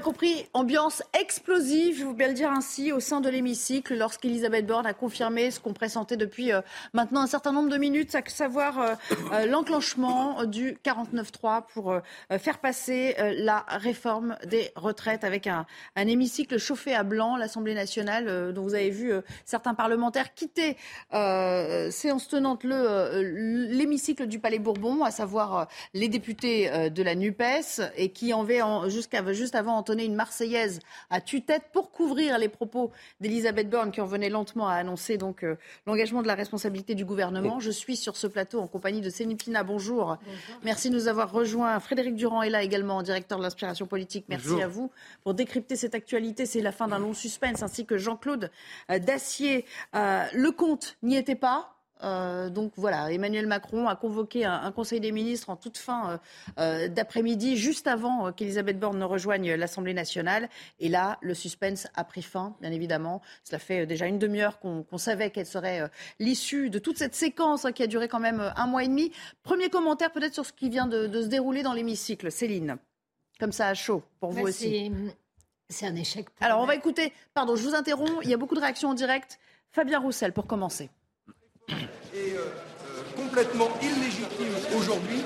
compris, 0.00 0.46
ambiance 0.52 1.02
explosive, 1.18 1.98
je 1.98 2.04
vous 2.04 2.14
bien 2.14 2.28
le 2.28 2.34
dire 2.34 2.50
ainsi, 2.50 2.92
au 2.92 3.00
sein 3.00 3.20
de 3.20 3.28
l'hémicycle, 3.28 3.96
lorsqu'Elisabeth 3.96 4.66
Borne 4.66 4.86
a 4.86 4.92
confirmé 4.92 5.50
ce 5.50 5.60
qu'on 5.60 5.72
pressentait 5.72 6.16
depuis 6.16 6.52
euh, 6.52 6.60
maintenant 6.92 7.22
un 7.22 7.26
certain 7.26 7.52
nombre 7.52 7.68
de 7.68 7.78
minutes, 7.78 8.14
à 8.14 8.22
savoir 8.26 8.80
euh, 8.80 8.94
euh, 9.32 9.46
l'enclenchement 9.46 10.44
du 10.44 10.78
49-3 10.84 11.66
pour 11.72 11.98
faire 12.38 12.58
passer 12.58 13.16
la 13.18 13.64
réforme 13.68 14.36
des 14.46 14.70
retraites 14.76 15.24
avec 15.24 15.46
un, 15.46 15.66
hémicycle 15.96 16.58
chauffé 16.58 16.94
à 16.94 17.02
blanc, 17.02 17.36
l'Assemblée 17.36 17.74
nationale, 17.74 18.52
dont 18.52 18.62
vous 18.62 18.74
avez 18.74 18.90
vu 18.90 19.12
certains 19.44 19.74
parlementaires 19.74 20.34
quitter 20.34 20.76
séance 21.90 22.28
tenante 22.28 22.64
l'hémicycle 22.64 24.26
du 24.26 24.38
Palais 24.38 24.58
Bourbon, 24.58 25.04
à 25.04 25.10
savoir 25.10 25.68
les 25.94 26.08
députés 26.08 26.90
de 26.90 27.02
la 27.02 27.14
NUPES, 27.14 27.92
et 27.96 28.10
qui 28.10 28.32
en 28.32 28.42
avaient 28.42 28.60
jusqu'à 28.88 29.32
juste 29.32 29.54
avant 29.54 29.78
une 29.94 30.14
Marseillaise 30.14 30.80
à 31.10 31.20
tue-tête 31.20 31.64
pour 31.72 31.90
couvrir 31.90 32.38
les 32.38 32.48
propos 32.48 32.90
d'Elisabeth 33.20 33.70
Borne 33.70 33.90
qui 33.90 34.00
en 34.00 34.06
venait 34.06 34.28
lentement 34.28 34.68
à 34.68 34.74
annoncer 34.74 35.18
donc 35.18 35.44
euh, 35.44 35.56
l'engagement 35.86 36.22
de 36.22 36.26
la 36.26 36.34
responsabilité 36.34 36.94
du 36.94 37.04
gouvernement. 37.04 37.60
Je 37.60 37.70
suis 37.70 37.96
sur 37.96 38.16
ce 38.16 38.26
plateau 38.26 38.60
en 38.60 38.66
compagnie 38.66 39.00
de 39.00 39.10
Céline 39.10 39.36
Pina. 39.36 39.62
Bonjour. 39.62 40.18
Merci 40.64 40.90
de 40.90 40.94
nous 40.94 41.08
avoir 41.08 41.30
rejoints. 41.32 41.78
Frédéric 41.80 42.14
Durand 42.16 42.42
est 42.42 42.50
là 42.50 42.62
également, 42.62 43.02
directeur 43.02 43.38
de 43.38 43.42
l'inspiration 43.42 43.86
politique. 43.86 44.24
Merci 44.28 44.60
à 44.62 44.68
vous 44.68 44.90
pour 45.22 45.34
décrypter 45.34 45.76
cette 45.76 45.94
actualité. 45.94 46.46
C'est 46.46 46.60
la 46.60 46.72
fin 46.72 46.88
d'un 46.88 46.98
long 46.98 47.14
suspense, 47.14 47.62
ainsi 47.62 47.86
que 47.86 47.98
Jean-Claude 47.98 48.50
euh, 48.90 48.98
Dacier. 48.98 49.64
Euh, 49.94 50.24
le 50.32 50.50
compte 50.50 50.96
n'y 51.02 51.16
était 51.16 51.34
pas. 51.34 51.77
Euh, 52.02 52.50
donc 52.50 52.72
voilà, 52.76 53.10
Emmanuel 53.12 53.46
Macron 53.46 53.88
a 53.88 53.96
convoqué 53.96 54.44
un, 54.44 54.70
Conseil 54.72 55.00
des 55.00 55.12
ministres 55.12 55.50
en 55.50 55.56
toute 55.56 55.76
fin 55.76 56.10
euh, 56.10 56.18
euh, 56.58 56.88
d'après-midi, 56.88 57.56
juste 57.56 57.86
avant 57.86 58.32
qu'Elisabeth 58.32 58.78
Borne 58.78 58.98
ne 58.98 59.04
rejoigne 59.04 59.54
l'Assemblée 59.54 59.94
nationale. 59.94 60.48
Et 60.78 60.88
là, 60.88 61.18
le 61.20 61.34
suspense 61.34 61.88
a 61.94 62.04
pris 62.04 62.22
fin, 62.22 62.54
bien 62.60 62.70
évidemment. 62.70 63.22
Cela 63.44 63.58
fait 63.58 63.86
déjà 63.86 64.06
une 64.06 64.18
demi-heure 64.18 64.60
qu'on 64.60 64.98
savait 64.98 65.30
quelle 65.30 65.46
serait 65.46 65.90
l'issue 66.18 66.70
de 66.70 66.78
toute 66.78 66.98
cette 66.98 67.14
séquence 67.14 67.64
hein, 67.64 67.72
qui 67.72 67.82
a 67.82 67.86
duré 67.86 68.08
quand 68.08 68.20
même 68.20 68.52
un 68.56 68.66
mois 68.66 68.84
et 68.84 68.88
demi. 68.88 69.10
Premier 69.42 69.70
commentaire 69.70 70.12
peut-être 70.12 70.34
sur 70.34 70.46
ce 70.46 70.52
qui 70.52 70.68
vient 70.68 70.86
de, 70.86 71.08
se 71.22 71.26
dérouler 71.26 71.62
dans 71.62 71.72
l'hémicycle. 71.72 72.30
Céline, 72.30 72.76
comme 73.40 73.52
ça 73.52 73.68
à 73.68 73.74
chaud, 73.74 74.02
pour 74.20 74.30
vous 74.30 74.46
aussi. 74.46 74.92
C'est 75.70 75.86
un 75.86 75.96
échec. 75.96 76.26
Alors 76.40 76.60
on 76.60 76.66
va 76.66 76.74
écouter, 76.74 77.12
pardon, 77.34 77.54
je 77.54 77.62
vous 77.62 77.74
interromps, 77.74 78.20
il 78.22 78.30
y 78.30 78.34
a 78.34 78.38
beaucoup 78.38 78.54
de 78.54 78.60
réactions 78.60 78.90
en 78.90 78.94
direct. 78.94 79.38
Fabien 79.70 79.98
Roussel, 79.98 80.32
pour 80.32 80.46
commencer 80.46 80.88
est 81.70 82.34
euh, 82.34 82.40
euh, 82.40 83.02
complètement 83.16 83.68
illégitime 83.82 84.54
aujourd'hui. 84.76 85.22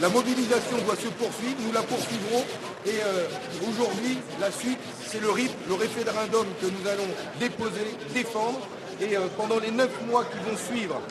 La 0.00 0.08
mobilisation 0.08 0.76
doit 0.84 0.96
se 0.96 1.08
poursuivre, 1.08 1.56
nous 1.66 1.72
la 1.72 1.82
poursuivrons. 1.82 2.44
Et 2.86 3.00
euh, 3.04 3.26
aujourd'hui 3.68 4.18
la 4.40 4.50
suite 4.50 4.78
c'est 5.04 5.20
le 5.20 5.30
RIP, 5.30 5.50
le 5.68 5.74
référendum 5.74 6.46
que 6.60 6.66
nous 6.66 6.88
allons 6.88 7.08
déposer, 7.40 7.96
défendre. 8.14 8.60
Et 8.98 9.14
pendant 9.36 9.58
les 9.58 9.70
neuf 9.70 9.90
mois 10.08 10.24
qui 10.24 10.38
vont 10.38 10.56
suivre 10.56 11.02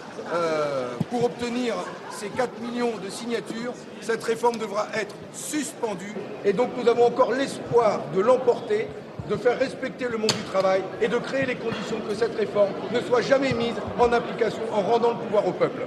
pour 1.11 1.25
obtenir 1.25 1.75
ces 2.09 2.29
4 2.29 2.59
millions 2.59 2.93
de 2.97 3.11
signatures, 3.11 3.73
cette 4.01 4.23
réforme 4.23 4.57
devra 4.57 4.87
être 4.95 5.13
suspendue. 5.35 6.15
Et 6.43 6.51
donc 6.51 6.69
nous 6.81 6.89
avons 6.89 7.05
encore 7.05 7.31
l'espoir 7.31 8.01
de 8.15 8.21
l'emporter 8.21 8.87
de 9.29 9.35
faire 9.35 9.57
respecter 9.57 10.07
le 10.07 10.17
monde 10.17 10.31
du 10.31 10.43
travail 10.43 10.81
et 11.01 11.07
de 11.07 11.17
créer 11.17 11.45
les 11.45 11.55
conditions 11.55 11.99
que 12.07 12.13
cette 12.13 12.35
réforme 12.35 12.71
ne 12.91 12.99
soit 13.01 13.21
jamais 13.21 13.53
mise 13.53 13.75
en 13.99 14.11
application 14.13 14.61
en 14.71 14.81
rendant 14.81 15.11
le 15.11 15.17
pouvoir 15.17 15.47
au 15.47 15.51
peuple. 15.51 15.81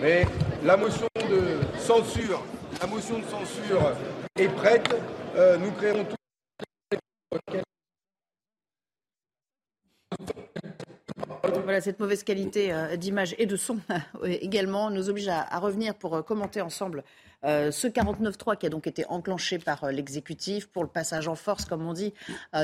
Mais 0.00 0.26
la 0.64 0.76
motion 0.76 1.06
de 1.30 1.78
censure, 1.78 2.42
la 2.80 2.86
motion 2.86 3.18
de 3.18 3.24
censure 3.24 3.92
est 4.36 4.48
prête. 4.48 4.94
Euh, 5.36 5.56
nous 5.58 5.70
créerons 5.72 6.04
tout. 6.04 6.16
Voilà, 11.64 11.80
cette 11.80 12.00
mauvaise 12.00 12.24
qualité 12.24 12.72
euh, 12.72 12.96
d'image 12.96 13.34
et 13.38 13.46
de 13.46 13.56
son 13.56 13.78
également 14.24 14.90
nous 14.90 15.08
oblige 15.08 15.28
à, 15.28 15.58
revenir 15.58 15.94
pour 15.94 16.16
euh, 16.16 16.22
commenter 16.22 16.60
ensemble 16.60 17.04
euh, 17.44 17.70
ce 17.70 17.86
49.3 17.86 18.56
qui 18.56 18.66
a 18.66 18.68
donc 18.68 18.86
été 18.86 19.04
enclenché 19.06 19.58
par 19.58 19.90
l'exécutif 19.90 20.68
pour 20.68 20.82
le 20.82 20.88
passage 20.88 21.28
en 21.28 21.34
force, 21.34 21.64
comme 21.64 21.86
on 21.86 21.92
dit, 21.92 22.14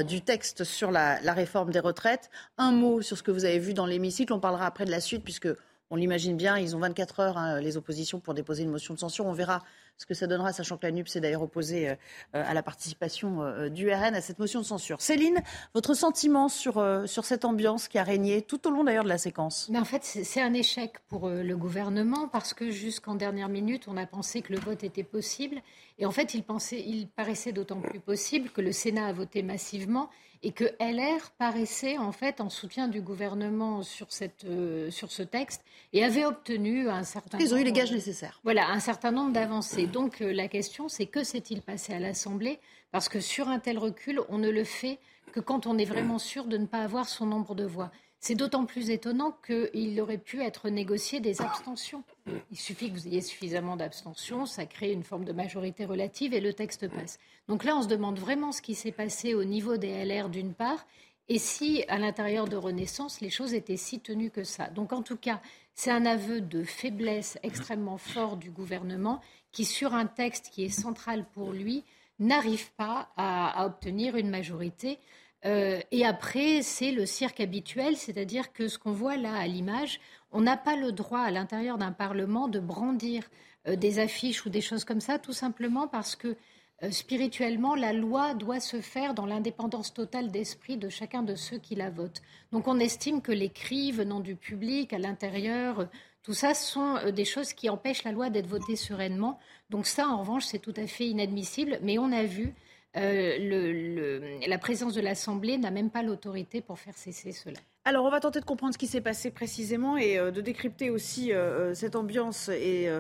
du 0.07 0.21
texte 0.21 0.65
sur 0.65 0.91
la, 0.91 1.19
réforme 1.33 1.71
des 1.71 1.81
retraites. 1.81 2.31
Un 2.57 2.73
mot 2.73 3.03
sur 3.03 3.17
ce 3.17 3.23
que 3.23 3.31
vous 3.31 3.45
avez 3.45 3.59
vu 3.59 3.75
dans 3.75 3.87
l'hémicycle. 3.87 4.33
On 4.33 4.41
parlera 4.41 4.67
après 4.67 4.85
de 4.85 4.91
la 4.91 5.01
suite 5.01 5.25
puisque 5.25 5.49
on 5.91 5.97
l'imagine 5.97 6.37
bien, 6.37 6.59
ils 6.59 6.77
ont 6.77 6.81
24 6.81 7.21
heures, 7.21 7.39
hein, 7.39 7.61
les 7.61 7.77
oppositions, 7.77 8.21
pour 8.21 8.35
déposer 8.35 8.63
une 8.63 8.71
motion 8.71 8.95
de 8.95 8.99
censure. 8.99 9.27
On 9.27 9.33
verra 9.33 9.65
ce 9.99 10.07
que 10.07 10.15
ça 10.15 10.27
donnera, 10.27 10.53
sachant 10.53 10.79
que 10.79 10.87
la 10.87 10.93
NUP 10.93 11.09
s'est 11.09 11.21
d'ailleurs 11.21 11.43
opposée 11.43 11.91
euh, 11.91 11.95
à 12.33 12.55
la 12.55 12.63
participation 12.63 13.43
euh, 13.43 13.69
du 13.69 13.93
RN 13.93 14.15
à 14.15 14.21
cette 14.21 14.39
motion 14.39 14.61
de 14.61 14.65
censure. 14.65 15.01
Céline, 15.03 15.43
votre 15.75 15.95
sentiment 15.95 16.49
sur, 16.49 16.79
euh, 16.79 17.07
sur 17.07 17.25
cette 17.25 17.45
ambiance 17.45 17.89
qui 17.89 17.99
a 17.99 18.05
régné 18.05 18.43
tout 18.43 18.67
au 18.69 18.71
long 18.71 18.85
d'ailleurs 18.85 19.05
de 19.05 19.09
la 19.09 19.19
séquence? 19.19 19.69
Mais 19.71 19.79
En 19.79 19.85
fait, 19.85 20.05
c'est 20.05 20.41
un 20.41 20.55
échec 20.55 20.95
pour 21.09 21.29
le 21.29 21.57
gouvernement 21.57 22.29
parce 22.29 22.55
que 22.55 22.71
jusqu'en 22.71 23.17
dernière 23.17 23.49
minute, 23.49 23.89
on 23.89 23.97
a 23.97 24.07
pensé 24.07 24.41
que 24.41 24.53
le 24.53 24.61
vote 24.61 24.85
était 24.85 25.03
possible. 25.03 25.61
Et 25.99 26.07
en 26.07 26.13
fait, 26.13 26.35
il, 26.35 26.45
il 26.73 27.09
paraissait 27.09 27.53
d'autant 27.53 27.81
plus 27.81 28.01
possible 28.01 28.51
que 28.51 28.61
le 28.61 28.71
Sénat 28.71 29.07
a 29.07 29.13
voté 29.13 29.43
massivement 29.43 30.11
et 30.43 30.53
que 30.53 30.65
LR 30.81 31.31
paraissait 31.39 31.99
en 31.99 32.13
fait 32.13 32.41
en 32.41 32.49
soutien 32.49 32.89
du 32.89 33.01
gouvernement 33.01 33.83
sur, 33.83 34.13
cette, 34.13 34.47
sur 34.91 35.11
ce 35.11 35.23
texte 35.23 35.63
et 35.93 36.05
avait 36.05 36.25
obtenu 36.25 36.89
un 36.89 37.03
certain 37.03 37.39
Ils 37.39 37.55
ont 37.55 37.57
eu 37.57 37.65
les 37.65 37.73
gages 37.73 37.93
nécessaires. 37.93 38.41
Voilà, 38.45 38.69
un 38.69 38.81
certain 38.81 39.11
nombre 39.11 39.33
d'avancées 39.33 39.87
donc 39.87 40.21
euh, 40.21 40.33
la 40.33 40.49
question, 40.49 40.89
c'est 40.89 41.07
que 41.07 41.25
s'est-il 41.25 41.63
passé 41.63 41.93
à 41.93 41.99
l'Assemblée? 41.99 42.61
Parce 42.91 43.09
que 43.09 43.21
sur 43.21 43.49
un 43.49 43.59
tel 43.59 43.79
recul, 43.79 44.21
on 44.29 44.39
ne 44.39 44.51
le 44.51 44.65
fait 44.65 44.99
que 45.33 45.41
quand 45.41 45.67
on 45.67 45.77
est 45.77 45.85
vraiment 45.85 46.19
sûr 46.19 46.45
de 46.45 46.57
ne 46.57 46.67
pas 46.67 46.79
avoir 46.79 47.09
son 47.09 47.27
nombre 47.27 47.55
de 47.55 47.65
voix. 47.65 47.91
C'est 48.21 48.35
d'autant 48.35 48.67
plus 48.67 48.91
étonnant 48.91 49.37
qu'il 49.47 50.01
aurait 50.01 50.19
pu 50.19 50.43
être 50.43 50.69
négocié 50.69 51.21
des 51.21 51.41
abstentions. 51.41 52.03
Il 52.51 52.59
suffit 52.59 52.91
que 52.91 52.95
vous 52.99 53.07
ayez 53.07 53.21
suffisamment 53.21 53.77
d'abstentions, 53.77 54.45
ça 54.45 54.67
crée 54.67 54.93
une 54.93 55.05
forme 55.05 55.25
de 55.25 55.33
majorité 55.33 55.85
relative 55.85 56.35
et 56.35 56.41
le 56.41 56.53
texte 56.53 56.89
passe. 56.89 57.19
Donc 57.47 57.65
là, 57.65 57.77
on 57.77 57.83
se 57.83 57.89
demande 57.89 58.19
vraiment 58.19 58.51
ce 58.51 58.61
qui 58.61 58.75
s'est 58.75 58.93
passé 58.93 59.35
au 59.35 59.45
niveau 59.45 59.77
des 59.77 60.05
LR 60.05 60.29
d'une 60.29 60.53
part 60.53 60.85
et 61.29 61.39
si 61.39 61.85
à 61.89 61.99
l'intérieur 61.99 62.49
de 62.49 62.57
Renaissance, 62.57 63.21
les 63.21 63.31
choses 63.31 63.53
étaient 63.53 63.77
si 63.77 64.01
tenues 64.01 64.31
que 64.31 64.45
ça. 64.45 64.69
Donc 64.71 64.93
en 64.93 65.03
tout 65.03 65.17
cas, 65.17 65.41
c'est 65.75 65.91
un 65.91 66.07
aveu 66.07 66.41
de 66.41 66.65
faiblesse 66.65 67.39
extrêmement 67.43 67.99
fort 67.99 68.37
du 68.37 68.51
gouvernement 68.51 69.21
qui, 69.53 69.65
sur 69.65 69.95
un 69.95 70.07
texte 70.07 70.51
qui 70.51 70.65
est 70.65 70.71
central 70.71 71.27
pour 71.35 71.53
lui, 71.53 71.85
n'arrive 72.19 72.73
pas 72.73 73.11
à, 73.17 73.65
obtenir 73.67 74.17
une 74.17 74.31
majorité. 74.31 74.99
Euh, 75.45 75.81
et 75.93 76.05
après, 76.05 76.63
c'est 76.63 76.91
le 76.91 77.07
cirque 77.07 77.41
habituel, 77.41 77.97
c'est-à-dire 77.97 78.53
que 78.53 78.69
ce 78.69 78.79
qu'on 78.79 78.93
voit 78.93 79.17
là 79.17 79.35
à 79.35 79.47
l'image, 79.47 80.01
on 80.33 80.41
n'a 80.41 80.57
pas 80.57 80.77
le 80.77 80.93
droit 80.93 81.21
à 81.21 81.31
l'intérieur 81.31 81.79
d'un 81.79 81.93
Parlement 81.93 82.49
de 82.49 82.59
brandir 82.59 83.23
euh, 83.69 83.77
des 83.77 83.99
affiches 84.01 84.45
ou 84.47 84.51
des 84.51 84.61
choses 84.61 84.85
comme 84.85 85.01
ça, 85.01 85.19
tout 85.19 85.33
simplement 85.33 85.87
parce 85.87 86.17
que 86.17 86.37
euh, 86.83 86.91
spirituellement, 86.91 87.75
la 87.75 87.93
loi 87.93 88.35
doit 88.35 88.61
se 88.61 88.81
faire 88.81 89.15
dans 89.15 89.27
l'indépendance 89.27 89.95
totale 89.95 90.31
d'esprit 90.31 90.77
de 90.77 90.89
chacun 90.89 91.23
de 91.23 91.35
ceux 91.35 91.59
qui 91.59 91.75
la 91.77 91.91
votent. 91.91 92.23
Donc 92.53 92.67
on 92.67 92.79
estime 92.79 93.23
que 93.23 93.33
les 93.33 93.51
cris 93.51 93.93
venant 93.93 94.21
du 94.21 94.35
public 94.37 94.93
à 94.93 94.99
l'intérieur 94.99 95.89
tout 96.29 96.35
ça 96.35 96.53
sont 96.53 97.11
des 97.11 97.25
choses 97.25 97.55
qui 97.55 97.71
empêchent 97.71 98.05
la 98.05 98.13
loi 98.13 98.29
d'être 98.29 98.49
votée 98.49 98.77
sereinement. 98.77 99.39
Donc 99.71 99.87
ça, 99.87 100.09
en 100.09 100.19
revanche, 100.19 100.45
c'est 100.45 100.59
tout 100.59 100.75
à 100.77 100.87
fait 100.87 101.07
inadmissible. 101.07 101.79
Mais 101.81 101.97
on 101.97 102.13
a 102.13 102.25
vu, 102.25 102.55
euh, 103.01 104.39
la 104.47 104.59
présence 104.59 104.95
de 104.95 105.01
l'Assemblée 105.01 105.59
n'a 105.59 105.71
même 105.71 105.91
pas 105.91 106.03
l'autorité 106.03 106.61
pour 106.61 106.79
faire 106.79 106.97
cesser 106.97 107.33
cela. 107.33 107.59
Alors, 107.89 108.05
on 108.05 108.11
va 108.11 108.21
tenter 108.21 108.41
de 108.41 108.45
comprendre 108.45 108.75
ce 108.75 108.79
qui 108.79 108.87
s'est 108.87 109.01
passé 109.01 109.31
précisément 109.31 109.97
et 109.97 110.19
euh, 110.19 110.31
de 110.31 110.43
décrypter 110.43 110.91
aussi 110.91 111.33
euh, 111.33 111.71
euh, 111.71 111.75
cette 111.75 111.97
ambiance 111.97 112.51
et 112.51 112.91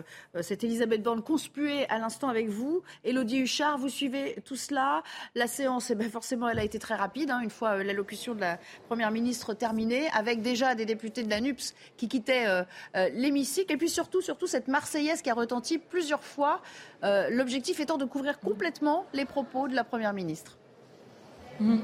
cette 0.41 0.65
Elisabeth 0.65 1.03
Borne 1.03 1.22
conspuée 1.22 1.87
à 1.91 1.99
l'instant 1.99 2.31
avec 2.31 2.49
vous. 2.49 2.83
Elodie 3.05 3.41
Huchard, 3.41 3.77
vous 3.77 3.91
suivez 3.91 4.37
tout 4.47 4.56
cela. 4.56 5.02
La 5.35 5.47
séance, 5.47 5.91
eh 5.91 5.94
ben, 5.94 6.08
forcément, 6.11 6.49
elle 6.49 6.58
a 6.58 6.64
été 6.64 6.79
très 6.79 6.94
rapide, 6.94 7.31
hein, 7.31 7.41
une 7.41 7.50
fois 7.50 7.85
l'allocution 7.85 8.35
de 8.35 8.41
la 8.41 8.58
Première 8.87 9.11
ministre 9.11 9.52
terminée, 9.52 10.08
avec 10.14 10.41
déjà 10.41 10.75
des 10.75 10.87
députés 10.87 11.23
de 11.23 11.29
la 11.29 11.43
NUPS 11.43 11.75
qui 11.99 12.08
quittaient 12.08 12.47
l'hémicycle. 13.12 13.70
Et 13.75 13.76
puis 13.76 13.91
surtout, 13.91 14.23
cette 14.23 14.69
Marseillaise 14.69 15.20
qui 15.20 15.29
a 15.29 15.35
retenti 15.35 15.76
plusieurs 15.76 16.25
fois, 16.25 16.62
l'objectif 17.02 17.79
étant 17.81 17.99
de 17.99 18.06
couvrir 18.06 18.41
complètement 18.41 19.05
les 19.12 19.26
propos 19.26 19.69
de 19.69 19.75
la 19.75 19.85
Première 19.85 20.14
ministre. 20.14 20.56
Mmh. 21.61 21.79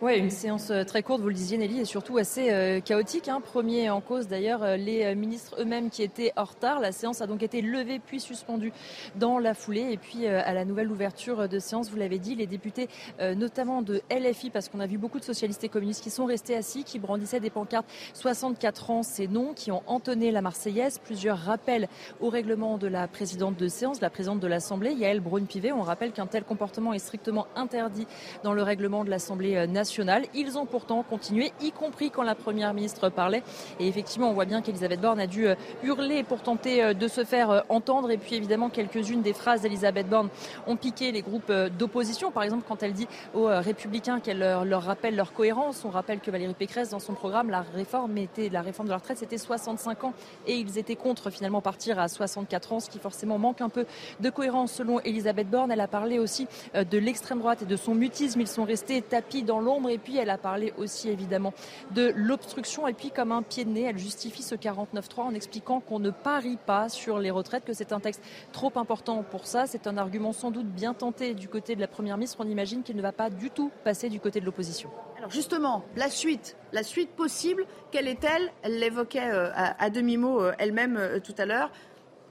Oui, 0.00 0.16
une 0.16 0.30
séance 0.30 0.70
euh, 0.70 0.84
très 0.84 1.02
courte, 1.02 1.22
vous 1.22 1.28
le 1.28 1.34
disiez 1.34 1.58
Nelly, 1.58 1.80
et 1.80 1.84
surtout 1.84 2.18
assez 2.18 2.52
euh, 2.52 2.78
chaotique. 2.78 3.26
Hein. 3.26 3.40
Premier 3.40 3.90
en 3.90 4.00
cause 4.00 4.28
d'ailleurs 4.28 4.62
euh, 4.62 4.76
les 4.76 5.12
ministres 5.16 5.56
eux-mêmes 5.58 5.90
qui 5.90 6.04
étaient 6.04 6.32
en 6.36 6.44
retard. 6.44 6.78
La 6.78 6.92
séance 6.92 7.20
a 7.20 7.26
donc 7.26 7.42
été 7.42 7.62
levée 7.62 7.98
puis 7.98 8.20
suspendue 8.20 8.72
dans 9.16 9.40
la 9.40 9.54
foulée. 9.54 9.88
Et 9.90 9.96
puis 9.96 10.28
à 10.28 10.54
la 10.54 10.64
nouvelle 10.64 10.92
ouverture 10.92 11.48
de 11.48 11.58
séance, 11.58 11.90
vous 11.90 11.96
l'avez 11.96 12.20
dit, 12.20 12.36
les 12.36 12.46
députés 12.46 12.88
notamment 13.20 13.82
de 13.82 14.00
LFI, 14.10 14.50
parce 14.50 14.68
qu'on 14.68 14.78
a 14.78 14.86
vu 14.86 14.98
beaucoup 14.98 15.18
de 15.18 15.24
socialistes 15.24 15.64
et 15.64 15.68
communistes 15.68 16.02
qui 16.02 16.10
sont 16.10 16.26
restés 16.26 16.54
assis, 16.54 16.84
qui 16.84 16.98
brandissaient 16.98 17.40
des 17.40 17.50
pancartes 17.50 17.86
64 18.14 18.90
ans, 18.90 19.02
c'est 19.02 19.26
non, 19.26 19.52
qui 19.54 19.72
ont 19.72 19.82
entonné 19.86 20.30
la 20.30 20.42
Marseillaise. 20.42 21.00
Plusieurs 21.02 21.38
rappels 21.38 21.88
au 22.20 22.28
règlement 22.28 22.78
de 22.78 22.86
la 22.86 23.08
présidente 23.08 23.56
de 23.56 23.68
séance, 23.68 24.00
la 24.00 24.10
présidente 24.10 24.40
de 24.40 24.46
l'Assemblée, 24.46 24.92
Yael 24.92 25.20
Braun-Pivet. 25.20 25.72
On 25.72 25.82
rappelle 25.82 26.12
qu'un 26.12 26.26
tel 26.26 26.44
comportement 26.44 26.92
est 26.92 27.00
strictement 27.00 27.46
interdit 27.56 28.06
dans 28.44 28.52
le 28.52 28.62
règlement 28.62 29.04
de 29.04 29.10
l'Assemblée 29.10 29.66
nationale 29.66 29.87
ils 30.34 30.58
ont 30.58 30.66
pourtant 30.66 31.02
continué, 31.02 31.52
y 31.60 31.72
compris 31.72 32.10
quand 32.10 32.22
la 32.22 32.34
Première 32.34 32.74
ministre 32.74 33.08
parlait. 33.08 33.42
Et 33.80 33.88
effectivement, 33.88 34.30
on 34.30 34.32
voit 34.32 34.44
bien 34.44 34.62
qu'Elisabeth 34.62 35.00
Borne 35.00 35.20
a 35.20 35.26
dû 35.26 35.46
euh, 35.46 35.54
hurler 35.82 36.22
pour 36.22 36.42
tenter 36.42 36.82
euh, 36.82 36.94
de 36.94 37.08
se 37.08 37.24
faire 37.24 37.50
euh, 37.50 37.60
entendre. 37.68 38.10
Et 38.10 38.18
puis 38.18 38.34
évidemment, 38.34 38.68
quelques-unes 38.70 39.22
des 39.22 39.32
phrases 39.32 39.62
d'Elisabeth 39.62 40.08
Borne 40.08 40.28
ont 40.66 40.76
piqué 40.76 41.12
les 41.12 41.22
groupes 41.22 41.52
d'opposition. 41.78 42.30
Par 42.30 42.42
exemple, 42.42 42.64
quand 42.66 42.82
elle 42.82 42.92
dit 42.92 43.08
aux 43.34 43.46
républicains 43.46 44.20
qu'elle 44.20 44.38
leur, 44.38 44.82
rappelle 44.82 45.16
leur 45.16 45.32
cohérence. 45.32 45.84
On 45.84 45.90
rappelle 45.90 46.20
que 46.20 46.30
Valérie 46.30 46.54
Pécresse, 46.54 46.90
dans 46.90 46.98
son 46.98 47.14
programme, 47.14 47.50
la 47.50 47.62
réforme, 47.74 48.16
était, 48.18 48.48
la 48.48 48.62
réforme 48.62 48.88
de 48.88 48.92
la 48.92 48.98
retraite, 48.98 49.18
c'était 49.18 49.38
65 49.38 50.04
ans. 50.04 50.12
Et 50.46 50.56
ils 50.56 50.78
étaient 50.78 50.96
contre 50.96 51.30
finalement 51.30 51.60
partir 51.60 51.98
à 51.98 52.08
64 52.08 52.72
ans, 52.72 52.80
ce 52.80 52.90
qui 52.90 52.98
forcément 52.98 53.38
manque 53.38 53.60
un 53.60 53.68
peu 53.68 53.86
de 54.20 54.30
cohérence 54.30 54.72
selon 54.72 55.00
Elisabeth 55.00 55.48
Borne. 55.48 55.72
Elle 55.72 55.80
a 55.80 55.88
parlé 55.88 56.18
aussi 56.18 56.46
de 56.74 56.98
l'extrême 56.98 57.38
droite 57.38 57.62
et 57.62 57.66
de 57.66 57.76
son 57.76 57.94
mutisme. 57.94 58.40
Ils 58.40 58.48
sont 58.48 58.64
restés 58.64 59.02
tapis 59.02 59.42
dans 59.42 59.60
l'ombre 59.60 59.77
et 59.86 59.98
puis 59.98 60.16
elle 60.16 60.30
a 60.30 60.38
parlé 60.38 60.72
aussi 60.78 61.10
évidemment 61.10 61.52
de 61.92 62.12
l'obstruction. 62.16 62.88
Et 62.88 62.94
puis 62.94 63.10
comme 63.10 63.32
un 63.32 63.42
pied 63.42 63.64
de 63.64 63.70
nez, 63.70 63.82
elle 63.82 63.98
justifie 63.98 64.42
ce 64.42 64.54
49.3 64.54 65.20
en 65.20 65.34
expliquant 65.34 65.80
qu'on 65.80 65.98
ne 65.98 66.10
parie 66.10 66.58
pas 66.64 66.88
sur 66.88 67.18
les 67.18 67.30
retraites, 67.30 67.64
que 67.64 67.74
c'est 67.74 67.92
un 67.92 68.00
texte 68.00 68.22
trop 68.52 68.72
important 68.76 69.22
pour 69.22 69.46
ça. 69.46 69.66
C'est 69.66 69.86
un 69.86 69.98
argument 69.98 70.32
sans 70.32 70.50
doute 70.50 70.66
bien 70.66 70.94
tenté 70.94 71.34
du 71.34 71.48
côté 71.48 71.76
de 71.76 71.80
la 71.80 71.88
Première 71.88 72.16
ministre. 72.16 72.38
On 72.40 72.48
imagine 72.48 72.82
qu'il 72.82 72.96
ne 72.96 73.02
va 73.02 73.12
pas 73.12 73.28
du 73.30 73.50
tout 73.50 73.70
passer 73.84 74.08
du 74.08 74.20
côté 74.20 74.40
de 74.40 74.46
l'opposition. 74.46 74.90
Alors 75.18 75.30
justement, 75.30 75.84
la 75.96 76.10
suite, 76.10 76.56
la 76.72 76.82
suite 76.82 77.10
possible, 77.10 77.66
quelle 77.90 78.06
est-elle? 78.06 78.52
Elle 78.62 78.78
l'évoquait 78.78 79.30
euh, 79.30 79.50
à, 79.54 79.90
demi-mot 79.90 80.40
euh, 80.40 80.52
elle-même 80.58 80.96
euh, 80.96 81.18
tout 81.18 81.34
à 81.38 81.44
l'heure. 81.44 81.70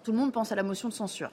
Tout 0.04 0.14
le 0.14 0.18
monde 0.18 0.32
pense 0.32 0.52
à 0.52 0.56
la 0.56 0.64
motion 0.64 0.88
de 0.88 0.94
censure. 0.94 1.32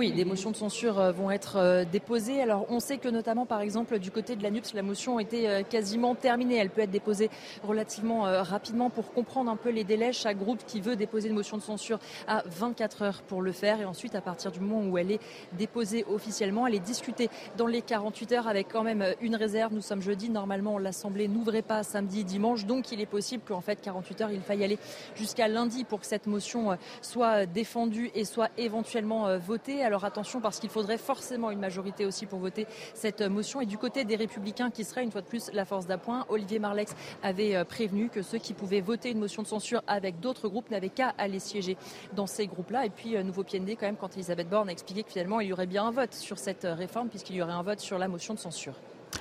Oui, 0.00 0.12
des 0.12 0.24
motions 0.24 0.50
de 0.50 0.56
censure 0.56 0.98
euh, 0.98 1.12
vont 1.12 1.30
être 1.30 1.56
euh, 1.56 1.84
déposées. 1.84 2.40
Alors, 2.40 2.64
on 2.70 2.80
sait 2.80 2.96
que 2.96 3.10
notamment, 3.10 3.44
par 3.44 3.60
exemple, 3.60 3.98
du 3.98 4.10
côté 4.10 4.34
de 4.34 4.42
la 4.42 4.50
NUPS, 4.50 4.72
la 4.72 4.80
motion 4.80 5.20
était 5.20 5.46
euh, 5.46 5.62
quasiment 5.62 6.14
terminée. 6.14 6.56
Elle 6.56 6.70
peut 6.70 6.80
être 6.80 6.90
déposée 6.90 7.28
relativement 7.62 8.22
rapidement 8.22 8.88
pour 8.88 9.12
comprendre 9.12 9.50
un 9.50 9.56
peu 9.56 9.68
les 9.68 9.84
délais. 9.84 10.14
Chaque 10.14 10.38
groupe 10.38 10.60
qui 10.66 10.80
veut 10.80 10.96
déposer 10.96 11.28
une 11.28 11.34
motion 11.34 11.58
de 11.58 11.62
censure 11.62 11.98
a 12.26 12.42
24 12.46 13.02
heures 13.02 13.22
pour 13.28 13.42
le 13.42 13.52
faire. 13.52 13.78
Et 13.78 13.84
ensuite, 13.84 14.14
à 14.14 14.22
partir 14.22 14.50
du 14.52 14.60
moment 14.60 14.88
où 14.88 14.96
elle 14.96 15.10
est 15.10 15.20
déposée 15.58 16.06
officiellement, 16.08 16.66
elle 16.66 16.76
est 16.76 16.78
discutée 16.78 17.28
dans 17.58 17.66
les 17.66 17.82
48 17.82 18.32
heures 18.32 18.48
avec 18.48 18.68
quand 18.72 18.82
même 18.82 19.04
une 19.20 19.36
réserve. 19.36 19.74
Nous 19.74 19.82
sommes 19.82 20.00
jeudi. 20.00 20.30
Normalement, 20.30 20.78
l'Assemblée 20.78 21.28
n'ouvrait 21.28 21.60
pas 21.60 21.82
samedi, 21.82 22.24
dimanche. 22.24 22.64
Donc, 22.64 22.90
il 22.90 23.02
est 23.02 23.06
possible 23.06 23.42
qu'en 23.46 23.60
fait, 23.60 23.82
48 23.82 24.20
heures, 24.22 24.32
il 24.32 24.40
faille 24.40 24.64
aller 24.64 24.78
jusqu'à 25.14 25.46
lundi 25.46 25.84
pour 25.84 26.00
que 26.00 26.06
cette 26.06 26.26
motion 26.26 26.78
soit 27.02 27.44
défendue 27.44 28.10
et 28.14 28.24
soit 28.24 28.48
éventuellement 28.56 29.36
votée. 29.36 29.84
Alors 29.90 30.04
attention 30.04 30.40
parce 30.40 30.60
qu'il 30.60 30.70
faudrait 30.70 30.98
forcément 30.98 31.50
une 31.50 31.58
majorité 31.58 32.06
aussi 32.06 32.24
pour 32.24 32.38
voter 32.38 32.68
cette 32.94 33.22
motion. 33.22 33.60
Et 33.60 33.66
du 33.66 33.76
côté 33.76 34.04
des 34.04 34.14
républicains 34.14 34.70
qui 34.70 34.84
seraient 34.84 35.02
une 35.02 35.10
fois 35.10 35.20
de 35.20 35.26
plus 35.26 35.50
la 35.52 35.64
force 35.64 35.88
d'appoint, 35.88 36.26
Olivier 36.28 36.60
Marlex 36.60 36.94
avait 37.24 37.56
euh, 37.56 37.64
prévenu 37.64 38.08
que 38.08 38.22
ceux 38.22 38.38
qui 38.38 38.54
pouvaient 38.54 38.82
voter 38.82 39.10
une 39.10 39.18
motion 39.18 39.42
de 39.42 39.48
censure 39.48 39.82
avec 39.88 40.20
d'autres 40.20 40.48
groupes 40.48 40.70
n'avaient 40.70 40.90
qu'à 40.90 41.08
aller 41.18 41.40
siéger 41.40 41.76
dans 42.14 42.28
ces 42.28 42.46
groupes-là. 42.46 42.86
Et 42.86 42.90
puis 42.90 43.16
euh, 43.16 43.24
nouveau 43.24 43.42
PND 43.42 43.70
quand 43.70 43.86
même 43.86 43.96
quand 43.96 44.14
Elisabeth 44.14 44.48
Borne 44.48 44.68
a 44.68 44.72
expliqué 44.72 45.02
que 45.02 45.10
finalement 45.10 45.40
il 45.40 45.48
y 45.48 45.52
aurait 45.52 45.66
bien 45.66 45.84
un 45.84 45.90
vote 45.90 46.14
sur 46.14 46.38
cette 46.38 46.66
euh, 46.66 46.74
réforme 46.74 47.08
puisqu'il 47.08 47.34
y 47.34 47.42
aurait 47.42 47.50
un 47.50 47.64
vote 47.64 47.80
sur 47.80 47.98
la 47.98 48.06
motion 48.06 48.34
de 48.34 48.38
censure. 48.38 48.74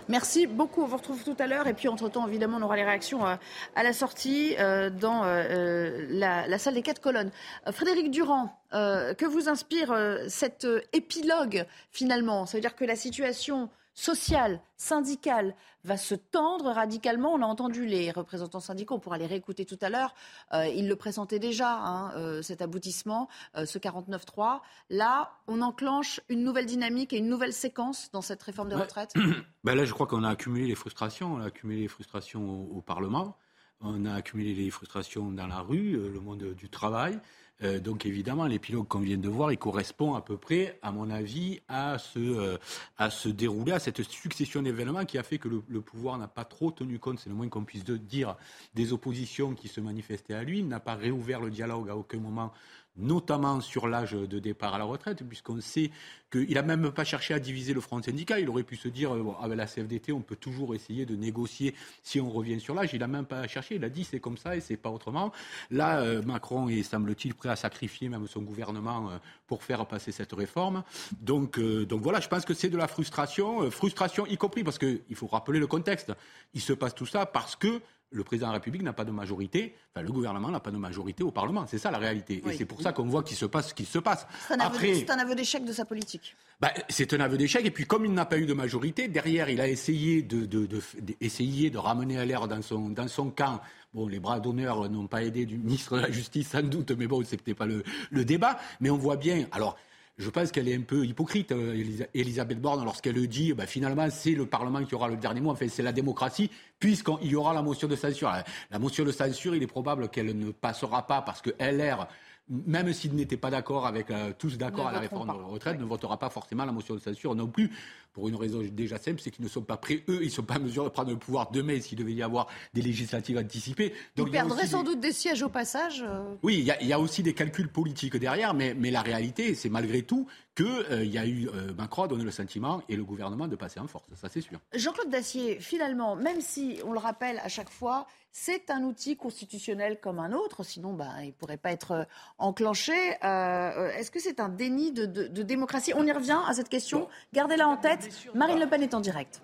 Merci 0.07 0.47
beaucoup. 0.47 0.83
On 0.83 0.87
vous 0.87 0.97
retrouve 0.97 1.23
tout 1.23 1.35
à 1.39 1.47
l'heure. 1.47 1.67
Et 1.67 1.73
puis, 1.73 1.87
entre-temps, 1.87 2.27
évidemment, 2.27 2.57
on 2.57 2.61
aura 2.61 2.75
les 2.75 2.83
réactions 2.83 3.25
à, 3.25 3.39
la 3.75 3.93
sortie 3.93 4.55
dans 4.57 5.23
la, 5.23 6.47
la, 6.47 6.57
salle 6.57 6.75
des 6.75 6.81
quatre 6.81 7.01
colonnes. 7.01 7.31
Frédéric 7.71 8.11
Durand, 8.11 8.59
euh, 8.73 9.15
que 9.15 9.25
vous 9.25 9.49
inspire 9.49 9.91
euh, 9.91 10.25
cet 10.27 10.65
euh, 10.65 10.81
épilogue 10.93 11.65
finalement? 11.91 12.45
Ça 12.45 12.57
veut 12.57 12.61
dire 12.61 12.75
que 12.75 12.85
la 12.85 12.95
situation 12.95 13.69
sociale, 13.99 14.61
syndicale 14.77 15.53
va 15.83 15.97
se 15.97 16.15
tendre 16.15 16.71
radicalement. 16.71 17.33
On 17.33 17.41
a 17.41 17.45
entendu 17.45 17.85
les 17.85 18.11
représentants 18.11 18.61
syndicaux, 18.61 18.95
on 18.95 18.99
pourra 18.99 19.17
les 19.17 19.25
réécouter 19.25 19.65
tout 19.65 19.77
à 19.81 19.89
l'heure. 19.89 20.13
ils 20.53 20.87
le 20.87 20.95
pressentaient 20.95 21.39
déjà, 21.39 21.73
hein, 21.73 22.41
cet 22.41 22.61
aboutissement, 22.61 23.27
ce 23.55 23.77
49-3. 23.77 24.61
Là, 24.89 25.31
on 25.47 25.61
enclenche 25.61 26.21
une 26.29 26.43
nouvelle 26.43 26.65
dynamique 26.65 27.13
et 27.13 27.17
une 27.17 27.27
nouvelle 27.27 27.53
séquence 27.53 28.09
dans 28.11 28.21
cette 28.21 28.41
réforme 28.41 28.69
des 28.69 28.75
retraites 28.75 29.13
ben 29.63 29.75
Là, 29.75 29.85
je 29.85 29.93
crois 29.93 30.07
qu'on 30.07 30.23
a 30.23 30.29
accumulé 30.29 30.67
les 30.67 30.75
frustrations. 30.75 31.33
On 31.33 31.41
a 31.41 31.47
accumulé 31.47 31.81
les 31.81 31.87
frustrations 31.87 32.69
au 32.71 32.81
Parlement. 32.81 33.37
On 33.81 34.05
a 34.05 34.13
accumulé 34.13 34.53
les 34.53 34.69
frustrations 34.69 35.31
dans 35.31 35.47
la 35.47 35.59
rue, 35.59 35.91
le 35.91 36.19
monde 36.19 36.53
du 36.53 36.69
travail. 36.69 37.19
Euh, 37.63 37.79
donc 37.79 38.05
évidemment, 38.05 38.45
l'épilogue 38.45 38.87
qu'on 38.87 38.99
vient 38.99 39.17
de 39.17 39.27
voir, 39.27 39.51
il 39.51 39.57
correspond 39.57 40.13
à 40.13 40.21
peu 40.21 40.37
près, 40.37 40.79
à 40.81 40.91
mon 40.91 41.09
avis, 41.09 41.59
à 41.67 41.97
ce, 41.97 42.19
euh, 42.19 42.57
à 42.97 43.09
se 43.09 43.27
dérouler, 43.27 43.73
à 43.73 43.79
cette 43.79 44.01
succession 44.03 44.61
d'événements 44.61 45.05
qui 45.05 45.17
a 45.17 45.23
fait 45.23 45.37
que 45.37 45.49
le, 45.49 45.81
pouvoir 45.81 46.17
n'a 46.17 46.27
pas 46.27 46.45
trop 46.45 46.71
tenu 46.71 46.99
compte, 46.99 47.19
c'est 47.19 47.29
le 47.29 47.35
moins 47.35 47.49
qu'on 47.49 47.63
puisse 47.63 47.83
dire, 47.83 48.35
des 48.75 48.93
oppositions 48.93 49.55
qui 49.55 49.67
se 49.67 49.81
manifestaient 49.81 50.33
à 50.33 50.43
lui, 50.43 50.63
n'a 50.63 50.79
pas 50.79 50.95
réouvert 50.95 51.41
le 51.41 51.49
dialogue 51.49 51.89
à 51.89 51.95
aucun 51.95 52.19
moment 52.19 52.53
notamment 52.99 53.61
sur 53.61 53.87
l'âge 53.87 54.11
de 54.11 54.39
départ 54.39 54.73
à 54.75 54.77
la 54.77 54.83
retraite, 54.83 55.23
puisqu'on 55.27 55.61
sait 55.61 55.91
qu'il 56.31 56.53
n'a 56.53 56.61
même 56.61 56.91
pas 56.91 57.03
cherché 57.03 57.33
à 57.33 57.39
diviser 57.39 57.73
le 57.73 57.81
front 57.81 58.01
syndical. 58.01 58.41
Il 58.41 58.49
aurait 58.49 58.63
pu 58.63 58.75
se 58.75 58.87
dire, 58.87 59.15
euh, 59.15 59.33
avec 59.41 59.57
la 59.57 59.65
CFDT, 59.65 60.11
on 60.11 60.21
peut 60.21 60.35
toujours 60.35 60.75
essayer 60.75 61.05
de 61.05 61.15
négocier 61.15 61.73
si 62.03 62.21
on 62.21 62.29
revient 62.29 62.59
sur 62.59 62.75
l'âge. 62.75 62.91
Il 62.93 62.99
n'a 62.99 63.07
même 63.07 63.25
pas 63.25 63.47
cherché. 63.47 63.75
Il 63.75 63.83
a 63.83 63.89
dit, 63.89 64.03
c'est 64.03 64.19
comme 64.19 64.37
ça 64.37 64.55
et 64.55 64.61
c'est 64.61 64.77
pas 64.77 64.89
autrement. 64.89 65.31
Là, 65.71 66.01
euh, 66.01 66.21
Macron 66.21 66.69
est, 66.69 66.83
semble-t-il, 66.83 67.33
prêt 67.33 67.49
à 67.49 67.55
sacrifier 67.55 68.09
même 68.09 68.27
son 68.27 68.41
gouvernement 68.41 69.09
euh, 69.09 69.17
pour 69.47 69.63
faire 69.63 69.85
passer 69.87 70.11
cette 70.11 70.33
réforme. 70.33 70.83
Donc, 71.21 71.59
donc 71.59 72.01
voilà, 72.01 72.19
je 72.19 72.27
pense 72.27 72.45
que 72.45 72.53
c'est 72.53 72.69
de 72.69 72.77
la 72.77 72.87
frustration. 72.87 73.71
frustration 73.71 74.25
y 74.27 74.37
compris 74.37 74.63
parce 74.63 74.77
qu'il 74.77 75.15
faut 75.15 75.27
rappeler 75.27 75.59
le 75.59 75.67
contexte. 75.67 76.13
Il 76.53 76.61
se 76.61 76.73
passe 76.73 76.93
tout 76.93 77.07
ça 77.07 77.25
parce 77.25 77.55
que 77.55 77.81
le 78.11 78.23
président 78.23 78.47
de 78.47 78.53
la 78.53 78.57
République 78.57 78.81
n'a 78.81 78.93
pas 78.93 79.05
de 79.05 79.11
majorité, 79.11 79.75
enfin 79.93 80.03
le 80.03 80.11
gouvernement 80.11 80.49
n'a 80.49 80.59
pas 80.59 80.71
de 80.71 80.77
majorité 80.77 81.23
au 81.23 81.31
Parlement. 81.31 81.65
C'est 81.67 81.77
ça 81.77 81.91
la 81.91 81.99
réalité. 81.99 82.41
Et 82.47 82.53
c'est 82.53 82.65
pour 82.65 82.81
ça 82.81 82.91
qu'on 82.91 83.05
voit 83.05 83.23
qu'il 83.23 83.37
se 83.37 83.45
passe 83.45 83.69
ce 83.69 83.73
qui 83.73 83.85
se 83.85 83.99
passe. 83.99 84.25
C'est 84.47 84.55
un, 84.55 84.59
Après... 84.59 85.05
aveu 85.09 85.35
d'échec 85.35 85.63
de 85.63 85.73
sa 85.73 85.85
politique. 85.85 86.35
Bah, 86.59 86.71
c'est 86.89 87.13
un 87.13 87.19
aveu 87.19 87.37
d'échec. 87.37 87.65
Et 87.65 87.71
puis 87.71 87.85
comme 87.85 88.05
il 88.05 88.13
n'a 88.13 88.25
pas 88.25 88.37
eu 88.37 88.45
de 88.45 88.53
majorité, 88.53 89.07
derrière, 89.07 89.49
il 89.49 89.61
a 89.61 89.67
essayé 89.67 90.23
de, 90.23 90.45
de, 90.45 90.65
de, 90.65 91.77
ramener 91.77 92.17
à 92.17 92.25
l'air 92.25 92.47
dans 92.47 92.61
son, 92.61 92.89
dans 92.89 93.07
son 93.07 93.29
camp 93.29 93.61
Bon, 93.91 94.07
les 94.07 94.19
bras 94.19 94.39
d'honneur 94.39 94.87
n'ont 94.87 95.07
pas 95.07 95.23
aidé 95.23 95.45
du 95.45 95.57
ministre 95.57 95.97
de 95.97 96.01
la 96.01 96.11
Justice 96.11 96.49
sans 96.49 96.61
doute, 96.61 96.91
mais 96.91 97.07
bon, 97.07 97.23
c'était 97.23 97.55
pas 97.55 97.65
le, 97.65 97.83
le, 98.11 98.23
débat. 98.23 98.59
Mais 98.81 98.91
on 98.91 98.97
voit 98.97 99.17
bien. 99.17 99.47
Alors, 99.51 99.77
je 100.19 100.29
pense 100.29 100.51
qu'elle 100.51 100.67
est 100.67 100.75
un 100.75 100.81
peu 100.81 101.05
hypocrite, 101.05 101.53
euh, 101.53 101.81
Elisabeth 102.13 102.59
Borne, 102.59 102.83
lorsqu'elle 102.83 103.25
dit 103.27 103.53
bah, 103.53 103.65
finalement 103.65 104.07
c'est 104.11 104.31
le 104.31 104.45
Parlement 104.45 104.83
qui 104.83 104.93
aura 104.93 105.07
le 105.07 105.15
dernier 105.15 105.39
mot, 105.39 105.51
enfin 105.51 105.67
c'est 105.69 105.81
la 105.81 105.93
démocratie, 105.93 106.51
puisqu'il 106.77 107.29
y 107.31 107.35
aura 107.35 107.53
la 107.53 107.61
motion 107.61 107.87
de 107.87 107.95
censure. 107.95 108.31
La 108.69 108.79
motion 108.79 109.05
de 109.05 109.11
censure, 109.13 109.55
il 109.55 109.63
est 109.63 109.67
probable 109.67 110.09
qu'elle 110.09 110.37
ne 110.37 110.51
passera 110.51 111.07
pas 111.07 111.21
parce 111.21 111.41
que 111.41 111.51
LR 111.59 112.05
même 112.49 112.91
s'il 112.93 113.13
n'était 113.13 113.37
pas 113.37 113.51
d'accord 113.51 113.85
avec 113.85 114.09
euh, 114.09 114.31
tous 114.37 114.57
d'accord 114.57 114.87
à 114.87 114.91
la 114.91 114.99
réforme 114.99 115.29
de 115.31 115.39
la 115.39 115.45
retraite, 115.45 115.79
ne 115.79 115.85
votera 115.85 116.17
pas 116.17 116.29
forcément 116.29 116.65
la 116.65 116.71
motion 116.71 116.95
de 116.95 116.99
censure 116.99 117.35
non 117.35 117.47
plus, 117.47 117.71
pour 118.13 118.27
une 118.27 118.35
raison 118.35 118.61
déjà 118.71 118.97
simple, 118.97 119.21
c'est 119.21 119.31
qu'ils 119.31 119.43
ne 119.43 119.49
sont 119.49 119.61
pas 119.61 119.77
prêts, 119.77 120.03
eux, 120.09 120.19
ils 120.21 120.27
ne 120.27 120.31
sont 120.31 120.43
pas 120.43 120.57
en 120.57 120.61
mesure 120.61 120.83
de 120.83 120.89
prendre 120.89 121.11
le 121.11 121.17
pouvoir 121.17 121.51
demain 121.51 121.79
s'il 121.79 121.97
devait 121.97 122.13
y 122.13 122.23
avoir 122.23 122.47
des 122.73 122.81
législatives 122.81 123.37
anticipées. 123.37 123.93
Donc, 124.15 124.27
ils 124.27 124.31
perdraient 124.31 124.67
sans 124.67 124.83
doute 124.83 124.99
des 124.99 125.13
sièges 125.13 125.43
au 125.43 125.49
passage. 125.49 126.03
Euh. 126.07 126.23
Oui, 126.41 126.57
il 126.59 126.87
y, 126.87 126.93
a, 126.93 126.99
aussi 126.99 127.23
des 127.23 127.33
calculs 127.33 127.69
politiques 127.69 128.17
derrière, 128.17 128.53
mais, 128.53 128.73
mais 128.73 128.91
la 128.91 129.01
réalité, 129.01 129.53
c'est 129.53 129.69
malgré 129.69 130.01
tout 130.01 130.27
qu'il 130.63 130.85
euh, 130.91 131.05
y 131.05 131.17
a 131.17 131.25
eu, 131.25 131.49
Macron 131.77 132.03
a 132.03 132.07
donné 132.07 132.23
le 132.23 132.31
sentiment 132.31 132.81
et 132.89 132.95
le 132.95 133.03
gouvernement 133.03 133.47
de 133.47 133.55
passer 133.55 133.79
en 133.79 133.87
force, 133.87 134.07
ça 134.15 134.29
c'est 134.29 134.41
sûr. 134.41 134.59
Jean-Claude 134.73 135.09
Dacier, 135.09 135.59
finalement, 135.59 136.15
même 136.15 136.41
si 136.41 136.79
on 136.85 136.93
le 136.93 136.99
rappelle 136.99 137.39
à 137.39 137.49
chaque 137.49 137.69
fois, 137.69 138.05
c'est 138.31 138.69
un 138.69 138.83
outil 138.83 139.17
constitutionnel 139.17 139.99
comme 139.99 140.19
un 140.19 140.33
autre, 140.33 140.63
sinon 140.63 140.93
bah, 140.93 141.07
il 141.21 141.27
ne 141.27 141.31
pourrait 141.31 141.57
pas 141.57 141.71
être 141.71 141.91
euh, 141.91 142.03
enclenché. 142.37 142.93
Euh, 142.93 143.27
euh, 143.27 143.91
est-ce 143.91 144.11
que 144.11 144.19
c'est 144.19 144.39
un 144.39 144.49
déni 144.49 144.91
de, 144.91 145.05
démocratie? 145.43 145.93
On 145.95 146.05
y 146.05 146.11
revient 146.11 146.39
à 146.47 146.53
cette 146.53 146.69
question. 146.69 147.07
Gardez-la 147.33 147.67
en 147.67 147.77
tête. 147.77 148.09
Marine 148.35 148.59
Le 148.59 148.67
Pen 148.67 148.83
est 148.83 148.93
en 148.93 148.99
direct. 148.99 149.41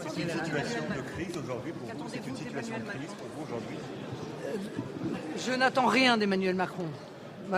C'est 0.00 0.22
une 0.22 0.30
situation 0.30 0.82
de 0.94 1.00
crise 1.12 1.36
aujourd'hui 1.36 1.72
pour 1.72 1.88
vous? 1.88 2.08
C'est 2.08 2.26
une 2.26 2.36
situation 2.36 2.78
de 2.78 2.84
crise 2.84 3.14
pour 3.18 3.26
vous 3.36 3.44
aujourd'hui? 3.44 3.76
Je 5.36 5.52
n'attends 5.52 5.86
rien 5.86 6.16
d'Emmanuel 6.18 6.54
Macron. 6.54 6.86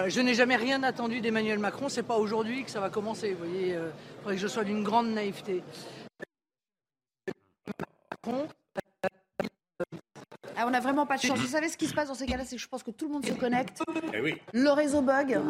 Je 0.09 0.21
n'ai 0.21 0.35
jamais 0.35 0.57
rien 0.57 0.83
attendu 0.83 1.21
d'Emmanuel 1.21 1.59
Macron. 1.59 1.89
C'est 1.89 2.03
pas 2.03 2.17
aujourd'hui 2.17 2.65
que 2.65 2.71
ça 2.71 2.81
va 2.81 2.91
commencer. 2.91 3.33
Vous 3.33 3.45
voyez, 3.47 3.69
il 3.71 3.79
faudrait 4.19 4.35
que 4.37 4.41
je 4.41 4.49
sois 4.49 4.65
d'une 4.65 4.83
grande 4.83 5.09
naïveté. 5.09 5.63
Macron. 8.11 8.49
Ah, 10.57 10.65
on 10.67 10.71
n'a 10.71 10.79
vraiment 10.81 11.05
pas 11.05 11.17
de 11.17 11.23
chance. 11.23 11.37
Vous 11.39 11.49
savez 11.49 11.69
ce 11.69 11.77
qui 11.77 11.87
se 11.89 11.95
passe 11.95 12.09
dans 12.09 12.15
ces 12.15 12.27
cas-là, 12.27 12.45
c'est 12.45 12.55
que 12.55 12.63
je 12.63 12.69
pense 12.69 12.83
que 12.85 12.93
tout 12.93 13.07
le 13.09 13.13
monde 13.15 13.27
se 13.27 13.33
connecte. 13.33 13.83
Eh 14.13 14.21
oui, 14.21 14.41
Le 14.53 14.71
réseau 14.71 15.01
bug. 15.03 15.33
hein. 15.35 15.43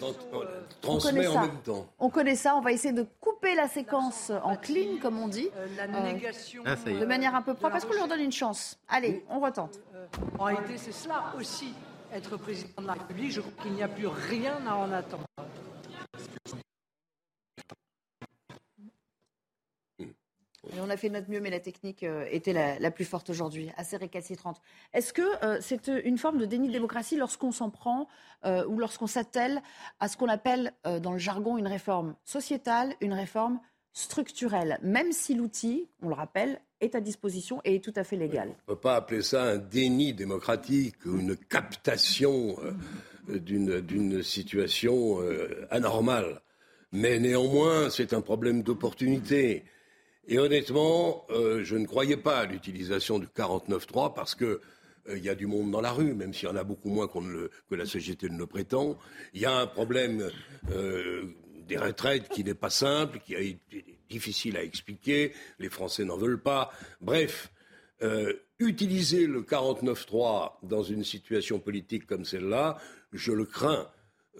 dans- 0.00 0.12
On 0.88 0.98
connaît 0.98 1.26
en 1.26 1.34
ça. 1.34 1.40
même 1.42 1.60
temps. 1.62 1.86
On 1.98 2.08
connaît 2.08 2.36
ça. 2.36 2.56
On 2.56 2.62
va 2.62 2.72
essayer 2.72 2.94
de 2.94 3.06
couper 3.20 3.54
la 3.54 3.68
séquence 3.68 4.32
en 4.42 4.56
clean, 4.56 4.96
comme 5.00 5.18
on 5.18 5.28
dit, 5.28 5.48
Euh, 5.56 5.66
la 5.76 5.84
Euh, 5.84 6.12
négation. 6.12 6.62
Ah, 6.64 6.74
de 6.74 7.04
manière 7.04 7.34
un 7.34 7.42
peu 7.42 7.52
propre, 7.52 7.72
parce 7.72 7.84
qu'on 7.84 7.92
leur 7.94 8.08
donne 8.08 8.20
une 8.20 8.32
chance. 8.32 8.78
Allez, 8.88 9.24
on 9.28 9.40
retente. 9.40 9.78
Euh, 9.94 10.06
en 10.38 10.44
réalité, 10.44 10.78
c'est 10.78 10.92
cela 10.92 11.34
aussi, 11.38 11.74
être 12.16 12.36
président 12.36 12.82
de 12.82 12.86
la 12.86 12.94
République. 12.94 13.32
Je 13.32 13.40
crois 13.40 13.62
qu'il 13.62 13.72
n'y 13.72 13.82
a 13.82 13.88
plus 13.88 14.06
rien 14.06 14.66
à 14.66 14.74
en 14.74 14.90
attendre. 14.90 15.24
On 20.78 20.90
a 20.90 20.96
fait 20.96 21.08
notre 21.08 21.30
mieux, 21.30 21.40
mais 21.40 21.50
la 21.50 21.60
technique 21.60 22.02
euh, 22.02 22.26
était 22.30 22.52
la, 22.52 22.90
plus 22.90 23.04
forte 23.04 23.30
aujourd'hui, 23.30 23.70
assez 23.76 23.96
récalcitrante. 23.96 24.60
Est-ce 24.92 25.12
que 25.12 25.22
euh, 25.44 25.58
c'est 25.60 25.88
euh, 25.88 26.00
une 26.04 26.18
forme 26.18 26.38
de 26.38 26.44
déni 26.44 26.68
de 26.68 26.72
démocratie 26.72 27.16
lorsqu'on 27.16 27.52
s'en 27.52 27.70
prend 27.70 28.08
ou 28.68 28.78
lorsqu'on 28.78 29.08
s'attelle 29.08 29.60
à 29.98 30.06
ce 30.06 30.16
qu'on 30.16 30.28
appelle 30.28 30.72
dans 30.84 31.10
le 31.10 31.18
jargon 31.18 31.58
une 31.58 31.66
réforme 31.66 32.14
sociétale, 32.24 32.94
une 33.00 33.12
réforme 33.12 33.58
structurelle, 33.92 34.78
même 34.82 35.10
si 35.10 35.34
l'outil, 35.34 35.88
on 36.00 36.08
le 36.08 36.14
rappelle, 36.14 36.60
est 36.80 36.94
à 36.94 37.00
disposition 37.00 37.60
et 37.64 37.76
est 37.76 37.84
tout 37.84 37.92
à 37.96 38.04
fait 38.04 38.16
légal 38.16 38.48
On 38.68 38.72
ne 38.72 38.74
peut 38.76 38.80
pas 38.80 38.96
appeler 38.96 39.22
ça 39.22 39.44
un 39.44 39.56
déni 39.58 40.12
démocratique 40.12 40.96
ou 41.06 41.18
une 41.18 41.36
captation 41.36 42.56
euh, 43.28 43.38
d'une 43.38 44.22
situation 44.22 45.20
euh, 45.22 45.66
anormale. 45.70 46.40
Mais 46.92 47.18
néanmoins, 47.18 47.90
c'est 47.90 48.12
un 48.12 48.20
problème 48.20 48.62
d'opportunité. 48.62 49.64
Et 50.28 50.38
honnêtement, 50.38 51.24
euh, 51.30 51.62
je 51.64 51.76
ne 51.76 51.86
croyais 51.86 52.16
pas 52.16 52.38
à 52.40 52.46
l'utilisation 52.46 53.18
du 53.18 53.26
49.3 53.26 54.14
parce 54.14 54.34
que 54.34 54.60
il 55.08 55.22
y 55.24 55.28
a 55.28 55.36
du 55.36 55.46
monde 55.46 55.70
dans 55.70 55.80
la 55.80 55.92
rue, 55.92 56.14
même 56.14 56.34
s'il 56.34 56.48
y 56.48 56.50
en 56.50 56.56
a 56.56 56.64
beaucoup 56.64 56.88
moins 56.88 57.08
ne 57.14 57.28
le- 57.30 57.50
que 57.70 57.76
la 57.76 57.86
société 57.86 58.28
ne 58.28 58.36
le 58.36 58.46
prétend. 58.48 58.98
Il 59.34 59.40
y 59.40 59.46
a 59.46 59.56
un 59.56 59.68
problème 59.68 60.28
des 61.68 61.76
retraites 61.76 62.28
qui 62.28 62.42
n'est 62.42 62.54
pas 62.54 62.70
simple, 62.70 63.20
qui 63.24 63.34
est 63.34 63.56
difficile 64.08 64.56
à 64.56 64.62
expliquer. 64.62 65.32
Les 65.58 65.68
Français 65.68 66.04
n'en 66.04 66.16
veulent 66.16 66.42
pas. 66.42 66.70
Bref, 67.00 67.52
euh, 68.02 68.32
utiliser 68.58 69.26
le 69.26 69.42
49.3 69.42 70.58
dans 70.62 70.82
une 70.82 71.04
situation 71.04 71.58
politique 71.58 72.06
comme 72.06 72.24
celle-là, 72.24 72.78
je 73.12 73.32
le 73.32 73.44
crains, 73.44 73.88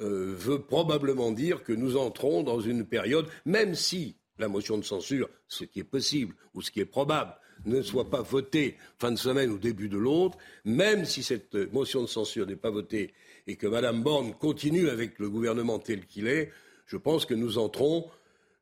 euh, 0.00 0.34
veut 0.36 0.60
probablement 0.60 1.32
dire 1.32 1.62
que 1.62 1.72
nous 1.72 1.96
entrons 1.96 2.42
dans 2.42 2.60
une 2.60 2.84
période, 2.84 3.28
même 3.44 3.74
si 3.74 4.16
la 4.38 4.48
motion 4.48 4.76
de 4.76 4.84
censure, 4.84 5.28
ce 5.48 5.64
qui 5.64 5.80
est 5.80 5.84
possible 5.84 6.34
ou 6.54 6.60
ce 6.60 6.70
qui 6.70 6.80
est 6.80 6.84
probable, 6.84 7.34
ne 7.64 7.80
soit 7.80 8.10
pas 8.10 8.20
votée 8.20 8.76
fin 8.98 9.10
de 9.10 9.16
semaine 9.16 9.50
ou 9.50 9.58
début 9.58 9.88
de 9.88 9.96
l'autre, 9.96 10.36
même 10.64 11.06
si 11.06 11.22
cette 11.22 11.54
motion 11.72 12.02
de 12.02 12.06
censure 12.06 12.46
n'est 12.46 12.56
pas 12.56 12.70
votée 12.70 13.14
et 13.46 13.56
que 13.56 13.66
Mme 13.66 14.02
Borne 14.02 14.34
continue 14.34 14.90
avec 14.90 15.18
le 15.18 15.30
gouvernement 15.30 15.78
tel 15.78 16.06
qu'il 16.06 16.26
est, 16.26 16.50
je 16.86 16.96
pense 16.96 17.26
que 17.26 17.34
nous 17.34 17.58
entrons 17.58 18.10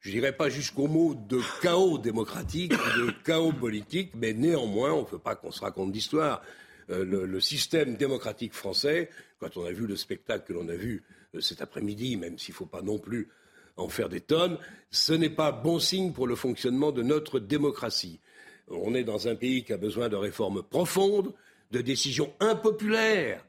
je 0.04 0.10
dirais 0.10 0.36
pas 0.36 0.50
jusqu'au 0.50 0.86
mot 0.86 1.14
de 1.14 1.40
chaos 1.62 1.96
démocratique, 1.96 2.72
de 2.72 3.10
chaos 3.24 3.52
politique, 3.52 4.12
mais 4.14 4.34
néanmoins, 4.34 4.92
on 4.92 5.00
ne 5.00 5.06
peut 5.06 5.18
pas 5.18 5.34
qu'on 5.34 5.50
se 5.50 5.62
raconte 5.62 5.92
d'histoire. 5.92 6.42
Euh, 6.90 7.06
le, 7.06 7.24
le 7.24 7.40
système 7.40 7.96
démocratique 7.96 8.52
français, 8.52 9.08
quand 9.40 9.56
on 9.56 9.64
a 9.64 9.72
vu 9.72 9.86
le 9.86 9.96
spectacle 9.96 10.44
que 10.46 10.52
l'on 10.52 10.68
a 10.68 10.74
vu 10.74 11.02
euh, 11.34 11.40
cet 11.40 11.62
après-midi, 11.62 12.18
même 12.18 12.38
s'il 12.38 12.52
ne 12.52 12.56
faut 12.56 12.66
pas 12.66 12.82
non 12.82 12.98
plus 12.98 13.30
en 13.78 13.88
faire 13.88 14.10
des 14.10 14.20
tonnes, 14.20 14.58
ce 14.90 15.14
n'est 15.14 15.30
pas 15.30 15.52
bon 15.52 15.78
signe 15.78 16.12
pour 16.12 16.26
le 16.26 16.36
fonctionnement 16.36 16.92
de 16.92 17.02
notre 17.02 17.40
démocratie. 17.40 18.20
On 18.68 18.94
est 18.94 19.04
dans 19.04 19.26
un 19.26 19.36
pays 19.36 19.64
qui 19.64 19.72
a 19.72 19.78
besoin 19.78 20.10
de 20.10 20.16
réformes 20.16 20.62
profondes, 20.62 21.32
de 21.70 21.80
décisions 21.80 22.30
impopulaires, 22.40 23.42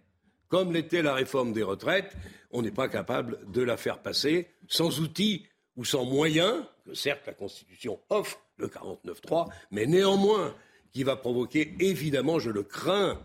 comme 0.48 0.72
l'était 0.72 1.02
la 1.02 1.16
réforme 1.16 1.52
des 1.52 1.64
retraites. 1.64 2.16
On 2.52 2.62
n'est 2.62 2.72
pas 2.72 2.88
capable 2.88 3.40
de 3.52 3.62
la 3.62 3.76
faire 3.76 4.02
passer 4.02 4.48
sans 4.70 5.02
outils 5.02 5.46
ou 5.78 5.86
sans 5.86 6.06
moyens, 6.06 6.64
que 6.86 6.94
certes 6.94 7.26
la 7.28 7.34
Constitution 7.34 8.00
offre 8.10 8.40
le 8.58 8.68
49.3, 8.68 9.50
mais 9.72 9.86
néanmoins 9.86 10.56
qui 10.92 11.04
va 11.04 11.16
provoquer, 11.16 11.76
évidemment, 11.80 12.40
je 12.40 12.50
le 12.50 12.64
crains, 12.64 13.22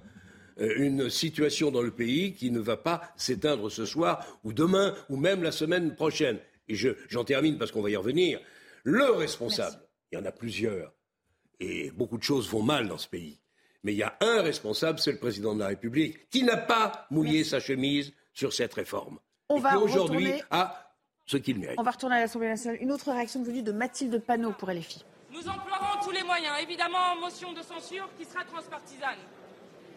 euh, 0.60 0.74
une 0.78 1.08
situation 1.10 1.70
dans 1.70 1.82
le 1.82 1.92
pays 1.92 2.34
qui 2.34 2.50
ne 2.50 2.58
va 2.60 2.76
pas 2.76 3.02
s'éteindre 3.16 3.70
ce 3.70 3.86
soir 3.86 4.26
ou 4.44 4.52
demain 4.52 4.94
ou 5.08 5.16
même 5.16 5.42
la 5.42 5.52
semaine 5.52 5.94
prochaine. 5.94 6.38
Et 6.68 6.74
je- 6.74 6.90
j'en 7.08 7.24
termine 7.24 7.58
parce 7.58 7.70
qu'on 7.70 7.82
va 7.82 7.90
y 7.90 7.96
revenir. 7.96 8.40
Le 8.82 9.10
responsable, 9.12 9.76
il 10.10 10.18
y 10.18 10.18
en 10.20 10.24
a 10.24 10.32
plusieurs, 10.32 10.92
et 11.60 11.90
beaucoup 11.92 12.18
de 12.18 12.22
choses 12.22 12.48
vont 12.48 12.62
mal 12.62 12.88
dans 12.88 12.98
ce 12.98 13.08
pays. 13.08 13.38
Mais 13.84 13.92
il 13.92 13.98
y 13.98 14.02
a 14.02 14.16
un 14.20 14.42
responsable, 14.42 14.98
c'est 14.98 15.12
le 15.12 15.18
président 15.18 15.54
de 15.54 15.60
la 15.60 15.68
République, 15.68 16.28
qui 16.30 16.42
n'a 16.42 16.56
pas 16.56 17.06
mouillé 17.10 17.44
sa 17.44 17.60
chemise 17.60 18.12
sur 18.34 18.52
cette 18.52 18.74
réforme. 18.74 19.18
On 19.48 19.58
et 19.58 19.60
va 19.60 19.78
aujourd'hui 19.78 20.32
a 20.50 20.89
ce 21.30 21.36
qu'il 21.36 21.58
mérite. 21.58 21.78
On 21.78 21.82
va 21.82 21.92
retourner 21.92 22.16
à 22.16 22.20
l'Assemblée 22.20 22.48
nationale. 22.48 22.78
Une 22.82 22.90
autre 22.90 23.12
réaction 23.12 23.42
venue 23.42 23.62
de 23.62 23.72
Mathilde 23.72 24.20
Panot 24.20 24.52
pour 24.52 24.70
LFI. 24.70 25.04
Nous 25.30 25.48
emploierons 25.48 26.02
tous 26.02 26.10
les 26.10 26.24
moyens, 26.24 26.54
évidemment, 26.60 27.16
motion 27.20 27.52
de 27.52 27.62
censure 27.62 28.08
qui 28.18 28.24
sera 28.24 28.44
transpartisane. 28.44 29.18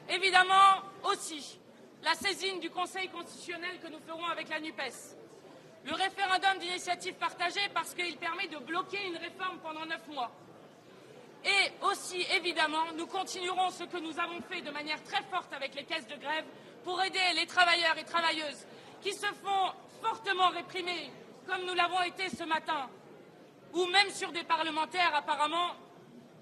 Évidemment 0.10 0.84
aussi 1.12 1.60
la 2.04 2.14
saisine 2.14 2.60
du 2.60 2.70
Conseil 2.70 3.10
constitutionnel 3.10 3.80
que 3.82 3.88
nous 3.88 4.00
ferons 4.06 4.26
avec 4.26 4.50
la 4.50 4.60
NUPES. 4.60 5.18
Le 5.86 5.94
référendum 5.94 6.60
d'initiative 6.60 7.16
partagée 7.16 7.68
parce 7.74 7.94
qu'il 7.96 8.18
permet 8.18 8.48
de 8.48 8.58
bloquer 8.58 9.08
une 9.08 9.18
réforme 9.18 9.58
pendant 9.64 9.86
neuf 9.86 10.06
mois. 10.10 10.32
Et 11.44 11.72
aussi, 11.86 12.26
évidemment, 12.36 12.94
nous 12.98 13.08
continuerons 13.08 13.70
ce 13.72 13.86
que 13.86 13.98
nous 13.98 14.18
avons 14.20 14.40
fait 14.50 14.62
de 14.62 14.72
manière 14.72 15.02
très 15.04 15.24
forte 15.24 15.52
avec 15.54 15.74
les 15.76 15.84
caisses 15.84 16.08
de 16.08 16.16
grève 16.16 16.46
pour 16.84 17.02
aider 17.02 17.20
les 17.36 17.46
travailleurs 17.48 17.98
et 17.98 18.04
travailleuses 18.04 18.66
qui 19.02 19.14
se 19.14 19.28
font 19.44 19.74
fortement 20.02 20.50
réprimer, 20.50 21.12
comme 21.46 21.66
nous 21.66 21.74
l'avons 21.74 22.02
été 22.04 22.30
ce 22.30 22.44
matin, 22.44 22.90
ou 23.74 23.86
même 23.88 24.10
sur 24.10 24.32
des 24.32 24.44
parlementaires, 24.44 25.16
apparemment, 25.16 25.72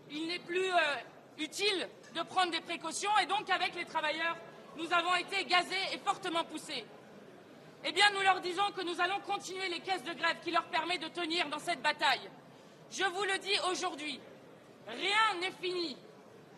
il 0.09 0.27
n'est 0.27 0.39
plus 0.39 0.69
euh, 0.71 0.95
utile 1.37 1.87
de 2.13 2.21
prendre 2.23 2.51
des 2.51 2.61
précautions. 2.61 3.11
Et 3.21 3.25
donc, 3.25 3.49
avec 3.49 3.75
les 3.75 3.85
travailleurs, 3.85 4.35
nous 4.77 4.91
avons 4.93 5.15
été 5.15 5.45
gazés 5.45 5.75
et 5.93 5.97
fortement 5.99 6.43
poussés. 6.43 6.85
Eh 7.83 7.91
bien, 7.91 8.05
nous 8.13 8.21
leur 8.21 8.41
disons 8.41 8.69
que 8.75 8.81
nous 8.81 8.99
allons 9.01 9.19
continuer 9.21 9.67
les 9.69 9.79
caisses 9.79 10.03
de 10.03 10.13
grève 10.13 10.37
qui 10.43 10.51
leur 10.51 10.65
permet 10.65 10.97
de 10.97 11.07
tenir 11.07 11.47
dans 11.49 11.59
cette 11.59 11.81
bataille. 11.81 12.29
Je 12.91 13.03
vous 13.05 13.23
le 13.23 13.37
dis 13.39 13.57
aujourd'hui, 13.71 14.19
rien 14.87 15.39
n'est 15.39 15.51
fini. 15.51 15.97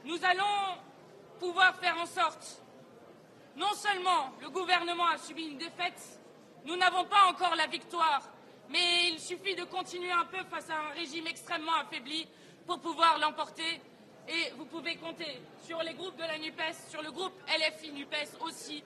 Nous 0.03 0.19
allons 0.25 0.77
pouvoir 1.39 1.75
faire 1.75 1.97
en 1.97 2.05
sorte, 2.05 2.61
non 3.55 3.73
seulement 3.73 4.31
le 4.41 4.49
gouvernement 4.49 5.07
a 5.07 5.17
subi 5.17 5.45
une 5.45 5.57
défaite, 5.57 6.19
nous 6.65 6.75
n'avons 6.75 7.05
pas 7.05 7.25
encore 7.29 7.55
la 7.55 7.67
victoire, 7.67 8.21
mais 8.73 9.09
il 9.11 9.19
suffit 9.19 9.55
de 9.55 9.63
continuer 9.65 10.11
un 10.11 10.25
peu 10.25 10.43
face 10.49 10.67
à 10.71 10.73
un 10.73 10.93
régime 10.95 11.27
extrêmement 11.27 11.75
affaibli 11.75 12.27
pour 12.65 12.79
pouvoir 12.79 13.19
l'emporter. 13.19 13.79
Et 14.27 14.51
vous 14.57 14.65
pouvez 14.65 14.95
compter 14.95 15.39
sur 15.63 15.81
les 15.83 15.93
groupes 15.93 16.15
de 16.15 16.23
la 16.23 16.39
NUPES, 16.39 16.89
sur 16.89 17.03
le 17.03 17.11
groupe 17.11 17.33
LFI 17.47 17.91
NUPES 17.91 18.41
aussi, 18.41 18.83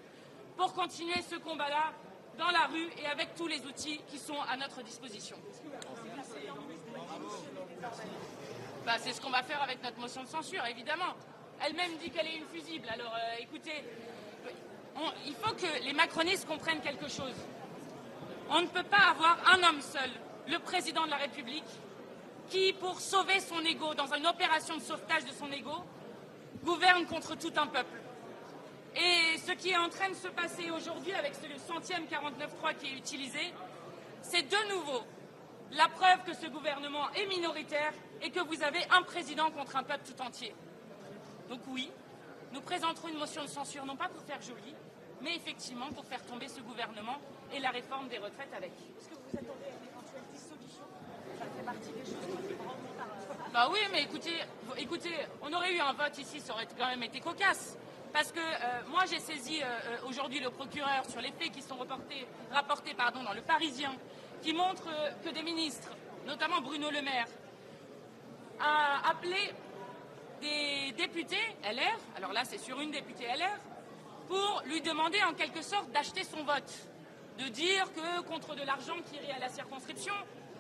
pour 0.58 0.74
continuer 0.74 1.22
ce 1.22 1.38
combat-là 1.38 1.94
dans 2.38 2.50
la 2.52 2.66
rue 2.66 2.90
et 3.02 3.06
avec 3.08 3.34
tous 3.36 3.48
les 3.48 3.66
outils 3.66 4.02
qui 4.10 4.18
sont 4.18 4.42
à 4.50 4.58
notre 4.58 4.82
disposition. 4.82 5.38
Bah, 8.86 8.96
c'est 9.00 9.14
ce 9.14 9.22
qu'on 9.22 9.30
va 9.30 9.44
faire 9.44 9.62
avec 9.62 9.82
notre 9.84 10.00
motion 10.00 10.24
de 10.24 10.28
censure, 10.28 10.66
évidemment. 10.66 11.16
Elle-même 11.66 11.96
dit 11.98 12.10
qu'elle 12.10 12.28
est 12.28 12.42
infusible. 12.42 12.88
Alors, 12.90 13.14
euh, 13.16 13.42
écoutez, 13.42 13.84
il 15.26 15.34
faut 15.36 15.54
que 15.54 15.84
les 15.86 15.94
macronistes 15.94 16.48
comprennent 16.48 16.82
quelque 16.82 17.08
chose. 17.08 17.36
On 18.50 18.62
ne 18.62 18.68
peut 18.68 18.84
pas 18.84 19.10
avoir 19.12 19.38
un 19.54 19.64
homme 19.64 19.82
seul, 19.82 20.10
le 20.48 20.60
président 20.60 21.06
de 21.06 21.10
la 21.10 21.18
République, 21.18 21.66
qui, 22.50 22.72
pour 22.74 23.02
sauver 23.02 23.40
son 23.42 23.60
ego, 23.60 23.94
dans 23.94 24.14
une 24.14 24.26
opération 24.26 24.78
de 24.78 24.82
sauvetage 24.82 25.26
de 25.26 25.34
son 25.34 25.52
ego, 25.52 25.84
gouverne 26.64 27.06
contre 27.06 27.36
tout 27.36 27.52
un 27.58 27.68
peuple. 27.68 28.00
Et 28.96 29.38
ce 29.38 29.52
qui 29.52 29.72
est 29.72 29.78
en 29.78 29.90
train 29.90 30.10
de 30.10 30.16
se 30.16 30.30
passer 30.30 30.72
aujourd'hui 30.72 31.14
avec 31.14 31.34
ce 31.36 31.46
centième 31.68 32.06
49.3 32.06 32.76
qui 32.78 32.88
est 32.88 32.98
utilisé, 32.98 33.54
c'est 34.22 34.44
de 34.44 34.76
nouveau 34.76 35.04
la 35.72 35.90
preuve 35.90 36.24
que 36.26 36.34
ce 36.34 36.48
gouvernement 36.48 37.12
est 37.12 37.26
minoritaire 37.28 37.94
et 38.22 38.30
que 38.32 38.40
vous 38.40 38.64
avez 38.64 38.80
un 38.92 39.04
président 39.04 39.52
contre 39.52 39.76
un 39.76 39.84
peuple 39.84 40.04
tout 40.08 40.22
entier. 40.22 40.56
Donc 41.50 41.60
oui, 41.68 41.92
nous 42.54 42.62
présenterons 42.62 43.10
une 43.10 43.18
motion 43.18 43.44
de 43.44 43.50
censure, 43.50 43.86
non 43.86 43.98
pas 43.98 44.08
pour 44.08 44.24
faire 44.24 44.42
joli, 44.42 44.74
mais 45.22 45.36
effectivement 45.36 45.92
pour 45.92 46.06
faire 46.06 46.26
tomber 46.26 46.48
ce 46.48 46.62
gouvernement 46.62 47.18
et 47.54 47.60
la 47.60 47.70
réforme 47.70 48.08
des 48.08 48.18
retraites 48.18 48.54
avec. 48.56 48.72
Est-ce 48.72 49.10
que 49.10 49.16
vous 49.16 49.38
attendez 49.38 49.66
à 49.66 49.76
une 49.78 49.90
éventuelle 49.90 50.24
dissolution? 50.32 50.84
Ça 51.38 51.46
fait 51.46 51.66
partie 51.66 51.92
des 51.92 52.06
choses 52.06 53.52
Bah 53.54 53.70
oui, 53.72 53.80
mais 53.92 54.04
écoutez, 54.04 54.36
écoutez, 54.78 55.14
on 55.42 55.52
aurait 55.54 55.74
eu 55.74 55.80
un 55.80 55.94
vote 55.94 56.18
ici, 56.18 56.40
ça 56.40 56.54
aurait 56.54 56.68
quand 56.78 56.88
même 56.88 57.04
été 57.04 57.20
cocasse. 57.20 57.78
Parce 58.14 58.32
que 58.32 58.40
euh, 58.40 58.82
moi, 58.90 59.04
j'ai 59.10 59.20
saisi 59.20 59.62
euh, 59.62 59.66
euh, 59.66 60.10
aujourd'hui 60.10 60.40
le 60.40 60.50
procureur 60.50 61.06
sur 61.10 61.22
les 61.22 61.32
faits 61.32 61.52
qui 61.52 61.62
sont 61.62 61.76
reportés, 61.76 62.26
rapportés 62.52 62.94
pardon, 62.94 63.24
dans 63.24 63.34
le 63.34 63.42
Parisien, 63.42 63.94
qui 64.42 64.54
montrent 64.54 64.90
que 65.24 65.30
des 65.30 65.44
ministres, 65.44 65.92
notamment 66.26 66.62
Bruno 66.62 66.90
Le 66.90 67.02
Maire, 67.02 67.28
a 68.60 69.10
appelé 69.10 69.54
des 70.42 70.94
députés 70.94 71.56
LR, 71.64 71.98
alors 72.16 72.34
là 72.34 72.44
c'est 72.44 72.58
sur 72.58 72.80
une 72.80 72.92
députée 72.92 73.26
LR, 73.26 73.60
pour 74.28 74.62
lui 74.66 74.82
demander 74.82 75.22
en 75.24 75.34
quelque 75.34 75.62
sorte 75.62 75.92
d'acheter 75.92 76.24
son 76.24 76.44
vote, 76.44 76.72
de 77.38 77.48
dire 77.50 77.92
que 77.94 78.22
contre 78.22 78.56
de 78.56 78.64
l'argent 78.64 78.96
qui 79.10 79.16
irait 79.16 79.34
à 79.34 79.40
la 79.40 79.50
circonscription, 79.50 80.14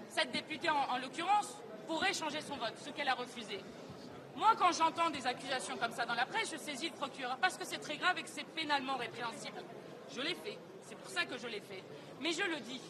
cette 0.10 0.32
députée 0.32 0.70
en, 0.70 0.98
l'occurrence 1.00 1.58
pourrait 1.88 2.14
changer 2.14 2.42
son 2.42 2.56
vote, 2.58 2.74
ce 2.78 2.90
qu'elle 2.90 3.08
a 3.08 3.16
refusé. 3.16 3.60
Moi, 4.36 4.50
quand 4.58 4.72
j'entends 4.72 5.10
des 5.10 5.26
accusations 5.26 5.78
comme 5.78 5.92
ça 5.92 6.06
dans 6.06 6.14
la 6.14 6.26
presse, 6.26 6.52
je 6.52 6.58
saisis 6.58 6.90
le 6.90 6.96
procureur 6.96 7.38
parce 7.38 7.58
que 7.58 7.66
c'est 7.66 7.80
très 7.80 7.98
grave 7.98 8.18
et 8.20 8.24
que 8.24 8.30
c'est 8.30 8.46
pénalement 8.46 8.96
répréhensible. 8.96 9.62
Je 10.16 10.22
l'ai 10.22 10.36
fait, 10.36 10.58
c'est 10.82 10.98
pour 10.98 11.10
ça 11.10 11.26
que 11.26 11.38
je 11.38 11.48
l'ai 11.48 11.62
fait. 11.62 11.84
Mais 12.22 12.32
je 12.32 12.44
le 12.44 12.60
dis, 12.60 12.82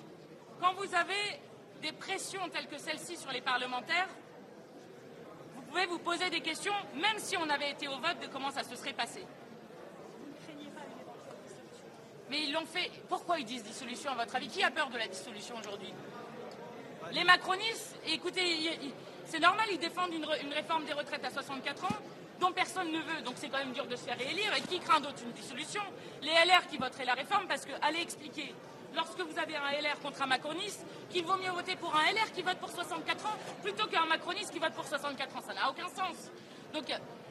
quand 0.60 0.74
vous 0.74 0.94
avez 0.94 1.40
des 1.82 1.94
pressions 1.94 2.50
telles 2.50 2.68
que 2.68 2.78
celle-ci 2.78 3.16
sur 3.16 3.32
les 3.32 3.42
parlementaires, 3.42 4.10
vous 5.56 5.62
pouvez 5.62 5.86
vous 5.86 6.00
poser 6.00 6.30
des 6.30 6.42
questions, 6.42 6.74
même 6.96 7.18
si 7.18 7.38
on 7.38 7.50
avait 7.50 7.72
été 7.72 7.88
au 7.88 7.98
vote, 7.98 8.20
de 8.22 8.28
comment 8.28 8.52
ça 8.52 8.64
se 8.64 8.76
serait 8.76 8.94
passé. 8.94 9.26
Mais 12.30 12.44
ils 12.44 12.52
l'ont 12.52 12.66
fait. 12.66 12.92
Pourquoi 13.08 13.40
ils 13.40 13.46
disent 13.46 13.64
dissolution 13.64 14.12
à 14.12 14.16
votre 14.16 14.36
avis? 14.36 14.48
Qui 14.48 14.64
a 14.64 14.72
peur 14.72 14.90
de 14.90 14.98
la 14.98 15.08
dissolution 15.08 15.56
aujourd'hui? 15.58 15.94
Les 17.14 17.24
macronistes, 17.24 17.96
écoutez, 18.06 18.70
c'est 19.26 19.40
normal, 19.40 19.66
ils 19.72 19.80
défendent 19.80 20.14
une, 20.14 20.54
réforme 20.54 20.84
des 20.86 20.94
retraites 20.94 21.24
à 21.24 21.30
64 21.30 21.86
ans 21.86 21.98
dont 22.40 22.52
personne 22.52 22.92
ne 22.92 23.00
veut, 23.00 23.22
donc 23.24 23.36
c'est 23.38 23.50
quand 23.50 23.58
même 23.58 23.72
dur 23.72 23.86
de 23.88 23.96
se 23.96 24.04
faire 24.04 24.18
réélire. 24.18 24.54
Et 24.58 24.62
qui 24.62 24.80
craint 24.80 25.00
d'autre 25.00 25.24
une 25.24 25.32
dissolution? 25.32 25.82
Les 26.22 26.32
LR 26.32 26.68
qui 26.70 26.78
voteraient 26.78 27.06
la 27.06 27.14
réforme 27.14 27.48
parce 27.48 27.66
que, 27.66 27.72
allez 27.82 28.02
expliquer, 28.02 28.54
lorsque 28.96 29.20
vous 29.20 29.40
avez 29.40 29.56
un 29.56 29.72
LR 29.82 30.00
contre 30.02 30.22
un 30.22 30.28
macroniste, 30.28 30.86
qu'il 31.10 31.24
vaut 31.24 31.38
mieux 31.38 31.52
voter 31.52 31.76
pour 31.78 31.96
un 31.96 32.12
LR 32.12 32.32
qui 32.34 32.42
vote 32.42 32.58
pour 32.58 32.70
64 32.70 33.26
ans 33.26 33.38
plutôt 33.64 33.88
qu'un 33.88 34.06
macroniste 34.06 34.52
qui 34.52 34.60
vote 34.60 34.74
pour 34.74 34.86
64 34.86 35.38
ans. 35.38 35.42
Ça 35.48 35.54
n'a 35.54 35.70
aucun 35.70 35.88
sens. 35.88 36.32
Donc 36.74 36.86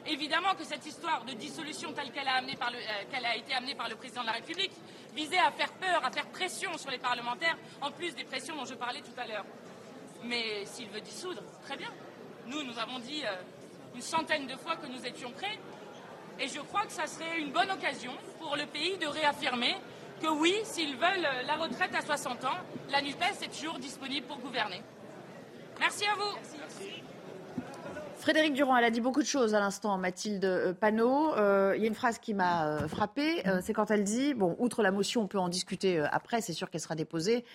évidemment 0.07 0.55
que 0.55 0.63
cette 0.63 0.85
histoire 0.85 1.23
de 1.25 1.33
dissolution 1.33 1.93
telle 1.93 2.11
qu'elle 2.11 2.27
a, 2.27 2.39
euh, 2.39 3.37
été 3.37 3.53
amenée 3.53 3.75
par 3.75 3.89
le 3.89 3.95
président 3.95 4.21
de 4.21 4.27
la 4.27 4.33
République 4.33 4.71
visait 5.15 5.39
à 5.39 5.51
faire 5.51 5.71
peur, 5.73 6.05
à 6.05 6.11
faire 6.11 6.27
pression 6.27 6.77
sur 6.77 6.91
les 6.91 6.97
parlementaires, 6.97 7.57
en 7.81 7.91
plus 7.91 8.15
des 8.15 8.23
pressions 8.23 8.55
dont 8.55 8.65
je 8.65 8.75
parlais 8.75 9.01
tout 9.01 9.19
à 9.19 9.27
l'heure. 9.27 9.45
Mais 10.23 10.65
s'il 10.65 10.89
veut 10.89 11.01
dissoudre, 11.01 11.41
très 11.63 11.77
bien. 11.77 11.91
Nous, 12.47 12.63
nous 12.63 12.77
avons 12.79 12.99
dit 12.99 13.23
euh, 13.25 13.35
une 13.95 14.01
centaine 14.01 14.47
de 14.47 14.55
fois 14.55 14.75
que 14.75 14.87
nous 14.87 15.05
étions 15.05 15.31
prêts. 15.31 15.59
Et 16.39 16.47
je 16.47 16.59
crois 16.59 16.85
que 16.85 16.91
ça 16.91 17.07
serait 17.07 17.39
une 17.39 17.51
bonne 17.51 17.71
occasion 17.71 18.13
pour 18.39 18.55
le 18.55 18.65
pays 18.67 18.97
de 18.97 19.07
réaffirmer 19.07 19.75
que 20.21 20.27
oui, 20.27 20.55
s'ils 20.63 20.95
veulent 20.95 21.27
la 21.45 21.55
retraite 21.55 21.93
à 21.95 22.01
60 22.01 22.45
ans, 22.45 22.57
la 22.89 23.01
NUPES 23.01 23.43
est 23.43 23.55
toujours 23.55 23.79
disponible 23.79 24.25
pour 24.27 24.37
gouverner. 24.37 24.81
Merci 25.79 26.05
à 26.05 26.15
vous. 26.15 27.16
Frédéric 28.17 28.53
Durand, 28.53 28.75
elle 28.75 28.83
a 28.83 28.89
dit 28.89 28.99
beaucoup 28.99 29.21
de 29.21 29.27
choses 29.27 29.53
à 29.53 29.59
l'instant, 29.59 29.95
Mathilde 29.97 30.43
euh, 30.43 30.73
Panot. 30.73 31.35
Euh, 31.35 31.73
il 31.75 31.81
y 31.81 31.85
a 31.85 31.87
une 31.87 31.95
phrase 31.95 32.17
qui 32.17 32.33
m'a 32.33 32.67
euh, 32.67 32.87
frappée, 32.87 33.43
c'est 33.61 33.73
quand 33.73 33.91
elle 33.91 34.03
dit, 34.03 34.33
bon, 34.33 34.55
outre 34.59 34.81
la 34.81 34.91
motion, 34.91 35.21
on 35.21 35.27
peut 35.27 35.37
en 35.37 35.49
discuter 35.49 35.99
après, 36.11 36.41
c'est 36.41 36.53
sûr 36.53 36.69
qu'elle 36.69 36.81
sera 36.81 36.95
déposée, 36.95 37.45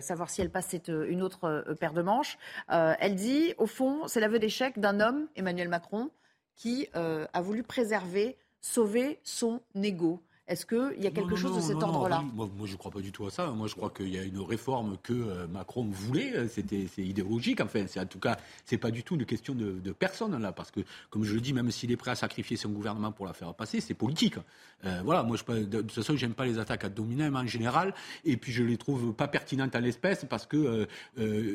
savoir 0.00 0.30
si 0.30 0.40
elle 0.40 0.50
passe 0.50 0.68
c'est 0.70 0.88
une 0.88 1.22
autre 1.22 1.64
paire 1.80 1.92
de 1.92 2.02
manches. 2.02 2.38
elle 2.68 3.14
dit, 3.14 3.54
au 3.58 3.66
fond, 3.66 4.06
c'est 4.06 4.20
l'aveu 4.20 4.38
d'échec 4.38 4.78
d'un 4.78 5.00
homme, 5.00 5.28
Emmanuel 5.36 5.68
Macron, 5.68 6.10
qui 6.56 6.88
a 6.94 7.40
voulu 7.40 7.62
préserver, 7.62 8.36
sauver 8.60 9.20
son 9.22 9.60
ego. 9.74 10.22
Est-ce 10.48 10.64
qu'il 10.64 11.02
y 11.02 11.06
a 11.06 11.10
quelque 11.10 11.36
chose 11.36 11.54
de 11.56 11.60
cet 11.60 11.82
ordre-là 11.82 12.24
moi, 12.34 12.48
je 12.64 12.72
ne 12.72 12.78
crois 12.78 12.90
pas 12.90 13.00
du 13.00 13.12
tout 13.12 13.26
à 13.26 13.30
ça. 13.30 13.48
Moi, 13.48 13.68
je 13.68 13.74
crois 13.74 13.90
qu'il 13.90 14.08
y 14.08 14.18
a 14.18 14.22
une 14.22 14.40
réforme 14.40 14.96
que 15.02 15.12
euh, 15.12 15.46
Macron 15.46 15.86
voulait. 15.90 16.34
Euh, 16.34 16.48
c'était, 16.48 16.86
c'est 16.92 17.02
idéologique. 17.02 17.60
Enfin, 17.60 17.84
c'est, 17.86 18.00
en 18.00 18.06
tout 18.06 18.18
cas, 18.18 18.38
c'est 18.64 18.78
pas 18.78 18.90
du 18.90 19.02
tout 19.02 19.16
une 19.16 19.26
question 19.26 19.54
de, 19.54 19.92
personne 19.92 20.40
là, 20.40 20.52
parce 20.52 20.70
que, 20.70 20.80
comme 21.10 21.24
je 21.24 21.34
le 21.34 21.40
dis, 21.40 21.52
même 21.52 21.70
s'il 21.70 21.90
est 21.92 21.96
prêt 21.96 22.12
à 22.12 22.14
sacrifier 22.14 22.56
son 22.56 22.70
gouvernement 22.70 23.12
pour 23.12 23.26
la 23.26 23.34
faire 23.34 23.52
passer, 23.54 23.80
c'est 23.80 23.94
politique. 23.94 24.36
Euh, 24.84 25.00
voilà. 25.04 25.22
Moi, 25.22 25.36
je, 25.36 25.52
de, 25.52 25.80
toute 25.82 25.92
façon, 25.92 26.16
j'aime 26.16 26.34
pas 26.34 26.46
les 26.46 26.58
attaques 26.58 26.84
à 26.84 26.88
dominem 26.88 27.36
en 27.36 27.46
général, 27.46 27.92
et 28.24 28.36
puis 28.36 28.52
je 28.52 28.62
les 28.62 28.78
trouve 28.78 29.12
pas 29.12 29.28
pertinentes 29.28 29.74
à 29.74 29.80
l'espèce, 29.80 30.24
parce 30.28 30.46
que 30.46 30.86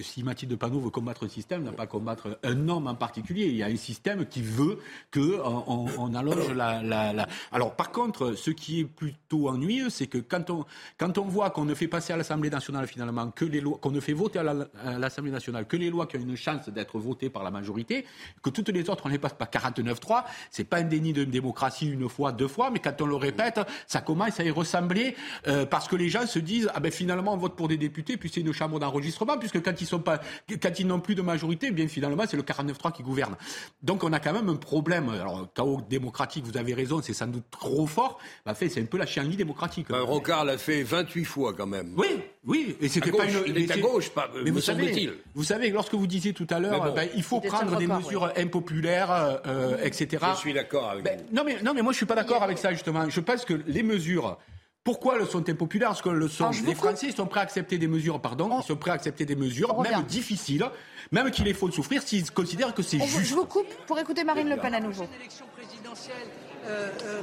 si 0.02 0.24
Mathilde 0.24 0.56
Panot 0.56 0.80
veut 0.80 0.90
combattre 0.90 1.26
un 1.26 1.30
système, 1.30 1.64
n'a 1.64 1.72
pas 1.72 1.88
combattre 1.88 2.40
un 2.44 2.70
homme 2.70 2.88
en 2.88 2.96
particulier. 2.96 3.46
Il 3.48 3.56
y 3.56 3.64
a 3.64 3.68
un 3.68 3.76
système 3.76 4.26
qui 4.26 4.42
veut 4.42 4.80
que 5.10 5.40
on, 5.44 6.14
allonge 6.14 6.52
la, 6.52 6.84
la. 6.84 7.28
Alors, 7.52 7.76
par 7.76 7.92
contre, 7.92 8.34
ce 8.34 8.52
qui 8.52 8.82
est 8.82 8.83
plutôt 8.86 9.50
ennuyeux, 9.50 9.90
c'est 9.90 10.08
que 10.08 10.18
quand 10.18 10.50
on, 10.50 10.66
quand 10.98 11.18
on 11.18 11.26
voit 11.26 11.50
qu'on 11.50 11.66
ne 11.66 11.74
fait 11.74 11.88
passer 11.88 12.14
à 12.14 12.18
l'Assemblée 12.18 12.50
nationale 12.50 12.88
finalement 12.88 13.32
que 13.32 13.46
les 13.46 13.62
lois, 13.62 13.78
qu'on 13.82 13.92
ne 13.92 14.00
fait 14.00 14.14
voter 14.14 14.40
à 14.40 14.98
l'Assemblée 14.98 15.32
nationale 15.32 15.68
que 15.68 15.78
les 15.78 15.90
lois 15.90 16.08
qui 16.08 16.18
ont 16.18 16.22
une 16.22 16.36
chance 16.36 16.70
d'être 16.70 17.00
votées 17.00 17.30
par 17.30 17.44
la 17.44 17.52
majorité, 17.52 18.06
que 18.42 18.50
toutes 18.50 18.70
les 18.70 18.90
autres 18.90 19.04
on 19.06 19.10
les 19.10 19.20
passe 19.20 19.34
pas 19.34 19.46
49-3, 19.46 20.24
c'est 20.52 20.64
pas 20.64 20.78
un 20.78 20.84
déni 20.84 21.14
de 21.14 21.24
démocratie 21.24 21.90
une 21.92 22.08
fois, 22.10 22.32
deux 22.32 22.48
fois, 22.48 22.70
mais 22.72 22.80
quand 22.80 23.02
on 23.02 23.06
le 23.06 23.16
répète, 23.16 23.60
ça 23.88 24.02
commence 24.02 24.40
à 24.40 24.44
y 24.44 24.52
ressembler 24.52 25.16
euh, 25.48 25.66
parce 25.66 25.88
que 25.88 25.96
les 25.96 26.10
gens 26.10 26.26
se 26.26 26.40
disent 26.40 26.70
ah 26.74 26.80
ben 26.80 26.92
finalement 26.92 27.34
on 27.34 27.38
vote 27.38 27.56
pour 27.56 27.68
des 27.68 27.78
députés 27.78 28.18
puis 28.18 28.30
c'est 28.34 28.42
une 28.42 28.54
chambre 28.54 28.80
d'enregistrement 28.80 29.38
puisque 29.38 29.62
quand 29.62 29.80
ils 29.82 29.88
sont 29.88 30.00
pas, 30.00 30.20
quand 30.62 30.80
ils 30.80 30.88
n'ont 30.88 31.00
plus 31.00 31.16
de 31.16 31.22
majorité, 31.22 31.68
eh 31.70 31.72
bien 31.72 31.88
finalement 31.88 32.24
c'est 32.28 32.38
le 32.38 32.44
49-3 32.44 32.92
qui 32.92 33.04
gouverne. 33.04 33.36
Donc 33.82 34.04
on 34.04 34.14
a 34.14 34.20
quand 34.20 34.34
même 34.34 34.50
un 34.50 34.56
problème. 34.56 35.10
Alors 35.10 35.48
chaos 35.54 35.82
démocratique, 35.90 36.46
vous 36.46 36.58
avez 36.58 36.74
raison, 36.74 37.02
c'est 37.02 37.14
sans 37.14 37.28
doute 37.28 37.46
trop 37.52 37.88
fort. 37.88 38.20
Bah, 38.46 38.54
fait, 38.54 38.70
c'est 38.74 38.82
un 38.82 38.86
peu 38.86 38.98
la 38.98 39.06
chienlit 39.06 39.36
démocratique. 39.36 39.88
Ben, 39.90 40.02
Rocard 40.02 40.46
l'a 40.46 40.58
fait 40.58 40.84
28 40.84 41.26
fois 41.26 41.54
quand 41.54 41.68
même. 41.68 41.94
Oui, 41.96 42.08
oui, 42.46 42.76
et 42.82 42.90
c'était 42.90 43.12
pas 43.12 43.26
une. 43.26 43.44
Il 43.48 43.58
est 43.58 43.72
à 43.72 43.78
gauche, 43.78 44.10
pas, 44.10 44.30
mais 44.44 44.52
vous 44.52 44.62
savez, 44.62 45.12
vous 45.36 45.44
savez, 45.44 45.70
lorsque 45.70 45.94
vous 45.94 46.08
disiez 46.08 46.34
tout 46.34 46.48
à 46.50 46.60
l'heure, 46.60 46.94
ben, 46.94 47.08
il 47.16 47.24
faut 47.24 47.40
prendre 47.40 47.78
des 47.78 47.88
mesures 47.88 48.32
impopulaires, 48.36 49.42
euh, 49.46 49.78
etc. 49.84 50.26
Je 50.34 50.40
suis 50.40 50.54
d'accord 50.54 50.90
avec 50.90 51.04
ben, 51.04 51.20
vous. 51.20 51.36
Non 51.36 51.44
mais, 51.46 51.62
non, 51.62 51.74
mais 51.74 51.82
moi 51.82 51.94
je 51.94 51.98
suis 51.98 52.06
pas 52.06 52.16
d'accord 52.16 52.44
avec 52.44 52.58
ça 52.58 52.72
justement. 52.72 53.10
Je 53.10 53.20
pense 53.20 53.46
que 53.46 53.54
les 53.68 53.84
mesures. 53.84 54.38
Pourquoi 54.84 55.18
elles 55.18 55.28
sont 55.28 55.48
impopulaires? 55.50 55.90
Parce 55.90 56.02
que 56.02 56.10
le 56.10 56.28
sont. 56.28 56.52
les 56.66 56.76
Français 56.76 57.12
sont 57.12 57.26
prêts 57.26 57.40
à 57.40 57.44
accepter 57.44 57.78
des 57.78 57.88
mesures, 57.88 58.20
pardon, 58.20 58.50
ils 58.62 58.66
sont 58.66 58.76
prêts 58.76 58.92
à 58.92 58.96
accepter 58.96 59.26
des 59.26 59.38
mesures, 59.38 59.80
même 59.82 60.04
difficiles, 60.04 60.66
même 61.12 61.32
qu'il 61.32 61.46
les 61.46 61.54
faut 61.54 61.72
souffrir, 61.72 62.04
s'ils 62.04 62.30
considèrent 62.32 62.74
que 62.74 62.84
c'est 62.84 63.00
juste. 63.00 63.24
Je 63.24 63.36
vous 63.36 63.46
coupe 63.46 63.74
pour 63.88 63.98
écouter 63.98 64.26
Marine 64.26 64.50
Le 64.50 64.58
Pen 64.58 64.74
à 64.74 64.82
nouveau. 64.82 65.06
Élection 65.22 65.46
présidentielle, 65.56 66.28
euh, 66.66 66.90
euh, 67.06 67.22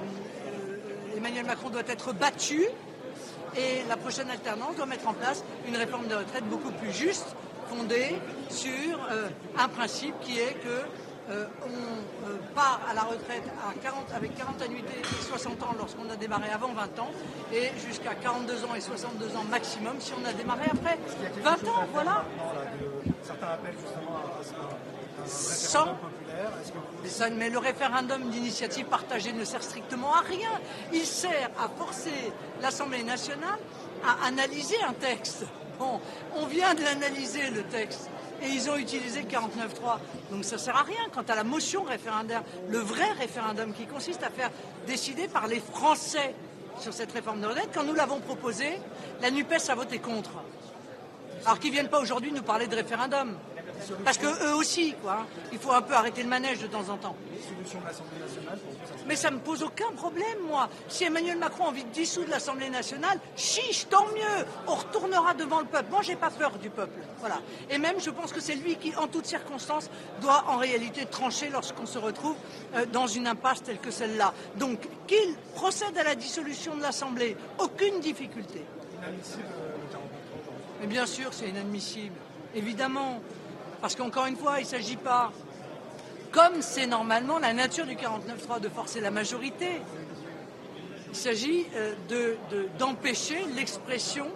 Emmanuel 1.17 1.45
Macron 1.45 1.71
doit 1.71 1.83
être 1.87 2.13
battu 2.13 2.67
et 3.57 3.83
la 3.89 3.97
prochaine 3.97 4.31
alternance 4.31 4.77
doit 4.77 4.87
mettre 4.87 5.09
en 5.09 5.15
place 5.15 5.45
une 5.67 5.77
réforme 5.77 6.07
de 6.07 6.15
retraite 6.15 6.45
beaucoup 6.45 6.71
plus 6.71 6.93
juste, 6.93 7.27
fondée 7.69 8.17
sur 8.49 8.99
euh, 9.11 9.29
un 9.59 9.69
principe 9.69 10.15
qui 10.21 10.39
est 10.39 10.55
que 10.55 10.87
euh, 11.31 11.47
on 11.63 12.29
euh, 12.29 12.37
part 12.55 12.81
à 12.91 12.95
la 12.95 13.03
retraite 13.03 13.45
à 13.69 13.73
40, 13.81 14.07
avec 14.15 14.37
40 14.37 14.63
annuités 14.63 15.01
et 15.01 15.23
60 15.23 15.63
ans 15.63 15.75
lorsqu'on 15.79 16.11
a 16.11 16.17
démarré 16.17 16.51
avant 16.51 16.73
20 16.73 16.99
ans 16.99 17.11
et 17.53 17.71
jusqu'à 17.87 18.15
42 18.15 18.65
ans 18.65 18.75
et 18.75 18.81
62 18.81 19.37
ans 19.37 19.45
maximum 19.49 19.95
si 20.01 20.13
on 20.21 20.29
a 20.29 20.33
démarré 20.33 20.65
après 20.67 20.99
20 21.43 21.51
ans. 21.69 21.87
Voilà. 21.93 22.25
Certains 23.23 23.47
appellent 23.47 23.75
justement 23.81 24.17
à, 24.17 25.27
Sans 25.27 25.97
mais 27.37 27.51
le 27.51 27.59
référendum 27.59 28.31
d'initiative 28.31 28.87
partagée 28.87 29.33
ne 29.33 29.45
sert 29.45 29.63
strictement 29.63 30.15
à 30.15 30.21
rien. 30.21 30.51
Il 30.93 31.05
sert 31.05 31.51
à 31.59 31.69
forcer 31.69 32.33
l'Assemblée 32.63 33.03
nationale 33.03 33.59
à 34.05 34.27
analyser 34.27 34.77
un 34.89 34.95
texte. 34.95 35.45
Bon, 35.79 36.01
on 36.37 36.47
vient 36.47 36.75
de 36.75 36.83
l'analyser, 36.83 37.51
le 37.51 37.63
texte. 37.65 38.11
Et 38.43 38.49
ils 38.49 38.71
ont 38.71 38.77
utilisé 38.77 39.23
49.3. 39.23 39.99
Donc 40.31 40.45
ça 40.45 40.57
ne 40.57 40.61
sert 40.61 40.77
à 40.77 40.83
rien. 40.83 41.09
Quant 41.13 41.25
à 41.29 41.35
la 41.35 41.45
motion 41.45 41.83
référendaire, 41.83 42.43
le 42.69 42.79
vrai 42.79 43.11
référendum 43.19 43.73
qui 43.73 43.87
consiste 43.87 44.23
à 44.23 44.31
faire 44.31 44.51
décider 44.87 45.29
par 45.29 45.47
les 45.47 45.61
Français 45.61 46.35
sur 46.79 46.93
cette 46.93 47.13
réforme 47.13 47.41
de 47.41 47.47
retraite, 47.47 47.71
quand 47.75 47.85
nous 47.85 47.95
l'avons 47.95 48.21
proposé, 48.21 48.79
la 49.21 49.31
NUPES 49.31 49.69
a 49.69 49.75
voté 49.75 49.99
contre. 49.99 50.31
Alors 51.45 51.59
qu'ils 51.59 51.71
ne 51.71 51.77
viennent 51.77 51.89
pas 51.89 52.01
aujourd'hui 52.01 52.33
nous 52.33 52.43
parler 52.43 52.67
de 52.67 52.77
référendum. 52.77 53.37
Parce 54.05 54.19
que 54.19 54.27
eux 54.27 54.55
aussi, 54.55 54.95
quoi, 55.03 55.27
il 55.53 55.59
faut 55.59 55.73
un 55.73 55.83
peu 55.83 55.95
arrêter 55.95 56.23
le 56.23 56.29
manège 56.29 56.59
de 56.61 56.67
temps 56.67 56.89
en 56.89 56.97
temps. 56.97 57.17
Mais 59.07 59.17
ça 59.17 59.31
me 59.31 59.39
pose 59.39 59.63
aucun 59.63 59.91
problème, 59.97 60.39
moi. 60.47 60.69
Si 60.89 61.05
Emmanuel 61.05 61.39
Macron 61.39 61.65
a 61.65 61.69
envie 61.69 61.85
de 61.85 61.91
dissoudre 61.91 62.31
l'Assemblée 62.31 62.71
nationale, 62.71 63.19
chiche, 63.37 63.89
tant 63.89 64.07
mieux. 64.07 64.47
On 64.67 64.75
retournera 64.75 65.35
devant 65.35 65.61
le 65.61 65.67
peuple. 65.67 65.91
Moi, 65.91 66.03
j'ai 66.03 66.17
pas 66.17 66.31
peur 66.31 66.53
du 66.59 66.71
peuple. 66.71 66.99
Voilà. 67.19 67.41
Et 67.71 67.79
même, 67.79 68.01
je 68.01 68.11
pense 68.11 68.33
que 68.33 68.41
c'est 68.41 68.55
lui 68.55 68.77
qui, 68.77 68.95
en 68.97 69.09
toutes 69.09 69.27
circonstances, 69.27 69.91
doit 70.21 70.45
en 70.49 70.57
réalité 70.57 71.07
trancher 71.07 71.49
lorsqu'on 71.51 71.87
se 71.87 71.99
retrouve 71.99 72.37
euh, 72.75 72.87
dans 72.87 73.07
une 73.07 73.27
impasse 73.27 73.63
telle 73.63 73.79
que 73.79 73.91
celle-là. 73.91 74.33
Donc, 74.57 74.81
qu'il 75.07 75.35
procède 75.55 75.97
à 75.99 76.05
la 76.05 76.15
dissolution 76.15 76.77
de 76.77 76.83
l'Assemblée, 76.83 77.37
aucune 77.59 78.01
difficulté. 78.01 78.65
Euh, 79.03 79.07
Mais 80.81 80.87
bien 80.87 81.07
sûr, 81.07 81.33
c'est 81.33 81.49
inadmissible. 81.49 82.15
Évidemment. 82.55 83.21
Parce 83.81 83.95
qu'encore 83.95 84.27
une 84.27 84.37
fois, 84.37 84.59
il 84.59 84.65
ne 84.65 84.69
s'agit 84.69 84.97
pas, 84.97 85.33
comme 86.31 86.61
c'est 86.61 86.87
normalement 86.87 87.39
la 87.39 87.53
nature 87.53 87.87
du 87.87 87.95
49-3, 87.95 88.61
de 88.61 88.69
forcer 88.69 89.01
la 89.01 89.11
majorité. 89.11 89.81
Il 91.09 91.17
s'agit 91.17 91.67
euh, 91.75 91.95
d'empêcher 92.79 93.45
l'expression 93.57 94.27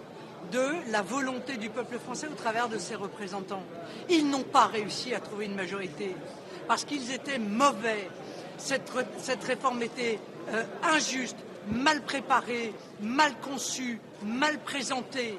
de 0.51 0.91
la 0.91 1.01
volonté 1.01 1.57
du 1.57 1.69
peuple 1.69 1.97
français 1.99 2.27
au 2.27 2.35
travers 2.35 2.69
de 2.69 2.77
ses 2.77 2.95
représentants. 2.95 3.63
Ils 4.09 4.29
n'ont 4.29 4.43
pas 4.43 4.65
réussi 4.65 5.13
à 5.13 5.19
trouver 5.19 5.45
une 5.45 5.55
majorité 5.55 6.15
parce 6.67 6.85
qu'ils 6.85 7.11
étaient 7.11 7.39
mauvais. 7.39 8.09
Cette, 8.57 8.91
réforme 9.43 9.83
était 9.83 10.19
euh, 10.49 10.63
injuste, 10.83 11.37
mal 11.71 12.01
préparée, 12.01 12.73
mal 13.01 13.33
conçue, 13.41 13.99
mal 14.23 14.57
présentée. 14.59 15.37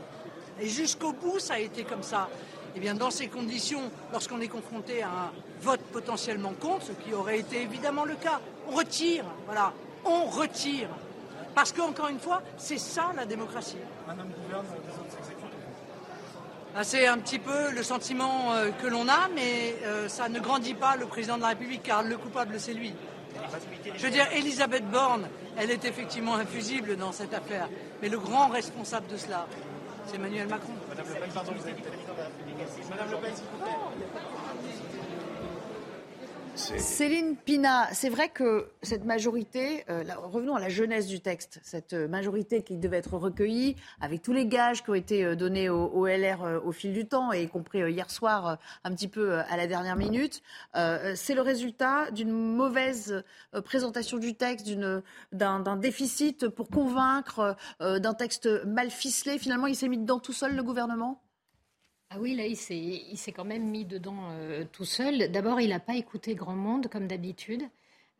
Et 0.61 0.69
jusqu'au 0.69 1.13
bout, 1.13 1.39
ça 1.39 1.55
a 1.55 1.59
été 1.59 1.85
comme 1.85 2.03
ça. 2.03 2.29
Et 2.77 2.79
eh 2.79 2.83
bien, 2.83 2.95
dans 2.95 3.11
ces 3.11 3.29
conditions, 3.29 3.91
lorsqu'on 4.13 4.39
est 4.43 4.49
confronté 4.49 5.03
à 5.03 5.09
un 5.09 5.33
vote 5.63 5.81
potentiellement 5.95 6.53
contre, 6.61 6.85
ce 6.85 6.93
qui 6.93 7.15
aurait 7.15 7.39
été 7.39 7.63
évidemment 7.63 8.05
le 8.05 8.17
cas, 8.17 8.39
on 8.69 8.77
retire, 8.77 9.25
voilà, 9.47 9.73
on 10.05 10.27
retire. 10.27 10.91
Parce 11.55 11.73
qu'encore 11.73 12.09
une 12.09 12.21
fois, 12.21 12.43
c'est 12.59 12.77
ça 12.77 13.13
la 13.17 13.25
démocratie. 13.25 13.79
Ah, 16.75 16.85
c'est 16.85 17.07
un 17.07 17.17
petit 17.17 17.39
peu 17.39 17.71
le 17.71 17.83
sentiment 17.83 18.53
euh, 18.53 18.69
que 18.73 18.87
l'on 18.87 19.09
a, 19.09 19.29
mais 19.35 19.77
euh, 19.85 20.07
ça 20.11 20.29
ne 20.29 20.39
grandit 20.39 20.75
pas 20.75 20.97
le 20.97 21.07
président 21.07 21.39
de 21.39 21.43
la 21.43 21.49
République, 21.49 21.83
car 21.83 22.03
le 22.03 22.19
coupable, 22.19 22.61
c'est 22.61 22.75
lui. 22.75 22.93
Je 23.97 24.03
veux 24.03 24.13
dire, 24.13 24.27
Elisabeth 24.35 24.87
Borne, 24.91 25.27
elle 25.57 25.71
est 25.71 25.87
effectivement 25.87 26.35
infusible 26.35 26.99
dans 26.99 27.13
cette 27.13 27.33
affaire, 27.33 27.71
mais 28.03 28.11
le 28.11 28.19
grand 28.19 28.49
responsable 28.49 29.07
de 29.07 29.17
cela, 29.17 29.47
c'est 30.07 30.17
Emmanuel 30.17 30.47
Macron. 30.47 30.75
Madame 30.91 31.07
Le 31.09 31.15
Pen, 31.15 31.31
pardon, 31.33 31.53
vous 31.57 31.63
avez 31.63 31.73
Madame 32.91 33.11
Le 33.11 33.17
Pen, 33.19 33.35
s'il 33.35 33.45
vous 33.45 33.59
plaît. 33.59 33.73
Céline 36.57 37.37
Pina, 37.37 37.87
c'est 37.93 38.09
vrai 38.09 38.31
que 38.31 38.71
cette 38.83 39.05
majorité, 39.05 39.85
euh, 39.91 40.03
revenons 40.17 40.55
à 40.57 40.61
la 40.61 40.71
jeunesse 40.71 41.07
du 41.07 41.21
texte, 41.21 41.61
cette 41.63 41.93
euh, 41.93 42.09
majorité 42.09 42.63
qui 42.63 42.79
devait 42.79 42.97
être 42.97 43.19
recueillie 43.19 43.77
avec 44.01 44.23
tous 44.23 44.33
les 44.33 44.47
gages 44.47 44.83
qui 44.83 44.89
ont 44.89 44.95
été 44.95 45.23
euh, 45.23 45.37
donnés 45.37 45.69
au, 45.69 46.07
LR 46.07 46.63
au 46.65 46.73
fil 46.73 46.95
du 46.95 47.07
temps, 47.07 47.31
et 47.31 47.43
y 47.43 47.49
compris 47.49 47.81
hier 47.93 48.11
soir 48.11 48.59
un 48.85 48.91
petit 48.93 49.09
peu 49.09 49.39
à 49.39 49.57
la 49.59 49.67
dernière 49.67 49.97
minute, 49.97 50.43
c'est 50.75 51.35
le 51.35 51.41
résultat 51.41 52.11
d'une 52.11 52.31
mauvaise 52.31 53.23
présentation 53.65 54.19
du 54.19 54.35
texte, 54.35 54.69
d'un 55.33 55.77
déficit 55.77 56.49
pour 56.49 56.69
convaincre, 56.69 57.57
d'un 57.81 58.15
texte 58.15 58.49
mal 58.65 58.91
ficelé. 58.91 59.39
Finalement, 59.39 59.67
il 59.67 59.77
s'est 59.77 59.89
mis 59.89 59.99
dedans 59.99 60.21
tout 60.21 60.33
seul, 60.33 60.55
le 60.55 60.63
gouvernement? 60.63 61.21
Ah 62.11 62.19
oui, 62.21 62.35
là, 62.37 62.47
il 62.47 62.57
s'est 62.57 63.33
quand 63.33 63.45
même 63.45 63.69
mis 63.69 63.85
dedans 63.85 64.31
euh, 64.31 64.65
tout 64.71 64.85
seul. 64.85 65.31
D'abord, 65.31 65.61
il 65.61 65.71
n'a 65.71 65.81
pas 65.81 65.97
écouté 65.97 66.35
grand 66.35 66.55
monde, 66.55 66.89
comme 66.89 67.09
d'habitude. 67.09 67.63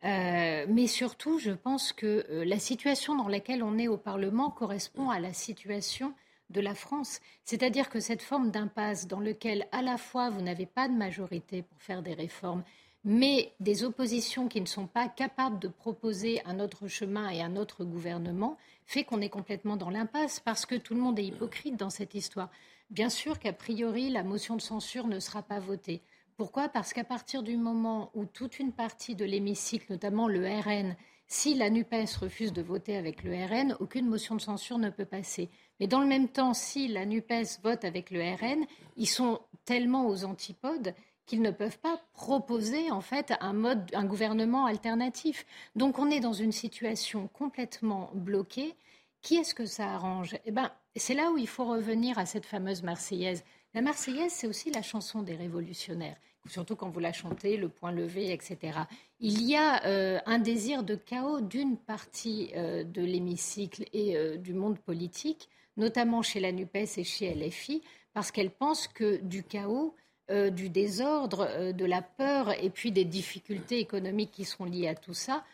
Euh, 0.03 0.65
mais 0.69 0.87
surtout, 0.87 1.39
je 1.39 1.51
pense 1.51 1.93
que 1.93 2.25
euh, 2.29 2.45
la 2.45 2.59
situation 2.59 3.15
dans 3.15 3.29
laquelle 3.29 3.63
on 3.63 3.77
est 3.77 3.87
au 3.87 3.97
Parlement 3.97 4.51
correspond 4.51 5.09
à 5.09 5.19
la 5.19 5.33
situation 5.33 6.13
de 6.49 6.61
la 6.61 6.75
France. 6.75 7.19
C'est-à-dire 7.43 7.89
que 7.89 7.99
cette 7.99 8.21
forme 8.21 8.51
d'impasse 8.51 9.07
dans 9.07 9.19
laquelle, 9.19 9.67
à 9.71 9.81
la 9.81 9.97
fois, 9.97 10.29
vous 10.29 10.41
n'avez 10.41 10.65
pas 10.65 10.87
de 10.87 10.93
majorité 10.93 11.63
pour 11.63 11.81
faire 11.81 12.03
des 12.03 12.13
réformes, 12.13 12.63
mais 13.03 13.53
des 13.59 13.83
oppositions 13.83 14.47
qui 14.47 14.61
ne 14.61 14.65
sont 14.65 14.87
pas 14.87 15.07
capables 15.07 15.59
de 15.59 15.67
proposer 15.67 16.41
un 16.45 16.59
autre 16.59 16.87
chemin 16.87 17.29
et 17.29 17.41
un 17.41 17.55
autre 17.55 17.83
gouvernement, 17.83 18.57
fait 18.85 19.03
qu'on 19.03 19.21
est 19.21 19.29
complètement 19.29 19.77
dans 19.77 19.89
l'impasse 19.89 20.39
parce 20.39 20.65
que 20.65 20.75
tout 20.75 20.93
le 20.93 21.01
monde 21.01 21.19
est 21.19 21.25
hypocrite 21.25 21.75
dans 21.75 21.89
cette 21.89 22.15
histoire. 22.15 22.49
Bien 22.89 23.09
sûr 23.09 23.37
qu'a 23.39 23.53
priori, 23.53 24.09
la 24.09 24.23
motion 24.23 24.55
de 24.55 24.61
censure 24.61 25.07
ne 25.07 25.19
sera 25.19 25.43
pas 25.43 25.59
votée. 25.59 26.01
Pourquoi? 26.37 26.69
Parce 26.69 26.93
qu'à 26.93 27.03
partir 27.03 27.43
du 27.43 27.57
moment 27.57 28.11
où 28.13 28.25
toute 28.25 28.59
une 28.59 28.71
partie 28.71 29.15
de 29.15 29.25
l'hémicycle, 29.25 29.91
notamment 29.91 30.27
le 30.27 30.47
RN, 30.47 30.95
si 31.27 31.55
la 31.55 31.69
NUPES 31.69 32.15
refuse 32.21 32.53
de 32.53 32.61
voter 32.61 32.95
avec 32.95 33.23
le 33.23 33.33
RN, 33.33 33.75
aucune 33.81 34.07
motion 34.07 34.35
de 34.35 34.41
censure 34.41 34.77
ne 34.77 34.89
peut 34.89 35.05
passer. 35.05 35.49
Mais 35.79 35.87
dans 35.87 35.99
le 35.99 36.07
même 36.07 36.29
temps, 36.29 36.53
si 36.53 36.87
la 36.87 37.05
NUPES 37.05 37.59
vote 37.61 37.83
avec 37.83 38.11
le 38.11 38.21
RN, 38.21 38.65
ils 38.95 39.09
sont 39.09 39.41
tellement 39.65 40.07
aux 40.07 40.23
antipodes 40.23 40.93
qu'ils 41.25 41.41
ne 41.41 41.51
peuvent 41.51 41.79
pas 41.79 41.99
proposer 42.13 42.89
en 42.89 43.01
fait 43.01 43.33
un 43.41 44.05
gouvernement 44.05 44.65
alternatif. 44.65 45.45
Donc 45.75 45.99
on 45.99 46.09
est 46.09 46.21
dans 46.21 46.31
une 46.31 46.53
situation 46.53 47.27
complètement 47.27 48.09
bloquée. 48.13 48.75
Qui 49.21 49.35
est-ce 49.35 49.53
que 49.53 49.65
ça 49.65 49.89
arrange? 49.89 50.37
Eh 50.45 50.51
ben, 50.51 50.71
c'est 50.97 51.13
là 51.13 51.31
où 51.31 51.37
il 51.37 51.47
faut 51.47 51.65
revenir 51.65 52.17
à 52.17 52.25
cette 52.25 52.45
fameuse 52.45 52.83
Marseillaise. 52.83 53.43
La 53.73 53.81
Marseillaise, 53.81 54.31
c'est 54.31 54.47
aussi 54.47 54.71
la 54.71 54.81
chanson 54.81 55.21
des 55.21 55.35
révolutionnaires, 55.35 56.17
surtout 56.47 56.75
quand 56.75 56.89
vous 56.89 56.99
la 56.99 57.13
chantez, 57.13 57.57
le 57.57 57.69
point 57.69 57.91
levé, 57.91 58.31
etc. 58.31 58.79
Il 59.19 59.43
y 59.43 59.55
a 59.55 59.85
euh, 59.85 60.19
un 60.25 60.39
désir 60.39 60.83
de 60.83 60.95
chaos 60.95 61.41
d'une 61.41 61.77
partie 61.77 62.51
euh, 62.55 62.83
de 62.83 63.01
l'hémicycle 63.01 63.85
et 63.93 64.15
euh, 64.15 64.37
du 64.37 64.53
monde 64.53 64.79
politique, 64.79 65.49
notamment 65.75 66.21
chez 66.21 66.39
la 66.39 66.51
NUPES 66.51 66.97
et 66.97 67.03
chez 67.03 67.33
LFI, 67.35 67.83
parce 68.13 68.31
qu'elle 68.31 68.49
pense 68.49 68.87
que 68.87 69.17
du 69.17 69.43
chaos, 69.43 69.95
du 70.29 70.69
désordre, 70.69 71.71
de 71.71 71.85
la 71.85 72.01
peur 72.01 72.51
et 72.61 72.69
puis 72.69 72.91
des 72.91 73.05
difficultés 73.05 73.79
économiques 73.79 74.31
qui 74.31 74.43
sont 74.43 74.65
liées 74.65 74.89
à 74.89 74.95
tout 74.95 75.13
ça, 75.13 75.45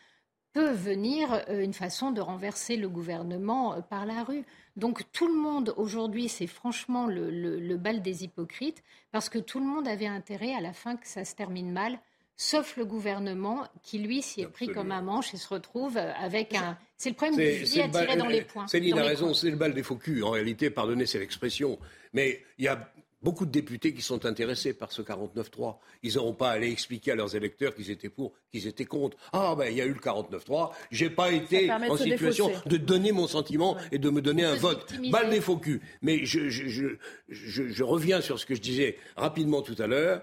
peut 0.52 0.72
venir 0.72 1.44
une 1.48 1.74
façon 1.74 2.10
de 2.10 2.20
renverser 2.20 2.76
le 2.76 2.88
gouvernement 2.88 3.80
par 3.82 4.06
la 4.06 4.24
rue. 4.24 4.44
Donc 4.76 5.02
tout 5.12 5.28
le 5.28 5.34
monde 5.34 5.72
aujourd'hui, 5.76 6.28
c'est 6.28 6.46
franchement 6.46 7.06
le, 7.06 7.76
bal 7.76 8.02
des 8.02 8.24
hypocrites, 8.24 8.82
parce 9.12 9.28
que 9.28 9.38
tout 9.38 9.60
le 9.60 9.66
monde 9.66 9.86
avait 9.86 10.06
intérêt 10.06 10.54
à 10.54 10.60
la 10.60 10.72
fin 10.72 10.96
que 10.96 11.06
ça 11.06 11.24
se 11.24 11.34
termine 11.34 11.70
mal, 11.70 11.98
sauf 12.36 12.76
le 12.76 12.84
gouvernement 12.84 13.68
qui, 13.82 13.98
lui, 13.98 14.20
s'y 14.20 14.40
est 14.40 14.48
pris 14.48 14.66
comme 14.66 14.90
un 14.90 15.02
manche 15.02 15.32
et 15.32 15.36
se 15.36 15.48
retrouve 15.48 15.96
avec 15.96 16.54
un... 16.54 16.76
C'est 16.96 17.10
le 17.10 17.14
problème 17.14 17.38
du 17.38 17.58
fusil 17.58 17.82
à 17.82 17.88
tirer 17.88 18.16
dans 18.16 18.26
les 18.26 18.42
poings. 18.42 18.66
Céline 18.66 18.98
a 18.98 19.04
raison, 19.04 19.32
c'est 19.32 19.50
le 19.50 19.56
bal 19.56 19.74
des 19.74 19.84
faux 19.84 19.96
culs. 19.96 20.24
En 20.24 20.30
réalité, 20.30 20.70
pardonnez, 20.70 21.06
c'est 21.06 21.20
l'expression. 21.20 21.78
Mais 22.12 22.42
il 22.58 22.64
y 22.64 22.68
a 22.68 22.92
beaucoup 23.24 23.46
de 23.46 23.50
députés 23.50 23.94
qui 23.94 24.02
sont 24.02 24.26
intéressés 24.26 24.74
par 24.74 24.92
ce 24.92 25.00
49-3. 25.00 25.78
Ils 26.02 26.14
n'auront 26.14 26.34
pas 26.34 26.50
à 26.50 26.52
aller 26.52 26.70
expliquer 26.70 27.12
à 27.12 27.14
leurs 27.14 27.34
électeurs 27.34 27.74
qu'ils 27.74 27.90
étaient 27.90 28.10
pour, 28.10 28.34
qu'ils 28.52 28.66
étaient 28.66 28.84
contre. 28.84 29.16
Ah 29.32 29.54
ben 29.56 29.66
il 29.70 29.76
y 29.76 29.80
a 29.80 29.86
eu 29.86 29.94
le 29.94 29.98
49-3, 29.98 30.70
j'ai 30.90 31.10
pas 31.10 31.32
été 31.32 31.70
en 31.72 31.96
situation 31.96 32.52
de 32.66 32.76
donner 32.76 33.12
mon 33.12 33.26
sentiment 33.26 33.76
et 33.90 33.98
de 33.98 34.10
me 34.10 34.20
donner 34.20 34.44
un 34.44 34.54
vote. 34.54 34.92
Balle 35.10 35.30
des 35.30 35.40
faux 35.40 35.56
culs. 35.56 35.80
Mais 36.02 36.24
je, 36.26 36.48
je, 36.50 37.82
reviens 37.82 38.20
sur 38.20 38.38
ce 38.38 38.46
que 38.46 38.54
je 38.54 38.60
disais 38.60 38.98
rapidement 39.16 39.62
tout 39.62 39.76
à 39.78 39.86
l'heure. 39.86 40.22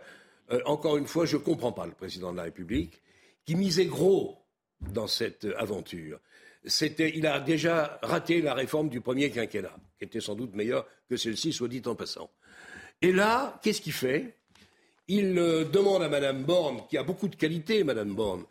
Euh, 0.51 0.61
encore 0.65 0.97
une 0.97 1.07
fois, 1.07 1.25
je 1.25 1.37
ne 1.37 1.41
comprends 1.41 1.71
pas 1.71 1.87
le 1.87 1.93
président 1.93 2.31
de 2.31 2.37
la 2.37 2.43
République 2.43 3.01
qui 3.45 3.55
misait 3.55 3.85
gros 3.85 4.37
dans 4.79 5.07
cette 5.07 5.47
aventure. 5.57 6.19
C'était, 6.65 7.11
il 7.15 7.25
a 7.25 7.39
déjà 7.39 7.99
raté 8.03 8.41
la 8.41 8.53
réforme 8.53 8.89
du 8.89 9.01
premier 9.01 9.31
quinquennat, 9.31 9.75
qui 9.97 10.05
était 10.05 10.21
sans 10.21 10.35
doute 10.35 10.53
meilleure 10.53 10.85
que 11.09 11.17
celle-ci, 11.17 11.51
soit 11.51 11.67
dit 11.67 11.81
en 11.85 11.95
passant. 11.95 12.29
Et 13.01 13.11
là, 13.11 13.59
qu'est-ce 13.63 13.81
qu'il 13.81 13.93
fait? 13.93 14.35
Il 15.07 15.37
euh, 15.37 15.65
demande 15.65 16.03
à 16.03 16.09
Mme 16.09 16.43
Borne, 16.43 16.81
qui 16.89 16.97
a 16.97 17.03
beaucoup 17.03 17.27
de 17.27 17.35
qualités, 17.35 17.83
Mme 17.83 18.13
Borne, 18.13 18.45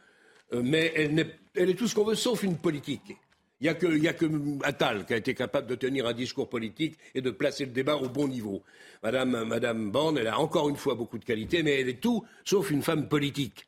euh, 0.53 0.63
mais 0.65 0.93
elle, 0.97 1.71
est, 1.71 1.75
tout 1.75 1.87
ce 1.87 1.95
qu'on 1.95 2.05
veut 2.05 2.17
sauf 2.17 2.43
une 2.43 2.57
politique. 2.57 3.17
Il 3.61 3.65
n'y 3.65 3.69
a, 3.69 3.75
que, 3.75 4.07
a 4.07 4.13
que 4.15 4.27
Attal 4.65 5.05
qui 5.05 5.13
a 5.13 5.19
été 5.19 5.35
capable 5.35 5.67
de 5.67 5.75
tenir 5.75 6.07
un 6.07 6.15
discours 6.15 6.49
politique 6.49 6.97
et 7.15 7.21
de 7.21 7.31
placer 7.31 7.67
le 7.67 7.73
débat 7.73 7.97
au 7.97 8.09
bon 8.09 8.27
niveau. 8.27 8.63
Madame, 9.03 9.45
Madame 9.45 9.91
Borne, 9.91 10.19
elle 10.19 10.29
a 10.29 10.39
encore 10.39 10.69
une 10.69 10.77
fois 10.77 10.95
beaucoup 10.95 11.19
de 11.19 11.25
qualités, 11.25 11.63
mais 11.63 11.81
elle 11.81 11.89
est 11.91 12.01
tout 12.01 12.25
sauf 12.45 12.71
une 12.71 12.83
femme 12.83 13.09
politique. 13.09 13.67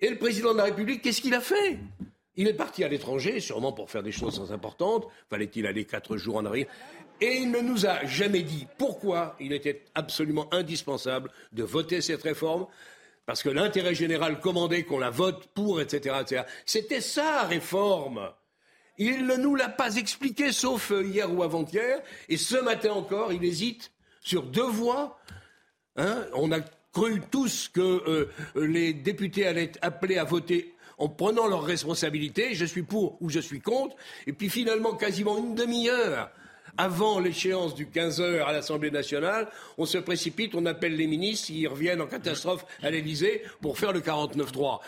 Et 0.00 0.08
le 0.08 0.16
président 0.16 0.52
de 0.52 0.58
la 0.58 0.64
République, 0.64 1.02
qu'est-ce 1.02 1.20
qu'il 1.20 1.34
a 1.34 1.40
fait? 1.40 1.78
Il 2.36 2.48
est 2.48 2.54
parti 2.54 2.82
à 2.82 2.88
l'étranger, 2.88 3.40
sûrement 3.40 3.72
pour 3.72 3.90
faire 3.90 4.02
des 4.02 4.12
choses 4.12 4.50
importantes. 4.52 5.06
Fallait-il 5.28 5.66
aller 5.66 5.84
quatre 5.84 6.16
jours 6.16 6.36
en 6.36 6.46
arrière? 6.46 6.66
Et 7.20 7.36
il 7.36 7.50
ne 7.50 7.60
nous 7.60 7.86
a 7.86 8.04
jamais 8.04 8.42
dit 8.42 8.66
pourquoi 8.78 9.36
il 9.40 9.52
était 9.52 9.84
absolument 9.94 10.52
indispensable 10.52 11.30
de 11.52 11.62
voter 11.62 12.00
cette 12.00 12.22
réforme, 12.22 12.66
parce 13.26 13.42
que 13.42 13.48
l'intérêt 13.48 13.94
général 13.94 14.40
commandait 14.40 14.82
qu'on 14.82 14.98
la 14.98 15.10
vote 15.10 15.46
pour, 15.54 15.80
etc. 15.80 16.44
C'était 16.66 17.00
sa 17.00 17.42
réforme. 17.42 18.30
Il 18.98 19.26
ne 19.26 19.36
nous 19.36 19.54
l'a 19.54 19.68
pas 19.68 19.96
expliqué, 19.96 20.52
sauf 20.52 20.92
hier 21.04 21.32
ou 21.32 21.42
avant-hier, 21.42 22.00
et 22.28 22.36
ce 22.36 22.56
matin 22.56 22.92
encore, 22.92 23.32
il 23.32 23.44
hésite 23.44 23.92
sur 24.20 24.42
deux 24.42 24.68
voix. 24.68 25.18
Hein 25.96 26.26
On 26.34 26.52
a 26.52 26.60
cru 26.92 27.22
tous 27.30 27.68
que 27.68 27.80
euh, 27.80 28.30
les 28.56 28.92
députés 28.92 29.46
allaient 29.46 29.64
être 29.64 29.78
appelés 29.82 30.18
à 30.18 30.24
voter 30.24 30.74
en 30.98 31.08
prenant 31.08 31.46
leurs 31.46 31.64
responsabilités, 31.64 32.54
je 32.54 32.64
suis 32.64 32.82
pour 32.82 33.20
ou 33.20 33.28
je 33.28 33.40
suis 33.40 33.60
contre, 33.60 33.96
et 34.26 34.32
puis 34.32 34.48
finalement, 34.48 34.94
quasiment 34.94 35.38
une 35.38 35.54
demi-heure 35.54 36.30
avant 36.78 37.18
l'échéance 37.18 37.74
du 37.74 37.86
15 37.86 38.20
heures 38.20 38.48
à 38.48 38.52
l'Assemblée 38.52 38.90
nationale, 38.90 39.48
on 39.78 39.86
se 39.86 39.98
précipite, 39.98 40.54
on 40.54 40.66
appelle 40.66 40.96
les 40.96 41.06
ministres, 41.06 41.50
ils 41.50 41.68
reviennent 41.68 42.00
en 42.00 42.06
catastrophe 42.06 42.64
à 42.82 42.90
l'Élysée 42.90 43.42
pour 43.60 43.78
faire 43.78 43.92
le 43.92 44.00
49-3. 44.00 44.80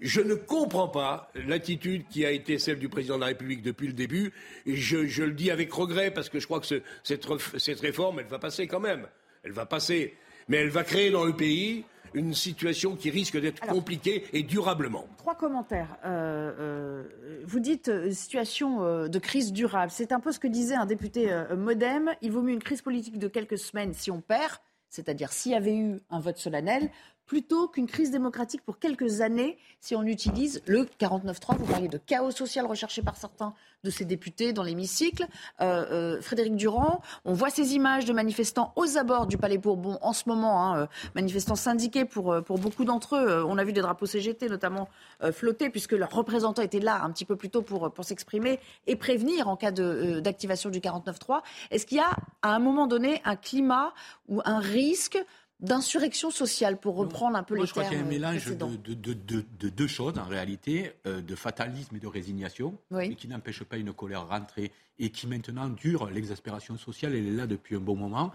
Je 0.00 0.20
ne 0.20 0.34
comprends 0.34 0.88
pas 0.88 1.30
l'attitude 1.46 2.06
qui 2.08 2.26
a 2.26 2.30
été 2.30 2.58
celle 2.58 2.78
du 2.78 2.88
président 2.88 3.14
de 3.14 3.20
la 3.20 3.28
République 3.28 3.62
depuis 3.62 3.86
le 3.86 3.92
début. 3.92 4.32
Et 4.66 4.76
je, 4.76 5.22
le 5.22 5.32
dis 5.32 5.50
avec 5.50 5.72
regret 5.72 6.10
parce 6.10 6.28
que 6.28 6.40
je 6.40 6.46
crois 6.46 6.60
que 6.60 6.66
cette, 6.66 7.26
cette 7.56 7.80
réforme, 7.80 8.18
elle 8.18 8.26
va 8.26 8.38
passer 8.38 8.66
quand 8.66 8.80
même. 8.80 9.06
Elle 9.44 9.52
va 9.52 9.66
passer. 9.66 10.14
Mais 10.48 10.58
elle 10.58 10.68
va 10.68 10.82
créer 10.82 11.10
dans 11.10 11.24
le 11.24 11.32
pays 11.32 11.84
une 12.14 12.32
situation 12.32 12.96
qui 12.96 13.10
risque 13.10 13.38
d'être 13.38 13.60
compliquée 13.66 14.24
et 14.32 14.42
durablement. 14.42 15.06
Trois 15.18 15.34
commentaires. 15.34 15.96
Euh, 16.04 16.52
euh, 16.58 17.42
vous 17.44 17.60
dites 17.60 17.88
euh, 17.88 18.10
situation 18.12 19.08
de 19.08 19.18
crise 19.18 19.52
durable. 19.52 19.90
C'est 19.90 20.12
un 20.12 20.20
peu 20.20 20.32
ce 20.32 20.38
que 20.38 20.46
disait 20.48 20.74
un 20.74 20.86
député 20.86 21.30
modem. 21.56 22.10
Il 22.22 22.32
vaut 22.32 22.42
mieux 22.42 22.54
une 22.54 22.62
crise 22.62 22.82
politique 22.82 23.18
de 23.18 23.28
quelques 23.28 23.58
semaines 23.58 23.92
si 23.92 24.10
on 24.10 24.20
perd, 24.20 24.58
c'est-à-dire 24.88 25.32
s'il 25.32 25.52
y 25.52 25.56
avait 25.56 25.74
eu 25.74 26.00
un 26.10 26.20
vote 26.20 26.38
solennel, 26.38 26.90
plutôt 27.26 27.68
qu'une 27.68 27.86
crise 27.86 28.10
démocratique 28.10 28.62
pour 28.62 28.78
quelques 28.78 29.20
années 29.20 29.58
si 29.80 29.94
on 29.94 30.02
utilise 30.02 30.62
le 30.66 30.84
49-3. 31.00 31.56
Vous 31.58 31.66
parliez 31.66 31.88
de 31.88 31.98
chaos 31.98 32.30
social 32.30 32.66
recherché 32.66 33.02
par 33.02 33.16
certains 33.16 33.54
de 33.84 33.90
ces 33.90 34.04
députés 34.04 34.52
dans 34.52 34.62
l'hémicycle. 34.62 35.26
Euh, 35.60 36.16
euh, 36.16 36.20
Frédéric 36.22 36.56
Durand, 36.56 37.02
on 37.24 37.34
voit 37.34 37.50
ces 37.50 37.74
images 37.74 38.04
de 38.04 38.12
manifestants 38.12 38.72
aux 38.76 38.96
abords 38.96 39.26
du 39.26 39.36
Palais 39.36 39.58
Bourbon 39.58 39.98
en 40.00 40.12
ce 40.12 40.28
moment, 40.28 40.64
hein, 40.64 40.78
euh, 40.80 40.86
manifestants 41.14 41.54
syndiqués 41.54 42.04
pour, 42.04 42.42
pour 42.44 42.58
beaucoup 42.58 42.84
d'entre 42.84 43.16
eux. 43.16 43.44
On 43.46 43.58
a 43.58 43.64
vu 43.64 43.72
des 43.72 43.82
drapeaux 43.82 44.06
CGT 44.06 44.48
notamment 44.48 44.88
flotter 45.32 45.70
puisque 45.70 45.92
leurs 45.92 46.10
représentants 46.10 46.62
étaient 46.62 46.80
là 46.80 47.02
un 47.02 47.10
petit 47.10 47.24
peu 47.24 47.36
plus 47.36 47.50
tôt 47.50 47.62
pour, 47.62 47.92
pour 47.92 48.04
s'exprimer 48.04 48.58
et 48.86 48.96
prévenir 48.96 49.48
en 49.48 49.56
cas 49.56 49.70
d'activation 49.70 50.70
du 50.70 50.80
49-3. 50.80 51.42
Est-ce 51.70 51.86
qu'il 51.86 51.98
y 51.98 52.00
a 52.00 52.16
à 52.42 52.54
un 52.54 52.58
moment 52.58 52.86
donné 52.86 53.20
un 53.24 53.36
climat 53.36 53.92
ou 54.28 54.40
un 54.44 54.58
risque 54.58 55.22
d'insurrection 55.60 56.30
sociale, 56.30 56.78
pour 56.78 56.96
reprendre 56.96 57.36
un 57.36 57.42
peu 57.42 57.54
les 57.54 57.60
termes. 57.60 57.66
Je 57.66 57.72
crois 57.72 57.84
qu'il 57.84 57.98
y 57.98 58.00
a 58.00 58.04
un 58.04 58.08
mélange 58.08 58.46
de, 58.46 59.68
deux 59.68 59.86
choses, 59.86 60.18
en 60.18 60.24
réalité, 60.24 60.92
euh, 61.06 61.20
de 61.20 61.34
fatalisme 61.34 61.96
et 61.96 62.00
de 62.00 62.06
résignation, 62.06 62.78
et 63.00 63.14
qui 63.14 63.28
n'empêche 63.28 63.62
pas 63.64 63.76
une 63.76 63.92
colère 63.92 64.28
rentrée 64.28 64.72
et 64.98 65.10
qui 65.10 65.26
maintenant 65.26 65.68
dure. 65.68 66.08
L'exaspération 66.10 66.76
sociale, 66.76 67.14
elle 67.14 67.26
est 67.26 67.32
là 67.32 67.46
depuis 67.46 67.76
un 67.76 67.80
bon 67.80 67.96
moment. 67.96 68.32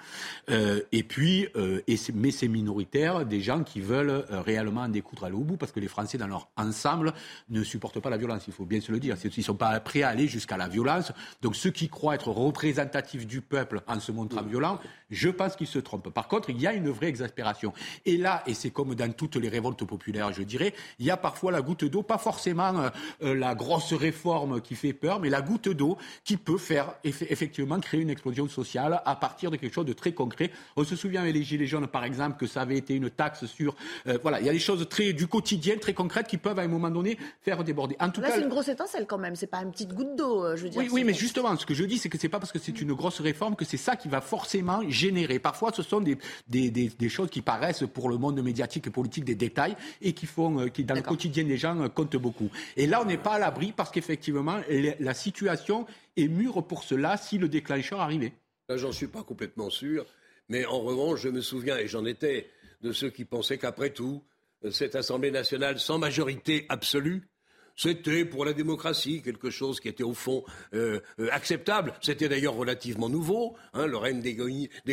Euh, 0.49 0.81
et 0.91 1.03
puis, 1.03 1.47
euh, 1.55 1.81
et 1.87 1.95
mais 2.13 2.31
c'est 2.31 2.47
minoritaire, 2.47 3.25
des 3.25 3.41
gens 3.41 3.63
qui 3.63 3.79
veulent 3.79 4.09
euh, 4.09 4.41
réellement 4.41 4.81
en 4.81 4.89
découdre 4.89 5.25
à 5.25 5.29
au 5.29 5.43
bout, 5.43 5.57
parce 5.57 5.71
que 5.71 5.79
les 5.79 5.87
Français, 5.87 6.17
dans 6.17 6.27
leur 6.27 6.49
ensemble, 6.57 7.13
ne 7.49 7.63
supportent 7.63 7.99
pas 7.99 8.09
la 8.09 8.17
violence. 8.17 8.43
Il 8.47 8.53
faut 8.53 8.65
bien 8.65 8.81
se 8.81 8.91
le 8.91 8.99
dire. 8.99 9.15
Ils 9.23 9.31
ne 9.37 9.43
sont 9.43 9.55
pas 9.55 9.79
prêts 9.79 10.01
à 10.01 10.09
aller 10.09 10.27
jusqu'à 10.27 10.57
la 10.57 10.67
violence. 10.67 11.11
Donc, 11.41 11.55
ceux 11.55 11.69
qui 11.69 11.87
croient 11.87 12.15
être 12.15 12.29
représentatifs 12.29 13.27
du 13.27 13.41
peuple 13.41 13.81
en 13.87 13.99
se 13.99 14.11
montrant 14.11 14.41
violents, 14.41 14.79
je 15.11 15.29
pense 15.29 15.55
qu'ils 15.55 15.67
se 15.67 15.79
trompent. 15.79 16.09
Par 16.09 16.27
contre, 16.27 16.49
il 16.49 16.59
y 16.59 16.67
a 16.67 16.73
une 16.73 16.89
vraie 16.89 17.07
exaspération. 17.07 17.73
Et 18.05 18.17
là, 18.17 18.43
et 18.47 18.53
c'est 18.53 18.71
comme 18.71 18.95
dans 18.95 19.11
toutes 19.13 19.35
les 19.35 19.49
révoltes 19.49 19.85
populaires, 19.85 20.33
je 20.33 20.43
dirais, 20.43 20.73
il 20.97 21.05
y 21.05 21.11
a 21.11 21.17
parfois 21.17 21.51
la 21.51 21.61
goutte 21.61 21.85
d'eau, 21.85 22.03
pas 22.03 22.17
forcément 22.17 22.89
la 23.21 23.55
grosse 23.55 23.93
réforme 23.93 24.61
qui 24.61 24.75
fait 24.75 24.93
peur, 24.93 25.19
mais 25.19 25.29
la 25.29 25.41
goutte 25.41 25.69
d'eau 25.69 25.97
qui 26.23 26.37
peut 26.37 26.48
peut 26.49 26.57
faire 26.57 26.95
effectivement 27.03 27.79
créer 27.79 28.01
une 28.01 28.09
explosion 28.09 28.47
sociale 28.47 29.03
à 29.05 29.15
partir 29.15 29.51
de 29.51 29.57
quelque 29.57 29.73
chose 29.73 29.85
de 29.85 29.93
très 29.93 30.13
concret. 30.13 30.49
On 30.75 30.83
se 30.83 30.95
souvient 30.95 31.21
avec 31.21 31.35
les 31.35 31.43
Gilets 31.43 31.67
jaunes, 31.67 31.85
par 31.85 32.03
exemple, 32.03 32.37
que 32.39 32.47
ça 32.47 32.61
avait 32.61 32.77
été 32.77 32.95
une 32.95 33.11
taxe 33.11 33.45
sur. 33.45 33.75
Euh, 34.07 34.17
voilà, 34.23 34.39
il 34.39 34.47
y 34.47 34.49
a 34.49 34.51
des 34.51 34.57
choses 34.57 34.87
très 34.89 35.13
du 35.13 35.27
quotidien, 35.27 35.77
très 35.77 35.93
concrètes, 35.93 36.27
qui 36.27 36.37
peuvent 36.37 36.57
à 36.57 36.63
un 36.63 36.67
moment 36.67 36.89
donné 36.89 37.19
faire 37.43 37.63
déborder. 37.63 37.95
En 37.99 38.09
tout 38.09 38.21
Là, 38.21 38.31
c'est 38.33 38.41
une 38.41 38.49
grosse 38.49 38.67
étincelle 38.67 39.05
quand 39.07 39.19
même. 39.19 39.35
C'est 39.35 39.45
pas 39.45 39.59
une 39.59 39.71
petite 39.71 39.93
goutte 39.93 40.15
d'eau, 40.15 40.43
euh, 40.43 40.55
je 40.55 40.63
veux 40.63 40.69
dire. 40.69 40.81
Oui, 40.81 40.89
oui, 40.91 41.03
mais 41.03 41.13
justement, 41.13 41.55
ce 41.55 41.67
que 41.67 41.75
je 41.75 41.83
dis, 41.83 41.99
c'est 41.99 42.09
que 42.09 42.17
c'est 42.17 42.29
pas 42.29 42.39
parce 42.39 42.51
que 42.51 42.57
c'est 42.57 42.81
une 42.81 42.93
grosse 42.93 43.21
réforme 43.21 43.55
que 43.55 43.65
c'est 43.65 43.77
ça 43.77 43.95
qui 43.95 44.07
va 44.07 44.19
forcément 44.19 44.81
générer. 44.89 45.37
Parfois, 45.37 45.71
ce 45.71 45.83
sont 45.83 46.01
des, 46.01 46.17
des, 46.47 46.71
des, 46.71 47.09
choses 47.09 47.29
qui 47.29 47.43
paraissent 47.43 47.83
pour 47.93 48.09
le 48.09 48.17
monde 48.17 48.41
médiatique 48.41 48.87
et 48.87 48.89
politique 48.89 49.23
des 49.23 49.35
détails 49.35 49.75
et 50.01 50.13
qui 50.13 50.25
font, 50.25 50.61
euh, 50.61 50.67
qui 50.69 50.83
dans 50.83 50.95
le 50.95 51.03
quotidien 51.03 51.43
des 51.43 51.57
gens 51.57 51.87
comptent 51.89 52.17
beaucoup. 52.17 52.49
Et 52.75 52.87
là, 52.87 53.01
on 53.03 53.05
n'est 53.05 53.17
pas 53.17 53.33
à 53.33 53.39
l'abri 53.39 53.71
parce 53.71 53.91
qu'effectivement, 53.91 54.57
la 54.99 55.13
situation 55.13 55.85
est 56.23 56.27
mûr 56.27 56.65
pour 56.65 56.83
cela 56.83 57.17
si 57.17 57.37
le 57.37 57.49
déclencheur 57.49 57.99
arrivait 57.99 58.33
Là, 58.67 58.77
j'en 58.77 58.91
suis 58.91 59.07
pas 59.07 59.23
complètement 59.23 59.69
sûr. 59.69 60.05
Mais 60.47 60.65
en 60.65 60.79
revanche, 60.79 61.21
je 61.21 61.29
me 61.29 61.41
souviens, 61.41 61.77
et 61.77 61.87
j'en 61.87 62.05
étais, 62.05 62.49
de 62.81 62.91
ceux 62.91 63.09
qui 63.09 63.25
pensaient 63.25 63.57
qu'après 63.57 63.91
tout, 63.91 64.23
cette 64.71 64.95
Assemblée 64.95 65.31
nationale 65.31 65.79
sans 65.79 65.97
majorité 65.97 66.65
absolue, 66.69 67.27
c'était 67.75 68.25
pour 68.25 68.43
la 68.43 68.51
démocratie 68.51 69.21
quelque 69.21 69.49
chose 69.49 69.79
qui 69.79 69.87
était 69.87 70.03
au 70.03 70.13
fond 70.13 70.43
euh, 70.73 70.99
euh, 71.19 71.29
acceptable. 71.31 71.93
C'était 72.01 72.27
d'ailleurs 72.27 72.55
relativement 72.55 73.07
nouveau. 73.07 73.55
Hein, 73.73 73.87
le 73.87 73.95
règne 73.95 74.21
des, 74.21 74.35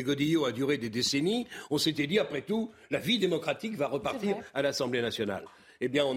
Godillots 0.03 0.45
a 0.45 0.53
duré 0.53 0.79
des 0.79 0.89
décennies. 0.89 1.49
On 1.71 1.79
s'était 1.79 2.07
dit, 2.07 2.21
après 2.21 2.43
tout, 2.43 2.71
la 2.91 3.01
vie 3.01 3.19
démocratique 3.19 3.75
va 3.75 3.89
repartir 3.89 4.37
à 4.55 4.62
l'Assemblée 4.62 5.03
nationale. 5.03 5.45
Eh 5.81 5.89
bien, 5.89 6.05
on, 6.05 6.17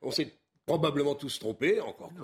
on 0.00 0.10
s'est 0.10 0.32
probablement 0.64 1.14
tous 1.14 1.38
trompés, 1.38 1.80
encore 1.80 2.10
mais 2.14 2.22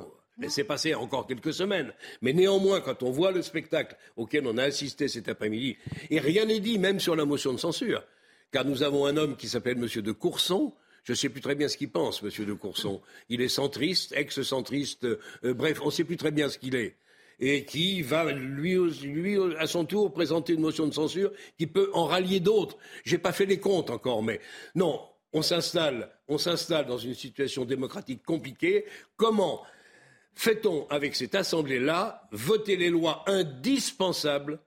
c'est 0.49 0.65
passé 0.65 0.95
encore 0.95 1.27
quelques 1.27 1.53
semaines. 1.53 1.93
Mais 2.21 2.33
néanmoins, 2.33 2.81
quand 2.81 3.03
on 3.03 3.11
voit 3.11 3.33
le 3.33 3.43
spectacle 3.43 3.97
auquel 4.17 4.47
on 4.47 4.59
a 4.59 4.65
assisté 4.65 5.09
cet 5.09 5.29
après-midi, 5.29 5.77
et 6.11 6.21
rien 6.21 6.47
n'est 6.47 6.61
dit 6.61 6.79
même 6.79 7.01
sur 7.01 7.17
la 7.17 7.25
motion 7.25 7.53
de 7.53 7.59
censure, 7.59 8.03
car 8.51 8.65
nous 8.65 8.83
avons 8.83 9.07
un 9.07 9.17
homme 9.17 9.37
qui 9.37 9.49
s'appelle 9.49 9.79
M. 9.79 10.03
de 10.03 10.13
Courson, 10.13 10.73
je 11.05 11.13
ne 11.13 11.17
sais 11.17 11.29
plus 11.29 11.41
très 11.41 11.55
bien 11.55 11.69
ce 11.69 11.77
qu'il 11.77 11.91
pense, 11.91 12.23
M. 12.23 12.45
de 12.45 12.53
Courson. 12.53 13.01
Il 13.29 13.41
est 13.41 13.49
centriste, 13.49 14.13
ex-centriste, 14.13 15.05
euh, 15.05 15.55
bref, 15.55 15.81
on 15.83 15.87
ne 15.87 15.91
sait 15.91 16.05
plus 16.05 16.17
très 16.17 16.31
bien 16.31 16.49
ce 16.49 16.59
qu'il 16.59 16.77
est. 16.77 16.97
Et 17.41 17.65
qui 17.65 18.03
va, 18.03 18.31
lui, 18.31 18.77
lui, 19.03 19.37
à 19.59 19.67
son 19.67 19.85
tour, 19.85 20.13
présenter 20.13 20.53
une 20.53 20.61
motion 20.61 20.87
de 20.87 20.95
censure 20.95 21.33
qui 21.59 21.67
peut 21.67 21.91
en 21.93 22.05
rallier 22.05 22.39
d'autres. 22.39 22.77
Je 23.05 23.17
n'ai 23.17 23.19
pas 23.19 23.33
fait 23.33 23.47
les 23.47 23.59
comptes 23.59 23.91
encore, 23.91 24.23
mais 24.23 24.41
non, 24.77 25.01
on 25.33 25.43
s'installe, 25.43 26.11
on 26.29 26.39
s'installe 26.39 26.87
dans 26.87 26.99
une 26.99 27.15
situation 27.15 27.65
démocratique 27.65 28.23
compliquée. 28.25 28.85
Comment 29.17 29.63
fait-on 30.35 30.87
avec 30.89 31.15
cette 31.15 31.35
Assemblée-là 31.35 32.29
voter 32.33 32.77
les 32.77 32.91
lois 32.91 33.25
indispensables 33.27 34.61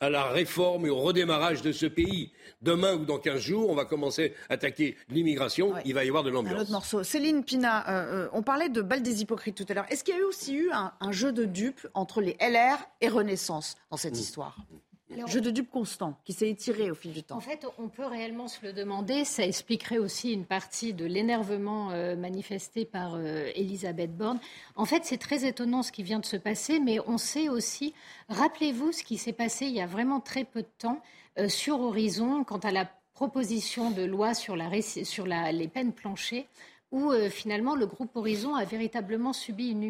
à 0.00 0.10
la 0.10 0.24
réforme 0.24 0.86
et 0.86 0.90
au 0.90 0.98
redémarrage 0.98 1.62
de 1.62 1.72
ce 1.72 1.86
pays? 1.86 2.32
Demain 2.62 2.94
ou 2.94 3.04
dans 3.04 3.18
15 3.18 3.40
jours, 3.40 3.70
on 3.70 3.74
va 3.74 3.84
commencer 3.84 4.34
à 4.48 4.54
attaquer 4.54 4.96
l'immigration. 5.08 5.74
Il 5.84 5.94
va 5.94 6.04
y 6.04 6.08
avoir 6.08 6.24
de 6.24 6.30
l'ambiance. 6.30 6.58
Un 6.58 6.62
autre 6.62 6.72
morceau. 6.72 7.02
Céline 7.02 7.44
Pina, 7.44 7.88
euh, 7.88 8.24
euh, 8.24 8.28
on 8.32 8.42
parlait 8.42 8.68
de 8.68 8.82
balle 8.82 9.02
des 9.02 9.22
hypocrites 9.22 9.56
tout 9.56 9.66
à 9.68 9.74
l'heure. 9.74 9.86
Est-ce 9.90 10.04
qu'il 10.04 10.14
y 10.14 10.18
a 10.18 10.20
eu 10.20 10.24
aussi 10.24 10.54
eu 10.54 10.70
un, 10.72 11.12
jeu 11.12 11.32
de 11.32 11.44
dupes 11.44 11.86
entre 11.94 12.20
les 12.20 12.36
LR 12.40 12.78
et 13.00 13.08
Renaissance 13.08 13.76
dans 13.90 13.96
cette 13.96 14.14
mmh. 14.14 14.20
histoire? 14.20 14.56
Jeu 15.26 15.40
de 15.40 15.50
dupe 15.50 15.70
constant 15.70 16.18
qui 16.24 16.32
s'est 16.32 16.48
étiré 16.48 16.90
au 16.90 16.94
fil 16.94 17.12
du 17.12 17.22
temps. 17.22 17.36
En 17.36 17.40
fait, 17.40 17.66
on 17.78 17.88
peut 17.88 18.06
réellement 18.06 18.48
se 18.48 18.64
le 18.64 18.72
demander. 18.72 19.24
Ça 19.24 19.44
expliquerait 19.44 19.98
aussi 19.98 20.32
une 20.32 20.44
partie 20.44 20.92
de 20.92 21.04
l'énervement 21.04 21.90
euh, 21.90 22.16
manifesté 22.16 22.84
par 22.84 23.14
euh, 23.14 23.50
Elisabeth 23.54 24.16
Borne. 24.16 24.38
En 24.76 24.84
fait, 24.84 25.04
c'est 25.04 25.18
très 25.18 25.46
étonnant 25.46 25.82
ce 25.82 25.92
qui 25.92 26.02
vient 26.02 26.20
de 26.20 26.26
se 26.26 26.36
passer, 26.36 26.80
mais 26.80 26.98
on 27.06 27.18
sait 27.18 27.48
aussi, 27.48 27.94
rappelez-vous 28.28 28.92
ce 28.92 29.02
qui 29.02 29.18
s'est 29.18 29.32
passé 29.32 29.66
il 29.66 29.72
y 29.72 29.80
a 29.80 29.86
vraiment 29.86 30.20
très 30.20 30.44
peu 30.44 30.62
de 30.62 30.68
temps 30.78 31.00
euh, 31.38 31.48
sur 31.48 31.80
Horizon 31.80 32.44
quant 32.44 32.58
à 32.58 32.70
la 32.70 32.88
proposition 33.14 33.90
de 33.90 34.02
loi 34.02 34.34
sur, 34.34 34.56
la, 34.56 34.70
sur 34.82 35.26
la, 35.26 35.52
les 35.52 35.68
peines 35.68 35.92
planchées 35.92 36.46
où 36.94 37.10
euh, 37.10 37.28
finalement 37.28 37.74
le 37.74 37.86
groupe 37.86 38.14
Horizon 38.14 38.54
a 38.54 38.64
véritablement 38.64 39.32
subi 39.32 39.70
une, 39.70 39.84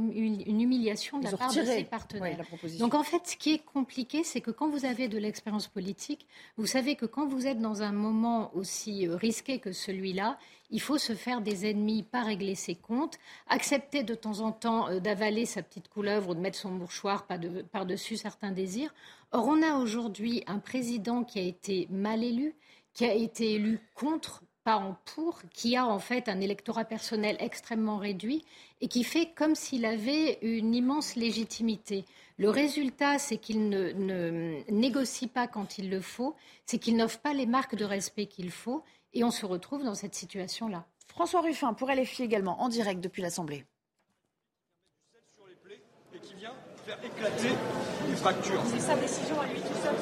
humiliation 0.63 1.19
de 1.19 1.25
la 1.25 1.37
part 1.37 1.55
de 1.55 1.63
ses 1.63 1.85
partenaires. 1.85 2.41
Donc 2.79 2.95
en 2.95 3.03
fait, 3.03 3.21
ce 3.27 3.37
qui 3.37 3.53
est 3.53 3.63
compliqué, 3.63 4.25
c'est 4.25 4.41
que 4.41 4.51
quand 4.51 4.71
vous 4.71 4.87
avez 4.87 5.07
de 5.09 5.19
l'expérience 5.19 5.69
politique, 5.69 6.27
vous 6.57 6.67
savez 6.67 6.97
que 6.97 7.05
quand 7.05 7.27
vous 7.27 7.47
êtes 7.47 7.61
dans 7.61 7.83
un 7.83 7.93
moment 7.93 8.51
aussi 8.55 9.07
euh, 9.07 9.17
risqué 9.17 9.59
que 9.59 9.71
celui-là, 9.71 10.39
il 10.71 10.81
faut 10.81 10.97
se 10.97 11.13
faire 11.15 11.43
des 11.43 11.69
ennemis, 11.71 12.05
pas 12.05 12.23
régler 12.23 12.55
ses 12.55 12.75
comptes, 12.75 13.19
accepter 13.49 14.03
de 14.03 14.15
temps 14.15 14.41
en 14.41 14.51
temps 14.51 14.89
euh, 14.89 14.99
d'avaler 14.99 15.45
sa 15.45 15.63
petite 15.63 15.89
couleuvre 15.89 16.31
ou 16.31 16.35
de 16.35 16.41
mettre 16.41 16.59
son 16.59 16.71
mouchoir 16.71 17.27
par-dessus 17.71 18.17
certains 18.17 18.51
désirs. 18.51 18.95
Or, 19.33 19.47
on 19.47 19.63
a 19.63 19.75
aujourd'hui 19.75 20.43
un 20.47 20.59
président 20.59 21.23
qui 21.23 21.39
a 21.39 21.43
été 21.43 21.87
mal 21.91 22.25
élu, 22.25 22.55
qui 22.95 23.05
a 23.05 23.13
été 23.13 23.53
élu 23.57 23.79
contre 23.95 24.43
pas 24.65 24.77
en 24.77 24.97
pour, 25.05 25.41
qui 25.53 25.77
a 25.77 25.87
en 25.87 25.99
fait 25.99 26.29
un 26.29 26.41
électorat 26.41 26.85
personnel 26.85 27.37
extrêmement 27.39 27.99
réduit 27.99 28.45
et 28.81 28.89
qui 28.89 29.05
fait 29.05 29.31
comme 29.35 29.55
s'il 29.55 29.85
avait 29.85 30.39
une 30.41 30.75
immense 30.75 31.17
légitimité. 31.17 32.05
Le 32.39 32.51
résultat, 32.51 33.19
c'est 33.19 33.37
qu'il 33.37 33.69
ne, 33.69 34.63
négocie 34.71 35.29
pas 35.29 35.47
quand 35.47 35.79
il 35.79 35.91
le 35.91 36.01
faut, 36.01 36.35
c'est 36.67 36.79
qu'il 36.79 36.97
n'offre 36.97 37.21
pas 37.21 37.35
les 37.35 37.47
marques 37.47 37.77
de 37.77 37.85
respect 37.85 38.27
qu'il 38.27 38.51
faut, 38.51 38.83
et 39.13 39.23
on 39.23 39.31
se 39.31 39.47
retrouve 39.47 39.85
dans 39.85 39.95
cette 39.95 40.15
situation-là. 40.15 40.85
François 41.07 41.43
Ruffin, 41.43 41.75
pour 41.75 41.91
LFI 41.91 42.25
également, 42.25 42.61
en 42.61 42.69
direct 42.69 43.01
depuis 43.01 43.23
l'Assemblée. 43.23 43.65
Et 46.15 46.19
qui 46.19 46.35
vient 46.35 46.55
faire 46.85 46.99
éclater 47.05 47.51
les 48.09 48.17
fractures. 48.17 48.63
C'est 48.67 48.81
sa 48.81 48.97
décision 48.97 49.41
à 49.41 49.47
lui 49.47 49.61
tout 49.61 49.75
seul 49.83 49.95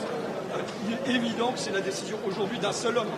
Il 0.87 0.93
est 0.95 1.17
évident 1.17 1.53
que 1.53 1.59
c'est 1.59 1.73
la 1.73 1.81
décision 1.81 2.17
aujourd'hui 2.27 2.59
d'un 2.59 2.73
seul 2.73 2.97
homme 2.97 3.11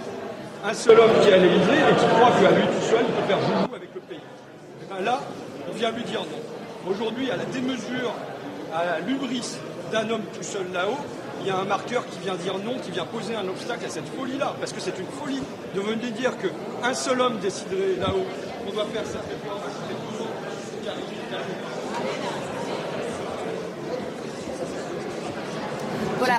un 0.64 0.72
seul 0.72 0.98
homme 0.98 1.11
qui 1.22 1.29
est 1.29 1.35
à 1.35 1.37
l'Élysée 1.37 1.72
et 1.72 1.94
qui 1.94 2.07
croit 2.07 2.33
qu'à 2.40 2.50
lui 2.50 2.62
tout 2.62 2.87
seul, 2.88 3.05
il 3.07 3.14
peut 3.14 3.27
faire 3.29 3.40
joujou 3.40 3.74
avec 3.74 3.94
le 3.94 4.00
pays. 4.00 4.20
Et 4.98 5.05
là, 5.05 5.20
on 5.68 5.72
vient 5.74 5.90
lui 5.90 6.05
dire 6.05 6.20
non. 6.20 6.90
Aujourd'hui, 6.90 7.31
à 7.31 7.37
la 7.37 7.44
démesure, 7.44 8.12
à 8.74 9.00
l'ubris 9.00 9.59
d'un 9.92 10.09
homme 10.09 10.22
tout 10.35 10.42
seul 10.42 10.66
là-haut, 10.72 10.96
il 11.40 11.48
y 11.48 11.50
a 11.50 11.59
un 11.59 11.64
marqueur 11.64 12.07
qui 12.07 12.18
vient 12.20 12.35
dire 12.37 12.55
non, 12.64 12.79
qui 12.79 12.90
vient 12.90 13.05
poser 13.05 13.37
un 13.37 13.46
obstacle 13.46 13.85
à 13.85 13.90
cette 13.90 14.09
folie-là. 14.16 14.55
Parce 14.59 14.72
que 14.72 14.81
c'est 14.81 14.98
une 14.98 15.07
folie 15.07 15.42
de 15.74 15.81
venir 15.81 16.12
dire 16.12 16.33
qu'un 16.38 16.94
seul 16.94 17.20
homme 17.20 17.38
déciderait 17.40 17.96
là-haut 18.00 18.27
qu'on 18.64 18.72
doit 18.72 18.87
faire 18.87 19.05
cette 19.05 19.29
réforme 19.29 19.61
voilà, 26.18 26.38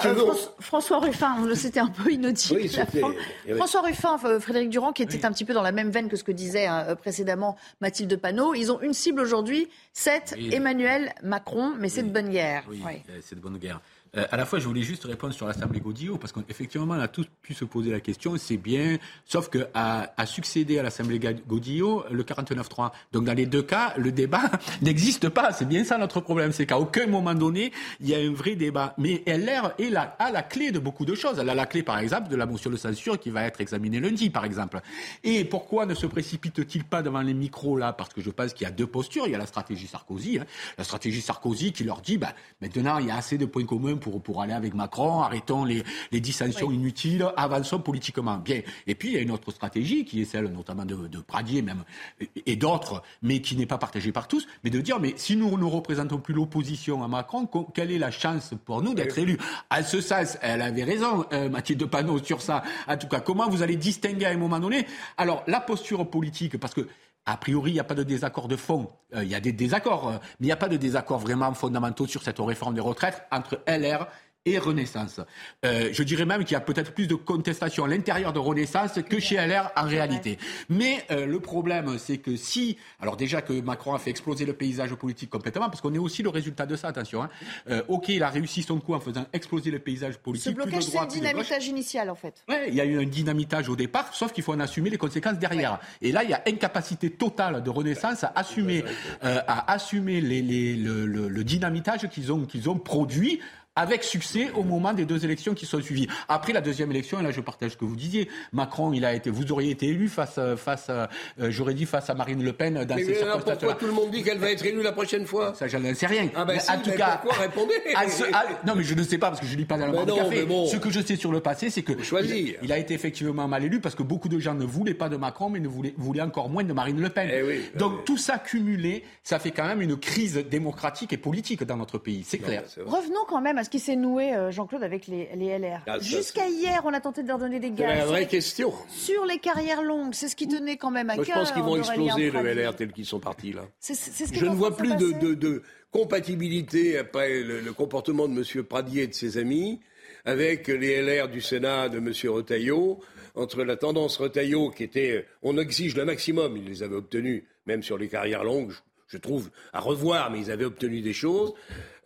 François 0.60 1.00
Ruffin, 1.00 1.36
c'était 1.56 1.80
un 1.80 1.88
peu 1.88 2.12
inaudible. 2.12 2.60
Oui, 2.62 3.56
François 3.56 3.82
Ruffin, 3.82 4.18
euh, 4.26 4.40
Frédéric 4.40 4.70
Durand, 4.70 4.94
qui 4.94 5.04
était 5.04 5.26
un 5.26 5.32
petit 5.32 5.46
peu 5.46 5.54
dans 5.54 5.62
la 5.62 5.72
même 5.72 5.90
veine 5.90 6.10
que 6.10 6.16
ce 6.16 6.24
que 6.24 6.32
disait 6.32 6.68
euh, 6.70 6.96
précédemment 6.96 7.56
Mathilde 7.82 8.16
Panot. 8.18 8.54
Ils 8.54 8.72
ont 8.72 8.82
une 8.82 8.94
cible 8.94 9.22
aujourd'hui, 9.22 9.68
c'est 9.94 10.36
Oui. 10.38 10.50
Emmanuel 10.54 11.14
Macron, 11.24 11.74
mais 11.80 11.90
c'est 11.90 12.04
de 12.04 12.10
bonne 12.10 12.30
guerre. 12.30 12.64
Oui, 12.70 12.82
euh, 12.86 13.20
c'est 13.24 13.36
de 13.36 13.42
bonne 13.42 13.58
guerre. 13.58 13.82
Euh, 14.18 14.26
à 14.32 14.38
la 14.38 14.46
fois, 14.46 14.60
je 14.60 14.68
voulais 14.68 14.82
juste 14.82 15.04
répondre 15.06 15.34
sur 15.34 15.48
l'Assemblée 15.48 15.80
Godillot, 15.80 16.18
parce 16.18 16.32
qu'effectivement, 16.32 16.96
on 16.96 17.00
a 17.00 17.08
tous 17.08 17.28
pu 17.42 17.54
se 17.54 17.66
poser 17.66 17.92
la 17.92 18.00
question, 18.00 18.36
c'est 18.38 18.58
bien, 18.58 18.98
sauf 19.26 19.50
que 19.50 19.68
a, 19.74 20.14
a 20.16 20.26
succédé 20.26 20.80
à 20.80 20.84
l'Assemblée 20.84 21.20
Godillot 21.20 22.06
le 22.12 22.24
49-3. 22.24 22.92
Donc, 23.12 23.26
dans 23.26 23.34
les 23.34 23.46
deux 23.46 23.64
cas, 23.64 23.94
le 23.98 24.12
débat 24.12 24.50
n'existe 24.82 25.30
pas. 25.30 25.52
C'est 25.52 25.68
bien 25.68 25.84
ça 25.84 25.98
notre 25.98 26.22
problème, 26.22 26.52
c'est 26.52 26.66
qu'à 26.66 26.80
aucun 26.80 27.08
moment 27.08 27.36
donné, 27.36 27.72
il 28.00 28.10
y 28.10 28.16
a 28.16 28.20
un 28.20 28.32
vrai 28.32 28.56
débat. 28.56 28.94
Mais 28.98 29.24
LR 29.26 29.74
est 29.80 29.90
la, 29.90 30.16
a 30.20 30.32
la 30.32 30.44
clé 30.44 30.72
de 30.72 30.80
beaucoup 30.80 31.06
de 31.06 31.16
choses. 31.16 31.40
Elle 31.40 31.50
a 31.50 31.56
la 31.56 31.66
clé, 31.66 31.84
par 31.84 32.00
exemple, 32.00 32.30
de 32.30 32.36
la 32.36 32.46
motion 32.46 32.70
de 32.70 32.78
censure 32.78 33.20
qui 33.20 33.30
va 33.30 33.44
être 33.44 33.62
examinée 33.62 34.00
lundi, 34.00 34.30
par 34.30 34.46
exemple. 34.46 34.80
Et 35.24 35.44
pourquoi 35.46 35.86
ne 35.86 35.94
se 35.94 36.06
précipite-t-il 36.06 36.84
pas 36.86 37.02
devant 37.02 37.22
les 37.22 37.34
micros, 37.34 37.78
là? 37.78 37.94
Parce 37.94 38.14
que 38.14 38.22
je 38.22 38.30
pense 38.30 38.54
qu'il 38.54 38.66
y 38.66 38.68
a 38.68 38.72
deux 38.72 38.88
postures. 38.88 39.28
Il 39.28 39.32
y 39.32 39.36
a 39.36 39.40
la 39.40 39.46
stratégie 39.46 39.88
Sarkozy, 39.88 40.40
hein. 40.40 40.46
la 40.78 40.84
stratégie 40.84 41.22
Sarkozy 41.22 41.74
qui 41.74 41.84
leur 41.84 42.02
dit, 42.02 42.18
bah, 42.18 42.34
maintenant, 42.62 43.00
il 43.00 43.08
y 43.08 43.12
a 43.12 43.18
assez 43.18 43.38
de 43.38 43.46
points 43.46 43.66
communs 43.66 43.98
pour 44.12 44.42
aller 44.42 44.54
avec 44.54 44.74
Macron, 44.74 45.22
arrêtons 45.22 45.66
les, 45.66 45.84
les 46.12 46.20
dissensions 46.20 46.72
inutiles, 46.72 47.28
avançons 47.38 47.80
politiquement. 47.80 48.38
Bien. 48.38 48.62
Et 48.88 48.96
puis, 48.96 49.10
il 49.10 49.14
y 49.16 49.18
a 49.18 49.22
une 49.22 49.32
autre 49.32 49.52
stratégie 49.52 50.06
qui 50.06 50.22
est 50.22 50.26
celle 50.26 50.46
notamment 50.46 50.86
de, 50.86 51.08
de 51.08 51.20
Pradier 51.20 51.62
même, 51.62 51.84
et, 52.20 52.30
et 52.46 52.56
d'autres, 52.56 53.04
mais 53.22 53.42
qui 53.42 53.56
n'est 53.56 53.66
pas 53.66 53.78
partagée 53.78 54.12
par 54.12 54.28
tous, 54.28 54.48
mais 54.64 54.70
de 54.70 54.82
dire, 54.82 55.00
mais 55.00 55.14
si 55.18 55.36
nous 55.36 55.58
ne 55.58 55.66
représentons 55.66 56.18
plus 56.18 56.34
l'opposition 56.34 57.04
à 57.04 57.08
Macron, 57.08 57.48
quelle 57.74 57.92
est 57.92 57.98
la 57.98 58.12
chance 58.12 58.54
pour 58.66 58.82
nous 58.82 58.94
d'être 58.94 59.18
élus? 59.18 59.38
À 59.70 59.84
ce 59.84 60.02
sens, 60.02 60.38
elle 60.42 60.62
avait 60.62 60.84
raison, 60.84 61.26
euh, 61.34 61.50
Mathilde 61.50 61.86
Panot, 61.86 62.24
sur 62.24 62.42
ça. 62.42 62.64
En 62.88 62.98
tout 62.98 63.08
cas, 63.08 63.20
comment 63.20 63.50
vous 63.50 63.62
allez 63.62 63.76
distinguer 63.76 64.26
à 64.26 64.30
un 64.30 64.38
moment 64.38 64.60
donné? 64.60 64.86
Alors, 65.18 65.44
la 65.48 65.60
posture 65.60 66.10
politique, 66.10 66.58
parce 66.58 66.74
que 66.74 66.88
a 67.26 67.38
priori, 67.38 67.72
il 67.72 67.74
n'y 67.74 67.80
a 67.80 67.84
pas 67.84 67.96
de 67.96 68.04
désaccord 68.04 68.48
de 68.48 68.56
fond. 68.56 68.90
Euh, 69.16 69.24
Il 69.24 69.30
y 69.30 69.36
a 69.36 69.40
des 69.40 69.52
désaccords, 69.52 70.10
euh, 70.10 70.18
mais 70.40 70.46
il 70.46 70.46
n'y 70.46 70.52
a 70.52 70.58
pas 70.58 70.68
de 70.68 70.78
désaccords 70.78 71.20
vraiment 71.20 71.52
fondamentaux 71.54 72.06
sur 72.06 72.22
cette 72.22 72.40
réforme 72.40 72.76
des 72.76 72.82
retraites 72.82 73.24
entre 73.32 73.62
LR 73.68 74.08
et 74.48 74.60
Renaissance. 74.60 75.20
Euh, 75.66 75.90
je 75.92 76.04
dirais 76.04 76.26
même 76.26 76.44
qu'il 76.44 76.54
y 76.54 76.56
a 76.56 76.62
peut-être 76.62 76.94
plus 76.94 77.08
de 77.08 77.16
contestation 77.16 77.84
à 77.86 77.88
l'intérieur 77.88 78.32
de 78.32 78.38
Renaissance 78.40 79.00
que 79.10 79.20
chez 79.20 79.36
LR 79.38 79.72
en 79.76 79.84
réalité. 79.88 80.38
Mais 80.70 81.04
euh, 81.10 81.26
le 81.26 81.40
problème, 81.40 81.98
c'est 81.98 82.20
que 82.20 82.36
si, 82.36 82.78
alors 83.00 83.18
déjà 83.18 83.42
que 83.42 83.60
Macron 83.62 83.96
a 83.96 84.00
fait 84.00 84.12
exploser 84.12 84.46
le 84.46 84.54
paysage 84.54 84.94
politique 84.94 85.32
complètement, 85.32 85.66
parce 85.70 85.82
qu'on 85.82 85.94
est 85.96 86.00
aussi 86.00 86.22
le 86.22 86.30
résultat 86.30 86.68
de 86.68 86.76
ça, 86.76 86.90
attention. 86.90 87.24
Hein. 87.24 87.30
Euh, 87.70 87.82
ok, 87.88 88.10
il 88.10 88.22
a 88.22 88.30
réussi 88.30 88.62
son 88.62 88.80
coup 88.80 88.94
en 88.94 89.00
faisant 89.00 89.26
exploser 89.34 89.72
le 89.72 89.80
paysage 89.80 90.14
Ce 90.14 90.20
politique. 90.20 90.56
plus 90.56 90.64
blocage, 90.66 90.84
c'est 90.84 90.98
gauche. 91.00 91.08
dynamitage 91.08 91.68
initial, 91.68 92.10
en 92.12 92.16
fait. 92.16 92.44
Ouais, 92.48 92.66
il 92.70 92.76
y 92.76 92.82
a 92.82 92.86
eu 92.86 93.00
un 93.00 93.06
dynamitage 93.06 93.68
au 93.68 93.76
départ, 93.76 94.14
sauf 94.14 94.32
qu'il 94.32 94.44
faut 94.44 94.54
en 94.54 94.60
assumer 94.60 94.92
les 94.92 94.98
conséquences 94.98 95.40
derrière. 95.40 95.80
Et 96.04 96.12
là, 96.12 96.24
il 96.24 96.30
y 96.30 96.34
a 96.34 96.44
incapacité 96.48 97.10
totale 97.10 97.64
de 97.64 97.70
Renaissance 97.72 98.24
à 98.24 98.32
assumer, 98.36 98.84
euh, 99.24 99.40
à 99.48 99.72
assumer 99.74 100.22
les, 100.22 100.44
les- 100.44 100.76
le, 100.76 101.08
le- 101.08 101.30
le 101.30 101.44
dynamitage 101.44 102.08
qu'ils 102.10 102.32
ont, 102.32 102.46
qu'ils 102.46 102.70
ont 102.70 102.78
produit 102.78 103.40
avec 103.76 104.04
succès 104.04 104.50
au 104.56 104.64
moment 104.64 104.94
des 104.94 105.06
deux 105.06 105.26
élections 105.26 105.54
qui 105.54 105.66
sont 105.66 105.82
suivies. 105.82 106.08
Après 106.30 106.54
la 106.54 106.62
deuxième 106.62 106.92
élection, 106.92 107.20
et 107.20 107.24
là 107.24 107.32
je 107.32 107.42
partage 107.42 107.72
ce 107.72 107.78
que 107.78 107.86
vous 107.86 107.96
disiez, 107.96 108.30
Macron, 108.54 108.94
il 108.94 109.04
a 109.06 109.14
été, 109.14 109.30
vous 109.30 109.52
auriez 109.52 109.72
été 109.72 109.88
élu 109.88 110.08
face, 110.08 110.38
à- 110.38 110.56
face, 110.56 110.90
à- 110.90 111.10
euh, 111.40 111.52
j'aurais 111.52 111.74
dit 111.74 111.86
face 111.86 112.10
à 112.10 112.14
Marine 112.14 112.44
Le 112.44 112.54
Pen 112.54 112.84
dans 112.86 112.96
Mais 112.96 113.04
ces 113.04 113.22
alors, 113.22 113.44
pourquoi 113.44 113.74
tout 113.76 113.86
le 113.86 113.92
monde 113.92 114.12
dit 114.12 114.24
qu'elle 114.24 114.38
va 114.38 114.52
être 114.52 114.66
élue 114.66 114.82
la 114.82 114.92
prochaine 114.94 115.26
fois? 115.26 115.54
Ça, 115.56 115.68
j'en 115.68 115.82
sais 115.94 116.08
rien. 116.08 116.30
Ah 116.36 116.46
ben 116.46 116.54
Mais 116.54 116.60
si, 116.60 116.72
en 116.72 116.78
tout 116.80 116.90
mais 116.92 116.96
cas, 116.96 117.18
pourquoi 117.22 117.42
répondez? 117.44 117.74
à 117.96 118.08
ce- 118.08 118.24
à- 118.34 118.46
non, 118.66 118.76
mais 118.76 118.84
je 118.84 118.94
ne 118.94 119.04
sais 119.04 119.18
pas 119.18 119.28
parce 119.30 119.42
que 119.42 119.46
je 119.48 119.56
lis 119.58 119.66
pas 119.66 119.78
dans 119.78 119.88
le 119.88 119.92
Mais 119.92 120.06
non, 120.06 120.16
café. 120.16 120.30
mais 120.30 120.46
bon. 120.46 120.68
Ce 120.68 120.78
que 120.78 120.90
je 120.90 121.02
sais 121.02 121.16
sur 121.18 121.32
le 121.34 121.42
passé, 121.42 121.70
c'est 121.70 121.82
que 121.84 122.02
choisir. 122.02 122.36
il, 122.36 122.58
il 122.64 122.72
a 122.72 122.78
été 122.78 122.94
effectivement 122.94 123.48
mal 123.48 123.64
élu 123.64 123.82
parce 123.82 123.96
que 123.96 124.04
beaucoup 124.04 124.30
de 124.30 124.40
gens 124.40 124.54
ne 124.54 124.64
voulaient 124.66 124.94
pas 124.94 125.10
de 125.10 125.18
Macron, 125.18 125.50
mais 125.50 125.60
ne 125.60 125.68
voulaient, 125.68 125.94
voulaient 125.98 126.22
encore 126.22 126.50
moins 126.50 126.64
de 126.64 126.72
Marine 126.72 127.02
Le 127.02 127.10
Pen. 127.10 127.30
Eh 127.30 127.44
oui, 127.44 127.62
bah 127.74 127.80
Donc 127.80 127.92
oui. 127.94 128.00
tout 128.06 128.18
ça 128.18 128.38
cumulé, 128.38 129.04
ça 129.24 129.38
fait 129.40 129.52
quand 129.52 129.66
même 129.66 129.82
une 129.82 129.98
crise 129.98 130.36
démocratique 130.50 131.12
et 131.12 131.18
politique 131.18 131.64
dans 131.66 131.76
notre 131.78 131.98
pays. 131.98 132.24
C'est 132.26 132.38
clair. 132.38 132.64
Revenons 132.86 133.26
quand 133.28 133.42
même 133.42 133.58
à 133.58 133.65
ce 133.66 133.70
qui 133.70 133.80
s'est 133.80 133.96
noué, 133.98 134.34
euh, 134.34 134.52
Jean-Claude, 134.52 134.84
avec 134.84 135.08
les, 135.08 135.28
les 135.36 135.58
LR. 135.60 135.82
Ah, 135.88 136.00
Jusqu'à 136.00 136.48
hier, 136.48 136.82
on 136.86 136.94
a 136.94 137.02
tenté 137.02 137.22
de 137.24 137.28
leur 137.28 137.38
donner 137.40 137.60
des 137.60 137.68
C'est 137.68 137.74
gaz. 137.84 137.98
la 137.98 138.06
vraie 138.06 138.28
question. 138.28 138.72
Sur 138.90 139.26
les 139.26 139.40
carrières 139.40 139.84
longues, 139.84 140.14
c'est 140.14 140.28
ce 140.30 140.36
qui 140.36 140.48
tenait 140.48 140.78
quand 140.78 140.92
même 140.92 141.10
à 141.10 141.16
Moi, 141.16 141.24
je 141.26 141.28
cœur. 141.32 141.40
pense 141.42 141.52
qu'ils 141.52 141.64
vont 141.64 141.76
exploser 141.78 142.32
le. 142.32 142.42
LR 142.54 142.76
tel 142.76 142.94
qu'ils 142.94 143.06
sont 143.06 143.20
partis 143.20 143.52
là. 143.52 143.64
C'est- 143.80 143.94
c'est 143.96 144.34
Je 144.34 144.46
ne 144.46 144.56
vois 144.56 144.76
plus 144.78 144.96
de, 144.96 145.12
passer. 145.12 145.26
de- 145.26 145.34
de 145.34 145.64
compatibilité 145.92 146.98
après 146.98 147.42
le, 147.44 147.60
le 147.60 147.74
comportement 147.74 148.28
de 148.28 148.34
M. 148.34 148.64
Pradier 148.64 149.04
et 149.04 149.08
de 149.08 149.14
ses 149.14 149.38
amis 149.38 149.80
avec 150.24 150.68
les 150.68 151.02
LR 151.02 151.28
du 151.28 151.42
Sénat 151.42 151.90
de 151.90 151.98
M. 151.98 152.12
Retailleau, 152.32 153.00
entre 153.36 153.64
la 153.64 153.76
tendance 153.76 154.18
Retailleau 154.18 154.70
qui 154.70 154.84
était 154.84 155.12
euh, 155.12 155.26
on 155.44 155.58
exige 155.58 155.96
le 155.96 156.06
maximum, 156.06 156.56
ils 156.58 156.66
les 156.66 156.84
avaient 156.84 156.96
obtenus, 156.96 157.44
même 157.66 157.84
sur 157.84 157.98
les 157.98 158.08
carrières 158.08 158.44
longues, 158.44 158.72
je, 158.72 158.78
je 159.08 159.18
trouve, 159.18 159.50
à 159.74 159.80
revoir, 159.80 160.32
mais 160.32 160.40
ils 160.40 160.52
avaient 160.52 160.66
obtenu 160.66 161.02
des 161.02 161.14
choses. 161.14 161.54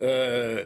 Euh, 0.02 0.64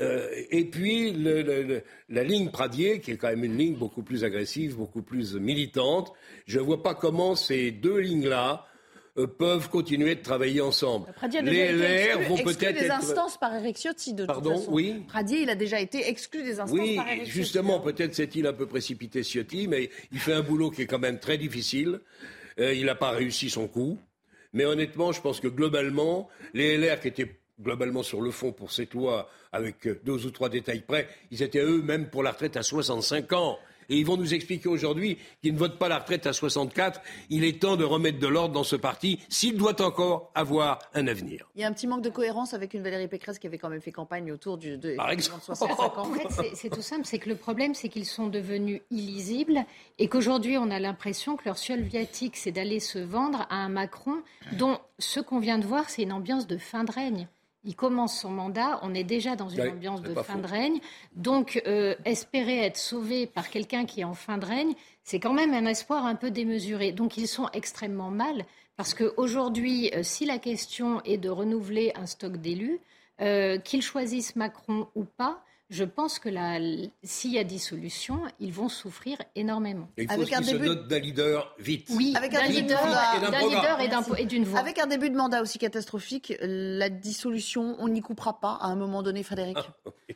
euh, 0.00 0.28
et 0.50 0.64
puis 0.64 1.12
le- 1.12 1.42
le- 1.42 1.62
le- 1.62 1.82
la 2.08 2.22
ligne 2.24 2.50
Pradier, 2.50 3.00
qui 3.00 3.12
est 3.12 3.16
quand 3.16 3.28
même 3.28 3.44
une 3.44 3.56
ligne 3.56 3.74
beaucoup 3.76 4.02
plus 4.02 4.24
agressive, 4.24 4.76
beaucoup 4.76 5.02
plus 5.02 5.34
militante. 5.34 6.12
Je 6.46 6.58
ne 6.58 6.64
vois 6.64 6.82
pas 6.82 6.94
comment 6.94 7.34
ces 7.36 7.70
deux 7.70 7.98
lignes-là 7.98 8.66
euh, 9.18 9.26
peuvent 9.26 9.70
continuer 9.70 10.14
de 10.14 10.20
travailler 10.22 10.60
ensemble. 10.60 11.06
Pradier 11.14 11.38
a 11.38 11.42
Les 11.42 11.50
déjà 11.50 11.72
été 11.72 11.86
LR 11.86 12.18
exclu, 12.20 12.28
vont 12.28 12.36
peut-être 12.44 12.78
des 12.78 12.84
être... 12.84 12.94
instances 12.96 13.38
par 13.38 13.54
Eric 13.54 13.76
Ciotti, 13.78 14.12
de 14.12 14.26
Pardon, 14.26 14.50
toute 14.50 14.58
façon. 14.60 14.72
oui. 14.74 14.94
Pradier, 15.08 15.40
il 15.40 15.48
a 15.48 15.54
déjà 15.54 15.80
été 15.80 16.06
exclu 16.08 16.42
des 16.42 16.60
instances 16.60 16.78
Oui, 16.78 16.96
par 16.96 17.08
Eric 17.08 17.20
Ciotti. 17.24 17.30
justement, 17.32 17.80
peut-être 17.80 18.14
s'est-il 18.14 18.46
un 18.46 18.52
peu 18.52 18.66
précipité 18.66 19.22
Ciotti, 19.22 19.68
mais 19.68 19.88
il 20.12 20.18
fait 20.18 20.34
un 20.34 20.42
boulot 20.42 20.70
qui 20.70 20.82
est 20.82 20.86
quand 20.86 20.98
même 20.98 21.18
très 21.18 21.38
difficile. 21.38 22.00
Euh, 22.60 22.74
il 22.74 22.84
n'a 22.84 22.94
pas 22.94 23.10
réussi 23.10 23.48
son 23.48 23.68
coup. 23.68 23.98
Mais 24.52 24.64
honnêtement, 24.66 25.12
je 25.12 25.20
pense 25.22 25.40
que 25.40 25.48
globalement, 25.48 26.28
les 26.54 26.76
LR 26.76 27.00
qui 27.00 27.08
étaient 27.08 27.36
globalement 27.60 28.02
sur 28.02 28.20
le 28.20 28.30
fond 28.30 28.52
pour 28.52 28.70
cette 28.70 28.92
loi, 28.92 29.30
avec 29.56 29.86
euh, 29.86 30.00
deux 30.04 30.24
ou 30.26 30.30
trois 30.30 30.48
détails 30.48 30.82
près, 30.82 31.08
ils 31.30 31.42
étaient 31.42 31.60
eux-mêmes 31.62 32.08
pour 32.08 32.22
la 32.22 32.30
retraite 32.32 32.56
à 32.56 32.62
65 32.62 33.32
ans. 33.32 33.58
Et 33.88 33.98
ils 33.98 34.04
vont 34.04 34.16
nous 34.16 34.34
expliquer 34.34 34.68
aujourd'hui 34.68 35.16
qu'ils 35.40 35.54
ne 35.54 35.58
votent 35.60 35.78
pas 35.78 35.86
la 35.88 36.00
retraite 36.00 36.26
à 36.26 36.32
64. 36.32 37.00
Il 37.30 37.44
est 37.44 37.60
temps 37.62 37.76
de 37.76 37.84
remettre 37.84 38.18
de 38.18 38.26
l'ordre 38.26 38.52
dans 38.52 38.64
ce 38.64 38.74
parti 38.74 39.20
s'il 39.28 39.56
doit 39.56 39.80
encore 39.80 40.32
avoir 40.34 40.80
un 40.94 41.06
avenir. 41.06 41.48
Il 41.54 41.60
y 41.60 41.64
a 41.64 41.68
un 41.68 41.72
petit 41.72 41.86
manque 41.86 42.02
de 42.02 42.10
cohérence 42.10 42.52
avec 42.52 42.74
une 42.74 42.82
Valérie 42.82 43.06
Pécresse 43.06 43.38
qui 43.38 43.46
avait 43.46 43.58
quand 43.58 43.68
même 43.68 43.80
fait 43.80 43.92
campagne 43.92 44.32
autour 44.32 44.58
du, 44.58 44.76
de, 44.76 44.96
Par 44.96 45.12
effectivement, 45.12 45.36
de 45.36 45.42
exemple. 45.42 45.56
65 45.56 45.98
ans. 45.98 46.02
En 46.10 46.14
fait, 46.14 46.26
c'est- 46.30 46.56
c'est 46.56 46.68
tout 46.70 46.82
simple, 46.82 47.02
c'est 47.06 47.20
que 47.20 47.28
le 47.28 47.36
problème, 47.36 47.74
c'est 47.74 47.88
qu'ils 47.88 48.06
sont 48.06 48.26
devenus 48.26 48.80
illisibles 48.90 49.64
et 50.00 50.08
qu'aujourd'hui, 50.08 50.58
on 50.58 50.68
a 50.72 50.80
l'impression 50.80 51.36
que 51.36 51.44
leur 51.44 51.56
seul 51.56 51.82
viatique, 51.82 52.36
c'est 52.36 52.50
d'aller 52.50 52.80
se 52.80 52.98
vendre 52.98 53.46
à 53.50 53.54
un 53.54 53.68
Macron 53.68 54.16
dont 54.58 54.80
ce 54.98 55.20
qu'on 55.20 55.38
vient 55.38 55.58
de 55.60 55.66
voir, 55.66 55.90
c'est 55.90 56.02
une 56.02 56.12
ambiance 56.12 56.48
de 56.48 56.58
fin 56.58 56.82
de 56.82 56.90
règne. 56.90 57.28
Il 57.66 57.76
commence 57.76 58.20
son 58.20 58.30
mandat, 58.30 58.78
on 58.82 58.94
est 58.94 59.04
déjà 59.04 59.36
dans 59.36 59.48
une 59.48 59.68
ambiance 59.68 60.00
de 60.00 60.14
fin 60.14 60.34
faux. 60.34 60.40
de 60.40 60.46
règne. 60.46 60.80
Donc, 61.14 61.60
euh, 61.66 61.94
espérer 62.04 62.58
être 62.58 62.76
sauvé 62.76 63.26
par 63.26 63.50
quelqu'un 63.50 63.84
qui 63.84 64.00
est 64.00 64.04
en 64.04 64.14
fin 64.14 64.38
de 64.38 64.46
règne, 64.46 64.72
c'est 65.02 65.20
quand 65.20 65.34
même 65.34 65.52
un 65.52 65.66
espoir 65.66 66.06
un 66.06 66.14
peu 66.14 66.30
démesuré. 66.30 66.92
Donc, 66.92 67.16
ils 67.16 67.26
sont 67.26 67.48
extrêmement 67.52 68.10
mal 68.10 68.46
parce 68.76 68.94
qu'aujourd'hui, 68.94 69.90
euh, 69.94 70.02
si 70.02 70.26
la 70.26 70.38
question 70.38 71.02
est 71.04 71.18
de 71.18 71.28
renouveler 71.28 71.92
un 71.96 72.06
stock 72.06 72.36
d'élus, 72.36 72.80
euh, 73.20 73.58
qu'ils 73.58 73.82
choisissent 73.82 74.36
Macron 74.36 74.88
ou 74.94 75.04
pas, 75.04 75.42
je 75.68 75.84
pense 75.84 76.18
que 76.18 76.28
s'il 77.02 77.32
y 77.32 77.38
a 77.38 77.44
dissolution, 77.44 78.20
ils 78.40 78.52
vont 78.52 78.68
souffrir 78.68 79.18
énormément. 79.34 79.88
Et 79.96 80.02
il 80.04 80.08
faut 80.08 80.14
Avec 80.14 80.32
un 80.32 80.36
qu'ils 80.38 80.46
se 80.46 80.52
début- 80.52 80.66
dotent 80.66 80.88
d'un 80.88 80.98
leader 80.98 81.54
vite. 81.58 81.88
Oui, 81.90 82.14
Avec 82.16 82.34
un 82.34 82.42
début 82.46 82.52
leader, 82.62 82.84
mandat. 82.84 83.80
Et 83.80 83.84
leader 83.84 84.26
d'une 84.26 84.44
voix. 84.44 84.60
Avec 84.60 84.78
un 84.78 84.86
début 84.86 85.10
de 85.10 85.16
mandat 85.16 85.42
aussi 85.42 85.58
catastrophique, 85.58 86.34
la 86.40 86.88
dissolution, 86.88 87.76
on 87.80 87.88
n'y 87.88 88.00
coupera 88.00 88.38
pas 88.40 88.58
à 88.60 88.66
un 88.66 88.76
moment 88.76 89.02
donné, 89.02 89.22
Frédéric. 89.22 89.58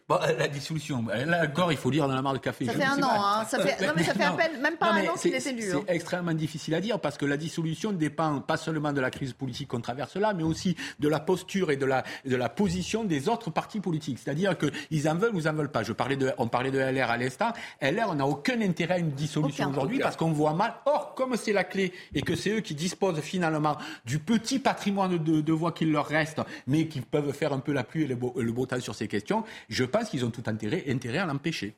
Bon, 0.09 0.17
euh, 0.23 0.37
la 0.39 0.49
dissolution, 0.49 1.05
là 1.09 1.45
encore, 1.45 1.73
il 1.73 1.79
faut 1.79 1.91
lire 1.91 2.07
dans 2.09 2.15
la 2.15 2.23
mare 2.23 2.33
de 2.35 2.39
café. 2.39 2.65
Ça 2.67 2.73
Je 2.73 2.79
fait 2.79 2.85
un 2.85 3.03
an, 3.03 3.09
hein. 3.13 3.45
Ça 3.49 3.59
fait- 3.61 3.87
non, 3.87 3.93
mais 3.97 4.03
ça 4.03 4.15
fait 4.15 4.25
à 4.25 4.33
peine- 4.33 4.61
même 4.61 4.77
pas 4.77 4.93
Non, 4.93 4.99
un 4.99 5.11
an 5.11 5.15
qu'il 5.17 5.33
c'est- 5.33 5.49
est 5.49 5.53
élu, 5.53 5.63
C'est 5.63 5.77
hein. 5.77 5.85
extrêmement 5.89 6.33
difficile 6.33 6.75
à 6.75 6.81
dire 6.81 7.01
parce 7.01 7.17
que 7.17 7.27
la 7.27 7.37
dissolution 7.37 7.93
dépend 7.93 8.41
pas 8.41 8.57
seulement 8.57 8.93
de 8.93 9.01
la 9.01 9.11
crise 9.11 9.33
politique 9.33 9.69
qu'on 9.69 9.81
traverse 9.81 10.17
là, 10.17 10.33
mais 10.35 10.43
aussi 10.43 10.77
de 10.99 11.09
la 11.09 11.21
posture 11.21 11.71
et 11.71 11.77
de 11.77 11.87
la, 11.87 12.05
de 12.25 12.37
la 12.37 12.49
position 12.49 13.05
des 13.05 13.29
autres 13.29 13.51
partis 13.51 13.81
politiques. 13.81 14.19
C'est-à-dire 14.19 14.57
qu'ils 14.59 15.09
en 15.09 15.15
veulent 15.15 15.35
ou 15.41 15.47
ils 15.47 15.49
en 15.49 15.55
veulent 15.55 15.71
pas. 15.71 15.83
Je 15.83 15.93
parlais 15.93 16.17
de, 16.17 16.33
on 16.39 16.49
parlait 16.49 16.71
de 16.71 16.79
LR 16.79 17.11
à 17.11 17.17
l'instant. 17.17 17.53
LR, 17.81 18.07
on 18.09 18.15
n'a 18.15 18.27
aucun 18.27 18.61
intérêt 18.61 18.95
à 18.95 18.99
une 18.99 19.11
dissolution 19.11 19.65
Aucun. 19.65 19.73
aujourd'hui 19.73 19.97
Aucun. 19.97 20.05
parce 20.05 20.17
qu'on 20.17 20.33
voit 20.33 20.55
mal. 20.55 20.75
Or, 20.87 21.15
comme 21.15 21.37
c'est 21.37 21.53
la 21.53 21.65
clé 21.65 21.93
et 22.15 22.23
que 22.23 22.37
c'est 22.37 22.51
eux 22.51 22.61
qui 22.61 22.75
disposent 22.75 23.21
finalement 23.21 23.77
du 24.05 24.19
petit 24.19 24.59
patrimoine 24.59 25.19
de, 25.19 25.41
de 25.41 25.53
voix 25.53 25.73
qu'il 25.73 25.91
leur 25.93 26.07
reste, 26.07 26.41
mais 26.67 26.87
qui 26.87 27.01
peuvent 27.01 27.33
faire 27.33 27.53
un 27.53 27.61
peu 27.61 27.73
la 27.73 27.85
pluie 27.85 28.03
et 28.03 28.07
le 28.07 28.17
beau, 28.17 28.35
le 28.37 28.53
beau 28.53 28.67
temps 28.67 28.81
sur 28.81 28.95
ces 28.95 29.09
questions, 29.09 29.45
je 29.69 29.85
pense 29.85 30.09
qu'ils 30.11 30.25
ont 30.25 30.31
tout 30.31 30.43
intérêt, 30.47 30.85
intérêt 30.89 31.19
à 31.19 31.27
l'empêcher. 31.27 31.75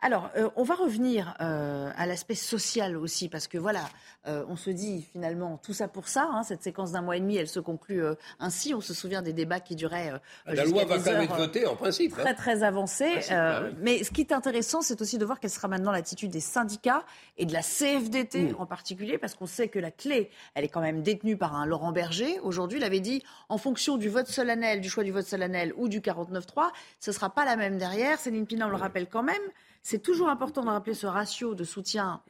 Alors, 0.00 0.30
euh, 0.36 0.48
on 0.54 0.62
va 0.62 0.76
revenir 0.76 1.34
euh, 1.40 1.90
à 1.96 2.06
l'aspect 2.06 2.36
social 2.36 2.96
aussi, 2.96 3.28
parce 3.28 3.48
que 3.48 3.58
voilà, 3.58 3.80
euh, 4.28 4.44
on 4.48 4.54
se 4.54 4.70
dit 4.70 5.04
finalement 5.12 5.58
tout 5.60 5.72
ça 5.72 5.88
pour 5.88 6.06
ça. 6.06 6.28
Hein, 6.32 6.44
cette 6.44 6.62
séquence 6.62 6.92
d'un 6.92 7.02
mois 7.02 7.16
et 7.16 7.20
demi, 7.20 7.36
elle 7.36 7.48
se 7.48 7.58
conclut 7.58 8.02
ainsi. 8.38 8.74
On 8.74 8.80
se 8.80 8.94
souvient 8.94 9.22
des 9.22 9.32
débats 9.32 9.58
qui 9.58 9.74
duraient. 9.74 10.12
la 10.46 10.64
loi 10.64 10.84
va 10.84 10.98
quand 10.98 11.10
même 11.10 11.22
être 11.22 11.36
votée 11.36 11.66
en 11.66 11.74
principe. 11.74 12.12
Très, 12.12 12.28
hein. 12.28 12.34
très 12.34 12.62
avancée. 12.62 13.10
Bah 13.28 13.62
mais 13.80 14.04
ce 14.04 14.10
qui 14.10 14.20
est 14.20 14.32
intéressant, 14.32 14.82
c'est 14.82 15.00
aussi 15.00 15.18
de 15.18 15.24
voir 15.24 15.40
quelle 15.40 15.50
sera 15.50 15.66
maintenant 15.66 15.90
l'attitude 15.90 16.30
des 16.30 16.40
syndicats 16.40 17.04
et 17.36 17.44
de 17.44 17.52
la 17.52 17.62
CFDT 17.62 18.54
en 18.56 18.66
particulier, 18.66 19.18
parce 19.18 19.34
qu'on 19.34 19.46
sait 19.46 19.68
que 19.68 19.80
la 19.80 19.90
clé, 19.90 20.30
elle 20.54 20.64
est 20.64 20.68
quand 20.68 20.80
même 20.80 21.02
détenue 21.02 21.36
par 21.36 21.56
un 21.56 21.66
Laurent 21.66 21.90
Berger. 21.90 22.38
Aujourd'hui, 22.44 22.78
il 22.78 22.84
avait 22.84 23.00
dit, 23.00 23.24
en 23.48 23.58
fonction 23.58 23.96
du 23.96 24.08
vote 24.08 24.28
solennel, 24.28 24.80
du 24.80 24.88
choix 24.88 25.02
du 25.02 25.10
vote 25.10 25.26
solennel 25.26 25.72
ou 25.76 25.88
du 25.88 26.00
49-3, 26.00 26.70
ce 27.00 27.10
ne 27.10 27.14
sera 27.14 27.30
pas 27.30 27.44
la 27.44 27.56
même 27.56 27.78
derrière. 27.78 28.20
Céline 28.20 28.46
Pina, 28.46 28.68
on 28.68 28.70
le 28.70 28.76
rappelle 28.76 29.08
quand 29.08 29.24
même. 29.24 29.42
C'est 29.90 30.00
toujours 30.00 30.28
important 30.28 30.64
de 30.64 30.68
rappeler 30.68 30.92
ce 30.92 31.06
ratio 31.06 31.54
de 31.54 31.64
soutien, 31.64 32.22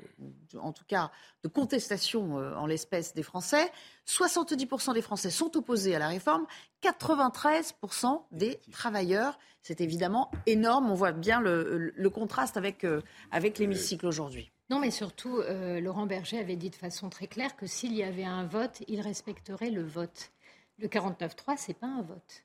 en 0.61 0.73
tout 0.73 0.85
cas 0.87 1.11
de 1.43 1.49
contestation 1.49 2.39
euh, 2.39 2.55
en 2.55 2.67
l'espèce 2.67 3.15
des 3.15 3.25
Français. 3.25 3.73
70% 4.07 4.95
des 4.95 5.03
Français 5.03 5.31
sont 5.31 5.57
opposés 5.57 5.93
à 5.97 5.99
la 5.99 6.07
réforme, 6.07 6.47
93% 6.85 8.23
des 8.31 8.61
travailleurs. 8.71 9.41
C'est 9.61 9.81
évidemment 9.81 10.31
énorme. 10.47 10.89
On 10.89 10.95
voit 10.95 11.11
bien 11.11 11.41
le, 11.41 12.09
contraste 12.11 12.57
avec, 12.57 12.85
euh, 12.85 13.03
avec 13.33 13.59
l'hémicycle 13.59 14.07
aujourd'hui. 14.07 14.53
Non, 14.71 14.79
mais 14.79 14.93
surtout, 14.93 15.39
euh, 15.39 15.81
Laurent 15.81 16.07
Berger 16.07 16.39
avait 16.39 16.55
dit 16.55 16.71
de 16.71 16.77
façon 16.77 17.11
très 17.11 17.27
claire 17.27 17.57
que 17.57 17.67
s'il 17.67 17.93
y 17.93 18.05
avait 18.05 18.23
un 18.23 18.47
vote, 18.47 18.85
il 18.87 19.01
respecterait 19.01 19.71
le 19.71 19.83
vote. 19.83 20.31
Le 20.79 20.87
49-3, 20.87 21.57
ce 21.57 21.73
n'est 21.73 21.75
pas 21.75 21.89
un 21.89 22.03
vote. 22.03 22.45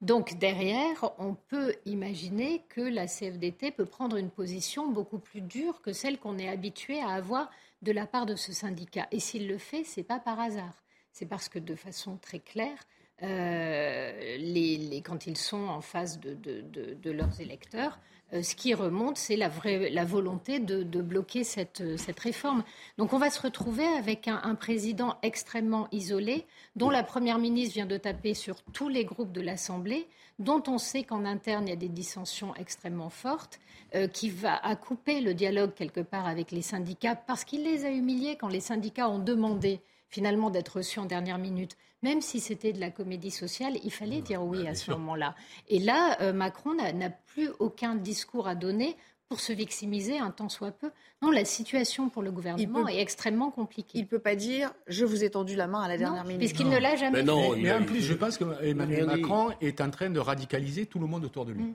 Donc 0.00 0.38
derrière, 0.38 1.10
on 1.18 1.34
peut 1.34 1.74
imaginer 1.84 2.62
que 2.70 2.80
la 2.80 3.06
CFDT 3.06 3.70
peut 3.70 3.84
prendre 3.84 4.16
une 4.16 4.30
position 4.30 4.88
beaucoup 4.90 5.18
plus 5.18 5.42
dure 5.42 5.82
que 5.82 5.92
celle 5.92 6.18
qu'on 6.18 6.38
est 6.38 6.48
habitué 6.48 7.00
à 7.00 7.10
avoir 7.10 7.50
de 7.82 7.92
la 7.92 8.06
part 8.06 8.24
de 8.24 8.34
ce 8.34 8.52
syndicat. 8.52 9.08
Et 9.12 9.20
s'il 9.20 9.46
le 9.46 9.58
fait, 9.58 9.84
ce 9.84 10.00
n'est 10.00 10.04
pas 10.04 10.18
par 10.18 10.40
hasard. 10.40 10.82
C'est 11.12 11.26
parce 11.26 11.50
que 11.50 11.58
de 11.58 11.74
façon 11.74 12.16
très 12.16 12.38
claire, 12.38 12.78
euh, 13.22 15.00
quand 15.04 15.26
ils 15.26 15.36
sont 15.36 15.68
en 15.68 15.80
face 15.80 16.20
de 16.20 17.10
leurs 17.10 17.40
électeurs, 17.40 17.98
euh, 18.32 18.42
ce 18.42 18.54
qui 18.54 18.74
remonte, 18.74 19.18
c'est 19.18 19.36
la, 19.36 19.50
la 19.64 20.04
volonté 20.04 20.60
de, 20.60 21.02
bloquer 21.02 21.44
cette, 21.44 21.82
réforme. 22.20 22.62
Donc 22.98 23.12
on 23.12 23.18
va 23.18 23.30
se 23.30 23.40
retrouver 23.40 23.84
avec 23.84 24.28
un, 24.28 24.54
président 24.54 25.16
extrêmement 25.22 25.88
isolé, 25.92 26.46
dont 26.76 26.90
la 26.90 27.02
Première 27.02 27.38
ministre 27.38 27.74
vient 27.74 27.86
de 27.86 27.96
taper 27.96 28.34
sur 28.34 28.62
tous 28.72 28.88
les 28.88 29.04
groupes 29.04 29.32
de 29.32 29.40
l'Assemblée, 29.40 30.06
dont 30.38 30.62
on 30.68 30.78
sait 30.78 31.02
qu'en 31.02 31.24
interne, 31.24 31.66
il 31.66 31.70
y 31.70 31.74
a 31.74 31.76
des 31.76 31.88
dissensions 31.88 32.54
extrêmement 32.54 33.10
fortes, 33.10 33.58
euh, 33.94 34.06
qui 34.06 34.30
va 34.30 34.56
à 34.64 34.76
couper 34.76 35.20
le 35.20 35.34
dialogue 35.34 35.74
quelque 35.74 36.00
part 36.00 36.26
avec 36.26 36.52
les 36.52 36.62
syndicats, 36.62 37.16
parce 37.16 37.44
qu'il 37.44 37.64
les 37.64 37.84
a 37.84 37.90
humiliés 37.90 38.36
quand 38.36 38.48
les 38.48 38.60
syndicats 38.60 39.08
ont 39.08 39.18
demandé 39.18 39.80
finalement 40.08 40.50
d'être 40.50 40.76
reçus 40.76 40.98
en 40.98 41.06
dernière 41.06 41.38
minute 41.38 41.76
même 42.02 42.20
si 42.20 42.40
c'était 42.40 42.72
de 42.72 42.80
la 42.80 42.90
comédie 42.90 43.30
sociale, 43.30 43.74
il 43.84 43.90
fallait 43.90 44.20
dire 44.20 44.42
oui 44.42 44.66
à 44.66 44.74
ce 44.74 44.90
moment-là. 44.92 45.34
Et 45.68 45.78
là, 45.78 46.16
euh, 46.20 46.32
Macron 46.32 46.74
n'a 46.74 47.10
plus 47.10 47.50
aucun 47.58 47.94
discours 47.94 48.48
à 48.48 48.54
donner 48.54 48.96
pour 49.30 49.38
se 49.38 49.52
victimiser 49.52 50.18
un 50.18 50.32
tant 50.32 50.48
soit 50.48 50.72
peu. 50.72 50.90
Non, 51.22 51.30
la 51.30 51.44
situation 51.44 52.08
pour 52.08 52.22
le 52.22 52.32
gouvernement 52.32 52.88
est 52.88 53.00
extrêmement 53.00 53.52
compliquée. 53.52 53.98
Il 53.98 54.02
ne 54.02 54.08
peut 54.08 54.18
pas 54.18 54.34
dire 54.34 54.72
je 54.88 55.04
vous 55.04 55.22
ai 55.22 55.30
tendu 55.30 55.54
la 55.54 55.68
main 55.68 55.82
à 55.82 55.88
la 55.88 55.96
dernière 55.96 56.24
minute. 56.24 56.40
Puisqu'il 56.40 56.68
ne 56.68 56.78
l'a 56.78 56.96
jamais 56.96 57.24
fait. 57.24 57.56
Mais, 57.58 57.72
en 57.72 57.84
plus, 57.84 58.00
je 58.00 58.14
pense 58.14 58.36
qu'Emmanuel 58.36 59.06
Macron 59.06 59.50
est 59.60 59.80
en 59.80 59.90
train 59.90 60.10
de 60.10 60.18
radicaliser 60.18 60.86
tout 60.86 60.98
le 60.98 61.06
monde 61.06 61.24
autour 61.24 61.44
de 61.44 61.52
lui. 61.52 61.62
Mm. 61.62 61.74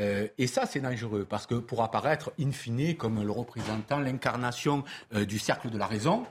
Euh, 0.00 0.28
et 0.38 0.46
ça, 0.46 0.66
c'est 0.66 0.80
dangereux, 0.80 1.26
parce 1.28 1.46
que 1.46 1.54
pour 1.54 1.82
apparaître 1.82 2.32
in 2.40 2.50
fine 2.50 2.96
comme 2.96 3.22
le 3.22 3.30
représentant, 3.30 4.00
l'incarnation 4.00 4.82
euh, 5.14 5.24
du 5.24 5.38
cercle 5.38 5.70
de 5.70 5.78
la 5.78 5.86
raison, 5.86 6.24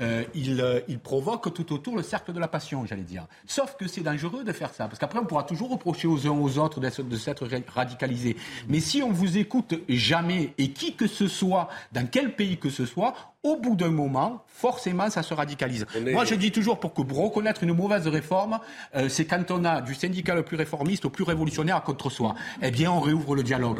euh, 0.00 0.24
euh, 0.36 0.80
il, 0.88 0.98
provoque 0.98 1.52
tout 1.52 1.72
autour 1.72 1.96
le 1.96 2.02
cercle 2.02 2.32
de 2.32 2.40
la 2.40 2.48
passion, 2.48 2.84
j'allais 2.86 3.02
dire. 3.02 3.26
Sauf 3.46 3.76
que 3.76 3.88
c'est 3.88 4.02
dangereux 4.02 4.44
de 4.44 4.52
faire 4.52 4.72
ça, 4.72 4.86
parce 4.86 4.98
qu'après 4.98 5.18
on 5.18 5.24
pourra 5.24 5.42
toujours 5.42 5.70
reprocher 5.70 6.06
aux 6.06 6.26
uns 6.26 6.38
aux 6.38 6.58
autres 6.58 6.80
de 6.80 7.16
s'être 7.16 7.48
radicalisés. 7.68 8.36
Mais 8.68 8.80
si 8.80 9.02
on 9.02 9.10
vous 9.10 9.38
écoute 9.38 9.74
jamais, 9.88 10.54
et 10.58 10.70
qui 10.70 10.94
que 10.94 11.06
ce 11.06 11.26
soit, 11.26 11.68
dans 11.92 12.06
quel 12.06 12.34
pays 12.36 12.58
que 12.58 12.70
ce 12.70 12.86
soit, 12.86 13.14
au 13.44 13.56
bout 13.56 13.76
d'un 13.76 13.90
moment, 13.90 14.42
forcément, 14.46 15.10
ça 15.10 15.22
se 15.22 15.32
radicalise. 15.32 15.86
Moi, 16.12 16.24
je 16.24 16.34
dis 16.34 16.50
toujours, 16.50 16.80
pour, 16.80 16.92
que, 16.92 17.02
reconnaître 17.02 17.62
une 17.62 17.72
mauvaise 17.72 18.08
réforme, 18.08 18.58
euh, 18.96 19.08
c'est 19.08 19.26
quand 19.26 19.50
on 19.50 19.64
a 19.64 19.80
du 19.80 19.94
syndicat 19.94 20.34
le 20.34 20.42
plus 20.42 20.56
réformiste 20.56 21.04
au 21.04 21.10
plus 21.10 21.24
révolutionnaire 21.24 21.82
contre 21.84 22.10
soi. 22.10 22.34
Eh 22.62 22.70
bien, 22.70 22.90
on 22.90 23.00
réouvre 23.00 23.36
le 23.36 23.44
dialogue. 23.44 23.78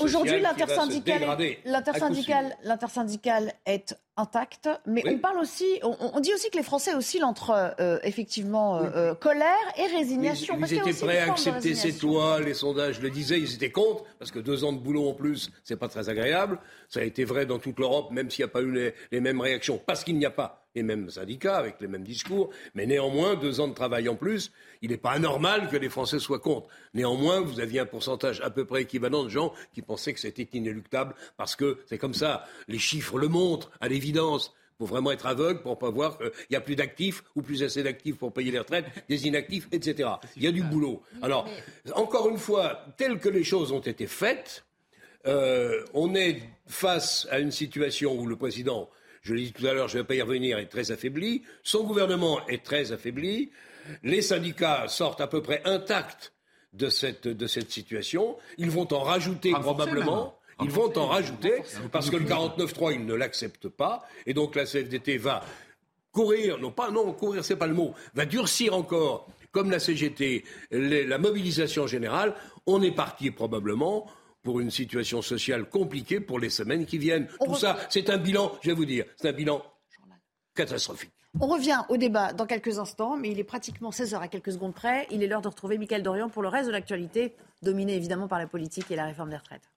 Aujourd'hui, 0.00 0.42
l'intersyndical 0.42 1.22
est 3.64 3.96
intact, 4.18 4.68
mais 4.84 5.02
on 5.06 5.18
parle 5.18 5.38
aussi, 5.38 5.78
on, 5.82 6.20
dit 6.20 6.34
aussi 6.34 6.50
que 6.50 6.56
les 6.56 6.64
Français 6.64 6.92
oscillent 6.94 7.22
entre 7.22 7.74
euh, 7.78 7.98
effectivement 8.02 8.82
euh, 8.82 9.14
colère 9.14 9.54
et 9.76 9.86
résignation. 9.96 10.58
Ils, 10.58 10.74
étaient 10.74 10.92
prêts 10.92 11.18
à 11.18 11.30
accepter 11.30 11.76
cette 11.76 12.02
loi, 12.02 12.40
les 12.40 12.54
sondages 12.54 13.00
le 13.00 13.10
disaient, 13.10 13.38
ils 13.38 13.54
étaient 13.54 13.70
contre, 13.70 14.04
parce 14.18 14.32
que 14.32 14.40
deux 14.40 14.64
ans 14.64 14.72
de 14.72 14.78
boulot 14.78 15.08
en 15.08 15.14
plus, 15.14 15.52
c'est 15.62 15.78
pas 15.78 15.86
très 15.86 16.08
agréable. 16.08 16.58
Ça 16.88 17.00
a 17.00 17.04
été 17.04 17.24
vrai 17.24 17.46
dans 17.46 17.60
toute 17.60 17.78
l'Europe, 17.78 18.10
même 18.10 18.28
s'il 18.28 18.44
n'y 18.44 18.50
a 18.50 18.52
pas 18.52 18.62
eu 18.62 18.72
les, 18.72 18.94
les 19.12 19.20
mêmes 19.20 19.40
réactions, 19.40 19.80
parce 19.84 20.04
qu'il 20.04 20.16
n'y 20.16 20.26
a 20.26 20.30
pas 20.30 20.66
les 20.74 20.82
mêmes 20.82 21.10
syndicats 21.10 21.56
avec 21.56 21.80
les 21.80 21.88
mêmes 21.88 22.04
discours, 22.04 22.50
mais 22.74 22.86
néanmoins, 22.86 23.34
deux 23.34 23.60
ans 23.60 23.68
de 23.68 23.74
travail 23.74 24.08
en 24.08 24.14
plus, 24.14 24.52
il 24.80 24.90
n'est 24.90 24.96
pas 24.96 25.10
anormal 25.10 25.68
que 25.68 25.76
les 25.76 25.88
Français 25.88 26.18
soient 26.18 26.38
contre. 26.38 26.68
Néanmoins, 26.94 27.40
vous 27.40 27.60
aviez 27.60 27.80
un 27.80 27.86
pourcentage 27.86 28.40
à 28.42 28.50
peu 28.50 28.64
près 28.64 28.82
équivalent 28.82 29.24
de 29.24 29.28
gens 29.28 29.52
qui 29.72 29.82
pensaient 29.82 30.12
que 30.12 30.20
c'était 30.20 30.48
inéluctable, 30.52 31.14
parce 31.36 31.56
que 31.56 31.78
c'est 31.86 31.98
comme 31.98 32.14
ça, 32.14 32.44
les 32.68 32.78
chiffres 32.78 33.18
le 33.18 33.28
montrent, 33.28 33.70
à 33.80 33.88
l'évidence. 33.88 34.54
Il 34.74 34.86
faut 34.86 34.92
vraiment 34.94 35.10
être 35.10 35.26
aveugle 35.26 35.60
pour 35.60 35.72
ne 35.72 35.76
pas 35.76 35.90
voir 35.90 36.18
qu'il 36.18 36.30
n'y 36.50 36.56
a 36.56 36.60
plus 36.60 36.76
d'actifs 36.76 37.24
ou 37.34 37.42
plus 37.42 37.64
assez 37.64 37.82
d'actifs 37.82 38.16
pour 38.16 38.32
payer 38.32 38.52
les 38.52 38.60
retraites, 38.60 38.86
des 39.08 39.26
inactifs, 39.26 39.66
etc. 39.72 40.08
Il 40.36 40.44
y 40.44 40.46
a 40.46 40.52
du 40.52 40.62
boulot. 40.62 41.02
Alors, 41.20 41.48
encore 41.94 42.28
une 42.28 42.38
fois, 42.38 42.84
telles 42.96 43.18
que 43.18 43.28
les 43.28 43.42
choses 43.42 43.72
ont 43.72 43.80
été 43.80 44.06
faites, 44.06 44.64
euh, 45.26 45.84
on 45.94 46.14
est 46.14 46.42
face 46.66 47.26
à 47.30 47.38
une 47.38 47.50
situation 47.50 48.18
où 48.18 48.26
le 48.26 48.36
président, 48.36 48.88
je 49.22 49.34
l'ai 49.34 49.44
dit 49.44 49.52
tout 49.52 49.66
à 49.66 49.72
l'heure, 49.72 49.88
je 49.88 49.96
ne 49.96 50.02
vais 50.02 50.06
pas 50.06 50.14
y 50.14 50.22
revenir, 50.22 50.58
est 50.58 50.66
très 50.66 50.90
affaibli, 50.90 51.42
son 51.62 51.84
gouvernement 51.84 52.46
est 52.46 52.64
très 52.64 52.92
affaibli, 52.92 53.50
les 54.02 54.22
syndicats 54.22 54.86
sortent 54.88 55.20
à 55.20 55.26
peu 55.26 55.42
près 55.42 55.62
intacts 55.64 56.32
de 56.72 56.88
cette, 56.88 57.26
de 57.26 57.46
cette 57.46 57.70
situation, 57.70 58.36
ils 58.58 58.70
vont 58.70 58.92
en 58.92 59.02
rajouter 59.02 59.52
probablement. 59.52 60.34
Ils 60.60 60.70
vont 60.70 60.96
en 60.98 61.06
rajouter 61.06 61.62
parce 61.92 62.10
que 62.10 62.16
le 62.16 62.24
49.3, 62.24 62.92
ils 62.92 63.06
ne 63.06 63.14
l'acceptent 63.14 63.68
pas. 63.68 64.04
Et 64.26 64.34
donc 64.34 64.56
la 64.56 64.64
CFDT 64.64 65.16
va 65.16 65.44
courir, 66.10 66.58
non 66.58 66.72
pas, 66.72 66.90
non, 66.90 67.12
courir, 67.12 67.44
c'est 67.44 67.54
pas 67.54 67.68
le 67.68 67.74
mot, 67.74 67.94
va 68.14 68.26
durcir 68.26 68.74
encore, 68.74 69.28
comme 69.52 69.70
la 69.70 69.78
CGT, 69.78 70.44
la 70.72 71.18
mobilisation 71.18 71.86
générale. 71.86 72.34
On 72.66 72.82
est 72.82 72.94
parti 72.94 73.30
probablement 73.30 74.10
pour 74.42 74.60
une 74.60 74.70
situation 74.70 75.22
sociale 75.22 75.68
compliquée 75.68 76.20
pour 76.20 76.38
les 76.38 76.50
semaines 76.50 76.86
qui 76.86 76.98
viennent. 76.98 77.28
Tout 77.44 77.54
ça, 77.54 77.78
c'est 77.90 78.10
un 78.10 78.18
bilan, 78.18 78.52
je 78.62 78.70
vais 78.70 78.76
vous 78.76 78.86
dire, 78.86 79.04
c'est 79.16 79.28
un 79.28 79.32
bilan 79.32 79.62
catastrophique. 80.54 81.12
On 81.40 81.46
revient 81.46 81.82
au 81.88 81.96
débat 81.96 82.32
dans 82.32 82.46
quelques 82.46 82.78
instants, 82.78 83.16
mais 83.16 83.30
il 83.30 83.38
est 83.38 83.44
pratiquement 83.44 83.92
16 83.92 84.14
heures 84.14 84.22
à 84.22 84.28
quelques 84.28 84.52
secondes 84.52 84.74
près. 84.74 85.06
Il 85.10 85.22
est 85.22 85.26
l'heure 85.26 85.42
de 85.42 85.48
retrouver 85.48 85.78
Mickaël 85.78 86.02
Dorian 86.02 86.28
pour 86.28 86.42
le 86.42 86.48
reste 86.48 86.66
de 86.66 86.72
l'actualité, 86.72 87.34
dominé 87.62 87.94
évidemment 87.94 88.28
par 88.28 88.38
la 88.38 88.46
politique 88.46 88.90
et 88.90 88.96
la 88.96 89.04
réforme 89.04 89.30
des 89.30 89.36
retraites. 89.36 89.68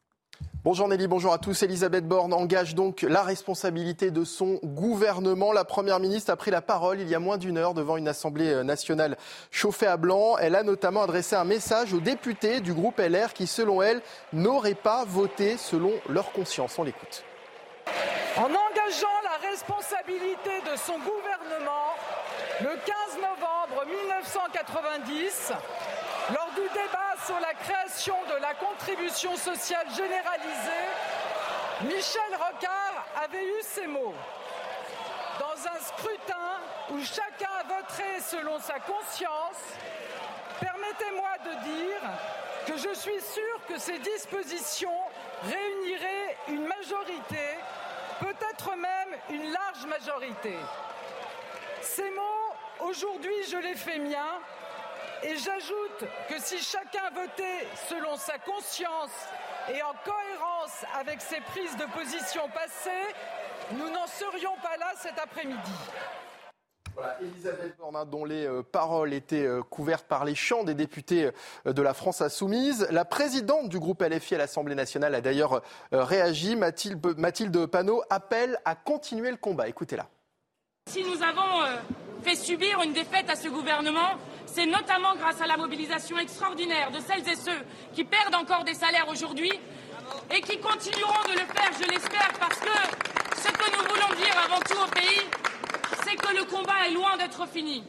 Bonjour 0.63 0.87
Nelly, 0.87 1.07
bonjour 1.07 1.33
à 1.33 1.39
tous. 1.39 1.63
Elisabeth 1.63 2.07
Borne 2.07 2.33
engage 2.33 2.75
donc 2.75 3.01
la 3.01 3.23
responsabilité 3.23 4.11
de 4.11 4.23
son 4.23 4.59
gouvernement. 4.63 5.53
La 5.53 5.65
Première 5.65 5.99
ministre 5.99 6.31
a 6.31 6.35
pris 6.35 6.51
la 6.51 6.61
parole 6.61 6.99
il 6.99 7.09
y 7.09 7.15
a 7.15 7.19
moins 7.19 7.39
d'une 7.39 7.57
heure 7.57 7.73
devant 7.73 7.97
une 7.97 8.07
Assemblée 8.07 8.63
nationale 8.63 9.17
chauffée 9.49 9.87
à 9.87 9.97
blanc. 9.97 10.37
Elle 10.37 10.55
a 10.55 10.61
notamment 10.61 11.01
adressé 11.01 11.35
un 11.35 11.45
message 11.45 11.93
aux 11.93 11.99
députés 11.99 12.59
du 12.59 12.75
groupe 12.75 12.99
LR 12.99 13.33
qui, 13.33 13.47
selon 13.47 13.81
elle, 13.81 14.01
n'auraient 14.33 14.75
pas 14.75 15.03
voté 15.03 15.57
selon 15.57 15.93
leur 16.07 16.31
conscience. 16.31 16.77
On 16.77 16.83
l'écoute. 16.83 17.23
En 18.37 18.43
engageant 18.43 19.17
la 19.23 19.49
responsabilité 19.49 20.61
de 20.71 20.77
son 20.77 20.99
gouvernement, 20.99 21.97
le 22.61 22.67
15 22.67 22.75
novembre 23.17 23.85
1990, 23.87 25.53
lors 26.29 26.51
du 26.55 26.67
débat 26.69 27.15
sur 27.25 27.39
la 27.39 27.53
création 27.53 28.15
de 28.29 28.41
la 28.41 28.53
contribution 28.53 29.35
sociale 29.35 29.87
généralisée, 29.95 30.87
Michel 31.83 32.31
Rocard 32.33 33.05
avait 33.23 33.43
eu 33.43 33.61
ces 33.61 33.87
mots. 33.87 34.13
Dans 35.39 35.67
un 35.67 35.79
scrutin 35.79 36.59
où 36.91 36.99
chacun 36.99 37.49
voterait 37.67 38.19
selon 38.19 38.59
sa 38.59 38.79
conscience, 38.79 39.61
permettez-moi 40.59 41.31
de 41.45 41.63
dire 41.63 42.01
que 42.67 42.77
je 42.77 42.93
suis 42.93 43.21
sûr 43.21 43.65
que 43.67 43.79
ces 43.79 43.97
dispositions 43.99 44.99
réuniraient 45.43 46.37
une 46.49 46.67
majorité, 46.67 47.57
peut-être 48.19 48.75
même 48.75 49.17
une 49.31 49.51
large 49.51 49.85
majorité. 49.87 50.55
Ces 51.81 52.09
mots, 52.11 52.87
aujourd'hui, 52.87 53.33
je 53.49 53.57
les 53.57 53.75
fais 53.75 53.97
miens 53.97 54.39
et 55.23 55.35
j'ajoute 55.37 56.09
que 56.29 56.39
si 56.39 56.57
chacun 56.59 57.09
votait 57.13 57.67
selon 57.89 58.15
sa 58.17 58.37
conscience 58.39 59.11
et 59.69 59.81
en 59.83 59.93
cohérence 60.03 60.85
avec 60.99 61.21
ses 61.21 61.39
prises 61.41 61.75
de 61.77 61.85
position 61.93 62.41
passées, 62.53 63.15
nous 63.77 63.89
n'en 63.89 64.07
serions 64.07 64.55
pas 64.61 64.77
là 64.77 64.91
cet 64.97 65.17
après-midi. 65.19 65.71
Voilà, 66.95 67.17
Elisabeth 67.21 67.77
Borne, 67.77 68.09
dont 68.09 68.25
les 68.25 68.45
euh, 68.45 68.63
paroles 68.63 69.13
étaient 69.13 69.45
euh, 69.45 69.61
couvertes 69.63 70.05
par 70.07 70.25
les 70.25 70.35
chants 70.35 70.63
des 70.63 70.73
députés 70.73 71.31
euh, 71.65 71.71
de 71.71 71.81
la 71.81 71.93
France 71.93 72.21
insoumise. 72.21 72.87
La 72.91 73.05
présidente 73.05 73.69
du 73.69 73.79
groupe 73.79 74.01
LFI 74.01 74.35
à 74.35 74.37
l'Assemblée 74.39 74.75
nationale 74.75 75.15
a 75.15 75.21
d'ailleurs 75.21 75.61
réagi. 75.91 76.55
Mathilde, 76.55 77.17
Mathilde 77.17 77.65
Panot 77.67 78.03
appelle 78.09 78.59
à 78.65 78.75
continuer 78.75 79.31
le 79.31 79.37
combat. 79.37 79.69
Écoutez-la. 79.69 80.07
Si 80.89 81.03
nous 81.03 81.23
avons 81.23 81.79
fait 82.23 82.35
subir 82.35 82.81
une 82.81 82.93
défaite 82.93 83.29
à 83.29 83.35
ce 83.35 83.47
gouvernement, 83.47 84.17
c'est 84.53 84.65
notamment 84.65 85.15
grâce 85.15 85.39
à 85.41 85.47
la 85.47 85.55
mobilisation 85.55 86.17
extraordinaire 86.17 86.91
de 86.91 86.99
celles 86.99 87.27
et 87.27 87.35
ceux 87.35 87.59
qui 87.93 88.03
perdent 88.03 88.35
encore 88.35 88.63
des 88.65 88.73
salaires 88.73 89.07
aujourd'hui 89.09 89.51
et 90.33 90.41
qui 90.41 90.59
continueront 90.59 91.23
de 91.27 91.33
le 91.33 91.45
faire, 91.45 91.71
je 91.79 91.89
l'espère, 91.89 92.31
parce 92.37 92.59
que 92.59 93.37
ce 93.37 93.47
que 93.47 93.71
nous 93.71 93.83
voulons 93.89 94.13
dire 94.21 94.37
avant 94.45 94.59
tout 94.59 94.77
au 94.77 94.87
pays, 94.91 95.21
c'est 96.03 96.15
que 96.15 96.35
le 96.35 96.43
combat 96.43 96.85
est 96.87 96.91
loin 96.91 97.15
d'être 97.17 97.47
fini. 97.47 97.83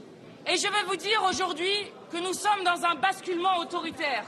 Et 0.46 0.56
je 0.56 0.68
vais 0.68 0.84
vous 0.86 0.96
dire 0.96 1.22
aujourd'hui 1.28 1.72
que 2.12 2.18
nous 2.18 2.32
sommes 2.32 2.62
dans 2.64 2.84
un 2.84 2.94
basculement 2.94 3.58
autoritaire. 3.58 4.24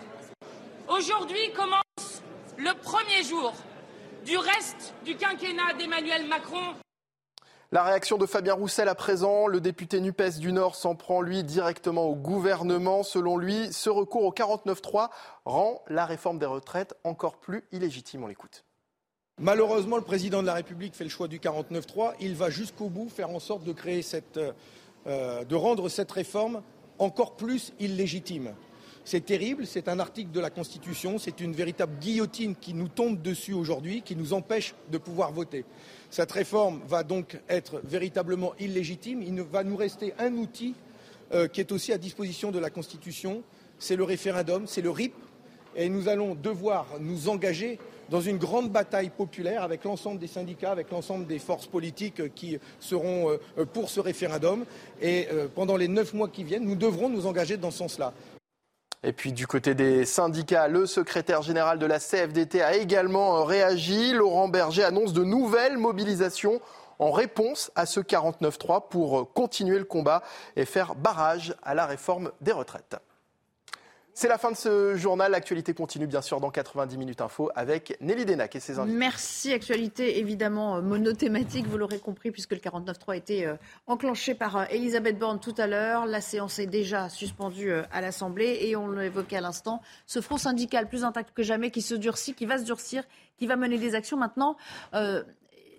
Aujourd'hui 0.88 1.52
commence 1.54 2.22
le 2.56 2.72
premier 2.82 3.22
jour 3.22 3.54
du 4.24 4.36
reste 4.36 4.94
du 5.04 5.16
quinquennat 5.16 5.74
d'Emmanuel 5.78 6.26
Macron 6.26 6.74
la 7.74 7.82
réaction 7.82 8.18
de 8.18 8.26
Fabien 8.26 8.54
Roussel 8.54 8.88
à 8.88 8.94
présent, 8.94 9.48
le 9.48 9.60
député 9.60 10.00
NUPES 10.00 10.38
du 10.38 10.52
Nord 10.52 10.76
s'en 10.76 10.94
prend 10.94 11.20
lui 11.20 11.42
directement 11.42 12.04
au 12.04 12.14
gouvernement. 12.14 13.02
Selon 13.02 13.36
lui, 13.36 13.72
ce 13.72 13.90
recours 13.90 14.22
au 14.22 14.30
49-3 14.30 15.08
rend 15.44 15.82
la 15.88 16.06
réforme 16.06 16.38
des 16.38 16.46
retraites 16.46 16.94
encore 17.02 17.40
plus 17.40 17.64
illégitime. 17.72 18.22
On 18.22 18.26
l'écoute. 18.28 18.64
Malheureusement, 19.40 19.96
le 19.96 20.04
président 20.04 20.40
de 20.40 20.46
la 20.46 20.54
République 20.54 20.94
fait 20.94 21.02
le 21.02 21.10
choix 21.10 21.26
du 21.26 21.40
49-3. 21.40 22.12
Il 22.20 22.36
va 22.36 22.48
jusqu'au 22.48 22.88
bout 22.88 23.08
faire 23.08 23.30
en 23.30 23.40
sorte 23.40 23.64
de 23.64 23.72
créer 23.72 24.02
cette, 24.02 24.38
euh, 25.08 25.44
de 25.44 25.56
rendre 25.56 25.88
cette 25.88 26.12
réforme 26.12 26.62
encore 27.00 27.34
plus 27.34 27.72
illégitime. 27.80 28.54
C'est 29.04 29.26
terrible, 29.26 29.66
c'est 29.66 29.88
un 29.88 29.98
article 30.00 30.30
de 30.30 30.40
la 30.40 30.48
Constitution, 30.48 31.18
c'est 31.18 31.40
une 31.40 31.52
véritable 31.52 31.98
guillotine 32.00 32.54
qui 32.56 32.72
nous 32.72 32.88
tombe 32.88 33.20
dessus 33.20 33.52
aujourd'hui, 33.52 34.00
qui 34.00 34.16
nous 34.16 34.32
empêche 34.32 34.74
de 34.90 34.96
pouvoir 34.96 35.30
voter. 35.30 35.66
Cette 36.08 36.32
réforme 36.32 36.80
va 36.88 37.02
donc 37.02 37.38
être 37.48 37.82
véritablement 37.84 38.54
illégitime. 38.58 39.20
Il 39.20 39.38
va 39.42 39.62
nous 39.62 39.76
rester 39.76 40.14
un 40.18 40.32
outil 40.34 40.74
euh, 41.32 41.48
qui 41.48 41.60
est 41.60 41.72
aussi 41.72 41.92
à 41.92 41.98
disposition 41.98 42.50
de 42.50 42.58
la 42.58 42.70
Constitution, 42.70 43.42
c'est 43.78 43.96
le 43.96 44.04
référendum, 44.04 44.66
c'est 44.66 44.80
le 44.80 44.90
RIP, 44.90 45.14
et 45.76 45.88
nous 45.88 46.08
allons 46.08 46.34
devoir 46.34 46.86
nous 47.00 47.28
engager 47.28 47.78
dans 48.10 48.20
une 48.20 48.38
grande 48.38 48.70
bataille 48.70 49.10
populaire 49.10 49.62
avec 49.62 49.84
l'ensemble 49.84 50.18
des 50.18 50.26
syndicats, 50.26 50.70
avec 50.70 50.90
l'ensemble 50.90 51.26
des 51.26 51.38
forces 51.38 51.66
politiques 51.66 52.34
qui 52.34 52.58
seront 52.80 53.30
euh, 53.58 53.64
pour 53.66 53.90
ce 53.90 54.00
référendum. 54.00 54.64
Et 55.02 55.26
euh, 55.32 55.48
pendant 55.52 55.76
les 55.76 55.88
neuf 55.88 56.14
mois 56.14 56.28
qui 56.28 56.44
viennent, 56.44 56.64
nous 56.64 56.76
devrons 56.76 57.08
nous 57.08 57.26
engager 57.26 57.56
dans 57.56 57.70
ce 57.70 57.78
sens-là. 57.78 58.12
Et 59.06 59.12
puis 59.12 59.32
du 59.32 59.46
côté 59.46 59.74
des 59.74 60.06
syndicats, 60.06 60.66
le 60.66 60.86
secrétaire 60.86 61.42
général 61.42 61.78
de 61.78 61.84
la 61.84 61.98
CFDT 61.98 62.62
a 62.62 62.74
également 62.74 63.36
euh, 63.36 63.42
réagi. 63.42 64.14
Laurent 64.14 64.48
Berger 64.48 64.82
annonce 64.82 65.12
de 65.12 65.22
nouvelles 65.22 65.76
mobilisations 65.76 66.60
en 66.98 67.10
réponse 67.10 67.70
à 67.74 67.84
ce 67.84 68.00
49-3 68.00 68.88
pour 68.88 69.20
euh, 69.20 69.24
continuer 69.24 69.78
le 69.78 69.84
combat 69.84 70.22
et 70.56 70.64
faire 70.64 70.94
barrage 70.94 71.54
à 71.62 71.74
la 71.74 71.84
réforme 71.84 72.32
des 72.40 72.52
retraites. 72.52 72.96
C'est 74.16 74.28
la 74.28 74.38
fin 74.38 74.52
de 74.52 74.56
ce 74.56 74.94
journal. 74.94 75.32
L'actualité 75.32 75.74
continue 75.74 76.06
bien 76.06 76.22
sûr 76.22 76.38
dans 76.38 76.52
90 76.52 76.96
minutes 76.98 77.20
info 77.20 77.50
avec 77.56 77.96
Nelly 78.00 78.24
Denac 78.24 78.54
et 78.54 78.60
ses 78.60 78.78
invités. 78.78 78.96
Merci. 78.96 79.52
Actualité 79.52 80.20
évidemment 80.20 80.76
euh, 80.76 80.82
monothématique, 80.82 81.66
vous 81.66 81.78
l'aurez 81.78 81.98
compris, 81.98 82.30
puisque 82.30 82.52
le 82.52 82.58
49.3 82.58 82.94
a 83.08 83.16
été 83.16 83.44
euh, 83.44 83.56
enclenché 83.88 84.36
par 84.36 84.56
euh, 84.56 84.64
Elisabeth 84.70 85.18
Borne 85.18 85.40
tout 85.40 85.54
à 85.58 85.66
l'heure. 85.66 86.06
La 86.06 86.20
séance 86.20 86.60
est 86.60 86.66
déjà 86.66 87.08
suspendue 87.08 87.72
à 87.72 88.00
l'Assemblée 88.00 88.60
et 88.62 88.76
on 88.76 88.88
l'évoquait 88.88 89.38
à 89.38 89.40
l'instant, 89.40 89.82
ce 90.06 90.20
front 90.20 90.38
syndical 90.38 90.88
plus 90.88 91.02
intact 91.02 91.34
que 91.34 91.42
jamais 91.42 91.72
qui 91.72 91.82
se 91.82 91.96
durcit, 91.96 92.34
qui 92.34 92.46
va 92.46 92.58
se 92.58 92.64
durcir, 92.64 93.02
qui 93.36 93.48
va 93.48 93.56
mener 93.56 93.78
des 93.78 93.96
actions 93.96 94.16
maintenant 94.16 94.56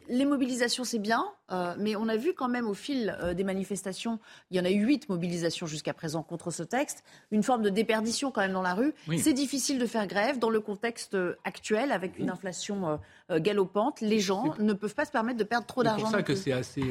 les 0.07 0.25
mobilisations, 0.25 0.83
c'est 0.83 0.99
bien, 0.99 1.25
euh, 1.51 1.75
mais 1.77 1.95
on 1.95 2.07
a 2.07 2.17
vu 2.17 2.33
quand 2.33 2.47
même 2.47 2.67
au 2.67 2.73
fil 2.73 3.15
euh, 3.21 3.33
des 3.33 3.43
manifestations, 3.43 4.19
il 4.49 4.57
y 4.57 4.59
en 4.59 4.65
a 4.65 4.71
eu 4.71 4.83
huit 4.83 5.07
mobilisations 5.09 5.67
jusqu'à 5.67 5.93
présent 5.93 6.23
contre 6.23 6.49
ce 6.49 6.63
texte, 6.63 7.03
une 7.31 7.43
forme 7.43 7.61
de 7.61 7.69
déperdition 7.69 8.31
quand 8.31 8.41
même 8.41 8.53
dans 8.53 8.63
la 8.63 8.73
rue. 8.73 8.93
C'est 9.17 9.33
difficile 9.33 9.77
de 9.77 9.85
faire 9.85 10.07
grève 10.07 10.39
dans 10.39 10.49
le 10.49 10.59
contexte 10.59 11.13
euh, 11.13 11.35
actuel 11.43 11.91
avec 11.91 12.17
une 12.17 12.29
inflation 12.29 12.99
galopante. 13.31 14.01
Les 14.01 14.19
gens 14.19 14.53
ne 14.59 14.73
peuvent 14.73 14.93
pas 14.93 15.05
se 15.05 15.11
permettre 15.11 15.37
de 15.39 15.43
perdre 15.43 15.65
trop 15.65 15.83
d'argent. 15.83 16.05
C'est 16.05 16.11
pour 16.11 16.19
ça 16.19 16.23
que 16.23 16.35
c'est 16.35 16.51
assez, 16.51 16.83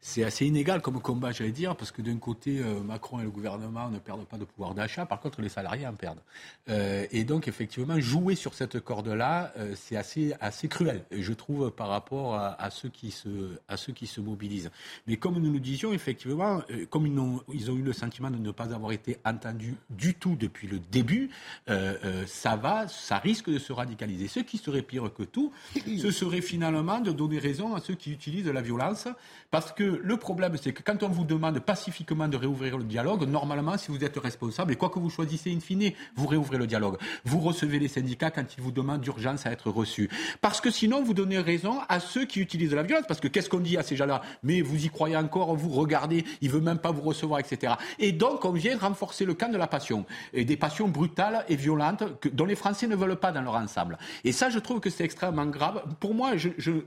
c'est 0.00 0.24
assez 0.24 0.46
inégal 0.46 0.80
comme 0.80 1.00
combat, 1.00 1.30
j'allais 1.32 1.50
dire, 1.50 1.76
parce 1.76 1.90
que 1.90 2.00
d'un 2.00 2.16
côté, 2.16 2.62
Macron 2.84 3.20
et 3.20 3.24
le 3.24 3.30
gouvernement 3.30 3.90
ne 3.90 3.98
perdent 3.98 4.24
pas 4.24 4.38
de 4.38 4.44
pouvoir 4.44 4.74
d'achat, 4.74 5.04
par 5.04 5.20
contre, 5.20 5.42
les 5.42 5.48
salariés 5.48 5.86
en 5.86 5.94
perdent. 5.94 6.22
et 6.68 7.24
donc, 7.24 7.48
effectivement, 7.48 7.98
jouer 8.00 8.34
sur 8.34 8.54
cette 8.54 8.80
corde-là, 8.80 9.52
c'est 9.74 9.96
assez, 9.96 10.34
assez 10.40 10.68
cruel, 10.68 11.04
je 11.10 11.32
trouve, 11.32 11.70
par 11.70 11.88
rapport 11.88 12.34
à, 12.34 12.70
ceux 12.70 12.88
qui 12.88 13.10
se, 13.10 13.28
à 13.68 13.76
ceux 13.76 13.92
qui 13.92 14.06
se 14.06 14.20
mobilisent. 14.20 14.70
Mais 15.06 15.16
comme 15.16 15.38
nous 15.38 15.52
nous 15.52 15.60
disions, 15.60 15.92
effectivement, 15.92 16.62
euh, 16.70 16.86
comme 16.90 17.06
ils 17.06 17.18
ont, 17.18 17.42
ils 17.52 17.70
ont 17.70 17.76
eu 17.76 17.82
le 17.82 17.92
sentiment 17.92 18.30
de 18.30 18.38
ne 18.38 18.50
pas 18.50 18.74
avoir 18.74 18.92
été 18.92 19.18
entendus 19.24 19.76
du 19.90 20.14
tout 20.14 20.36
depuis 20.36 20.68
le 20.68 20.78
début, 20.78 21.30
euh, 21.68 21.96
euh, 22.04 22.24
ça 22.26 22.56
va, 22.56 22.88
ça 22.88 23.18
risque 23.18 23.50
de 23.50 23.58
se 23.58 23.72
radicaliser. 23.72 24.28
Ce 24.28 24.40
qui 24.40 24.58
serait 24.58 24.82
pire 24.82 25.12
que 25.12 25.22
tout, 25.22 25.52
ce 25.74 26.10
serait 26.10 26.40
finalement 26.40 27.00
de 27.00 27.12
donner 27.12 27.38
raison 27.38 27.74
à 27.74 27.80
ceux 27.80 27.94
qui 27.94 28.12
utilisent 28.12 28.48
la 28.48 28.62
violence, 28.62 29.08
parce 29.50 29.72
que 29.72 29.82
le 29.82 30.16
problème, 30.16 30.56
c'est 30.60 30.72
que 30.72 30.82
quand 30.82 31.02
on 31.02 31.08
vous 31.08 31.24
demande 31.24 31.60
pacifiquement 31.60 32.28
de 32.28 32.36
réouvrir 32.36 32.78
le 32.78 32.84
dialogue, 32.84 33.28
normalement, 33.28 33.76
si 33.78 33.90
vous 33.90 34.04
êtes 34.04 34.16
responsable, 34.16 34.72
et 34.72 34.76
quoi 34.76 34.90
que 34.90 34.98
vous 34.98 35.10
choisissez 35.10 35.52
in 35.52 35.60
fine, 35.60 35.92
vous 36.16 36.26
réouvrez 36.26 36.58
le 36.58 36.66
dialogue. 36.66 36.96
Vous 37.24 37.40
recevez 37.40 37.78
les 37.78 37.88
syndicats 37.88 38.30
quand 38.30 38.44
ils 38.56 38.62
vous 38.62 38.72
demandent 38.72 39.00
d'urgence 39.00 39.46
à 39.46 39.52
être 39.52 39.70
reçus. 39.70 40.08
Parce 40.40 40.60
que 40.60 40.70
sinon, 40.70 41.02
vous 41.02 41.14
donnez 41.14 41.38
raison 41.38 41.80
à 41.88 42.00
ceux 42.00 42.24
qui 42.24 42.40
utilisent 42.40 42.74
la 42.74 42.82
violence. 42.82 43.06
Parce 43.06 43.20
que 43.20 43.28
qu'est-ce 43.28 43.48
qu'on 43.52 43.60
dit 43.60 43.76
à 43.76 43.82
ces 43.82 43.96
gens-là 43.96 44.22
Mais 44.42 44.62
vous 44.62 44.84
y 44.84 44.88
croyez 44.88 45.16
encore, 45.16 45.54
vous 45.54 45.68
regardez, 45.70 46.24
il 46.40 46.50
veut 46.50 46.60
même 46.60 46.78
pas 46.78 46.90
vous 46.90 47.02
recevoir, 47.02 47.40
etc. 47.40 47.74
Et 47.98 48.12
donc, 48.12 48.44
on 48.44 48.52
vient 48.52 48.76
renforcer 48.78 49.24
le 49.24 49.34
camp 49.34 49.52
de 49.52 49.58
la 49.58 49.66
passion. 49.66 50.04
Et 50.32 50.44
des 50.44 50.56
passions 50.56 50.88
brutales 50.88 51.44
et 51.48 51.56
violentes 51.56 52.04
que, 52.20 52.28
dont 52.28 52.46
les 52.46 52.54
Français 52.54 52.86
ne 52.86 52.96
veulent 52.96 53.16
pas 53.16 53.32
dans 53.32 53.42
leur 53.42 53.54
ensemble. 53.54 53.98
Et 54.24 54.32
ça, 54.32 54.48
je 54.48 54.58
trouve 54.58 54.80
que 54.80 54.90
c'est 54.90 55.04
extrêmement 55.04 55.46
grave. 55.46 55.82
Pour 56.00 56.14
moi, 56.14 56.32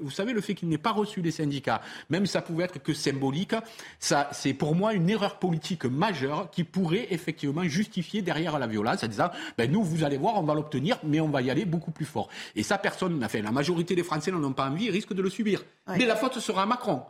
vous 0.02 0.12
savez, 0.12 0.34
le 0.34 0.42
fait 0.42 0.56
qu'il 0.56 0.70
n'ait 0.70 0.78
pas 0.78 0.92
reçu 0.92 1.22
les 1.22 1.32
syndicats, 1.32 1.82
même 2.10 2.26
ça 2.26 2.42
pouvait 2.42 2.66
être 2.66 2.82
que 2.82 2.94
symbolique, 2.94 3.56
ça, 4.00 4.30
c'est 4.32 4.54
pour 4.54 4.76
moi 4.76 4.94
une 4.94 5.10
erreur 5.10 5.38
politique 5.38 5.86
majeure 5.86 6.50
qui 6.52 6.64
pourrait 6.64 7.08
effectivement 7.12 7.64
justifier 7.64 8.22
derrière 8.22 8.58
la 8.58 8.68
violence 8.68 9.04
en 9.04 9.08
disant, 9.08 9.30
ben 9.58 9.72
nous, 9.72 9.84
vous 9.84 10.04
allez 10.04 10.18
voir, 10.18 10.36
on 10.38 10.44
va 10.44 10.56
l'obtenir, 10.56 10.98
mais 11.04 11.20
on 11.20 11.30
va 11.30 11.42
y 11.42 11.52
aller 11.52 11.66
beaucoup 11.66 11.92
plus 11.92 12.06
fort. 12.06 12.30
Et 12.56 12.64
ça, 12.64 12.78
personne 12.78 13.20
fait. 13.30 13.42
La 13.42 13.52
majorité 13.52 13.96
des 13.96 14.04
Français 14.04 14.32
n'en 14.32 14.44
ont 14.44 14.54
pas 14.54 14.68
envie, 14.68 14.90
risquent 14.90 15.14
de 15.14 15.22
le 15.22 15.30
subir. 15.30 15.64
Mais 15.88 16.06
la 16.06 16.16
faute 16.16 16.40
sera 16.40 16.64
à 16.64 16.66
Macron. 16.66 17.04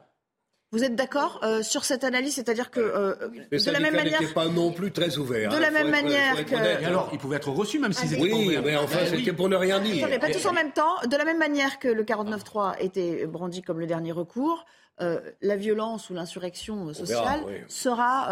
Vous 0.72 0.84
êtes 0.84 0.96
d'accord 0.96 1.40
euh, 1.44 1.64
sur 1.64 1.86
cette 1.86 2.04
analyse, 2.04 2.36
c'est-à-dire 2.36 2.70
que 2.70 2.82
euh, 2.82 3.16
de 3.50 3.72
la 3.72 3.80
même 3.80 3.96
manière, 3.96 4.34
pas 4.34 4.48
non 4.50 4.74
plus 4.74 4.92
très 4.92 5.18
ouvert. 5.18 5.50
De 5.50 5.58
la 5.58 5.68
hein, 5.68 5.72
même 5.72 5.90
manière 5.90 6.44
que. 6.46 6.56
alors, 6.86 7.10
il 7.14 7.20
pouvait 7.20 7.38
être 7.38 7.50
reçu 7.50 7.80
même 7.80 7.94
s'ils 7.94 8.14
étaient 8.14 8.22
oui, 8.22 8.58
mais 8.64 8.76
enfin, 8.76 9.00
ben 9.04 9.18
c'était 9.18 9.32
pour 9.32 9.48
ne 9.48 9.56
rien 9.56 9.80
dire. 9.80 10.08
pas 10.20 10.30
tous 10.30 10.46
en 10.46 10.54
même 10.54 10.74
temps. 10.74 10.96
De 11.10 11.16
la 11.16 11.24
même 11.24 11.38
manière 11.38 11.80
que 11.80 11.88
le 11.88 12.04
49.3 12.04 12.76
était 12.80 13.26
brandi 13.26 13.62
comme 13.62 13.80
le 13.80 13.88
dernier 13.88 14.12
recours, 14.12 14.66
euh, 15.00 15.22
la 15.42 15.56
violence 15.56 16.10
ou 16.10 16.14
l'insurrection 16.14 16.94
sociale 16.94 17.42
sera 17.70 18.30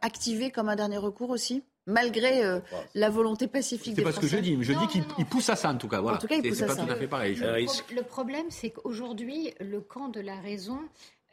activée 0.00 0.50
comme 0.50 0.68
un 0.70 0.76
dernier 0.76 0.98
recours 0.98 1.30
aussi? 1.30 1.62
Malgré 1.86 2.44
euh, 2.44 2.60
la 2.94 3.10
volonté 3.10 3.46
pacifique 3.46 3.94
des 3.94 4.02
Français. 4.02 4.14
C'est 4.14 4.20
pas 4.20 4.26
ce 4.26 4.32
que 4.32 4.36
je 4.36 4.42
dis, 4.42 4.56
mais 4.56 4.64
je 4.64 4.72
dis 4.72 4.86
qu'il 4.86 5.26
pousse 5.26 5.48
à 5.48 5.56
ça 5.56 5.70
en 5.70 5.76
tout 5.76 5.88
cas. 5.88 6.00
En 6.00 6.16
tout 6.18 6.26
cas, 6.26 6.36
il 6.36 6.48
pousse 6.48 6.62
à 6.62 6.66
pas 6.66 6.76
tout 6.76 6.90
à 6.90 6.96
fait 6.96 7.08
pareil. 7.08 7.36
Le, 7.36 8.02
problème, 8.02 8.46
c'est 8.50 8.70
qu'aujourd'hui, 8.70 9.52
le 9.60 9.80
camp 9.80 10.08
de 10.08 10.20
la 10.20 10.36
raison, 10.36 10.78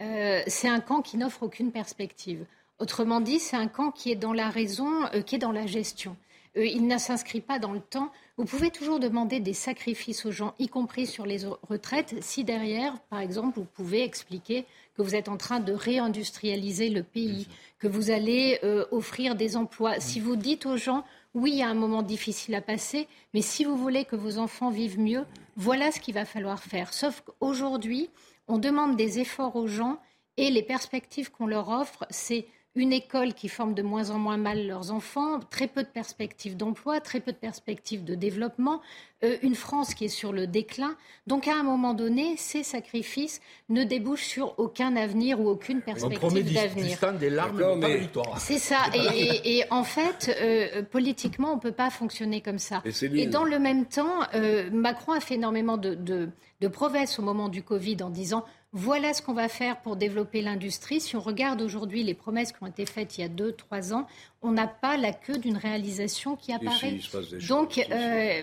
euh, 0.02 0.41
c'est 0.47 0.70
un 0.70 0.80
camp 0.80 1.02
qui 1.02 1.18
n'offre 1.18 1.43
aucune 1.43 1.72
perspective. 1.72 2.45
Autrement 2.80 3.20
dit, 3.20 3.39
c'est 3.39 3.58
un 3.58 3.68
camp 3.68 3.91
qui 3.91 4.12
est 4.12 4.16
dans 4.16 4.34
la 4.34 4.50
raison, 4.50 5.06
euh, 5.14 5.22
qui 5.22 5.36
est 5.36 5.39
dans 5.39 5.52
la 5.52 5.68
gestion. 5.68 6.16
il 6.56 6.88
ne 6.88 6.97
s'inscrit 6.97 7.41
pas 7.41 7.60
dans 7.60 7.74
le 7.74 7.82
temps. 7.82 8.12
Vous 8.38 8.45
pouvez 8.45 8.72
toujours 8.72 9.00
demander 9.00 9.39
des 9.39 9.54
sacrifices 9.54 10.26
aux 10.26 10.32
gens, 10.32 10.56
y 10.60 10.68
compris 10.68 11.06
sur 11.06 11.26
les 11.26 11.45
retraites, 11.68 12.16
si 12.22 12.43
derrière, 12.43 12.97
par 13.10 13.20
exemple, 13.20 13.60
vous 13.60 13.66
pouvez 13.66 14.04
expliquer 14.04 14.66
que 15.00 15.04
vous 15.04 15.16
êtes 15.16 15.30
en 15.30 15.38
train 15.38 15.62
de 15.62 15.72
réindustrialiser 15.72 16.89
le 16.89 17.04
pays, 17.04 17.47
que 17.80 17.88
vous 17.88 18.12
allez 18.12 18.60
euh, 18.66 18.84
offrir 18.91 19.36
des 19.36 19.56
emplois. 19.56 20.02
Si 20.02 20.20
vous 20.20 20.36
dites 20.36 20.66
aux 20.66 20.76
gens, 20.76 21.06
oui, 21.34 21.52
il 21.54 21.60
y 21.60 21.64
a 21.64 21.70
un 21.70 21.74
moment 21.74 22.02
difficile 22.02 22.54
à 22.54 22.60
passer, 22.62 23.08
mais 23.34 23.41
si 23.41 23.64
vous 23.64 23.78
voulez 23.78 24.04
que 24.04 24.18
vos 24.18 24.39
enfants 24.39 24.70
vivent 24.70 25.00
mieux, 25.00 25.24
voilà 25.56 25.93
ce 25.93 26.02
qu'il 26.02 26.16
va 26.16 26.26
falloir 26.26 26.62
faire. 26.62 26.93
Sauf 26.93 27.22
qu'aujourd'hui, 27.22 28.10
on 28.50 28.58
demande 28.58 28.97
des 28.97 29.20
efforts 29.20 29.56
aux 29.56 29.68
gens 29.68 30.02
et 30.36 30.52
les 30.52 30.64
perspectives 30.64 31.32
qu'on 31.32 31.47
leur 31.47 31.70
offre, 31.70 32.06
c'est 32.10 32.45
une 32.80 32.93
école 32.93 33.34
qui 33.34 33.49
forme 33.49 33.73
de 33.73 33.82
moins 33.82 34.09
en 34.09 34.17
moins 34.17 34.38
mal 34.38 34.65
leurs 34.65 34.91
enfants, 34.91 35.41
très 35.49 35.67
peu 35.67 35.84
de 35.84 35.89
perspectives 35.89 36.55
d'emploi, 36.55 37.01
très 37.01 37.19
peu 37.19 37.34
de 37.34 37.38
perspectives 37.38 38.05
de 38.05 38.15
développement, 38.15 38.82
euh, 39.25 39.36
une 39.41 39.55
France 39.55 39.93
qui 39.93 40.05
est 40.05 40.07
sur 40.07 40.32
le 40.32 40.47
déclin. 40.47 40.95
Donc 41.27 41.49
à 41.49 41.55
un 41.55 41.63
moment 41.63 41.93
donné, 41.93 42.38
ces 42.38 42.63
sacrifices 42.63 43.41
ne 43.67 43.84
débouchent 43.84 44.23
sur 44.23 44.57
aucun 44.57 44.95
avenir 44.95 45.41
ou 45.41 45.49
aucune 45.49 45.82
perspective 45.82 46.53
d'avenir. 46.53 47.13
des 47.19 47.30
larmes, 47.30 47.80
mais... 47.80 47.97
victoire. 47.97 48.39
C'est 48.39 48.59
ça. 48.59 48.77
Et, 48.93 49.63
en 49.71 49.84
fait, 49.84 50.34
euh, 50.41 50.82
politiquement, 50.84 51.51
on 51.51 51.55
ne 51.57 51.61
peut 51.61 51.73
pas 51.73 51.89
fonctionner 51.89 52.39
comme 52.39 52.59
ça. 52.59 52.82
Et, 53.13 53.27
dans 53.27 53.43
le 53.43 53.59
même 53.59 53.88
temps, 53.88 54.21
euh, 54.36 54.69
Macron 54.71 55.11
a 55.11 55.19
fait 55.19 55.36
énormément 55.36 55.75
de, 55.75 55.95
de, 55.95 56.30
de 56.61 56.67
promesses 56.69 57.19
au 57.19 57.21
moment 57.21 57.49
du 57.49 57.61
Covid 57.61 57.97
en 58.03 58.09
disant 58.09 58.45
voilà 58.72 59.13
ce 59.13 59.22
qu'on 59.22 59.34
va 59.34 59.49
faire 59.49 59.82
pour 59.82 59.95
développer 59.95 60.41
l'industrie. 60.41 61.01
Si 61.01 61.15
on 61.15 61.20
regarde 61.20 61.61
aujourd'hui 61.61 62.03
les 62.03 62.13
promesses 62.13 62.51
qui 62.51 62.61
ont 62.61 62.67
été 62.67 62.86
faites 62.86 63.17
il 63.17 63.22
y 63.22 63.24
a 63.24 63.28
deux, 63.28 63.51
trois 63.51 63.93
ans, 63.93 64.05
on 64.41 64.51
n'a 64.51 64.67
pas 64.67 64.95
la 64.95 65.11
queue 65.11 65.38
d'une 65.38 65.57
réalisation 65.57 66.36
qui 66.36 66.53
apparaît. 66.53 66.99
Donc, 67.47 67.80
euh, 67.80 68.41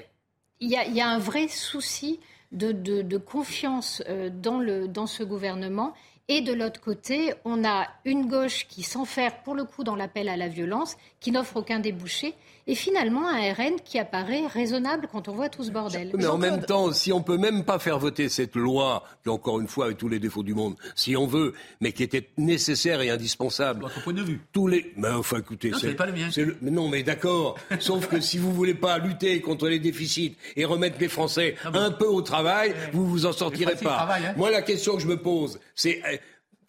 il 0.58 0.70
y, 0.70 1.00
a 1.00 1.08
un 1.08 1.18
vrai 1.18 1.48
souci 1.48 2.18
de, 2.50 3.16
confiance 3.18 4.02
euh, 4.08 4.30
dans, 4.30 4.58
le, 4.58 4.88
dans 4.88 5.06
ce 5.06 5.22
gouvernement. 5.22 5.94
Et 6.28 6.40
de 6.40 6.52
l'autre 6.52 6.80
côté, 6.80 7.34
on 7.44 7.64
a 7.64 7.86
une 8.04 8.26
gauche 8.26 8.66
qui 8.66 8.82
s'enferme 8.82 9.34
pour 9.44 9.54
le 9.54 9.64
coup 9.64 9.84
dans 9.84 9.94
l'appel 9.94 10.28
à 10.28 10.36
la 10.36 10.48
violence, 10.48 10.96
qui 11.20 11.30
n'offre 11.30 11.58
aucun 11.58 11.78
débouché, 11.78 12.34
et 12.66 12.74
finalement 12.74 13.28
un 13.28 13.52
RN 13.52 13.76
qui 13.84 13.98
apparaît 13.98 14.46
raisonnable 14.46 15.08
quand 15.10 15.28
on 15.28 15.32
voit 15.32 15.48
tout 15.48 15.62
ce 15.62 15.70
bordel. 15.70 16.10
Mais 16.14 16.26
en 16.26 16.38
même 16.38 16.62
temps, 16.62 16.92
si 16.92 17.12
on 17.12 17.22
peut 17.22 17.36
même 17.36 17.64
pas 17.64 17.78
faire 17.78 17.98
voter 17.98 18.28
cette 18.28 18.56
loi, 18.56 19.04
qui 19.22 19.28
encore 19.28 19.60
une 19.60 19.68
fois 19.68 19.88
a 19.88 19.92
tous 19.92 20.08
les 20.08 20.18
défauts 20.18 20.42
du 20.42 20.54
monde, 20.54 20.74
si 20.94 21.16
on 21.16 21.26
veut, 21.26 21.54
mais 21.80 21.92
qui 21.92 22.02
était 22.02 22.28
nécessaire 22.36 23.00
et 23.00 23.10
indispensable. 23.10 23.82
Votre 23.82 24.02
point 24.02 24.12
de 24.12 24.22
vue. 24.22 24.40
Tous 24.52 24.66
les. 24.66 24.92
Mais 24.96 25.08
enfin, 25.08 25.38
écoutez, 25.38 25.72
c'est 25.78 25.94
pas 25.94 26.06
le 26.06 26.12
mien. 26.12 26.28
Mais 26.60 26.70
non, 26.70 26.88
mais 26.88 27.02
d'accord. 27.02 27.56
Sauf 27.78 28.08
que 28.08 28.20
si 28.20 28.38
vous 28.38 28.52
voulez 28.52 28.74
pas 28.74 28.98
lutter 28.98 29.40
contre 29.40 29.68
les 29.68 29.78
déficits 29.78 30.36
et 30.56 30.64
remettre 30.64 30.96
les 30.98 31.08
Français 31.08 31.54
ah 31.64 31.70
un 31.74 31.90
peu 31.92 32.06
au 32.06 32.22
travail, 32.22 32.74
vous 32.92 33.06
vous 33.06 33.26
en 33.26 33.32
sortirez 33.32 33.76
pas. 33.76 34.08
Hein. 34.10 34.34
Moi, 34.36 34.50
la 34.50 34.62
question 34.62 34.96
que 34.96 35.02
je 35.02 35.06
me 35.06 35.16
pose, 35.16 35.60
c'est 35.74 36.02
euh, 36.04 36.16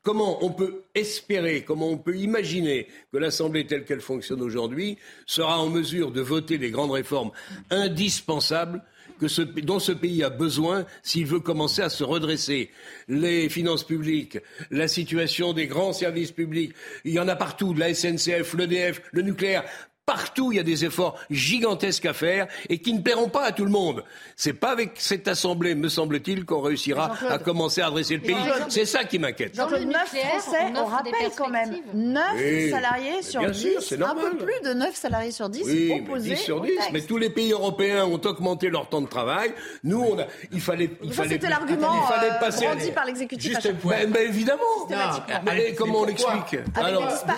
comment 0.08 0.42
on 0.42 0.52
peut 0.52 0.84
espérer, 0.96 1.66
comment 1.68 1.90
on 1.90 1.98
peut 1.98 2.16
imaginer 2.16 2.88
que 3.12 3.18
l'Assemblée 3.18 3.68
telle 3.68 3.84
qu'elle 3.84 4.00
fonctionne 4.00 4.42
aujourd'hui 4.42 4.98
sera 5.26 5.60
en 5.60 5.68
mesure 5.68 6.14
de 6.14 6.22
voter 6.22 6.58
les 6.58 6.72
grandes 6.72 6.92
réformes 6.92 7.32
indispensables 7.72 8.82
dont 9.64 9.80
ce 9.80 9.92
pays 9.92 10.24
a 10.24 10.30
besoin 10.30 10.86
s'il 11.04 11.26
veut 11.26 11.42
commencer 11.42 11.82
à 11.82 11.90
se 11.90 12.06
redresser. 12.06 12.72
Les 13.10 13.50
finances 13.50 13.84
publiques, 13.84 14.38
la 14.72 14.88
situation 14.88 15.52
des 15.52 15.68
grands 15.68 15.92
services 15.92 16.32
publics, 16.32 16.74
il 17.04 17.12
y 17.12 17.20
en 17.20 17.28
a 17.28 17.36
partout, 17.36 17.74
la 17.74 17.94
SNCF, 17.94 18.54
l'EDF, 18.54 19.02
le 19.12 19.24
nucléaire. 19.24 19.66
Partout, 20.08 20.54
il 20.54 20.56
y 20.56 20.60
a 20.60 20.64
des 20.64 20.86
efforts 20.86 21.20
gigantesques 21.30 22.06
à 22.06 22.14
faire 22.14 22.48
et 22.70 22.78
qui 22.78 22.94
ne 22.94 23.02
plairont 23.02 23.28
pas 23.28 23.44
à 23.44 23.52
tout 23.52 23.66
le 23.66 23.72
monde. 23.72 24.06
C'est 24.38 24.54
pas 24.54 24.72
avec 24.72 24.92
cette 24.96 25.28
assemblée, 25.28 25.76
me 25.76 25.90
semble-t-il, 25.90 26.46
qu'on 26.46 26.62
réussira 26.62 27.12
à 27.30 27.38
commencer 27.40 27.82
à 27.82 27.88
adresser 27.88 28.16
le 28.16 28.22
pays. 28.22 28.38
C'est 28.70 28.86
ça 28.86 29.04
qui 29.04 29.20
m'inquiète. 29.20 29.58
Dans 29.58 29.68
le 29.68 29.84
9 29.84 29.94
Français, 30.08 30.74
on, 30.78 30.86
rappelle 30.86 31.12
quand 31.38 31.50
même 31.50 31.76
9 31.94 32.70
salariés 32.72 33.22
sur 33.22 33.52
10, 33.52 33.96
un 34.02 34.16
peu 34.16 34.38
plus 34.38 34.62
de 34.64 34.74
9 34.76 34.96
salariés 34.96 35.32
sur 35.32 35.50
10 35.50 35.64
oui, 35.66 36.02
opposés 36.02 36.36
10 36.36 36.38
sur 36.38 36.62
10, 36.62 36.72
mais 36.94 37.02
tous 37.02 37.18
les 37.18 37.30
pays 37.30 37.52
européens 37.52 38.06
ont 38.06 38.22
augmenté 38.24 38.70
leur 38.70 38.88
temps 38.88 39.02
de 39.02 39.08
travail. 39.08 39.52
Nous, 39.84 40.00
on 40.00 40.18
a, 40.18 40.24
il 40.54 40.62
fallait, 40.62 40.90
il 41.04 41.12
fallait, 41.12 41.32
c'était 41.32 41.50
l'argument 41.50 41.92
euh, 42.10 42.40
brandi 42.40 42.92
par 42.92 43.06
l'exécutif. 43.06 43.52
Juste 43.52 43.74
ben, 43.84 44.10
ben, 44.10 44.26
évidemment. 44.26 44.62
Allez, 45.46 45.76
comment 45.78 46.00
on 46.00 46.06
l'explique 46.06 46.62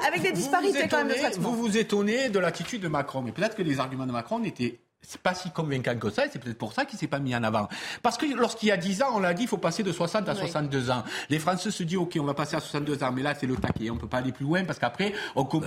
Avec 0.08 0.22
des 0.22 0.34
disparités 0.34 0.88
quand 0.88 0.98
même 0.98 1.08
de 1.08 1.14
traitement. 1.14 1.50
Vous 1.50 1.56
vous 1.56 1.76
étonnez 1.76 2.30
de 2.30 2.38
la 2.38 2.52
de 2.64 2.88
Macron. 2.88 3.22
Mais 3.22 3.32
peut-être 3.32 3.56
que 3.56 3.64
les 3.64 3.80
arguments 3.80 4.06
de 4.06 4.12
Macron 4.12 4.40
n'étaient 4.40 4.80
c'est 5.02 5.22
pas 5.22 5.34
si 5.34 5.50
convaincant 5.52 5.96
que 5.98 6.10
ça, 6.10 6.26
et 6.26 6.30
c'est 6.32 6.40
peut-être 6.40 6.58
pour 6.58 6.74
ça 6.74 6.86
qu'il 6.86 7.00
s'est 7.00 7.08
pas 7.08 7.20
mis 7.20 7.36
en 7.36 7.44
avant. 7.44 7.70
Parce 8.04 8.18
que 8.18 8.26
lorsqu'il 8.36 8.70
y 8.70 8.72
a 8.72 8.78
10 8.78 9.02
ans, 9.02 9.12
on 9.16 9.20
l'a 9.20 9.34
dit, 9.34 9.44
il 9.44 9.48
faut 9.48 9.58
passer 9.58 9.82
de 9.82 9.92
60 9.92 10.28
à 10.28 10.36
62 10.36 10.92
ans. 10.92 11.04
Les 11.30 11.40
Français 11.40 11.72
se 11.72 11.84
disent, 11.84 11.98
OK, 11.98 12.18
on 12.20 12.26
va 12.26 12.34
passer 12.34 12.58
à 12.58 12.60
62 12.60 13.04
ans, 13.04 13.12
mais 13.12 13.24
là, 13.24 13.34
c'est 13.34 13.48
le 13.48 13.56
taquet, 13.56 13.90
on 13.90 13.96
peut 13.96 14.08
pas 14.08 14.18
aller 14.18 14.32
plus 14.32 14.46
loin, 14.46 14.64
parce 14.66 14.78
qu'après, 14.78 15.14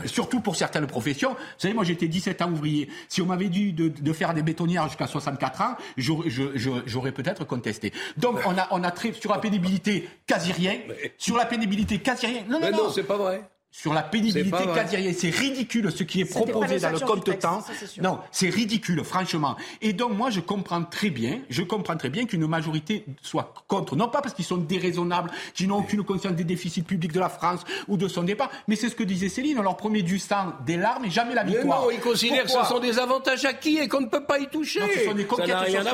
surtout 0.04 0.40
pour 0.40 0.56
certaines 0.56 0.86
professions, 0.86 1.30
vous 1.30 1.38
savez, 1.56 1.74
moi, 1.74 1.84
j'étais 1.84 2.08
17 2.08 2.42
ans 2.42 2.50
ouvrier. 2.50 2.90
Si 3.08 3.22
on 3.22 3.26
m'avait 3.26 3.48
dit 3.48 3.72
de, 3.72 4.12
faire 4.12 4.34
des 4.34 4.42
bétonnières 4.42 4.86
jusqu'à 4.88 5.06
64 5.06 5.62
ans, 5.62 5.76
j'aurais 5.96 7.12
peut-être 7.12 7.44
contesté. 7.46 7.92
Donc, 8.18 8.38
on 8.44 8.56
a, 8.58 8.68
on 8.70 8.84
a 8.84 8.90
très, 8.90 9.14
sur 9.14 9.32
la 9.32 9.38
pénibilité, 9.38 10.08
quasi 10.26 10.52
rien. 10.52 10.78
Sur 11.16 11.38
la 11.38 11.46
pénibilité, 11.46 12.00
quasi 12.00 12.26
rien. 12.26 12.42
Non, 12.48 12.60
non, 12.60 12.70
non. 12.70 12.76
non 12.84 12.90
c'est 12.90 13.04
pas 13.04 13.16
vrai 13.16 13.42
sur 13.72 13.94
la 13.94 14.02
pénibilité 14.02 14.64
quasi 14.74 15.14
C'est 15.14 15.30
ridicule 15.30 15.90
ce 15.90 16.02
qui 16.04 16.20
est 16.20 16.26
proposé 16.26 16.78
dans 16.78 16.90
le 16.90 17.00
compte 17.00 17.38
temps. 17.38 17.64
Non, 18.00 18.18
c'est 18.30 18.50
ridicule, 18.50 19.02
franchement. 19.02 19.56
Et 19.80 19.94
donc, 19.94 20.12
moi, 20.12 20.28
je 20.28 20.40
comprends 20.40 20.84
très 20.84 21.08
bien, 21.08 21.40
je 21.48 21.62
comprends 21.62 21.96
très 21.96 22.10
bien 22.10 22.26
qu'une 22.26 22.46
majorité 22.46 23.06
soit 23.22 23.54
contre. 23.68 23.96
Non 23.96 24.08
pas 24.08 24.20
parce 24.20 24.34
qu'ils 24.34 24.44
sont 24.44 24.58
déraisonnables, 24.58 25.30
qu'ils 25.54 25.68
n'ont 25.68 25.78
aucune 25.78 26.04
conscience 26.04 26.34
des 26.34 26.44
déficits 26.44 26.82
publics 26.82 27.12
de 27.12 27.20
la 27.20 27.30
France 27.30 27.60
ou 27.88 27.96
de 27.96 28.08
son 28.08 28.22
départ, 28.22 28.50
mais 28.68 28.76
c'est 28.76 28.90
ce 28.90 28.94
que 28.94 29.04
disait 29.04 29.30
Céline, 29.30 29.58
on 29.58 29.62
leur 29.62 29.78
promet 29.78 30.02
du 30.02 30.18
sang, 30.18 30.52
des 30.66 30.76
larmes 30.76 31.06
et 31.06 31.10
jamais 31.10 31.34
la 31.34 31.42
victoire. 31.42 31.80
Mais 31.80 31.86
non, 31.86 31.90
ils 31.90 32.00
considèrent 32.00 32.44
que 32.44 32.50
ce 32.50 32.64
sont 32.64 32.78
des 32.78 32.98
avantages 32.98 33.44
acquis 33.46 33.78
et 33.78 33.88
qu'on 33.88 34.02
ne 34.02 34.06
peut 34.08 34.24
pas 34.24 34.38
y 34.38 34.48
toucher. 34.48 34.80
Non, 34.80 34.86
ce 34.94 35.04
sont 35.04 35.14
des 35.14 35.24
conquêtes 35.24 35.58
sociales. 35.58 35.84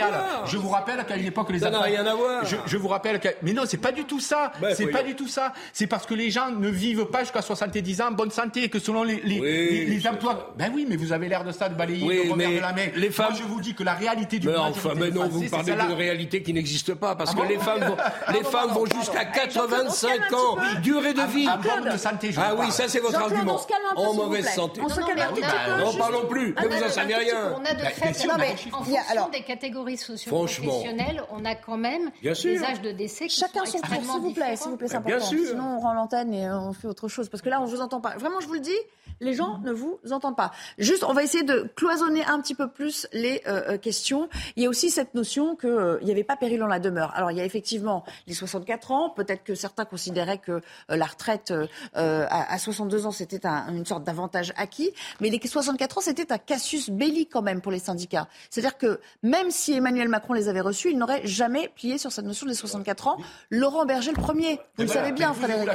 Je 0.46 0.56
vous 0.56 0.68
rappelle 0.68 1.04
qu'à 1.06 1.16
une 1.16 1.26
époque, 1.26 1.50
les 1.52 1.60
Ça 1.60 1.70
n'a 1.70 1.82
rien 1.82 2.04
à 2.04 2.14
voir. 2.14 2.44
Je, 2.44 2.76
vous 2.76 2.88
rappelle 2.88 3.20
que... 3.20 3.28
Mais 3.42 3.52
non, 3.52 3.62
c'est 3.66 3.76
pas 3.76 3.92
du 3.92 4.04
tout 4.04 4.20
ça. 4.20 4.52
Ben, 4.60 4.74
c'est 4.74 4.88
pas 4.88 5.04
du 5.04 5.14
tout 5.14 5.28
ça. 5.28 5.52
C'est 5.72 5.86
parce 5.86 6.06
que 6.06 6.14
les 6.14 6.30
gens 6.30 6.50
ne 6.50 6.68
vivent 6.68 7.06
pas 7.06 7.20
jusqu'à 7.20 7.42
60 7.42 7.67
70 7.68 8.00
ans, 8.00 8.10
bonne 8.12 8.30
santé, 8.30 8.68
que 8.68 8.78
selon 8.78 9.04
les, 9.04 9.20
les, 9.20 10.06
emplois. 10.06 10.52
Ben 10.56 10.70
oui, 10.74 10.86
mais 10.88 10.96
vous 10.96 11.12
avez 11.12 11.28
l'air 11.28 11.44
de 11.44 11.52
ça, 11.52 11.68
de 11.68 11.74
balayer 11.74 12.24
le 12.24 12.32
revers 12.32 12.50
de 12.50 12.60
la 12.60 12.72
main. 12.72 12.86
Les 12.96 13.10
femmes... 13.10 13.32
Moi, 13.32 13.38
je 13.40 13.44
vous 13.44 13.60
dis 13.60 13.74
que 13.74 13.82
la 13.82 13.94
réalité 13.94 14.38
du 14.38 14.48
mais 14.48 14.56
enfin, 14.56 14.90
mais 14.96 15.10
non, 15.10 15.28
vous 15.28 15.44
parlez 15.48 15.72
d'une 15.72 15.92
réalité 15.92 16.42
qui 16.42 16.52
n'existe 16.52 16.94
pas, 16.94 17.14
parce 17.14 17.34
ah 17.36 17.40
que 17.40 17.48
les 17.48 17.58
femmes 17.58 17.84
vont, 17.84 17.96
les 18.32 18.44
femmes 18.44 18.70
vont 18.70 18.86
jusqu'à 18.86 19.24
85 19.24 20.32
ans, 20.32 20.56
durée 20.82 21.12
de 21.12 21.22
vie. 21.22 21.46
Ah 21.48 22.54
oui, 22.58 22.70
ça 22.70 22.88
c'est 22.88 23.00
votre 23.00 23.20
argument. 23.20 23.60
En 23.96 24.14
mauvaise 24.14 24.48
santé. 24.48 24.80
Non, 24.80 25.92
parlons 25.98 26.26
plus, 26.26 26.54
ne 26.54 26.68
vous 26.68 26.84
en 26.84 26.88
savez 26.88 27.14
rien. 27.14 27.54
On 27.56 27.64
a 27.64 27.74
de 27.74 27.80
fait, 27.80 28.28
en 28.72 28.84
fonction 28.84 29.28
des 29.32 29.42
catégories 29.42 29.96
socio-professionnelles, 29.96 31.22
on 31.30 31.44
a 31.44 31.54
quand 31.54 31.76
même 31.76 32.10
des 32.22 32.64
âges 32.64 32.80
de 32.82 32.92
décès 32.92 33.26
qui 33.26 33.38
Chacun 33.38 33.64
son 33.66 33.78
tour, 33.78 33.88
s'il 33.88 34.20
vous 34.20 34.32
plaît, 34.32 34.56
s'il 34.56 34.70
vous 34.70 34.76
plaît, 34.76 34.88
c'est 34.88 34.96
important. 34.96 35.26
Sinon, 35.26 35.76
on 35.76 35.80
rend 35.80 35.94
l'antenne 35.94 36.34
et 36.34 36.50
on 36.50 36.72
fait 36.72 36.88
autre 36.88 37.08
chose. 37.08 37.28
Parce 37.28 37.42
que 37.42 37.48
là, 37.48 37.57
on 37.60 37.66
ne 37.66 37.70
vous 37.70 37.80
entend 37.80 38.00
pas. 38.00 38.16
Vraiment, 38.16 38.40
je 38.40 38.46
vous 38.46 38.54
le 38.54 38.60
dis, 38.60 38.78
les 39.20 39.34
gens 39.34 39.58
ne 39.58 39.72
vous 39.72 39.98
entendent 40.10 40.36
pas. 40.36 40.52
Juste, 40.78 41.04
on 41.04 41.12
va 41.12 41.22
essayer 41.22 41.44
de 41.44 41.70
cloisonner 41.74 42.24
un 42.24 42.40
petit 42.40 42.54
peu 42.54 42.68
plus 42.68 43.06
les 43.12 43.42
euh, 43.46 43.72
euh, 43.74 43.78
questions. 43.78 44.28
Il 44.56 44.62
y 44.62 44.66
a 44.66 44.68
aussi 44.68 44.90
cette 44.90 45.14
notion 45.14 45.56
qu'il 45.56 45.70
euh, 45.70 45.98
n'y 46.02 46.10
avait 46.10 46.24
pas 46.24 46.36
péril 46.36 46.62
en 46.62 46.66
la 46.66 46.78
demeure. 46.78 47.12
Alors, 47.14 47.30
il 47.30 47.38
y 47.38 47.40
a 47.40 47.44
effectivement 47.44 48.04
les 48.26 48.34
64 48.34 48.92
ans. 48.92 49.10
Peut-être 49.10 49.44
que 49.44 49.54
certains 49.54 49.84
considéraient 49.84 50.38
que 50.38 50.60
la 50.88 51.06
retraite 51.06 51.52
à, 51.94 52.58
62 52.58 53.06
ans, 53.06 53.10
c'était 53.10 53.46
une 53.46 53.86
sorte 53.86 54.04
d'avantage 54.04 54.52
acquis. 54.56 54.92
Mais 55.20 55.30
les 55.30 55.40
64 55.44 55.98
ans, 55.98 56.00
c'était 56.00 56.32
un 56.32 56.38
casus 56.38 56.90
belli 56.90 57.26
quand 57.26 57.42
même 57.42 57.60
pour 57.60 57.72
les 57.72 57.78
syndicats. 57.78 58.28
C'est-à-dire 58.50 58.78
que 58.78 59.00
même 59.22 59.50
si 59.50 59.72
Emmanuel 59.72 60.08
Macron 60.08 60.34
les 60.34 60.48
avait 60.48 60.60
reçus, 60.60 60.90
il 60.90 60.98
n'aurait 60.98 61.26
jamais 61.26 61.68
plié 61.68 61.98
sur 61.98 62.12
cette 62.12 62.24
notion 62.24 62.46
des 62.46 62.54
64 62.54 63.08
ans. 63.08 63.18
Laurent 63.50 63.84
Berger, 63.84 64.12
le 64.12 64.20
premier. 64.20 64.60
Vous 64.76 64.84
le 64.84 64.88
savez 64.88 65.12
bien, 65.12 65.32
Frédéric. 65.32 65.68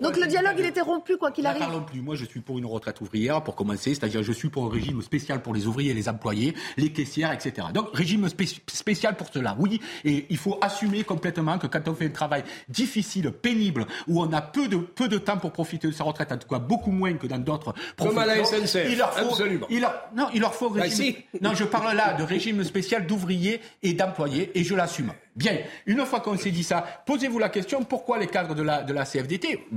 Donc 0.00 0.16
le 0.16 0.26
dialogue, 0.26 0.56
il 0.58 0.66
était 0.66 0.80
rompu, 0.80 1.16
quoi 1.20 1.30
qu'il 1.30 1.46
arrive. 1.46 1.60
Parlons 1.60 1.82
plus. 1.82 2.00
Moi, 2.00 2.16
je 2.16 2.24
suis 2.24 2.40
pour 2.40 2.58
une 2.58 2.66
retraite 2.66 3.00
ouvrière, 3.00 3.42
pour 3.44 3.54
commencer. 3.54 3.94
C'est-à-dire, 3.94 4.22
je 4.24 4.32
suis 4.32 4.48
pour 4.48 4.64
un 4.64 4.70
régime 4.70 5.00
spécial 5.02 5.42
pour 5.42 5.54
les 5.54 5.66
ouvriers 5.66 5.92
et 5.92 5.94
les 5.94 6.08
employés, 6.08 6.54
les 6.76 6.90
caissières, 6.90 7.32
etc. 7.32 7.68
Donc, 7.72 7.90
régime 7.92 8.28
spécial 8.28 9.16
pour 9.16 9.28
cela, 9.32 9.56
oui. 9.58 9.80
Et 10.04 10.26
il 10.30 10.36
faut 10.38 10.58
assumer 10.60 11.04
complètement 11.04 11.58
que 11.58 11.68
quand 11.68 11.86
on 11.86 11.94
fait 11.94 12.06
un 12.06 12.10
travail 12.10 12.42
difficile, 12.68 13.30
pénible, 13.30 13.86
où 14.08 14.20
on 14.20 14.32
a 14.32 14.40
peu 14.40 14.66
de, 14.66 14.76
peu 14.76 15.06
de 15.06 15.18
temps 15.18 15.36
pour 15.36 15.52
profiter 15.52 15.86
de 15.86 15.92
sa 15.92 16.04
retraite, 16.04 16.32
en 16.32 16.38
tout 16.38 16.48
cas 16.48 16.58
beaucoup 16.58 16.90
moins 16.90 17.14
que 17.14 17.26
dans 17.26 17.38
d'autres 17.38 17.74
professions. 17.96 18.08
Comme 18.08 18.18
à 18.18 18.26
la 18.26 18.44
SNCF, 18.44 18.86
il 18.90 18.98
leur 18.98 19.12
faut, 19.12 19.26
absolument. 19.26 19.66
Il 19.70 19.86
non, 20.16 20.28
il 20.34 20.40
leur 20.40 20.54
faut 20.54 20.70
bah, 20.70 20.82
régime. 20.82 21.14
non, 21.40 21.54
je 21.54 21.64
parle 21.64 21.94
là 21.94 22.14
de 22.14 22.22
régime 22.22 22.64
spécial 22.64 23.06
d'ouvriers 23.06 23.60
et 23.82 23.92
d'employés, 23.92 24.50
et 24.58 24.64
je 24.64 24.74
l'assume. 24.74 25.12
Bien, 25.40 25.56
une 25.86 26.04
fois 26.04 26.20
qu'on 26.20 26.36
s'est 26.36 26.50
dit 26.50 26.62
ça, 26.62 26.84
posez-vous 27.06 27.38
la 27.38 27.48
question 27.48 27.82
pourquoi 27.82 28.18
les 28.18 28.26
cadres 28.26 28.54
de 28.54 28.60
la, 28.62 28.82
de 28.82 28.92
la 28.92 29.06
CFDT, 29.06 29.68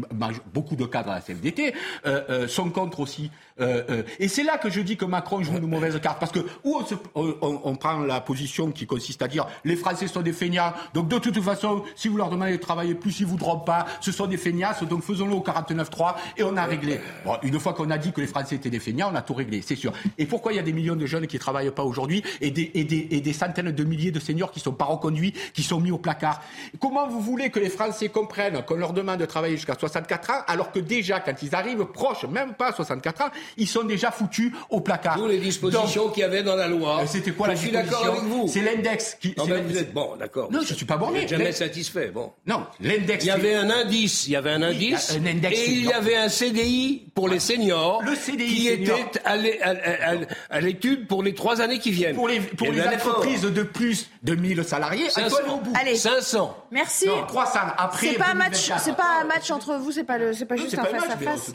beaucoup 0.54 0.76
de 0.76 0.84
cadres 0.84 1.08
de 1.08 1.16
la 1.16 1.22
CFDT, 1.22 1.74
euh, 2.06 2.22
euh, 2.30 2.48
sont 2.50 2.70
contre 2.70 3.00
aussi. 3.00 3.32
Euh, 3.62 4.04
et 4.20 4.28
c'est 4.28 4.44
là 4.44 4.58
que 4.58 4.70
je 4.70 4.82
dis 4.82 4.98
que 4.98 5.06
Macron 5.06 5.42
joue 5.42 5.56
une 5.56 5.68
mauvaise 5.68 5.98
carte, 6.02 6.20
parce 6.20 6.34
que 6.34 6.42
où 6.66 6.82
on, 7.16 7.62
on, 7.64 7.76
prend 7.78 8.00
la 8.00 8.20
position 8.20 8.72
qui 8.72 8.86
consiste 8.86 9.22
à 9.22 9.30
dire 9.30 9.48
les 9.64 9.78
Français 9.78 10.08
sont 10.08 10.22
des 10.22 10.34
feignants, 10.34 10.74
donc 10.94 11.08
de 11.08 11.18
toute 11.18 11.40
façon, 11.40 11.84
si 11.96 12.10
vous 12.10 12.18
leur 12.18 12.30
demandez 12.30 12.52
de 12.52 12.58
travailler 12.58 12.94
plus, 12.94 13.22
ils 13.22 13.26
vous 13.26 13.34
voudront 13.34 13.60
pas, 13.60 13.86
ce 14.02 14.12
sont 14.12 14.28
des 14.28 14.36
feignasses, 14.36 14.84
donc 14.84 15.02
faisons-le 15.02 15.34
au 15.34 15.40
49-3 15.40 16.16
et 16.36 16.44
on 16.44 16.58
a 16.58 16.66
réglé. 16.66 17.00
Bon, 17.24 17.38
une 17.42 17.58
fois 17.58 17.72
qu'on 17.72 17.90
a 17.90 17.98
dit 17.98 18.12
que 18.12 18.20
les 18.20 18.28
Français 18.28 18.56
étaient 18.56 18.70
des 18.70 18.82
feignants, 18.82 19.12
on 19.14 19.16
a 19.16 19.22
tout 19.22 19.34
réglé, 19.34 19.62
c'est 19.62 19.78
sûr. 19.78 19.94
Et 20.18 20.26
pourquoi 20.26 20.52
il 20.52 20.58
y 20.58 20.60
a 20.60 20.64
des 20.64 20.74
millions 20.74 20.98
de 20.98 21.06
jeunes 21.06 21.26
qui 21.26 21.40
travaillent 21.40 21.72
pas 21.72 21.84
aujourd'hui 21.84 22.22
et 22.42 22.52
des, 22.52 22.70
et, 22.74 22.84
des, 22.84 23.08
et 23.12 23.22
des 23.22 23.34
centaines 23.34 23.72
de 23.72 23.84
milliers 23.86 24.12
de 24.12 24.20
seniors 24.20 24.52
qui 24.52 24.60
sont 24.60 24.74
pas 24.74 24.86
reconduits 24.86 25.34
qui 25.54 25.64
sont 25.64 25.80
mis 25.80 25.92
au 25.92 25.98
placard. 25.98 26.42
Comment 26.80 27.08
vous 27.08 27.22
voulez 27.22 27.50
que 27.50 27.60
les 27.60 27.70
Français 27.70 28.10
comprennent 28.10 28.64
qu'on 28.66 28.76
leur 28.76 28.94
demande 28.94 29.20
de 29.20 29.26
travailler 29.26 29.56
jusqu'à 29.56 29.76
64 29.80 30.30
ans, 30.32 30.42
alors 30.48 30.72
que 30.72 30.80
déjà, 30.80 31.20
quand 31.20 31.34
ils 31.42 31.54
arrivent 31.56 31.86
proches, 31.86 32.26
même 32.26 32.54
pas 32.54 32.72
64 32.74 33.22
ans, 33.22 33.30
ils 33.58 33.68
sont 33.68 33.84
déjà 33.84 34.12
foutus 34.12 34.52
au 34.70 34.82
placard. 34.82 35.16
Tous 35.18 35.28
les 35.28 35.38
dispositions 35.40 36.10
qu'il 36.10 36.22
y 36.22 36.24
avait 36.24 36.44
dans 36.44 36.56
la 36.56 36.68
loi. 36.68 37.02
Euh, 37.02 37.06
C'était 37.08 37.32
quoi 37.32 37.48
je 37.48 37.52
la 37.54 37.58
suis 37.58 37.72
d'accord 37.72 38.06
avec 38.06 38.22
vous. 38.24 38.48
C'est 38.48 38.62
l'index 38.62 39.18
qui. 39.20 39.34
Non, 39.38 39.46
vous 39.46 39.78
êtes 39.78 39.94
bon, 39.94 40.16
d'accord. 40.18 40.52
Non, 40.52 40.62
je 40.68 40.74
suis 40.74 40.86
pas 40.86 40.98
borné. 40.98 41.16
Vous 41.18 41.22
n'êtes 41.22 41.30
jamais 41.30 41.52
satisfait. 41.52 42.12
Bon. 42.14 42.32
Non, 42.48 42.66
l'index. 42.82 43.24
Il 43.24 43.28
y 43.28 43.32
avait 43.32 43.56
un 43.56 43.70
indice, 43.70 44.28
il 44.28 44.32
y 44.32 44.36
avait 44.36 44.52
un 44.52 44.62
indice, 44.64 45.12
un 45.20 45.26
index 45.26 45.58
et 45.60 45.70
il 45.72 45.86
y 45.86 45.94
avait 45.94 46.16
un 46.16 46.30
CDI 46.30 47.08
pour 47.14 47.28
les 47.30 47.40
seniors, 47.40 48.02
Le 48.04 48.16
CDI 48.16 48.48
qui 48.48 48.68
senior. 48.68 48.98
était 49.00 49.22
à 49.26 49.38
l'é- 49.38 49.62
à- 49.62 49.70
à- 49.70 50.14
à- 50.14 50.16
à 50.50 50.62
l'étude 50.62 51.08
pour 51.08 51.22
les 51.24 51.34
trois 51.34 51.62
années 51.62 51.80
qui 51.80 51.92
viennent. 51.92 52.16
Pour 52.16 52.28
les, 52.28 52.40
pour 52.40 52.68
Eh 52.68 52.72
les 52.72 52.78
d'accord. 52.82 53.12
entreprises 53.20 53.42
de 53.42 53.64
plus 53.64 54.10
de 54.24 54.36
1000 54.36 54.64
salariés, 54.64 55.10
500. 55.34 55.42
Antoine, 55.42 55.60
au 55.60 55.62
bout. 55.64 55.74
Allez. 55.80 55.96
500. 55.96 56.58
Merci. 56.72 57.08
Non, 57.08 57.26
300 57.28 57.60
après. 57.78 58.08
C'est 58.08 58.18
pas 58.18 58.30
un 58.32 58.34
match, 58.34 58.68
2024. 58.68 58.82
c'est 58.84 58.96
pas 58.96 59.22
un 59.22 59.24
match 59.26 59.52
entre 59.52 59.76
vous, 59.76 59.92
c'est 59.92 60.04
pas 60.04 60.18
le, 60.18 60.34
c'est 60.34 60.46
pas 60.46 60.56
juste 60.56 60.78
un 60.78 60.84
face 60.84 61.10
à 61.10 61.18
face. 61.18 61.52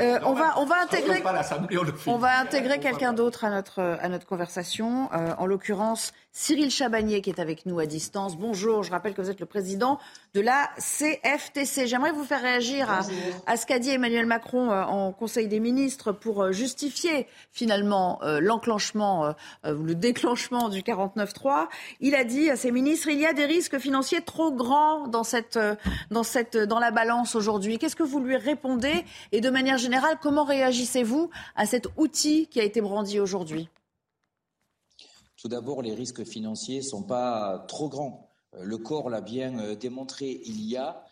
Euh, 0.00 0.18
on 0.24 0.32
va, 0.32 0.54
on 0.58 0.64
va 0.64 0.76
Ça 0.76 0.82
intégrer, 0.82 1.22
on 1.24 1.82
le 1.82 1.92
fait. 1.92 2.10
on 2.10 2.18
va 2.18 2.38
intégrer 2.40 2.80
quelqu'un 2.80 3.12
d'autre 3.12 3.44
à 3.44 3.50
notre 3.50 3.80
à 3.80 4.08
notre 4.08 4.26
conversation. 4.26 5.08
Euh, 5.12 5.34
en 5.38 5.46
l'occurrence, 5.46 6.12
Cyril 6.32 6.70
Chabagnier 6.70 7.20
qui 7.20 7.30
est 7.30 7.40
avec 7.40 7.66
nous 7.66 7.78
à 7.78 7.86
distance. 7.86 8.36
Bonjour, 8.36 8.82
je 8.82 8.90
rappelle 8.90 9.14
que 9.14 9.22
vous 9.22 9.30
êtes 9.30 9.40
le 9.40 9.46
président 9.46 9.98
de 10.34 10.40
la 10.40 10.68
CFTC. 10.78 11.86
J'aimerais 11.86 12.12
vous 12.12 12.24
faire 12.24 12.42
réagir 12.42 12.90
à, 12.90 13.00
à 13.46 13.56
ce 13.56 13.66
qu'a 13.66 13.78
dit 13.78 13.90
Emmanuel 13.90 14.26
Macron 14.26 14.70
euh, 14.70 14.82
en 14.82 15.12
Conseil 15.12 15.48
des 15.48 15.60
ministres 15.60 16.12
pour 16.12 16.52
justifier 16.52 17.26
finalement 17.52 18.20
l'enclenchement 18.40 19.34
ou 19.64 19.82
le 19.82 19.94
déclenchement 19.94 20.68
du 20.68 20.80
49.3. 20.80 21.66
Il 22.00 22.14
a 22.14 22.24
dit 22.24 22.50
à 22.50 22.56
ses 22.56 22.70
ministres 22.70 23.08
il 23.16 23.22
y 23.22 23.26
a 23.26 23.32
des 23.32 23.46
risques 23.46 23.78
financiers 23.78 24.20
trop 24.20 24.52
grands 24.52 25.08
dans 25.08 25.22
euh, 25.56 26.66
dans 26.66 26.78
la 26.78 26.90
balance 26.90 27.34
aujourd'hui. 27.34 27.78
Qu'est-ce 27.78 27.96
que 27.96 28.02
vous 28.02 28.20
lui 28.20 28.36
répondez 28.36 29.04
et 29.32 29.40
de 29.40 29.48
manière 29.50 29.78
générale 29.78 30.18
comment 30.20 30.44
réagissez-vous 30.44 31.30
à 31.56 31.66
cet 31.66 31.88
outil 31.96 32.46
qui 32.46 32.60
a 32.60 32.62
été 32.62 32.80
brandi 32.80 33.18
aujourd'hui? 33.18 33.68
Tout 35.36 35.48
d'abord, 35.48 35.80
les 35.80 35.94
risques 35.94 36.24
financiers 36.24 36.78
ne 36.78 36.82
sont 36.82 37.02
pas 37.02 37.64
trop 37.68 37.88
grands. 37.88 38.28
Euh, 38.54 38.64
Le 38.64 38.78
corps 38.78 39.08
l'a 39.08 39.22
bien 39.22 39.58
euh, 39.58 39.74
démontré. 39.74 40.42
Il 40.44 40.60
y 40.62 40.76
a, 40.76 41.02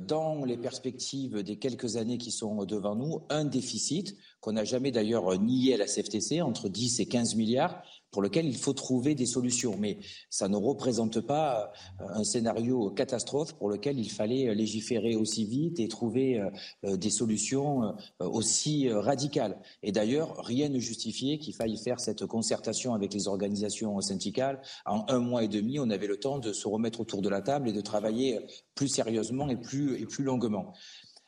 dans 0.00 0.44
les 0.46 0.56
perspectives 0.56 1.42
des 1.42 1.58
quelques 1.58 1.96
années 1.96 2.16
qui 2.16 2.30
sont 2.30 2.64
devant 2.64 2.94
nous, 2.94 3.24
un 3.28 3.44
déficit 3.44 4.16
qu'on 4.40 4.52
n'a 4.52 4.64
jamais 4.64 4.90
d'ailleurs 4.90 5.38
nié 5.38 5.74
à 5.74 5.76
la 5.76 5.86
CFTC, 5.86 6.40
entre 6.40 6.70
10 6.70 7.00
et 7.00 7.06
15 7.06 7.34
milliards, 7.34 7.82
pour 8.10 8.22
lequel 8.22 8.46
il 8.46 8.56
faut 8.56 8.72
trouver 8.72 9.14
des 9.14 9.26
solutions. 9.26 9.76
Mais 9.78 9.98
ça 10.30 10.48
ne 10.48 10.56
représente 10.56 11.20
pas 11.20 11.72
euh, 12.00 12.04
un 12.08 12.24
scénario 12.24 12.90
catastrophe 12.90 13.54
pour 13.54 13.68
lequel 13.68 13.98
il 13.98 14.10
fallait 14.10 14.48
euh, 14.48 14.54
légiférer 14.54 15.16
aussi 15.16 15.44
vite 15.44 15.80
et 15.80 15.88
trouver 15.88 16.40
euh, 16.84 16.96
des 16.96 17.10
solutions 17.10 17.94
aussi 18.20 18.90
radicales. 18.90 19.60
Et 19.82 19.92
d'ailleurs, 19.92 20.36
rien 20.44 20.68
ne 20.68 20.78
justifiait 20.78 21.38
qu'il 21.38 21.54
faille 21.54 21.76
faire 21.76 22.00
cette 22.00 22.26
concertation 22.26 22.94
avec 22.94 23.12
les 23.12 23.28
organisations 23.28 24.00
syndicales. 24.00 24.60
En 24.84 25.04
un 25.08 25.18
mois 25.18 25.44
et 25.44 25.48
demi, 25.48 25.78
on 25.78 25.90
avait 25.90 26.06
le 26.06 26.18
temps 26.18 26.38
de 26.38 26.52
se 26.52 26.68
remettre 26.68 27.00
autour 27.00 27.22
de 27.22 27.28
la 27.28 27.42
table 27.42 27.68
et 27.68 27.72
de 27.72 27.80
travailler 27.80 28.40
plus 28.74 28.88
sérieusement 28.88 29.48
et 29.48 29.56
plus, 29.56 30.00
et 30.00 30.06
plus 30.06 30.24
longuement. 30.24 30.72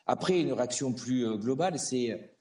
Après, 0.07 0.39
une 0.39 0.53
réaction 0.53 0.93
plus 0.93 1.37
globale, 1.37 1.77
c'est 1.77 2.38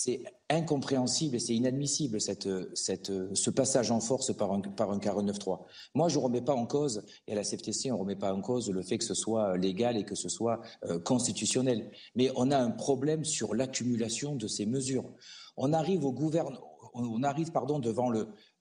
c'est 0.00 0.22
incompréhensible 0.48 1.34
et 1.34 1.38
c'est 1.40 1.56
inadmissible 1.56 2.20
ce 2.20 3.50
passage 3.50 3.90
en 3.90 3.98
force 3.98 4.32
par 4.32 4.52
un, 4.52 4.60
par 4.60 4.92
un 4.92 4.98
49.3. 4.98 5.64
Moi, 5.96 6.08
je 6.08 6.18
ne 6.18 6.22
remets 6.22 6.40
pas 6.40 6.54
en 6.54 6.66
cause, 6.66 7.02
et 7.26 7.32
à 7.32 7.34
la 7.34 7.42
CFTC, 7.42 7.90
on 7.90 7.96
ne 7.96 8.00
remet 8.02 8.14
pas 8.14 8.32
en 8.32 8.40
cause 8.40 8.70
le 8.70 8.82
fait 8.82 8.98
que 8.98 9.04
ce 9.04 9.14
soit 9.14 9.56
légal 9.56 9.96
et 9.96 10.04
que 10.04 10.14
ce 10.14 10.28
soit 10.28 10.60
euh, 10.84 11.00
constitutionnel. 11.00 11.90
Mais 12.14 12.30
on 12.36 12.52
a 12.52 12.56
un 12.56 12.70
problème 12.70 13.24
sur 13.24 13.56
l'accumulation 13.56 14.36
de 14.36 14.46
ces 14.46 14.66
mesures. 14.66 15.12
On 15.56 15.72
arrive 15.72 16.04
au 16.04 16.12
gouvernement. 16.12 16.60
On 16.94 17.24
arrive 17.24 17.50
devant 17.50 18.12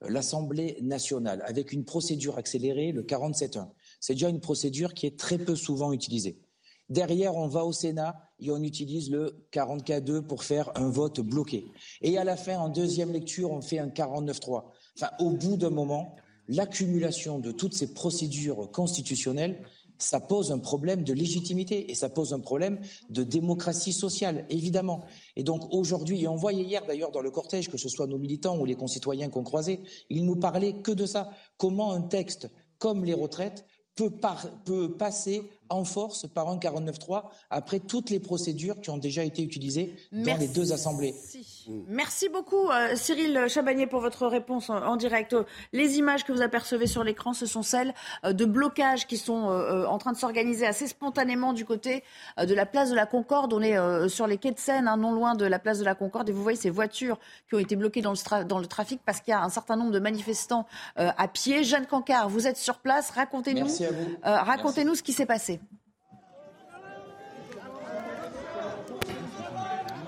l'Assemblée 0.01 0.79
nationale 0.81 1.43
avec 1.45 1.71
une 1.71 1.85
procédure 1.85 2.39
accélérée, 2.39 2.91
le 2.91 3.03
47.1. 3.03 3.69
C'est 3.99 4.13
déjà 4.13 4.29
une 4.29 4.41
procédure 4.41 4.95
qui 4.95 5.05
est 5.05 5.19
très 5.19 5.37
peu 5.37 5.55
souvent 5.55 5.91
utilisée. 5.93 6.39
Derrière, 6.89 7.35
on 7.35 7.47
va 7.47 7.65
au 7.65 7.71
Sénat 7.73 8.15
et 8.39 8.49
on 8.51 8.61
utilise 8.63 9.09
le 9.11 9.45
44.2 9.51 10.21
pour 10.21 10.43
faire 10.43 10.71
un 10.75 10.89
vote 10.89 11.19
bloqué. 11.19 11.65
Et 12.01 12.17
à 12.17 12.23
la 12.23 12.37
fin, 12.37 12.57
en 12.57 12.69
deuxième 12.69 13.11
lecture, 13.11 13.51
on 13.51 13.61
fait 13.61 13.79
un 13.79 13.87
49.3. 13.89 14.63
Enfin, 14.95 15.09
au 15.19 15.31
bout 15.31 15.57
d'un 15.57 15.69
moment, 15.69 16.15
l'accumulation 16.47 17.39
de 17.39 17.51
toutes 17.51 17.73
ces 17.73 17.93
procédures 17.93 18.71
constitutionnelles, 18.71 19.61
ça 19.99 20.19
pose 20.19 20.51
un 20.51 20.59
problème 20.59 21.03
de 21.03 21.11
légitimité 21.11 21.89
et 21.91 21.95
ça 21.95 22.07
pose 22.09 22.31
un 22.31 22.39
problème 22.39 22.79
de 23.09 23.23
démocratie 23.23 23.93
sociale, 23.93 24.45
évidemment. 24.49 25.03
Et 25.35 25.43
donc 25.43 25.73
aujourd'hui, 25.73 26.21
et 26.21 26.27
on 26.27 26.35
voyait 26.35 26.63
hier 26.63 26.85
d'ailleurs 26.85 27.11
dans 27.11 27.21
le 27.21 27.31
cortège, 27.31 27.67
que 27.69 27.77
ce 27.77 27.89
soit 27.89 28.05
nos 28.05 28.19
militants 28.19 28.59
ou 28.59 28.65
les 28.65 28.75
concitoyens 28.75 29.29
qu'on 29.29 29.43
croisait, 29.43 29.81
ils 30.11 30.23
nous 30.23 30.35
parlaient 30.35 30.81
que 30.83 30.91
de 30.91 31.05
ça. 31.07 31.31
Comment 31.57 31.93
un 31.93 32.01
texte 32.01 32.47
comme 32.77 33.03
les 33.05 33.15
retraites 33.15 33.65
peut, 33.95 34.11
par- 34.11 34.47
peut 34.65 34.95
passer 34.95 35.49
en 35.69 35.83
force 35.83 36.27
par 36.27 36.49
un 36.49 36.57
49.3 36.57 37.23
après 37.49 37.79
toutes 37.79 38.09
les 38.09 38.19
procédures 38.19 38.79
qui 38.81 38.89
ont 38.89 38.97
déjà 38.97 39.23
été 39.23 39.41
utilisées 39.41 39.95
dans 40.11 40.37
les 40.37 40.47
deux 40.47 40.73
assemblées. 40.73 41.15
Merci 41.87 42.29
beaucoup 42.29 42.69
euh, 42.69 42.95
Cyril 42.95 43.45
Chabagnier 43.47 43.87
pour 43.87 44.01
votre 44.01 44.27
réponse 44.27 44.69
en, 44.69 44.77
en 44.77 44.95
direct. 44.95 45.35
Les 45.73 45.97
images 45.97 46.23
que 46.23 46.31
vous 46.31 46.41
apercevez 46.41 46.87
sur 46.87 47.03
l'écran, 47.03 47.33
ce 47.33 47.45
sont 47.45 47.63
celles 47.63 47.93
euh, 48.25 48.33
de 48.33 48.45
blocages 48.45 49.07
qui 49.07 49.17
sont 49.17 49.49
euh, 49.49 49.85
en 49.85 49.97
train 49.97 50.11
de 50.13 50.17
s'organiser 50.17 50.65
assez 50.65 50.87
spontanément 50.87 51.53
du 51.53 51.65
côté 51.65 52.03
euh, 52.39 52.45
de 52.45 52.53
la 52.53 52.65
place 52.65 52.89
de 52.89 52.95
la 52.95 53.05
Concorde. 53.05 53.53
On 53.53 53.61
est 53.61 53.77
euh, 53.77 54.07
sur 54.07 54.27
les 54.27 54.37
quais 54.37 54.51
de 54.51 54.59
Seine, 54.59 54.87
hein, 54.87 54.97
non 54.97 55.11
loin 55.11 55.35
de 55.35 55.45
la 55.45 55.59
place 55.59 55.79
de 55.79 55.85
la 55.85 55.95
Concorde, 55.95 56.29
et 56.29 56.31
vous 56.31 56.43
voyez 56.43 56.57
ces 56.57 56.69
voitures 56.69 57.19
qui 57.49 57.55
ont 57.55 57.59
été 57.59 57.75
bloquées 57.75 58.01
dans 58.01 58.11
le, 58.13 58.43
dans 58.43 58.59
le 58.59 58.67
trafic 58.67 59.01
parce 59.05 59.19
qu'il 59.21 59.31
y 59.31 59.35
a 59.35 59.41
un 59.41 59.49
certain 59.49 59.75
nombre 59.75 59.91
de 59.91 59.99
manifestants 59.99 60.65
euh, 60.99 61.09
à 61.17 61.27
pied. 61.27 61.63
Jeanne 61.63 61.85
Cancard, 61.85 62.29
vous 62.29 62.47
êtes 62.47 62.57
sur 62.57 62.77
place, 62.79 63.11
racontez-nous 63.11 63.67
euh, 63.81 63.97
racontez-nous 64.23 64.95
ce 64.95 65.03
qui 65.03 65.13
s'est 65.13 65.25
passé. 65.25 65.56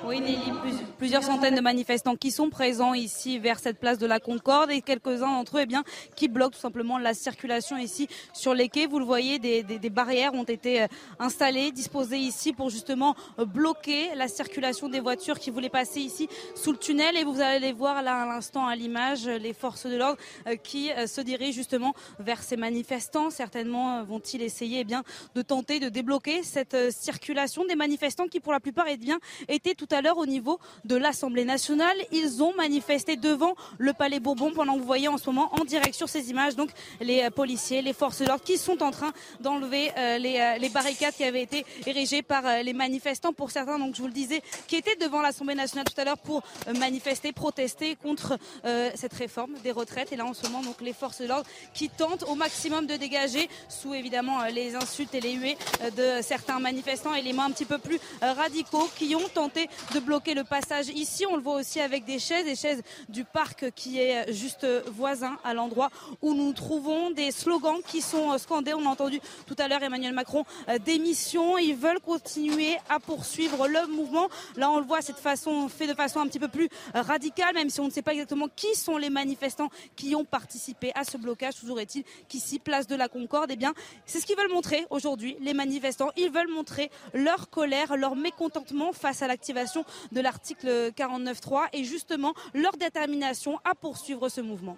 Oui, 0.10 0.22
Nelly, 0.22 0.52
plus- 0.64 0.90
plusieurs 0.98 1.22
centaines 1.24 1.56
de 1.56 1.62
manifestants 1.62 2.16
qui 2.16 2.32
sont 2.32 2.50
présents 2.50 2.96
ici 2.96 3.38
vers 3.38 3.60
cette 3.60 3.80
place 3.80 4.00
de 4.00 4.08
la 4.08 4.20
Concorde 4.20 4.72
et 4.72 4.82
quelques-uns 4.82 5.32
d'entre 5.32 5.58
eux 5.58 5.62
eh 5.62 5.66
bien, 5.68 5.84
qui 6.16 6.28
bloquent 6.28 6.56
tout 6.56 6.60
simplement 6.60 6.98
la 6.98 7.14
circulation 7.14 7.78
ici 7.78 8.08
sur 8.34 8.56
les 8.56 8.70
quais. 8.70 8.88
Vous 8.88 8.98
le 8.98 9.06
voyez, 9.06 9.38
des, 9.38 9.90
barrières 9.92 10.34
ont 10.34 10.44
été 10.44 10.82
euh, 10.82 10.88
installées, 11.20 11.72
disposées 11.72 12.18
ici 12.18 12.54
pour 12.54 12.72
justement 12.72 13.16
euh, 13.38 13.46
bloquer 13.46 14.14
la 14.16 14.28
circulation 14.28 14.90
des 14.90 15.00
voitures 15.00 15.38
qui 15.38 15.52
voulaient 15.52 15.70
passer 15.70 16.02
ici 16.02 16.28
sous 16.56 16.72
le 16.72 16.78
tunnel. 16.80 17.16
Et 17.16 17.24
vous 17.24 17.40
allez 17.40 17.72
voir 17.72 18.02
là 18.02 18.24
à 18.24 18.26
l'instant 18.26 18.66
à 18.66 18.76
l'image, 18.76 19.28
les 19.28 19.54
forces 19.54 19.86
de 19.86 19.96
l'ordre 19.96 20.18
euh, 20.48 20.56
qui 20.56 20.90
se 21.06 21.22
dirigent 21.22 21.54
justement 21.56 21.94
vers 22.20 22.42
ces 22.42 22.58
manifestants. 22.58 23.30
Certainement 23.30 24.04
vont-ils 24.04 24.42
essayer 24.42 24.80
eh 24.80 24.86
bien, 24.86 25.04
de 25.36 25.44
tenter 25.44 25.80
de 25.80 25.88
débloquer 25.88 26.42
cette 26.42 26.92
circulation 26.92 27.64
des 27.66 27.76
manifestants 27.76 28.28
qui 28.28 28.40
pour 28.40 28.54
la 28.54 28.60
plupart 28.60 28.88
eh 28.90 28.98
bien, 28.98 29.20
étaient 29.48 29.76
tout 29.76 29.88
à 29.92 29.99
l'heure 30.02 30.18
au 30.18 30.26
niveau 30.26 30.60
de 30.86 30.96
l'Assemblée 30.96 31.46
nationale. 31.46 31.96
Ils 32.12 32.42
ont 32.44 32.54
manifesté 32.56 33.16
devant 33.16 33.56
le 33.78 33.94
Palais 33.94 34.20
Bourbon 34.20 34.52
pendant 34.52 34.78
vous 34.78 34.84
voyez 34.86 35.08
en 35.08 35.18
ce 35.18 35.26
moment 35.30 35.50
en 35.60 35.64
direct 35.66 35.96
sur 35.96 36.10
ces 36.10 36.30
images 36.30 36.56
donc 36.56 36.70
les 37.02 37.24
euh, 37.24 37.30
policiers, 37.30 37.82
les 37.82 37.94
forces 37.94 38.20
de 38.20 38.26
l'ordre 38.26 38.44
qui 38.44 38.58
sont 38.58 38.82
en 38.84 38.92
train 38.92 39.12
d'enlever 39.40 39.92
euh, 39.98 40.18
les, 40.18 40.40
euh, 40.40 40.58
les 40.58 40.70
barricades 40.70 41.14
qui 41.14 41.24
avaient 41.24 41.42
été 41.42 41.66
érigées 41.86 42.22
par 42.22 42.46
euh, 42.46 42.62
les 42.62 42.74
manifestants 42.74 43.34
pour 43.34 43.52
certains 43.52 43.80
donc 43.80 43.96
je 43.96 44.02
vous 44.02 44.08
le 44.08 44.14
disais 44.14 44.42
qui 44.68 44.76
étaient 44.76 44.96
devant 44.96 45.22
l'Assemblée 45.22 45.56
nationale 45.56 45.86
tout 45.86 46.00
à 46.00 46.06
l'heure 46.06 46.18
pour 46.18 46.44
euh, 46.68 46.74
manifester, 46.74 47.32
protester 47.32 47.96
contre 47.96 48.38
euh, 48.66 48.90
cette 48.96 49.14
réforme 49.14 49.54
des 49.64 49.72
retraites 49.72 50.12
et 50.12 50.16
là 50.16 50.26
en 50.26 50.34
ce 50.34 50.44
moment 50.44 50.62
donc 50.62 50.82
les 50.82 50.94
forces 50.94 51.22
de 51.22 51.28
l'ordre 51.28 51.46
qui 51.74 51.90
tentent 51.90 52.24
au 52.24 52.36
maximum 52.36 52.86
de 52.86 52.96
dégager 52.96 53.50
sous 53.68 53.94
évidemment 53.94 54.44
les 54.46 54.76
insultes 54.76 55.14
et 55.16 55.22
les 55.22 55.34
huées 55.34 55.58
de 55.96 56.22
certains 56.22 56.60
manifestants 56.60 57.14
éléments 57.14 57.44
un 57.44 57.52
petit 57.52 57.66
peu 57.66 57.78
plus 57.78 58.00
radicaux 58.22 58.90
qui 58.98 59.16
ont 59.16 59.28
tenté 59.34 59.70
de 59.94 60.00
bloquer 60.00 60.34
le 60.34 60.44
passage 60.44 60.90
ici. 60.90 61.26
On 61.26 61.36
le 61.36 61.42
voit 61.42 61.56
aussi 61.56 61.80
avec 61.80 62.06
des 62.06 62.20
chaises, 62.20 62.46
des 62.46 62.56
chaises 62.56 62.82
du 63.08 63.24
parc 63.24 63.72
qui 63.72 64.00
est 64.00 64.32
juste 64.34 64.66
voisin 64.92 65.38
à 65.44 65.54
l'endroit 65.54 65.90
où 66.22 66.34
nous 66.34 66.54
trouvons, 66.54 67.12
des 67.12 67.32
slogans 67.32 67.80
qui 67.88 68.02
sont 68.02 68.38
scandés. 68.38 68.74
On 68.74 68.86
a 68.86 68.90
entendu 68.90 69.20
tout 69.48 69.56
à 69.58 69.68
l'heure 69.68 69.82
Emmanuel 69.82 70.14
Macron 70.14 70.46
euh, 70.68 70.78
démission. 70.78 71.58
Ils 71.58 71.76
veulent 71.76 72.00
continuer 72.00 72.78
à 72.90 73.00
poursuivre 73.00 73.68
le 73.68 73.88
mouvement. 73.88 74.30
Là, 74.56 74.70
on 74.70 74.80
le 74.80 74.86
voit, 74.86 75.02
cette 75.02 75.20
façon 75.20 75.70
fait 75.70 75.88
de 75.88 75.94
façon 75.94 76.20
un 76.20 76.28
petit 76.28 76.40
peu 76.40 76.48
plus 76.48 76.70
radicale, 76.94 77.54
même 77.56 77.70
si 77.70 77.80
on 77.80 77.86
ne 77.86 77.92
sait 77.92 78.02
pas 78.02 78.14
exactement 78.14 78.48
qui 78.56 78.76
sont 78.76 78.98
les 78.98 79.10
manifestants 79.10 79.70
qui 79.96 80.16
ont 80.16 80.26
participé 80.26 80.92
à 80.96 81.04
ce 81.04 81.18
blocage. 81.18 81.56
Toujours 81.56 81.80
est-il 81.80 82.04
qu'ici, 82.28 82.60
place 82.60 82.88
de 82.88 82.96
la 82.96 83.08
Concorde, 83.08 83.50
eh 83.52 83.56
bien, 83.56 83.74
c'est 84.06 84.20
ce 84.20 84.26
qu'ils 84.26 84.38
veulent 84.38 84.52
montrer 84.52 84.86
aujourd'hui, 84.90 85.38
les 85.42 85.54
manifestants. 85.54 86.12
Ils 86.18 86.32
veulent 86.32 86.50
montrer 86.50 86.92
leur 87.14 87.50
colère, 87.50 87.98
leur 87.98 88.16
mécontentement 88.16 88.94
face 88.94 89.22
à 89.22 89.28
l'activation 89.28 89.69
de 90.12 90.22
l'article 90.22 90.92
49.3 90.96 91.68
et 91.74 91.84
justement 91.84 92.34
leur 92.54 92.78
détermination 92.78 93.60
à 93.64 93.76
poursuivre 93.76 94.30
ce 94.30 94.42
mouvement. 94.42 94.78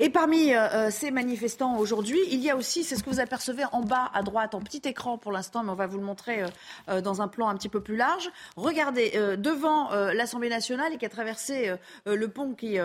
Et 0.00 0.10
parmi 0.10 0.54
euh, 0.54 0.68
euh, 0.72 0.90
ces 0.90 1.10
manifestants 1.10 1.76
aujourd'hui, 1.78 2.18
il 2.30 2.40
y 2.40 2.50
a 2.50 2.56
aussi, 2.56 2.84
c'est 2.84 2.96
ce 2.96 3.04
que 3.04 3.10
vous 3.10 3.20
apercevez 3.20 3.64
en 3.72 3.80
bas 3.80 4.10
à 4.14 4.22
droite, 4.22 4.54
en 4.54 4.60
petit 4.60 4.82
écran 4.84 5.18
pour 5.18 5.32
l'instant, 5.32 5.62
mais 5.62 5.70
on 5.70 5.76
va 5.76 5.86
vous 5.86 5.98
le 5.98 6.04
montrer 6.04 6.44
euh, 6.88 7.00
dans 7.00 7.22
un 7.22 7.28
plan 7.28 7.48
un 7.48 7.54
petit 7.56 7.68
peu 7.68 7.80
plus 7.80 7.96
large. 7.96 8.30
Regardez, 8.56 9.12
devant 9.38 9.90
l'Assemblée 10.12 10.48
nationale 10.48 10.92
et 10.94 10.98
qui 10.98 11.06
a 11.06 11.08
traversé 11.08 11.72
le 12.06 12.28
pont 12.28 12.54
qui 12.54 12.78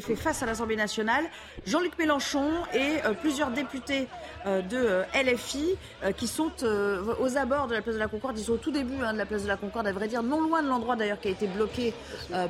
fait 0.00 0.16
face 0.16 0.42
à 0.42 0.46
l'Assemblée 0.46 0.76
nationale, 0.76 1.24
Jean-Luc 1.66 1.98
Mélenchon 1.98 2.50
et 2.72 2.96
plusieurs 3.20 3.50
députés 3.50 4.08
de 4.46 5.02
LFI 5.14 5.76
qui 6.16 6.26
sont 6.26 6.50
aux 7.20 7.36
abords 7.36 7.68
de 7.68 7.74
la 7.74 7.82
place 7.82 7.94
de 7.94 8.00
la 8.00 8.08
Concorde. 8.08 8.38
Ils 8.38 8.44
sont 8.44 8.52
au 8.52 8.58
tout 8.58 8.70
début 8.70 9.02
hein, 9.02 9.12
de 9.12 9.18
la 9.18 9.26
place 9.26 9.42
de 9.42 9.48
la 9.48 9.56
Concorde, 9.56 9.86
à 9.86 9.92
vrai 9.92 10.08
dire, 10.08 10.22
non 10.22 10.40
loin 10.40 10.62
de 10.62 10.68
l'endroit 10.68 10.96
d'ailleurs 10.96 11.20
qui 11.20 11.28
a 11.28 11.32
été 11.32 11.46
bloqué 11.46 11.94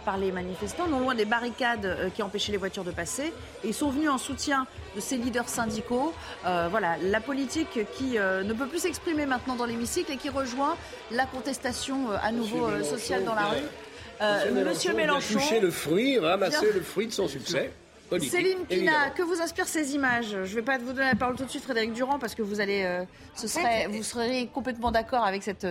par 0.04 0.16
les 0.16 0.32
manifestants, 0.32 0.86
non 0.86 1.00
loin 1.00 1.14
des 1.14 1.24
barricades 1.24 2.12
qui 2.14 2.22
empêchaient 2.22 2.52
les 2.52 2.58
voitures 2.58 2.84
de 2.84 2.92
passer. 2.92 3.32
Et 3.64 3.68
ils 3.68 3.74
sont 3.74 3.90
venus 3.90 4.10
en 4.10 4.18
soutien 4.18 4.66
de 4.94 5.00
ces 5.00 5.16
leaders 5.16 5.48
syndicaux. 5.48 6.12
Euh, 6.46 6.68
voilà, 6.70 6.96
la 7.02 7.20
politique 7.20 7.78
qui 7.96 8.18
euh, 8.18 8.42
ne 8.42 8.52
peut 8.52 8.66
plus 8.66 8.80
s'exprimer 8.80 9.26
maintenant 9.26 9.56
dans 9.56 9.64
l'hémicycle 9.64 10.12
et 10.12 10.16
qui 10.16 10.28
rejoint 10.28 10.76
la 11.10 11.26
contestation 11.26 12.10
euh, 12.10 12.16
à 12.22 12.30
nouveau 12.30 12.82
sociale 12.82 13.24
dans 13.24 13.34
la 13.34 13.46
rue. 13.46 14.54
Monsieur 14.64 14.94
Mélenchon, 14.94 15.34
toucher 15.34 15.60
le 15.60 15.70
fruit, 15.70 16.18
ramasser 16.18 16.72
le 16.72 16.80
fruit 16.80 17.06
de 17.06 17.12
son 17.12 17.26
succès. 17.26 17.72
Céline 18.20 18.64
Pina, 18.68 19.10
que 19.10 19.22
vous 19.22 19.40
inspirent 19.40 19.66
ces 19.66 19.94
images 19.94 20.28
Je 20.30 20.36
ne 20.36 20.44
vais 20.44 20.62
pas 20.62 20.78
vous 20.78 20.92
donner 20.92 21.08
la 21.08 21.16
parole 21.16 21.34
tout 21.36 21.44
de 21.44 21.50
suite, 21.50 21.64
Frédéric 21.64 21.94
Durand, 21.94 22.18
parce 22.18 22.34
que 22.34 22.42
vous 22.42 22.60
allez, 22.60 23.02
ce 23.34 23.48
serait, 23.48 23.88
vous 23.88 24.04
serez 24.04 24.46
complètement 24.52 24.92
d'accord 24.92 25.24
avec 25.24 25.42
cette 25.42 25.66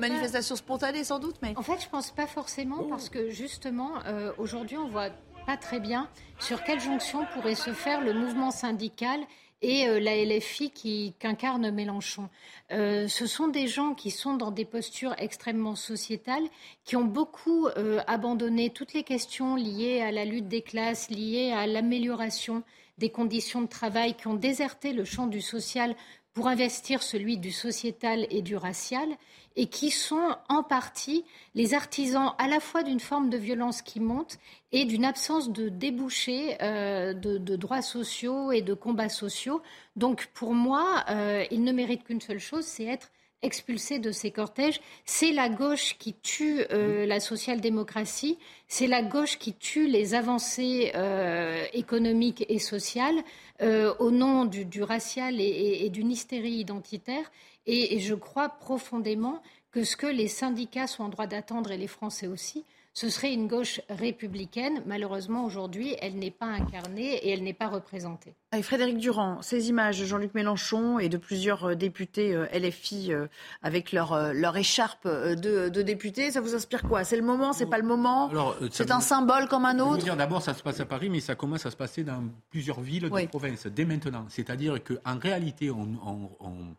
manifestation 0.00 0.56
spontanée, 0.56 1.04
sans 1.04 1.20
doute. 1.20 1.36
Mais 1.42 1.52
en 1.56 1.62
fait, 1.62 1.80
je 1.80 1.88
pense 1.88 2.10
pas 2.10 2.26
forcément, 2.26 2.84
parce 2.84 3.08
que 3.08 3.30
justement, 3.30 3.92
aujourd'hui, 4.38 4.78
on 4.78 4.88
voit 4.88 5.10
pas 5.44 5.56
très 5.56 5.80
bien 5.80 6.08
sur 6.40 6.62
quelle 6.64 6.80
jonction 6.80 7.26
pourrait 7.32 7.54
se 7.54 7.72
faire 7.72 8.00
le 8.00 8.12
mouvement 8.12 8.50
syndical 8.50 9.20
et 9.62 9.88
euh, 9.88 9.98
la 9.98 10.16
LFI 10.16 10.70
qui 10.70 11.14
qu'incarne 11.18 11.70
Mélenchon? 11.70 12.28
Euh, 12.72 13.08
ce 13.08 13.26
sont 13.26 13.48
des 13.48 13.66
gens 13.66 13.94
qui 13.94 14.10
sont 14.10 14.34
dans 14.34 14.50
des 14.50 14.64
postures 14.64 15.14
extrêmement 15.18 15.76
sociétales, 15.76 16.44
qui 16.84 16.96
ont 16.96 17.04
beaucoup 17.04 17.68
euh, 17.68 18.00
abandonné 18.06 18.70
toutes 18.70 18.92
les 18.94 19.04
questions 19.04 19.56
liées 19.56 20.00
à 20.00 20.12
la 20.12 20.24
lutte 20.24 20.48
des 20.48 20.62
classes, 20.62 21.10
liées 21.10 21.52
à 21.52 21.66
l'amélioration 21.66 22.62
des 22.98 23.10
conditions 23.10 23.62
de 23.62 23.68
travail, 23.68 24.14
qui 24.14 24.26
ont 24.26 24.34
déserté 24.34 24.92
le 24.92 25.04
champ 25.04 25.26
du 25.26 25.40
social 25.40 25.94
pour 26.32 26.48
investir 26.48 27.02
celui 27.02 27.38
du 27.38 27.52
sociétal 27.52 28.26
et 28.30 28.42
du 28.42 28.56
racial 28.56 29.08
et 29.56 29.66
qui 29.66 29.90
sont 29.90 30.36
en 30.48 30.62
partie 30.62 31.24
les 31.54 31.74
artisans 31.74 32.32
à 32.38 32.48
la 32.48 32.60
fois 32.60 32.82
d'une 32.82 33.00
forme 33.00 33.30
de 33.30 33.36
violence 33.36 33.82
qui 33.82 34.00
monte 34.00 34.38
et 34.72 34.84
d'une 34.84 35.04
absence 35.04 35.50
de 35.52 35.68
débouchés 35.68 36.56
euh, 36.60 37.14
de, 37.14 37.56
droits 37.56 37.82
sociaux 37.82 38.50
et 38.50 38.62
de 38.62 38.74
combats 38.74 39.08
sociaux. 39.08 39.62
Donc 39.96 40.28
pour 40.34 40.54
moi, 40.54 41.04
euh, 41.10 41.44
ils 41.50 41.62
ne 41.62 41.72
méritent 41.72 42.04
qu'une 42.04 42.20
seule 42.20 42.40
chose, 42.40 42.64
c'est 42.64 42.84
être 42.84 43.10
expulsés 43.42 43.98
de 43.98 44.10
ces 44.10 44.30
cortèges. 44.30 44.80
C'est 45.04 45.30
la 45.30 45.50
gauche 45.50 45.96
qui 45.98 46.14
tue 46.14 46.64
euh, 46.72 47.04
la 47.04 47.20
social-démocratie, 47.20 48.38
c'est 48.68 48.86
la 48.86 49.02
gauche 49.02 49.38
qui 49.38 49.52
tue 49.52 49.86
les 49.86 50.14
avancées 50.14 50.92
économiques 51.72 52.44
et 52.48 52.58
sociales 52.58 53.22
au 53.60 54.10
nom 54.10 54.46
du, 54.46 54.82
racial 54.82 55.40
et, 55.40 55.84
et 55.84 55.90
d'une 55.90 56.10
hystérie 56.10 56.54
identitaire. 56.54 57.30
Et, 57.66 58.00
je 58.00 58.14
crois 58.14 58.48
profondément 58.48 59.42
que 59.70 59.84
ce 59.84 59.96
que 59.96 60.06
les 60.06 60.28
syndicats 60.28 60.86
sont 60.86 61.04
en 61.04 61.08
droit 61.08 61.26
d'attendre, 61.26 61.72
et 61.72 61.76
les 61.76 61.88
Français 61.88 62.26
aussi, 62.26 62.64
ce 62.96 63.08
serait 63.08 63.34
une 63.34 63.48
gauche 63.48 63.80
républicaine. 63.88 64.80
Malheureusement, 64.86 65.44
aujourd'hui, 65.44 65.96
elle 66.00 66.14
n'est 66.14 66.30
pas 66.30 66.46
incarnée 66.46 67.14
et 67.14 67.30
elle 67.30 67.42
n'est 67.42 67.52
pas 67.52 67.66
représentée. 67.66 68.34
Frédéric 68.62 68.98
Durand, 68.98 69.42
ces 69.42 69.68
images 69.68 69.98
de 69.98 70.04
Jean-Luc 70.04 70.32
Mélenchon 70.34 71.00
et 71.00 71.08
de 71.08 71.16
plusieurs 71.16 71.70
euh, 71.70 71.74
députés 71.74 72.32
euh, 72.36 72.46
LFI 72.56 73.12
euh, 73.12 73.26
avec 73.62 73.90
leur, 73.90 74.32
leur 74.32 74.56
écharpe 74.56 75.08
de, 75.08 75.68
députés, 75.82 76.30
ça 76.30 76.40
vous 76.40 76.54
inspire 76.54 76.82
quoi? 76.82 77.02
C'est 77.02 77.16
le 77.16 77.24
moment 77.24 77.52
C'est 77.52 77.66
pas 77.66 77.78
le 77.78 77.84
moment? 77.84 78.30
C'est 78.70 78.92
un 78.92 79.00
symbole 79.00 79.48
comme 79.48 79.64
un 79.64 79.80
autre? 79.80 80.14
D'abord, 80.14 80.42
ça 80.42 80.54
se 80.54 80.62
passe 80.62 80.78
à 80.78 80.86
Paris, 80.86 81.08
mais 81.10 81.18
ça 81.18 81.34
commence 81.34 81.66
à 81.66 81.72
se 81.72 81.76
passer 81.76 82.04
dans 82.04 82.22
plusieurs 82.48 82.80
villes 82.80 83.10
de 83.10 83.26
province 83.26 83.66
dès 83.66 83.84
maintenant. 83.84 84.26
C'est-à-dire 84.28 84.78
qu'en 84.84 85.18
réalité, 85.18 85.68
on 85.68 86.76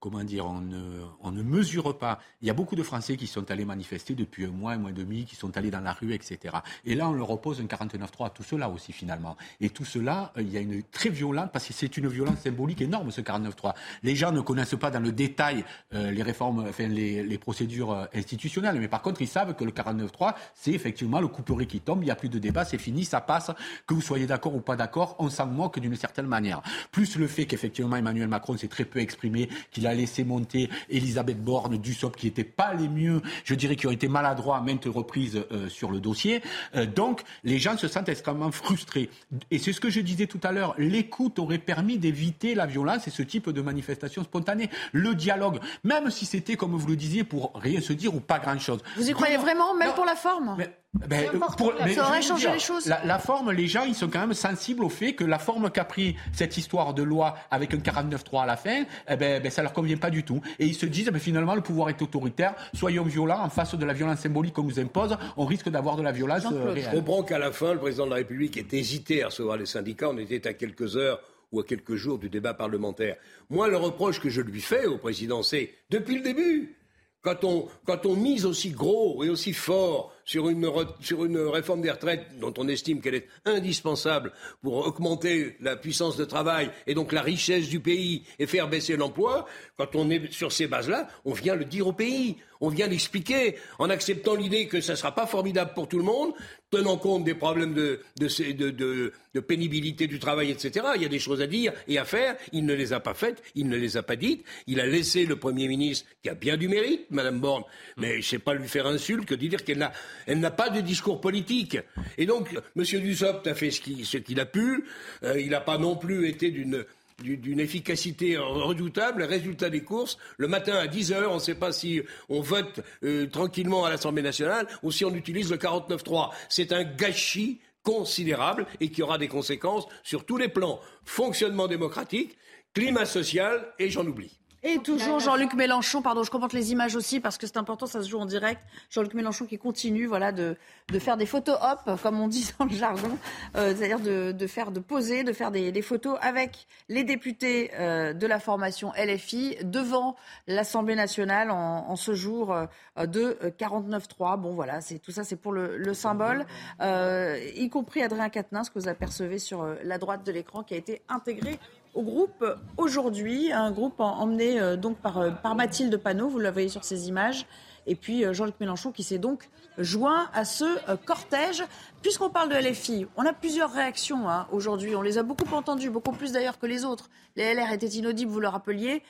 comment 0.00 0.24
dire, 0.24 0.46
on 0.46 1.30
ne, 1.30 1.42
mesure 1.42 1.96
pas. 1.96 2.20
Il 2.40 2.48
y 2.48 2.50
a 2.50 2.54
beaucoup 2.54 2.74
de 2.74 2.82
Français 2.82 3.16
qui 3.16 3.26
sont 3.26 3.50
allés 3.50 3.66
manifester 3.66 4.14
depuis 4.14 4.46
un 4.46 4.50
mois, 4.50 4.72
un 4.72 4.78
mois 4.78 4.90
et 4.90 4.94
demi, 4.94 5.24
qui 5.24 5.36
sont 5.36 5.56
allés 5.58 5.70
dans 5.70 5.80
la 5.80 5.92
rue, 5.92 6.14
etc. 6.14 6.56
Et 6.86 6.94
là, 6.94 7.08
on 7.08 7.12
leur 7.12 7.30
oppose 7.30 7.60
un 7.60 7.64
49-3 7.64 8.26
à 8.26 8.30
tout 8.30 8.42
cela 8.42 8.70
aussi, 8.70 8.92
finalement. 8.92 9.36
Et 9.60 9.68
tout 9.68 9.84
cela, 9.84 10.32
euh, 10.38 10.42
il 10.42 10.50
y 10.50 10.56
a 10.56 10.60
une 10.60 10.82
très 10.84 11.10
violente, 11.10 11.50
parce 11.52 11.66
que 11.66 11.74
c'est 11.74 11.96
une 11.98 12.08
violence 12.08 12.40
symbolique 12.40 12.80
énorme, 12.80 13.10
ce 13.10 13.20
49-3. 13.20 13.74
Les 14.02 14.16
gens 14.16 14.32
ne 14.32 14.40
connaissent 14.40 14.74
pas 14.74 14.90
dans 14.90 15.00
le 15.00 15.12
détail 15.12 15.64
euh, 15.92 16.10
les 16.10 16.22
réformes, 16.22 16.66
enfin, 16.68 16.88
les, 16.88 17.38
procédures 17.38 17.92
euh, 17.92 18.04
institutionnelles, 18.14 18.78
mais 18.80 18.88
par 18.88 19.02
contre, 19.02 19.20
ils 19.20 19.28
savent 19.28 19.54
que 19.54 19.64
le 19.64 19.72
49-3, 19.72 20.34
c'est 20.54 20.72
effectivement 20.72 21.20
le 21.20 21.28
couperet 21.28 21.66
qui 21.66 21.80
tombe, 21.80 22.02
il 22.02 22.06
n'y 22.06 22.10
a 22.10 22.16
plus 22.16 22.28
de 22.28 22.38
débat, 22.38 22.64
c'est 22.64 22.78
fini, 22.78 23.04
ça 23.04 23.20
passe, 23.20 23.50
que 23.86 23.94
vous 23.94 24.00
soyez 24.00 24.26
d'accord 24.26 24.54
ou 24.54 24.60
pas 24.60 24.76
d'accord, 24.76 25.16
on 25.18 25.28
s'en 25.28 25.46
moque 25.46 25.78
d'une 25.78 25.96
certaine 25.96 26.26
manière. 26.26 26.62
Plus 26.90 27.16
le 27.16 27.26
fait 27.26 27.46
qu'effectivement, 27.46 27.96
Emmanuel 27.96 28.28
Macron 28.28 28.56
s'est 28.56 28.68
très 28.68 28.84
peu 28.84 28.98
exprimé, 28.98 29.48
qu'il 29.70 29.86
a 29.86 29.89
a 29.90 29.94
laissé 29.94 30.24
monter 30.24 30.70
Elisabeth 30.88 31.42
Borne, 31.42 31.76
Dussopt, 31.76 32.18
qui 32.18 32.26
n'étaient 32.26 32.44
pas 32.44 32.74
les 32.74 32.88
mieux, 32.88 33.20
je 33.44 33.54
dirais, 33.54 33.76
qui 33.76 33.86
ont 33.86 33.90
été 33.90 34.08
maladroits 34.08 34.56
à 34.56 34.60
maintes 34.60 34.86
reprises 34.86 35.44
euh, 35.52 35.68
sur 35.68 35.90
le 35.90 36.00
dossier. 36.00 36.42
Euh, 36.74 36.86
donc, 36.86 37.22
les 37.44 37.58
gens 37.58 37.76
se 37.76 37.88
sentent 37.88 38.08
extrêmement 38.08 38.50
frustrés. 38.50 39.10
Et 39.50 39.58
c'est 39.58 39.72
ce 39.72 39.80
que 39.80 39.90
je 39.90 40.00
disais 40.00 40.26
tout 40.26 40.40
à 40.42 40.52
l'heure. 40.52 40.74
L'écoute 40.78 41.38
aurait 41.38 41.58
permis 41.58 41.98
d'éviter 41.98 42.54
la 42.54 42.66
violence 42.66 43.06
et 43.06 43.10
ce 43.10 43.22
type 43.22 43.50
de 43.50 43.60
manifestation 43.60 44.22
spontanée. 44.24 44.70
Le 44.92 45.14
dialogue, 45.14 45.60
même 45.84 46.10
si 46.10 46.26
c'était, 46.26 46.56
comme 46.56 46.74
vous 46.76 46.88
le 46.88 46.96
disiez, 46.96 47.24
pour 47.24 47.52
rien 47.54 47.80
se 47.80 47.92
dire 47.92 48.14
ou 48.14 48.20
pas 48.20 48.38
grand-chose. 48.38 48.80
Vous 48.96 49.08
y 49.08 49.12
croyez 49.12 49.36
vraiment, 49.36 49.74
même 49.74 49.92
pour 49.92 50.04
la 50.04 50.16
forme? 50.16 50.56
Ben, 50.92 51.30
pour, 51.56 51.72
ça 51.94 52.08
aurait 52.08 52.20
changé 52.20 52.50
les 52.52 52.58
choses. 52.58 52.86
La, 52.86 53.18
forme, 53.20 53.52
les 53.52 53.68
gens, 53.68 53.84
ils 53.84 53.94
sont 53.94 54.08
quand 54.08 54.20
même 54.20 54.34
sensibles 54.34 54.82
au 54.82 54.88
fait 54.88 55.12
que 55.12 55.22
la 55.22 55.38
forme 55.38 55.70
qu'a 55.70 55.84
pris 55.84 56.16
cette 56.32 56.56
histoire 56.56 56.94
de 56.94 57.04
loi 57.04 57.36
avec 57.52 57.72
un 57.74 57.76
49-3 57.76 58.42
à 58.42 58.46
la 58.46 58.56
fin, 58.56 58.84
eh 59.08 59.16
ben, 59.16 59.40
ben, 59.40 59.50
ça 59.50 59.62
leur 59.62 59.72
convient 59.72 59.96
pas 59.96 60.10
du 60.10 60.24
tout. 60.24 60.40
Et 60.58 60.66
ils 60.66 60.74
se 60.74 60.86
disent, 60.86 61.08
ben, 61.10 61.20
finalement, 61.20 61.54
le 61.54 61.60
pouvoir 61.60 61.90
est 61.90 62.02
autoritaire, 62.02 62.54
soyons 62.74 63.04
violents 63.04 63.40
en 63.40 63.50
face 63.50 63.76
de 63.76 63.84
la 63.84 63.92
violence 63.92 64.18
symbolique 64.18 64.54
qu'on 64.54 64.64
nous 64.64 64.80
impose, 64.80 65.16
on 65.36 65.46
risque 65.46 65.68
d'avoir 65.68 65.96
de 65.96 66.02
la 66.02 66.10
violence 66.10 66.44
euh, 66.50 66.72
réelle. 66.72 66.88
Je 66.90 66.96
comprends 66.96 67.22
qu'à 67.22 67.38
la 67.38 67.52
fin, 67.52 67.72
le 67.72 67.78
président 67.78 68.06
de 68.06 68.10
la 68.10 68.16
République 68.16 68.56
ait 68.56 68.66
hésité 68.72 69.22
à 69.22 69.26
recevoir 69.26 69.58
les 69.58 69.66
syndicats. 69.66 70.08
On 70.10 70.18
était 70.18 70.48
à 70.48 70.54
quelques 70.54 70.96
heures 70.96 71.20
ou 71.52 71.60
à 71.60 71.64
quelques 71.64 71.94
jours 71.94 72.18
du 72.18 72.28
débat 72.28 72.54
parlementaire. 72.54 73.14
Moi, 73.48 73.68
le 73.68 73.76
reproche 73.76 74.20
que 74.20 74.28
je 74.28 74.40
lui 74.40 74.60
fais 74.60 74.86
au 74.86 74.98
président, 74.98 75.44
c'est 75.44 75.70
depuis 75.88 76.16
le 76.16 76.22
début, 76.22 76.76
quand 77.22 77.44
on, 77.44 77.68
quand 77.84 78.06
on 78.06 78.16
mise 78.16 78.46
aussi 78.46 78.70
gros 78.70 79.22
et 79.24 79.28
aussi 79.28 79.52
fort 79.52 80.12
sur 80.30 80.48
une, 80.48 80.70
sur 81.00 81.24
une 81.24 81.38
réforme 81.38 81.80
des 81.80 81.90
retraites 81.90 82.24
dont 82.38 82.54
on 82.56 82.68
estime 82.68 83.00
qu'elle 83.00 83.16
est 83.16 83.26
indispensable 83.46 84.30
pour 84.62 84.86
augmenter 84.86 85.56
la 85.60 85.74
puissance 85.74 86.16
de 86.16 86.24
travail 86.24 86.70
et 86.86 86.94
donc 86.94 87.10
la 87.10 87.20
richesse 87.20 87.68
du 87.68 87.80
pays 87.80 88.22
et 88.38 88.46
faire 88.46 88.68
baisser 88.68 88.96
l'emploi, 88.96 89.46
quand 89.76 89.96
on 89.96 90.08
est 90.08 90.30
sur 90.32 90.52
ces 90.52 90.68
bases-là, 90.68 91.08
on 91.24 91.32
vient 91.32 91.56
le 91.56 91.64
dire 91.64 91.88
au 91.88 91.92
pays, 91.92 92.36
on 92.60 92.68
vient 92.68 92.86
l'expliquer 92.86 93.56
en 93.78 93.90
acceptant 93.90 94.34
l'idée 94.34 94.68
que 94.68 94.80
ça 94.80 94.92
ne 94.92 94.98
sera 94.98 95.14
pas 95.14 95.26
formidable 95.26 95.72
pour 95.74 95.88
tout 95.88 95.98
le 95.98 96.04
monde, 96.04 96.32
tenant 96.70 96.96
compte 96.96 97.24
des 97.24 97.34
problèmes 97.34 97.74
de, 97.74 98.00
de, 98.18 98.70
de, 98.70 99.12
de, 99.34 99.40
pénibilité 99.40 100.06
du 100.06 100.18
travail, 100.18 100.50
etc. 100.50 100.86
Il 100.96 101.02
y 101.02 101.06
a 101.06 101.08
des 101.08 101.18
choses 101.18 101.40
à 101.40 101.46
dire 101.46 101.72
et 101.88 101.98
à 101.98 102.04
faire. 102.04 102.36
Il 102.52 102.66
ne 102.66 102.74
les 102.74 102.92
a 102.92 103.00
pas 103.00 103.14
faites, 103.14 103.42
il 103.54 103.68
ne 103.68 103.76
les 103.76 103.96
a 103.96 104.02
pas 104.02 104.16
dites. 104.16 104.44
Il 104.66 104.80
a 104.80 104.86
laissé 104.86 105.24
le 105.26 105.36
Premier 105.36 105.68
ministre, 105.68 106.06
qui 106.22 106.28
a 106.28 106.34
bien 106.34 106.56
du 106.56 106.68
mérite, 106.68 107.06
Madame 107.10 107.40
Borne, 107.40 107.64
mais 107.96 108.12
je 108.12 108.16
ne 108.18 108.22
sais 108.22 108.38
pas 108.38 108.54
lui 108.54 108.68
faire 108.68 108.86
insulte 108.86 109.24
que 109.24 109.34
de 109.34 109.46
dire 109.46 109.64
qu'elle 109.64 109.78
n'a 109.78 109.92
elle 110.26 110.40
n'a 110.40 110.50
pas 110.50 110.70
de 110.70 110.80
discours 110.80 111.20
politique. 111.20 111.78
Et 112.18 112.26
donc, 112.26 112.56
M. 112.76 112.84
Dussopt 112.84 113.46
a 113.46 113.54
fait 113.54 113.70
ce 113.70 113.80
qu'il 113.80 114.40
a 114.40 114.46
pu. 114.46 114.84
Euh, 115.22 115.40
il 115.40 115.50
n'a 115.50 115.60
pas 115.60 115.78
non 115.78 115.96
plus 115.96 116.28
été 116.28 116.50
d'une 116.50 117.60
efficacité 117.60 118.36
redoutable. 118.36 119.22
Résultat 119.22 119.70
des 119.70 119.82
courses, 119.82 120.18
le 120.36 120.48
matin 120.48 120.76
à 120.76 120.86
10 120.86 121.12
heures, 121.12 121.32
on 121.32 121.36
ne 121.36 121.40
sait 121.40 121.54
pas 121.54 121.72
si 121.72 122.02
on 122.28 122.40
vote 122.40 122.80
euh, 123.04 123.26
tranquillement 123.26 123.84
à 123.84 123.90
l'Assemblée 123.90 124.22
nationale 124.22 124.66
ou 124.82 124.90
si 124.90 125.04
on 125.04 125.14
utilise 125.14 125.50
le 125.50 125.56
49.3. 125.56 126.30
C'est 126.48 126.72
un 126.72 126.84
gâchis 126.84 127.60
considérable 127.82 128.66
et 128.80 128.90
qui 128.90 129.02
aura 129.02 129.18
des 129.18 129.28
conséquences 129.28 129.86
sur 130.02 130.24
tous 130.24 130.36
les 130.36 130.48
plans. 130.48 130.80
Fonctionnement 131.04 131.66
démocratique, 131.66 132.36
climat 132.74 133.06
social 133.06 133.66
et 133.78 133.90
j'en 133.90 134.06
oublie. 134.06 134.39
Et 134.62 134.78
toujours 134.78 135.20
Jean-Luc 135.20 135.54
Mélenchon, 135.54 136.02
pardon, 136.02 136.22
je 136.22 136.30
commente 136.30 136.52
les 136.52 136.70
images 136.72 136.94
aussi 136.94 137.18
parce 137.18 137.38
que 137.38 137.46
c'est 137.46 137.56
important, 137.56 137.86
ça 137.86 138.02
se 138.02 138.08
joue 138.08 138.18
en 138.18 138.26
direct. 138.26 138.60
Jean-Luc 138.90 139.14
Mélenchon 139.14 139.46
qui 139.46 139.56
continue 139.56 140.06
voilà, 140.06 140.32
de, 140.32 140.56
de 140.92 140.98
faire 140.98 141.16
des 141.16 141.24
photos 141.24 141.56
hop, 141.62 141.98
comme 142.02 142.20
on 142.20 142.28
dit 142.28 142.50
dans 142.58 142.66
le 142.66 142.70
jargon, 142.72 143.16
euh, 143.56 143.74
c'est-à-dire 143.74 144.00
de, 144.00 144.32
de, 144.32 144.46
faire, 144.46 144.70
de 144.70 144.80
poser, 144.80 145.24
de 145.24 145.32
faire 145.32 145.50
des, 145.50 145.72
des 145.72 145.82
photos 145.82 146.18
avec 146.20 146.66
les 146.90 147.04
députés 147.04 147.70
euh, 147.78 148.12
de 148.12 148.26
la 148.26 148.38
formation 148.38 148.92
LFI 148.98 149.56
devant 149.64 150.14
l'Assemblée 150.46 150.94
nationale 150.94 151.50
en, 151.50 151.88
en, 151.88 151.96
ce 151.96 152.14
jour 152.14 152.52
euh, 152.52 152.66
de 153.06 153.38
49-3. 153.58 154.38
Bon 154.38 154.52
voilà, 154.52 154.82
c'est 154.82 154.98
tout 154.98 155.10
ça 155.10 155.24
c'est 155.24 155.36
pour 155.36 155.52
le, 155.52 155.78
le 155.78 155.94
symbole, 155.94 156.44
euh, 156.82 157.38
y 157.56 157.70
compris 157.70 158.02
Adrien 158.02 158.28
Quatennens 158.28 158.68
que 158.68 158.78
vous 158.78 158.88
apercevez 158.88 159.38
sur 159.38 159.62
euh, 159.62 159.76
la 159.84 159.96
droite 159.96 160.24
de 160.26 160.32
l'écran 160.32 160.62
qui 160.62 160.74
a 160.74 160.76
été 160.76 161.00
intégré 161.08 161.58
au 161.94 162.02
groupe 162.02 162.44
aujourd'hui, 162.76 163.52
un 163.52 163.70
groupe 163.70 164.00
emmené 164.00 164.60
euh, 164.60 164.76
donc 164.76 164.98
par, 164.98 165.18
euh, 165.18 165.30
par 165.30 165.54
Mathilde 165.54 165.96
Panot, 165.96 166.28
vous 166.28 166.38
la 166.38 166.50
voyez 166.50 166.68
sur 166.68 166.84
ces 166.84 167.08
images, 167.08 167.46
et 167.86 167.94
puis 167.94 168.24
euh, 168.24 168.32
Jean-Luc 168.32 168.54
Mélenchon 168.60 168.92
qui 168.92 169.02
s'est 169.02 169.18
donc 169.18 169.48
joint 169.78 170.28
à 170.32 170.44
ce 170.44 170.64
cortège. 171.04 171.64
Puisqu'on 172.02 172.30
parle 172.30 172.48
de 172.48 172.54
LFI, 172.54 173.06
on 173.16 173.26
a 173.26 173.32
plusieurs 173.32 173.72
réactions 173.72 174.28
hein, 174.28 174.46
aujourd'hui, 174.52 174.94
on 174.94 175.02
les 175.02 175.18
a 175.18 175.22
beaucoup 175.22 175.52
entendues, 175.54 175.90
beaucoup 175.90 176.12
plus 176.12 176.32
d'ailleurs 176.32 176.58
que 176.58 176.66
les 176.66 176.84
autres. 176.84 177.10
Les 177.36 177.54
LR 177.54 177.72
étaient 177.72 177.86
inaudibles, 177.86 178.30
vous 178.30 178.40
le 178.40 178.48
rappeliez. 178.48 179.02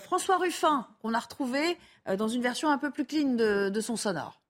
François 0.00 0.38
Ruffin, 0.38 0.88
qu'on 1.02 1.14
a 1.14 1.20
retrouvé 1.20 1.78
dans 2.16 2.26
une 2.26 2.42
version 2.42 2.68
un 2.68 2.78
peu 2.78 2.90
plus 2.90 3.04
clean 3.04 3.34
de, 3.36 3.68
de 3.68 3.80
son 3.80 3.96
sonore. 3.96 4.40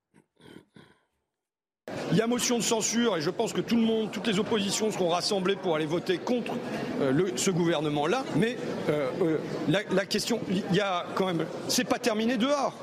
Il 2.12 2.16
y 2.16 2.20
a 2.20 2.26
motion 2.26 2.58
de 2.58 2.62
censure 2.62 3.16
et 3.16 3.20
je 3.20 3.30
pense 3.30 3.52
que 3.52 3.60
tout 3.60 3.76
le 3.76 3.82
monde, 3.82 4.10
toutes 4.10 4.26
les 4.26 4.38
oppositions 4.38 4.90
seront 4.90 5.08
rassemblées 5.08 5.56
pour 5.56 5.76
aller 5.76 5.86
voter 5.86 6.18
contre 6.18 6.52
euh, 7.00 7.30
ce 7.36 7.50
gouvernement-là. 7.50 8.24
Mais 8.36 8.56
euh, 8.88 9.08
euh, 9.22 9.38
la, 9.68 9.80
la, 9.90 10.06
question, 10.06 10.40
il 10.50 10.76
y 10.76 10.80
a 10.80 11.06
quand 11.14 11.26
même, 11.26 11.44
c'est 11.68 11.84
pas 11.84 11.98
terminé 11.98 12.36
dehors. 12.36 12.74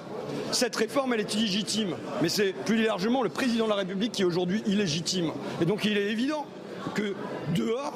Cette 0.52 0.76
réforme, 0.76 1.14
elle 1.14 1.20
est 1.20 1.36
illégitime, 1.36 1.96
mais 2.22 2.30
c'est 2.30 2.54
plus 2.54 2.84
largement 2.84 3.24
le 3.24 3.30
président 3.30 3.66
de 3.66 3.70
la 3.70 3.76
République 3.76 4.12
qui 4.12 4.22
est 4.24 4.26
aujourd'hui 4.26 4.64
illégitime. 4.66 5.32
Et 5.62 5.66
donc 5.66 5.86
il 5.86 5.98
est 5.98 6.12
évident 6.12 6.46
que 6.94 7.14
dehors, 7.56 7.94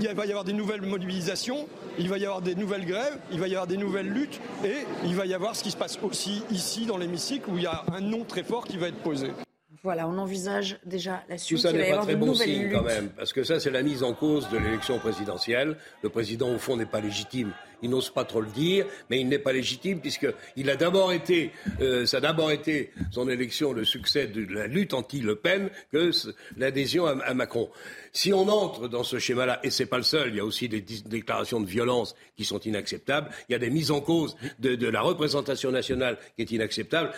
il 0.00 0.08
va 0.08 0.26
y 0.26 0.30
avoir 0.30 0.44
des 0.44 0.52
nouvelles 0.52 0.82
mobilisations, 0.82 1.66
il 1.98 2.08
va 2.08 2.18
y 2.18 2.24
avoir 2.24 2.40
des 2.40 2.54
nouvelles 2.54 2.86
grèves, 2.86 3.18
il 3.32 3.40
va 3.40 3.48
y 3.48 3.52
avoir 3.52 3.66
des 3.66 3.76
nouvelles 3.76 4.08
luttes, 4.08 4.40
et 4.64 4.86
il 5.04 5.14
va 5.14 5.26
y 5.26 5.34
avoir 5.34 5.56
ce 5.56 5.62
qui 5.62 5.70
se 5.70 5.76
passe 5.76 5.98
aussi 6.02 6.42
ici 6.50 6.86
dans 6.86 6.96
l'hémicycle 6.96 7.50
où 7.50 7.56
il 7.56 7.64
y 7.64 7.66
a 7.66 7.84
un 7.92 8.00
nom 8.00 8.24
très 8.24 8.42
fort 8.42 8.64
qui 8.64 8.76
va 8.76 8.88
être 8.88 9.02
posé. 9.02 9.32
Voilà, 9.84 10.08
on 10.08 10.18
envisage 10.18 10.78
déjà 10.84 11.22
la 11.28 11.38
suite. 11.38 11.58
Tout 11.58 11.62
ça 11.62 11.72
n'est 11.72 11.90
pas 11.90 11.98
très 11.98 12.16
bon 12.16 12.34
signe 12.34 12.70
quand 12.70 12.82
même, 12.82 13.10
parce 13.10 13.32
que 13.32 13.44
ça, 13.44 13.60
c'est 13.60 13.70
la 13.70 13.82
mise 13.82 14.02
en 14.02 14.12
cause 14.12 14.48
de 14.50 14.58
l'élection 14.58 14.98
présidentielle. 14.98 15.76
Le 16.02 16.08
président, 16.08 16.52
au 16.52 16.58
fond, 16.58 16.76
n'est 16.76 16.86
pas 16.86 17.00
légitime. 17.00 17.52
Il 17.82 17.90
n'ose 17.90 18.10
pas 18.10 18.24
trop 18.24 18.40
le 18.40 18.48
dire, 18.48 18.86
mais 19.08 19.20
il 19.20 19.28
n'est 19.28 19.38
pas 19.38 19.52
légitime 19.52 20.00
puisqu'il 20.00 20.70
a 20.70 20.76
d'abord 20.76 21.12
été, 21.12 21.52
euh, 21.80 22.06
ça 22.06 22.16
a 22.16 22.20
d'abord 22.20 22.50
été 22.50 22.90
son 23.12 23.28
élection, 23.28 23.72
le 23.72 23.84
succès 23.84 24.26
de 24.26 24.52
la 24.52 24.66
lutte 24.66 24.94
anti-Le 24.94 25.36
Pen 25.36 25.70
que 25.92 26.10
l'adhésion 26.56 27.06
à, 27.06 27.12
à, 27.24 27.34
Macron. 27.34 27.70
Si 28.12 28.32
on 28.32 28.48
entre 28.48 28.88
dans 28.88 29.04
ce 29.04 29.20
schéma-là, 29.20 29.60
et 29.62 29.70
c'est 29.70 29.86
pas 29.86 29.98
le 29.98 30.02
seul, 30.02 30.30
il 30.30 30.36
y 30.36 30.40
a 30.40 30.44
aussi 30.44 30.68
des 30.68 30.80
déclarations 30.80 31.60
de 31.60 31.66
violence 31.66 32.16
qui 32.36 32.44
sont 32.44 32.58
inacceptables, 32.58 33.30
il 33.48 33.52
y 33.52 33.54
a 33.54 33.60
des 33.60 33.70
mises 33.70 33.92
en 33.92 34.00
cause 34.00 34.36
de, 34.58 34.74
de 34.74 34.88
la 34.88 35.00
représentation 35.00 35.70
nationale 35.70 36.18
qui 36.34 36.42
est 36.42 36.50
inacceptable. 36.50 37.12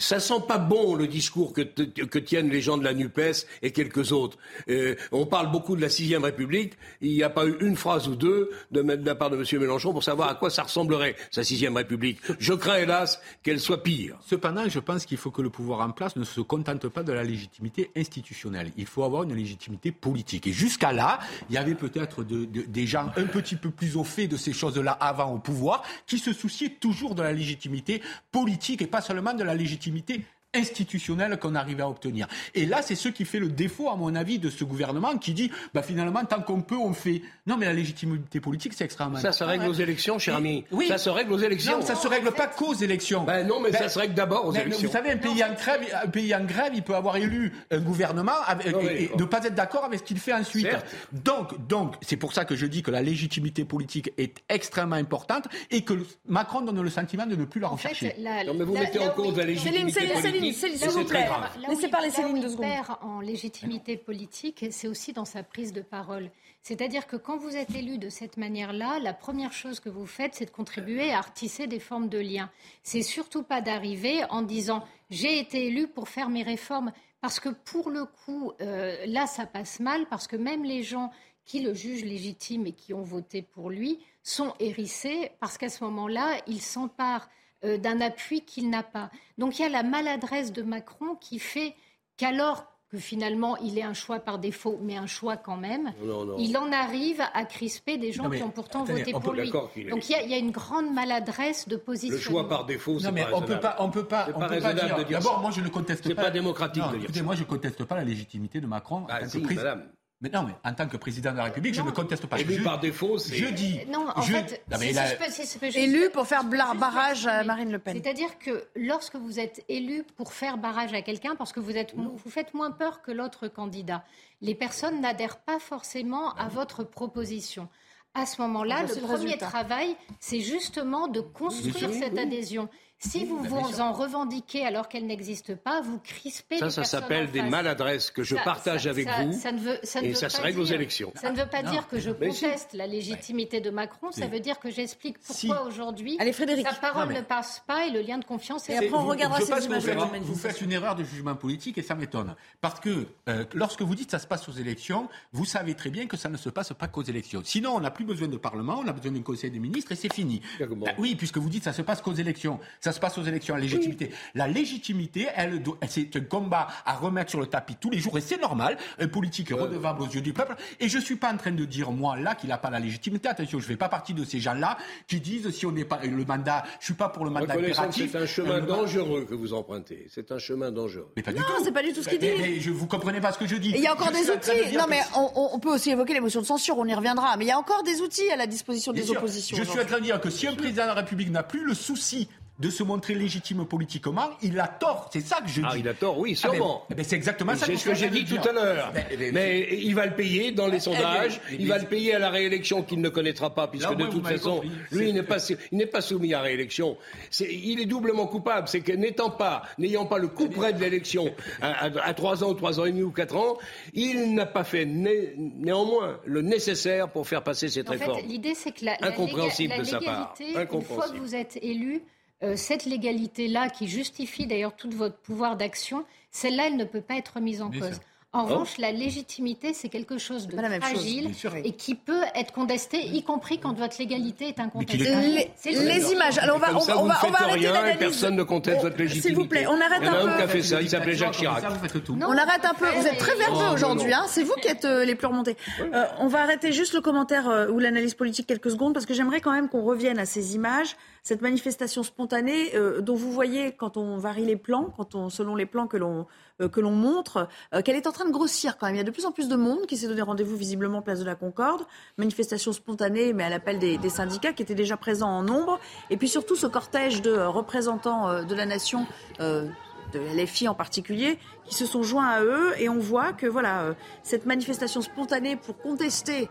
Ça 0.00 0.18
sent 0.18 0.40
pas 0.48 0.56
bon 0.56 0.94
le 0.94 1.06
discours 1.06 1.52
que, 1.52 2.18
tiennent 2.18 2.48
les 2.48 2.62
gens 2.62 2.78
de 2.78 2.84
la 2.84 2.94
NUPES 2.94 3.46
et 3.60 3.70
quelques 3.70 4.12
autres. 4.12 4.38
Euh, 4.70 4.94
on 5.12 5.26
parle 5.26 5.50
beaucoup 5.52 5.76
de 5.76 5.82
la 5.82 5.90
sixième 5.90 6.24
République. 6.24 6.72
Il 7.02 7.12
n'y 7.12 7.22
a 7.22 7.28
pas 7.28 7.44
eu 7.44 7.54
une 7.60 7.76
phrase 7.76 8.08
ou 8.08 8.16
deux 8.16 8.50
de, 8.70 8.80
la 8.80 9.14
part 9.14 9.28
de 9.28 9.36
M. 9.36 9.60
Mélenchon 9.60 9.92
pour 9.92 10.02
savoir 10.02 10.30
à 10.30 10.34
quoi 10.36 10.48
ça 10.48 10.62
ressemblerait, 10.62 11.16
sa 11.30 11.44
sixième 11.44 11.76
République. 11.76 12.18
Je 12.38 12.54
crains, 12.54 12.78
hélas, 12.78 13.20
qu'elle 13.42 13.60
soit 13.60 13.82
pire. 13.82 14.16
Cependant, 14.26 14.66
je 14.66 14.78
pense 14.78 15.04
qu'il 15.04 15.18
faut 15.18 15.30
que 15.30 15.42
le 15.42 15.50
pouvoir 15.50 15.80
en 15.80 15.90
place 15.90 16.16
ne 16.16 16.24
se 16.24 16.40
contente 16.40 16.88
pas 16.88 17.02
de 17.02 17.12
la 17.12 17.22
légitimité 17.22 17.90
institutionnelle. 17.94 18.72
Il 18.78 18.86
faut 18.86 19.04
avoir 19.04 19.24
une 19.24 19.34
légitimité 19.34 19.92
politique. 19.92 20.46
Et 20.46 20.52
jusqu'à 20.52 20.92
là, 20.92 21.18
il 21.50 21.56
y 21.56 21.58
avait 21.58 21.74
peut-être 21.74 22.24
de, 22.24 22.46
des 22.46 22.86
gens 22.86 23.10
un 23.16 23.26
petit 23.26 23.56
peu 23.56 23.68
plus 23.68 23.98
au 23.98 24.04
fait 24.04 24.28
de 24.28 24.38
ces 24.38 24.54
choses-là 24.54 24.92
avant 24.92 25.34
au 25.34 25.38
pouvoir, 25.38 25.82
qui 26.06 26.18
se 26.18 26.32
souciaient 26.32 26.76
toujours 26.80 27.14
de 27.14 27.22
la 27.22 27.34
légitimité 27.34 28.00
politique 28.32 28.80
et 28.80 28.86
pas 28.86 29.02
seulement 29.02 29.34
de 29.34 29.44
la 29.44 29.54
légitimité 29.54 29.89
proximité 29.90 30.24
institutionnelle 30.54 31.38
qu'on 31.38 31.54
arrivait 31.54 31.82
à 31.82 31.88
obtenir. 31.88 32.26
Et 32.54 32.66
là, 32.66 32.82
c'est 32.82 32.94
ce 32.94 33.08
qui 33.08 33.24
fait 33.24 33.38
le 33.38 33.48
défaut, 33.48 33.90
à 33.90 33.96
mon 33.96 34.14
avis, 34.14 34.38
de 34.38 34.50
ce 34.50 34.64
gouvernement 34.64 35.16
qui 35.16 35.32
dit, 35.32 35.50
bah, 35.74 35.82
finalement, 35.82 36.24
tant 36.24 36.42
qu'on 36.42 36.62
peut, 36.62 36.76
on 36.76 36.92
fait. 36.92 37.22
Non, 37.46 37.56
mais 37.56 37.66
la 37.66 37.72
légitimité 37.72 38.40
politique, 38.40 38.72
c'est 38.74 38.84
extrêmement 38.84 39.18
Ça 39.18 39.32
se 39.32 39.44
règle 39.44 39.66
aux 39.66 39.72
élections, 39.72 40.18
cher 40.18 40.36
ami. 40.36 40.64
Oui. 40.70 40.88
Ça 40.88 40.98
se 40.98 41.10
règle 41.10 41.32
aux 41.32 41.38
élections. 41.38 41.78
Non, 41.78 41.86
ça 41.86 41.94
se 41.94 42.08
règle 42.08 42.32
pas 42.32 42.48
qu'aux 42.48 42.74
élections. 42.74 43.24
Ben 43.24 43.46
non, 43.46 43.60
mais 43.60 43.70
ben, 43.70 43.78
ça 43.78 43.88
se 43.88 43.98
règle 43.98 44.14
d'abord 44.14 44.46
aux 44.46 44.52
mais, 44.52 44.62
élections. 44.62 44.88
Vous 44.88 44.92
savez, 44.92 45.12
un 45.12 45.16
pays, 45.16 45.44
en 45.44 45.54
grève, 45.54 45.80
un 46.02 46.08
pays 46.08 46.34
en 46.34 46.44
grève, 46.44 46.72
il 46.74 46.82
peut 46.82 46.96
avoir 46.96 47.16
élu 47.16 47.52
un 47.70 47.78
gouvernement 47.78 48.32
avec, 48.46 48.72
non, 48.72 48.80
et, 48.80 49.04
et 49.04 49.16
ne 49.16 49.24
pas 49.24 49.44
être 49.44 49.54
d'accord 49.54 49.84
avec 49.84 50.00
ce 50.00 50.04
qu'il 50.04 50.18
fait 50.18 50.32
ensuite. 50.32 50.66
Certes. 50.66 50.86
Donc, 51.12 51.66
donc, 51.68 51.94
c'est 52.02 52.16
pour 52.16 52.32
ça 52.32 52.44
que 52.44 52.56
je 52.56 52.66
dis 52.66 52.82
que 52.82 52.90
la 52.90 53.02
légitimité 53.02 53.64
politique 53.64 54.12
est 54.18 54.38
extrêmement 54.48 54.96
importante 54.96 55.46
et 55.70 55.82
que 55.82 55.94
Macron 56.26 56.62
donne 56.62 56.80
le 56.80 56.90
sentiment 56.90 57.26
de 57.26 57.36
ne 57.36 57.44
plus 57.44 57.60
la 57.60 57.68
rechercher. 57.68 58.06
En 58.06 58.10
fait, 58.10 58.16
la, 58.18 58.44
non, 58.44 58.54
mais 58.54 58.64
vous 58.64 58.74
la, 58.74 58.80
mettez 58.80 58.98
en 58.98 59.10
cause 59.10 59.36
la 59.36 59.44
légitimité 59.44 60.00
politique. 60.00 60.39
Céline, 60.52 60.78
s'il 60.78 60.90
vous 60.90 61.04
plaît. 61.04 61.28
Laissez 61.68 61.88
parler 61.88 62.10
Céline 62.10 62.40
deux 62.40 62.48
secondes. 62.48 62.66
perd 62.66 62.96
en 63.02 63.20
légitimité 63.20 63.96
politique, 63.96 64.66
c'est 64.70 64.88
aussi 64.88 65.12
dans 65.12 65.24
sa 65.24 65.42
prise 65.42 65.72
de 65.72 65.82
parole. 65.82 66.30
C'est-à-dire 66.62 67.06
que 67.06 67.16
quand 67.16 67.38
vous 67.38 67.56
êtes 67.56 67.74
élu 67.74 67.98
de 67.98 68.08
cette 68.08 68.36
manière-là, 68.36 68.98
la 68.98 69.14
première 69.14 69.52
chose 69.52 69.80
que 69.80 69.88
vous 69.88 70.06
faites, 70.06 70.34
c'est 70.34 70.44
de 70.46 70.50
contribuer 70.50 71.10
à 71.12 71.18
artisser 71.18 71.66
des 71.66 71.80
formes 71.80 72.08
de 72.08 72.18
liens. 72.18 72.50
C'est 72.82 73.02
surtout 73.02 73.42
pas 73.42 73.60
d'arriver 73.60 74.24
en 74.28 74.42
disant 74.42 74.84
j'ai 75.10 75.38
été 75.38 75.66
élu 75.66 75.88
pour 75.88 76.08
faire 76.08 76.28
mes 76.28 76.42
réformes. 76.42 76.92
Parce 77.20 77.38
que 77.38 77.50
pour 77.50 77.90
le 77.90 78.06
coup, 78.06 78.52
euh, 78.60 78.96
là, 79.06 79.26
ça 79.26 79.44
passe 79.44 79.78
mal, 79.78 80.06
parce 80.08 80.26
que 80.26 80.36
même 80.36 80.64
les 80.64 80.82
gens 80.82 81.10
qui 81.44 81.60
le 81.60 81.74
jugent 81.74 82.04
légitime 82.04 82.66
et 82.66 82.72
qui 82.72 82.94
ont 82.94 83.02
voté 83.02 83.42
pour 83.42 83.70
lui 83.70 83.98
sont 84.22 84.54
hérissés, 84.58 85.32
parce 85.40 85.58
qu'à 85.58 85.68
ce 85.68 85.84
moment-là, 85.84 86.40
ils 86.46 86.62
s'emparent 86.62 87.28
euh, 87.64 87.78
d'un 87.78 88.00
appui 88.00 88.42
qu'il 88.42 88.70
n'a 88.70 88.82
pas. 88.82 89.10
Donc 89.38 89.58
il 89.58 89.62
y 89.62 89.64
a 89.64 89.68
la 89.68 89.82
maladresse 89.82 90.52
de 90.52 90.62
Macron 90.62 91.14
qui 91.20 91.38
fait 91.38 91.74
qu'alors 92.16 92.66
que 92.90 92.98
finalement 92.98 93.56
il 93.58 93.78
est 93.78 93.82
un 93.84 93.94
choix 93.94 94.18
par 94.18 94.40
défaut, 94.40 94.76
mais 94.82 94.96
un 94.96 95.06
choix 95.06 95.36
quand 95.36 95.56
même, 95.56 95.92
non, 96.02 96.24
non. 96.24 96.36
il 96.38 96.56
en 96.58 96.72
arrive 96.72 97.22
à 97.34 97.44
crisper 97.44 97.98
des 97.98 98.10
gens 98.10 98.24
Non, 98.24 98.28
mais 98.30 98.38
qui 98.38 98.42
ont 98.42 98.50
pourtant 98.50 98.82
attendez, 98.82 99.00
voté 99.04 99.14
on 99.14 99.20
pour 99.20 99.32
lui. 99.32 99.48
Donc 99.48 100.08
il 100.08 100.10
y, 100.10 100.14
a, 100.16 100.22
il 100.24 100.30
y 100.30 100.34
a 100.34 100.38
une 100.38 100.50
grande 100.50 100.92
maladresse 100.92 101.68
de 101.68 101.76
position. 101.76 102.16
Le 102.16 102.20
choix 102.20 102.48
par 102.48 102.64
défaut, 102.64 102.98
c'est 102.98 103.06
Non, 103.06 103.12
mais 103.12 103.22
pas 103.22 103.30
on 103.36 103.42
peut 103.42 103.60
pas, 103.60 103.76
on 103.78 103.90
peut 103.90 104.04
pas, 104.06 104.26
on 104.34 104.40
pas 104.40 104.48
peut 104.48 104.58
pas 104.60 104.72
dire. 104.74 104.96
de 104.96 105.02
dire 105.04 105.18
D'abord, 105.20 105.38
moi, 105.40 105.52
je 105.52 105.60
ne 105.60 105.68
conteste 105.68 106.02
C'est 106.04 106.16
pas. 106.16 106.22
pas 106.24 106.30
démocratique 106.32 106.82
Non, 106.82 106.88
de 106.90 106.94
dire 106.96 107.04
écoutez, 107.04 107.18
ça. 107.20 107.24
moi, 107.24 107.36
je 107.36 107.44
conteste 107.44 107.84
pas 107.84 107.94
la 107.94 108.02
légitimité 108.04 108.60
de 108.60 108.66
Macron. 108.66 109.02
en 109.04 109.06
Ah, 109.08 109.20
que 109.20 109.26
président. 109.38 109.54
madame. 109.54 109.88
Mais 110.22 110.28
non, 110.28 110.42
mais 110.42 110.52
en 110.64 110.74
tant 110.74 110.86
que 110.86 110.98
président 110.98 111.32
de 111.32 111.38
la 111.38 111.44
République, 111.44 111.74
je 111.74 111.80
ne 111.80 111.90
conteste 111.90 112.26
pas. 112.26 112.38
Élu 112.38 112.56
je, 112.56 112.62
par 112.62 112.78
défaut, 112.78 113.16
c'est. 113.16 113.36
je 113.36 113.46
dis. 113.48 113.80
Non, 113.88 114.06
en 114.14 114.20
je- 114.20 114.32
fait, 114.34 114.62
Non, 114.70 114.76
mais 114.78 114.86
si- 114.86 114.90
il 114.92 114.98
a- 114.98 115.06
si 115.06 115.12
je 115.14 115.18
peux- 115.18 115.30
si 115.30 115.46
je 115.54 115.58
peux 115.58 115.66
juste- 115.66 115.78
Élu 115.78 116.10
pour 116.10 116.26
faire 116.26 116.44
barrage 116.44 117.26
à. 117.26 117.42
Marine 117.42 117.72
Le 117.72 117.78
Pen. 117.78 117.96
C'est-à-dire 118.02 118.38
que 118.38 118.66
lorsque 118.76 119.16
vous 119.16 119.40
êtes 119.40 119.64
élu 119.70 120.04
pour 120.16 120.34
faire 120.34 120.58
barrage 120.58 120.92
à 120.92 121.00
quelqu'un, 121.00 121.36
parce 121.36 121.52
que 121.54 121.60
vous, 121.60 121.74
êtes, 121.74 121.94
vous 121.96 122.18
faites 122.30 122.52
moins 122.52 122.70
peur 122.70 123.00
que 123.00 123.10
l'autre 123.12 123.48
candidat, 123.48 124.04
les 124.42 124.54
personnes 124.54 125.00
n'adhèrent 125.00 125.38
pas 125.38 125.58
forcément 125.58 126.34
à 126.34 126.48
votre 126.48 126.84
proposition. 126.84 127.68
À 128.12 128.26
ce 128.26 128.42
moment-là, 128.42 128.82
le 128.82 128.88
le 128.96 129.00
premier 129.00 129.24
résultat. 129.24 129.46
travail, 129.46 129.96
c'est 130.18 130.40
justement 130.40 131.06
de 131.08 131.20
construire 131.20 131.92
cette 131.94 132.18
adhésion. 132.18 132.68
Si 133.02 133.24
vous 133.24 133.38
vous 133.42 133.80
en 133.80 133.92
revendiquez 133.94 134.66
alors 134.66 134.86
qu'elle 134.86 135.06
n'existe 135.06 135.54
pas, 135.54 135.80
vous 135.80 135.98
crispez 136.00 136.58
Ça, 136.58 136.66
les 136.66 136.70
ça 136.70 136.84
s'appelle 136.84 137.30
des 137.30 137.40
maladresses 137.40 138.10
que 138.10 138.22
je 138.22 138.36
Ça- 138.36 138.42
partage 138.42 138.84
ça- 138.84 138.90
avec 138.90 139.08
ça- 139.08 139.24
vous. 139.24 139.32
ça 139.32 139.52
ne 139.52 139.58
veut- 139.58 139.78
ça 139.82 140.02
ne 140.02 140.06
et 140.06 140.08
veut 140.10 140.14
ça 140.14 140.26
pas 140.26 140.30
se 140.36 140.42
règle 140.42 140.60
aux 140.60 140.64
dire- 140.64 140.74
élections. 140.74 141.10
Ça 141.14 141.32
ne 141.32 141.36
veut 141.38 141.46
pas 141.46 141.62
Non. 141.62 141.70
dire 141.70 141.88
que 141.88 141.98
je 141.98 142.10
si. 142.10 142.18
conteste 142.42 142.74
la 142.74 142.86
légitimité 142.86 143.62
de 143.62 143.70
Macron, 143.70 144.12
ça 144.12 144.26
veut 144.26 144.40
dire 144.40 144.60
que 144.60 144.70
j'explique 144.70 145.16
Si. 145.22 145.46
pourquoi 145.46 145.66
aujourd'hui 145.66 146.18
sa 146.18 146.74
parole 146.74 147.04
Non, 147.04 147.08
mais- 147.14 147.20
ne 147.20 147.24
passe 147.24 147.62
pas 147.66 147.86
et 147.86 147.90
le 147.90 148.02
lien 148.02 148.18
de 148.18 148.24
confiance 148.26 148.68
est 148.68 148.74
Et 148.74 148.76
après, 148.76 148.92
on 148.92 149.00
Vous- 149.02 149.08
regardera 149.08 149.40
ces 149.40 149.44
vous 149.46 149.64
images 149.64 149.82
vous 149.82 149.94
manifestation. 149.96 150.34
faites 150.36 150.60
une 150.60 150.72
erreur 150.72 150.94
de 150.94 151.02
jugement 151.04 151.34
politique 151.34 151.78
et 151.78 151.82
ça 151.82 151.94
m'étonne. 151.94 152.34
Parce 152.60 152.80
que 152.80 153.06
euh, 153.30 153.46
lorsque 153.54 153.80
vous 153.80 153.94
dites 153.94 154.06
que 154.06 154.12
ça 154.12 154.18
se 154.18 154.26
passe 154.26 154.46
aux 154.46 154.52
élections, 154.52 155.08
vous 155.32 155.46
savez 155.46 155.74
très 155.74 155.88
bien 155.88 156.06
que 156.06 156.18
ça 156.18 156.28
ne 156.28 156.36
se 156.36 156.50
passe 156.50 156.74
pas 156.74 156.86
qu'aux 156.86 157.02
élections. 157.02 157.40
Sinon, 157.46 157.76
on 157.76 157.80
n'a 157.80 157.90
plus 157.90 158.04
besoin 158.04 158.28
de 158.28 158.36
Parlement, 158.36 158.78
on 158.84 158.86
a 158.86 158.92
besoin 158.92 159.12
d'un 159.12 159.22
Conseil 159.22 159.50
des 159.50 159.58
ministres 159.58 159.92
et 159.92 159.96
c'est 159.96 160.12
fini. 160.12 160.42
Ah 160.60 160.90
oui, 160.98 161.14
puisque 161.14 161.38
vous 161.38 161.48
dites 161.48 161.60
que 161.60 161.70
ça 161.70 161.72
se 161.72 161.80
passe 161.82 162.02
qu'aux 162.02 162.12
élections. 162.12 162.60
Ça 162.80 162.89
se 162.92 163.00
passe 163.00 163.18
aux 163.18 163.22
élections, 163.24 163.54
la 163.54 163.60
légitimité. 163.60 164.10
La 164.34 164.48
légitimité, 164.48 165.28
elle, 165.36 165.62
c'est 165.88 166.16
un 166.16 166.20
combat 166.20 166.68
à 166.86 166.94
remettre 166.94 167.30
sur 167.30 167.40
le 167.40 167.46
tapis 167.46 167.76
tous 167.76 167.90
les 167.90 167.98
jours 167.98 168.16
et 168.16 168.20
c'est 168.20 168.40
normal. 168.40 168.78
Un 168.98 169.08
politique 169.08 169.50
est 169.50 169.54
redevable 169.54 170.02
aux 170.02 170.08
yeux 170.08 170.20
du 170.20 170.32
peuple. 170.32 170.56
Et 170.80 170.88
je 170.88 170.98
suis 170.98 171.16
pas 171.16 171.32
en 171.32 171.36
train 171.36 171.52
de 171.52 171.64
dire, 171.64 171.90
moi, 171.92 172.16
là, 172.16 172.34
qu'il 172.34 172.48
n'a 172.48 172.58
pas 172.58 172.70
la 172.70 172.80
légitimité. 172.80 173.28
Attention, 173.28 173.58
je 173.58 173.66
fais 173.66 173.76
pas 173.76 173.88
partie 173.88 174.14
de 174.14 174.24
ces 174.24 174.40
gens-là 174.40 174.78
qui 175.06 175.20
disent 175.20 175.50
si 175.50 175.66
on 175.66 175.72
n'est 175.72 175.84
pas 175.84 176.00
le 176.02 176.24
mandat, 176.24 176.64
je 176.80 176.86
suis 176.86 176.94
pas 176.94 177.08
pour 177.10 177.24
le 177.24 177.30
mandat 177.30 177.54
impératif. 177.54 178.12
c'est 178.12 178.18
un 178.18 178.26
chemin 178.26 178.54
Euh, 178.56 178.60
dangereux 178.66 179.26
que 179.28 179.34
vous 179.34 179.52
empruntez. 179.52 180.06
C'est 180.10 180.32
un 180.32 180.38
chemin 180.38 180.70
dangereux. 180.70 181.12
Mais 181.16 181.22
pas 181.22 181.32
du 181.32 181.38
Non, 181.38 181.44
c'est 181.62 181.72
pas 181.72 181.82
du 181.82 181.92
tout 181.92 182.02
ce 182.02 182.08
qu'il 182.08 182.20
Mais- 182.20 182.36
dit. 182.36 182.42
Mais 182.42 182.60
je 182.60 182.70
vous 182.70 182.86
comprenez 182.86 183.20
pas 183.20 183.32
ce 183.32 183.38
que 183.38 183.46
je 183.46 183.56
dis. 183.56 183.72
Il 183.74 183.82
y 183.82 183.86
a 183.86 183.92
encore 183.92 184.08
Je 184.08 184.20
des 184.20 184.26
de 184.26 184.32
outils. 184.32 184.76
Non, 184.76 184.84
mais 184.88 185.00
on, 185.14 185.58
peut 185.58 185.74
aussi 185.74 185.90
évoquer 185.90 186.14
les 186.14 186.20
motions 186.20 186.40
de 186.40 186.46
censure, 186.46 186.78
on 186.78 186.86
y 186.86 186.94
reviendra. 186.94 187.36
Mais 187.36 187.44
il 187.44 187.48
y 187.48 187.52
a 187.52 187.58
encore 187.58 187.82
des 187.82 187.90
des 187.90 188.00
outils 188.00 188.30
à 188.30 188.36
la 188.36 188.46
disposition 188.46 188.92
des 188.92 189.10
oppositions. 189.10 189.56
Je 189.56 189.64
suis 189.64 189.80
en 189.80 189.84
train 189.84 189.98
de 189.98 190.04
dire 190.04 190.20
que 190.20 190.30
si 190.30 190.46
un 190.46 190.54
président 190.54 190.82
de 190.82 190.88
la 190.88 190.94
République 190.94 191.30
n'a 191.30 191.42
plus 191.42 191.64
le 191.64 191.74
souci 191.74 192.28
de 192.60 192.68
se 192.70 192.82
montrer 192.82 193.14
légitime 193.14 193.64
politiquement, 193.64 194.28
il 194.42 194.60
a 194.60 194.68
tort. 194.68 195.08
C'est 195.12 195.22
ça 195.22 195.40
que 195.40 195.48
je 195.48 195.60
dis. 195.62 195.66
Ah, 195.68 195.76
il 195.78 195.88
a 195.88 195.94
tort, 195.94 196.18
oui, 196.18 196.38
Ah, 196.44 196.48
ben, 196.48 196.54
sûrement. 196.54 196.84
eh 196.90 196.94
ben, 196.94 197.04
c'est 197.04 197.16
exactement 197.16 197.54
ça. 197.56 197.64
C'est 197.66 197.76
ce 197.76 197.86
que 197.86 197.94
j'ai 197.94 198.10
dit 198.10 198.24
tout 198.26 198.36
à 198.48 198.52
l'heure. 198.52 198.92
Mais 199.32 199.66
il 199.80 199.94
va 199.94 200.04
le 200.06 200.14
payer 200.14 200.52
dans 200.52 200.66
les 200.66 200.78
sondages, 200.80 201.40
mais- 201.50 201.56
il 201.58 201.68
va 201.68 201.78
le 201.78 201.86
payer 201.86 202.14
à 202.14 202.18
la 202.18 202.28
réélection 202.30 202.82
qu'il 202.82 203.00
ne 203.00 203.08
connaîtra 203.08 203.54
pas, 203.54 203.66
puisque 203.66 203.88
Là, 203.88 203.94
de 203.96 204.04
toute 204.06 204.26
façon, 204.26 204.56
compris. 204.56 204.70
lui, 204.92 205.08
il 205.08 205.14
n'est 205.14 205.22
pas, 205.22 205.38
il 205.72 205.78
n'est 205.78 205.86
pas 205.86 206.00
soumis 206.02 206.34
à 206.34 206.40
réélection. 206.42 206.96
C'est- 207.30 207.50
Il 207.52 207.80
est 207.80 207.86
doublement 207.86 208.26
coupable. 208.26 208.68
C'est 208.68 208.80
que 208.80 208.92
n'étant 208.92 209.30
pas, 209.30 209.62
n'ayant 209.78 210.04
pas 210.06 210.18
le 210.18 210.28
coup 210.28 210.48
près 210.48 210.72
de 210.74 210.80
l'élection 210.80 211.32
à, 211.62 211.86
à- 211.86 212.06
à 212.08 212.14
trois 212.14 212.44
ans, 212.44 212.54
trois 212.54 212.78
ans 212.78 212.84
et 212.84 212.90
demi 212.92 213.02
ou 213.02 213.10
quatre 213.10 213.36
ans, 213.36 213.56
il 213.94 214.34
n'a 214.34 214.46
pas 214.46 214.64
fait 214.64 214.84
né- 214.84 215.34
néanmoins 215.36 216.18
le 216.26 216.42
nécessaire 216.42 217.08
pour 217.08 217.26
faire 217.26 217.42
passer 217.42 217.68
cette 217.68 217.88
En 217.88 217.92
réforme. 217.92 218.20
fait, 218.20 218.26
l'idée, 218.26 218.54
c'est 218.54 218.72
que 218.72 218.84
la, 218.84 218.96
la 219.00 219.08
Incompréhensible 219.08 219.70
la 219.74 219.78
de 219.78 219.84
sa 219.84 220.00
part. 220.00 220.34
une 220.40 220.82
fois 220.82 221.08
que 221.08 221.18
vous 221.18 221.34
êtes 221.34 221.58
élu, 221.62 222.02
euh, 222.42 222.56
cette 222.56 222.84
légalité-là, 222.84 223.68
qui 223.68 223.88
justifie 223.88 224.46
d'ailleurs 224.46 224.74
tout 224.74 224.90
votre 224.90 225.16
pouvoir 225.16 225.56
d'action, 225.56 226.04
celle-là, 226.30 226.68
elle 226.68 226.76
ne 226.76 226.84
peut 226.84 227.00
pas 227.00 227.16
être 227.16 227.40
mise 227.40 227.62
en 227.62 227.70
cause. 227.70 228.00
En 228.32 228.42
Oh. 228.44 228.46
revanche, 228.46 228.78
la 228.78 228.92
légitimité, 228.92 229.74
c'est 229.74 229.88
quelque 229.88 230.16
chose 230.16 230.46
de 230.46 230.52
chose, 230.56 230.70
fragile 230.80 231.30
et 231.64 231.72
qui 231.72 231.96
peut 231.96 232.22
être 232.36 232.52
contesté, 232.52 232.98
y 233.04 233.24
compris 233.24 233.58
quand 233.58 233.72
votre 233.76 233.96
légalité 233.98 234.46
est 234.46 234.60
incontestée. 234.60 235.02
est- 235.04 235.20
Les, 235.20 235.50
C'est 235.56 235.72
les 235.72 235.98
le- 235.98 236.12
images. 236.12 236.38
Alors 236.38 236.54
on 236.54 236.58
va, 236.60 236.76
on, 236.76 236.78
ça, 236.80 236.96
on 236.96 237.06
va, 237.06 237.14
ne 237.24 237.26
on 237.26 237.30
va 237.32 237.38
arrêter 237.42 237.58
rien 237.58 237.70
et 237.70 237.74
l'analyse. 237.74 237.98
personne 237.98 238.36
ne 238.36 238.44
conteste 238.44 238.82
votre 238.82 238.96
légitimité. 238.98 239.28
S'il 239.30 239.36
vous 239.36 239.46
plaît, 239.48 239.66
on 239.66 239.80
arrête 239.80 239.98
Il 240.00 240.06
y 240.06 240.08
en 240.08 240.12
a 240.12 240.16
un 240.18 240.26
un 240.28 240.36
qui 240.36 240.42
a 240.42 240.46
peu. 240.46 240.52
fait 240.52 240.62
ça, 240.62 240.80
il 240.80 240.88
s'appelait 240.88 241.14
Jacques 241.16 241.32
Chirac. 241.32 241.64
Non, 242.10 242.28
On 242.28 242.36
arrête 242.36 242.64
un 242.64 242.74
peu. 242.74 242.86
Vous 243.00 243.06
êtes 243.08 243.18
très 243.18 243.34
verbeux 243.34 243.64
Oh, 243.70 243.74
aujourd'hui. 243.74 244.12
Hein. 244.12 244.24
C'est 244.28 244.44
vous 244.44 244.54
qui 244.62 244.68
êtes 244.68 244.84
euh, 244.84 245.04
les 245.04 245.16
plus 245.16 245.26
remontés. 245.26 245.56
Euh, 245.92 246.04
on 246.20 246.28
va 246.28 246.42
arrêter 246.42 246.70
juste 246.70 246.94
le 246.94 247.00
commentaire 247.00 247.48
euh, 247.48 247.68
ou 247.68 247.80
l'analyse 247.80 248.14
politique 248.14 248.46
quelques 248.46 248.70
secondes 248.70 248.94
parce 248.94 249.06
que 249.06 249.14
j'aimerais 249.14 249.40
quand 249.40 249.50
même 249.52 249.68
qu'on 249.68 249.82
revienne 249.82 250.20
à 250.20 250.24
ces 250.26 250.54
images, 250.54 250.94
cette 251.24 251.42
manifestation 251.42 252.04
spontanée 252.04 252.76
euh, 252.76 253.00
dont 253.00 253.16
vous 253.16 253.32
voyez 253.32 253.72
quand 253.72 253.96
on 253.96 254.18
varie 254.18 254.46
les 254.46 254.56
plans, 254.56 254.92
quand 254.96 255.16
on 255.16 255.30
selon 255.30 255.56
les 255.56 255.66
plans 255.66 255.88
que 255.88 255.96
l'on 255.96 256.20
euh, 256.20 256.24
que 256.68 256.80
l'on 256.80 256.92
montre, 256.92 257.48
euh, 257.74 257.82
qu'elle 257.82 257.96
est 257.96 258.06
en 258.06 258.12
train 258.12 258.24
de 258.24 258.32
grossir 258.32 258.76
quand 258.78 258.86
même. 258.86 258.94
Il 258.96 258.98
y 258.98 259.02
a 259.02 259.04
de 259.04 259.10
plus 259.10 259.26
en 259.26 259.32
plus 259.32 259.48
de 259.48 259.56
monde 259.56 259.86
qui 259.86 259.96
s'est 259.96 260.08
donné 260.08 260.22
rendez-vous 260.22 260.56
visiblement 260.56 261.02
place 261.02 261.20
de 261.20 261.24
la 261.24 261.34
Concorde. 261.34 261.82
Manifestation 262.18 262.72
spontanée, 262.72 263.32
mais 263.32 263.44
à 263.44 263.48
l'appel 263.48 263.78
des, 263.78 263.98
des 263.98 264.10
syndicats 264.10 264.52
qui 264.52 264.62
étaient 264.62 264.74
déjà 264.74 264.96
présents 264.96 265.30
en 265.30 265.42
nombre. 265.42 265.80
Et 266.10 266.16
puis 266.16 266.28
surtout 266.28 266.56
ce 266.56 266.66
cortège 266.66 267.22
de 267.22 267.30
euh, 267.30 267.48
représentants 267.48 268.28
euh, 268.28 268.42
de 268.42 268.54
la 268.54 268.66
nation. 268.66 269.06
euh, 269.40 269.68
de 270.12 270.18
LFI 270.18 270.68
en 270.68 270.74
particulier, 270.74 271.38
qui 271.64 271.74
se 271.74 271.86
sont 271.86 272.02
joints 272.02 272.26
à 272.26 272.42
eux. 272.42 272.72
Et 272.78 272.88
on 272.88 272.98
voit 272.98 273.32
que 273.32 273.46
voilà, 273.46 273.82
euh, 273.82 273.94
cette 274.22 274.46
manifestation 274.46 275.00
spontanée 275.00 275.56
pour 275.56 275.78
contester 275.78 276.48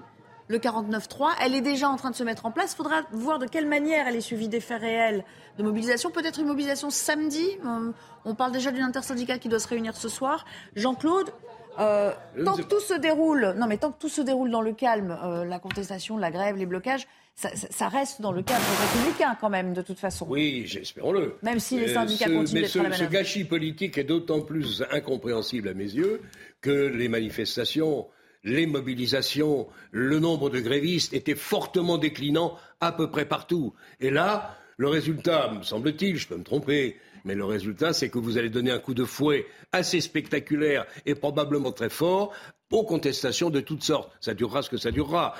le 0.49 0.57
49-3, 0.57 1.29
elle 1.41 1.55
est 1.55 1.61
déjà 1.61 1.87
en 1.87 1.95
train 1.95 2.09
de 2.11 2.15
se 2.15 2.23
mettre 2.23 2.45
en 2.45 2.51
place. 2.51 2.73
Il 2.73 2.75
faudra 2.75 3.03
voir 3.13 3.39
de 3.39 3.45
quelle 3.45 3.67
manière 3.67 4.07
elle 4.07 4.15
est 4.15 4.21
suivie 4.21 4.49
des 4.49 4.59
faits 4.59 4.81
réels 4.81 5.23
de 5.57 5.63
mobilisation. 5.63 6.09
Peut-être 6.11 6.39
une 6.39 6.47
mobilisation 6.47 6.89
samedi. 6.89 7.45
Euh, 7.65 7.91
On 8.25 8.35
parle 8.35 8.51
déjà 8.51 8.71
d'une 8.71 8.83
intersyndicale 8.83 9.39
qui 9.39 9.47
doit 9.47 9.59
se 9.59 9.67
réunir 9.69 9.95
ce 9.95 10.09
soir. 10.09 10.45
Jean-Claude, 10.75 11.29
euh, 11.79 12.11
ne 12.35 12.43
tant 12.43 12.55
que 12.57 12.63
tout 12.63 12.81
se 12.81 12.93
déroule, 12.95 13.53
non 13.57 13.65
mais 13.67 13.77
tant 13.77 13.91
que 13.91 13.99
tout 13.99 14.09
se 14.09 14.21
déroule 14.21 14.51
dans 14.51 14.61
le 14.61 14.73
calme, 14.73 15.17
euh, 15.23 15.45
la 15.45 15.57
contestation, 15.59 16.17
la 16.17 16.29
grève, 16.29 16.57
les 16.57 16.65
blocages, 16.65 17.07
ça, 17.35 17.55
ça- 17.55 17.67
ça 17.69 17.87
reste 17.87 18.19
dans 18.21 18.33
le 18.33 18.41
cadre 18.43 18.65
républicain 18.81 19.37
quand 19.39 19.49
même 19.49 19.73
de 19.73 19.81
toute 19.81 19.97
façon. 19.99 20.25
Oui, 20.29 20.63
j'espérons-le. 20.65 21.37
Même 21.43 21.59
si 21.59 21.79
les 21.79 21.91
Euh, 21.91 21.93
syndicats 21.93 22.25
ce- 22.25 22.31
continuent 22.31 22.61
mais 22.61 22.67
d'être 22.67 22.83
la 22.89 22.91
ce 22.97 23.03
gâchis 23.05 23.45
politique 23.45 23.97
est 23.97 24.03
d'autant 24.03 24.41
plus 24.41 24.83
incompréhensible 24.91 25.69
à 25.69 25.73
mes 25.73 25.85
yeux 25.85 26.21
que 26.59 26.71
les 26.87 27.07
manifestations, 27.07 28.07
les 28.43 28.65
mobilisations, 28.67 29.67
le 29.91 30.19
nombre 30.19 30.49
de 30.49 30.59
grévistes 30.59 31.13
étaient 31.13 31.35
fortement 31.35 31.97
déclinants 31.97 32.55
à 32.79 32.91
peu 32.91 33.09
près 33.09 33.25
partout. 33.25 33.73
Et 33.99 34.09
là, 34.09 34.55
le 34.77 34.87
résultat, 34.87 35.51
me 35.51 35.63
semble-t-il, 35.63 36.17
je 36.17 36.27
peux 36.27 36.37
me 36.37 36.43
tromper, 36.43 36.97
mais 37.25 37.35
le 37.35 37.43
résultat, 37.45 37.91
c'est 37.93 38.09
que 38.09 38.17
vous 38.17 38.37
allez 38.37 38.49
donner 38.49 38.71
un 38.71 38.79
coup 38.79 38.93
de 38.93 39.03
fouet 39.03 39.45
assez 39.71 39.99
spectaculaire 39.99 40.85
et 41.05 41.15
probablement 41.15 41.71
très 41.71 41.89
fort 41.89 42.31
aux 42.71 42.83
contestations 42.83 43.49
de 43.49 43.59
toutes 43.59 43.83
sortes. 43.83 44.11
Ça 44.21 44.33
durera 44.33 44.61
ce 44.61 44.69
que 44.69 44.77
ça 44.77 44.91
durera. 44.91 45.35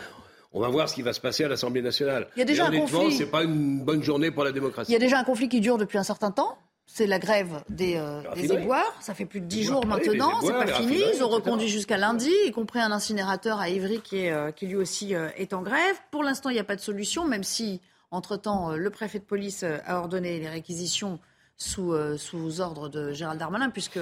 On 0.52 0.60
va 0.60 0.68
voir 0.68 0.90
ce 0.90 0.96
qui 0.96 1.04
va 1.04 1.14
se 1.14 1.22
passer 1.22 1.44
à 1.44 1.48
l'Assemblée 1.48 1.82
nationale. 1.84 2.28
Il 2.36 2.40
y 2.40 2.42
a 2.42 2.46
déjà 2.46 2.64
Et 2.64 2.66
un 2.66 2.70
honnêtement, 2.70 3.00
conflit. 3.02 3.16
c'est 3.16 3.30
pas 3.30 3.44
une 3.44 3.84
bonne 3.86 4.04
journée 4.04 4.32
pour 4.32 4.44
la 4.44 4.52
démocratie. 4.52 4.92
Il 4.92 4.94
y 4.94 4.98
a 4.98 5.00
déjà 5.00 5.20
un 5.20 5.24
conflit 5.24 5.48
qui 5.48 5.62
dure 5.62 5.78
depuis 5.78 6.00
un 6.00 6.04
certain 6.04 6.32
temps. 6.32 6.58
C'est 6.92 7.06
la 7.08 7.20
grève 7.20 7.64
des, 7.70 7.96
euh, 7.98 8.22
des 8.36 8.48
éboueurs. 8.62 8.94
Ça 9.00 9.14
fait 9.14 9.26
plus 9.26 9.40
de 9.42 9.46
dix 9.46 9.64
jours 9.64 9.86
maintenant. 9.86 10.42
C'est 10.42 10.52
pas 10.52 10.66
fini. 10.74 10.98
Ils 11.16 11.24
ont 11.24 11.30
reconduit 11.30 11.68
jusqu'à 11.70 11.98
lundi, 11.98 12.32
y 12.46 12.52
compris 12.52 12.80
un 12.80 12.92
incinérateur 12.92 13.60
à 13.60 13.70
Ivry 13.70 14.02
qui, 14.02 14.18
est, 14.26 14.32
euh, 14.32 14.52
qui 14.52 14.66
lui 14.68 14.76
aussi 14.76 15.14
euh, 15.16 15.30
est 15.38 15.54
en 15.54 15.62
grève. 15.62 15.96
Pour 16.12 16.24
l'instant, 16.24 16.50
il 16.50 16.54
n'y 16.54 16.60
a 16.60 16.64
pas 16.64 16.76
de 16.76 16.82
solution, 16.82 17.26
même 17.26 17.44
si, 17.44 17.80
entre-temps, 18.12 18.72
euh, 18.72 18.76
le 18.76 18.90
préfet 18.90 19.20
de 19.20 19.24
police 19.24 19.64
a 19.64 20.00
ordonné 20.00 20.40
les 20.40 20.50
réquisitions 20.50 21.20
sous, 21.58 21.94
sous 22.18 22.60
ordre 22.62 22.90
de 22.90 23.12
Gérald 23.14 23.40
Darmanin, 23.40 23.70
puisque 23.70 24.00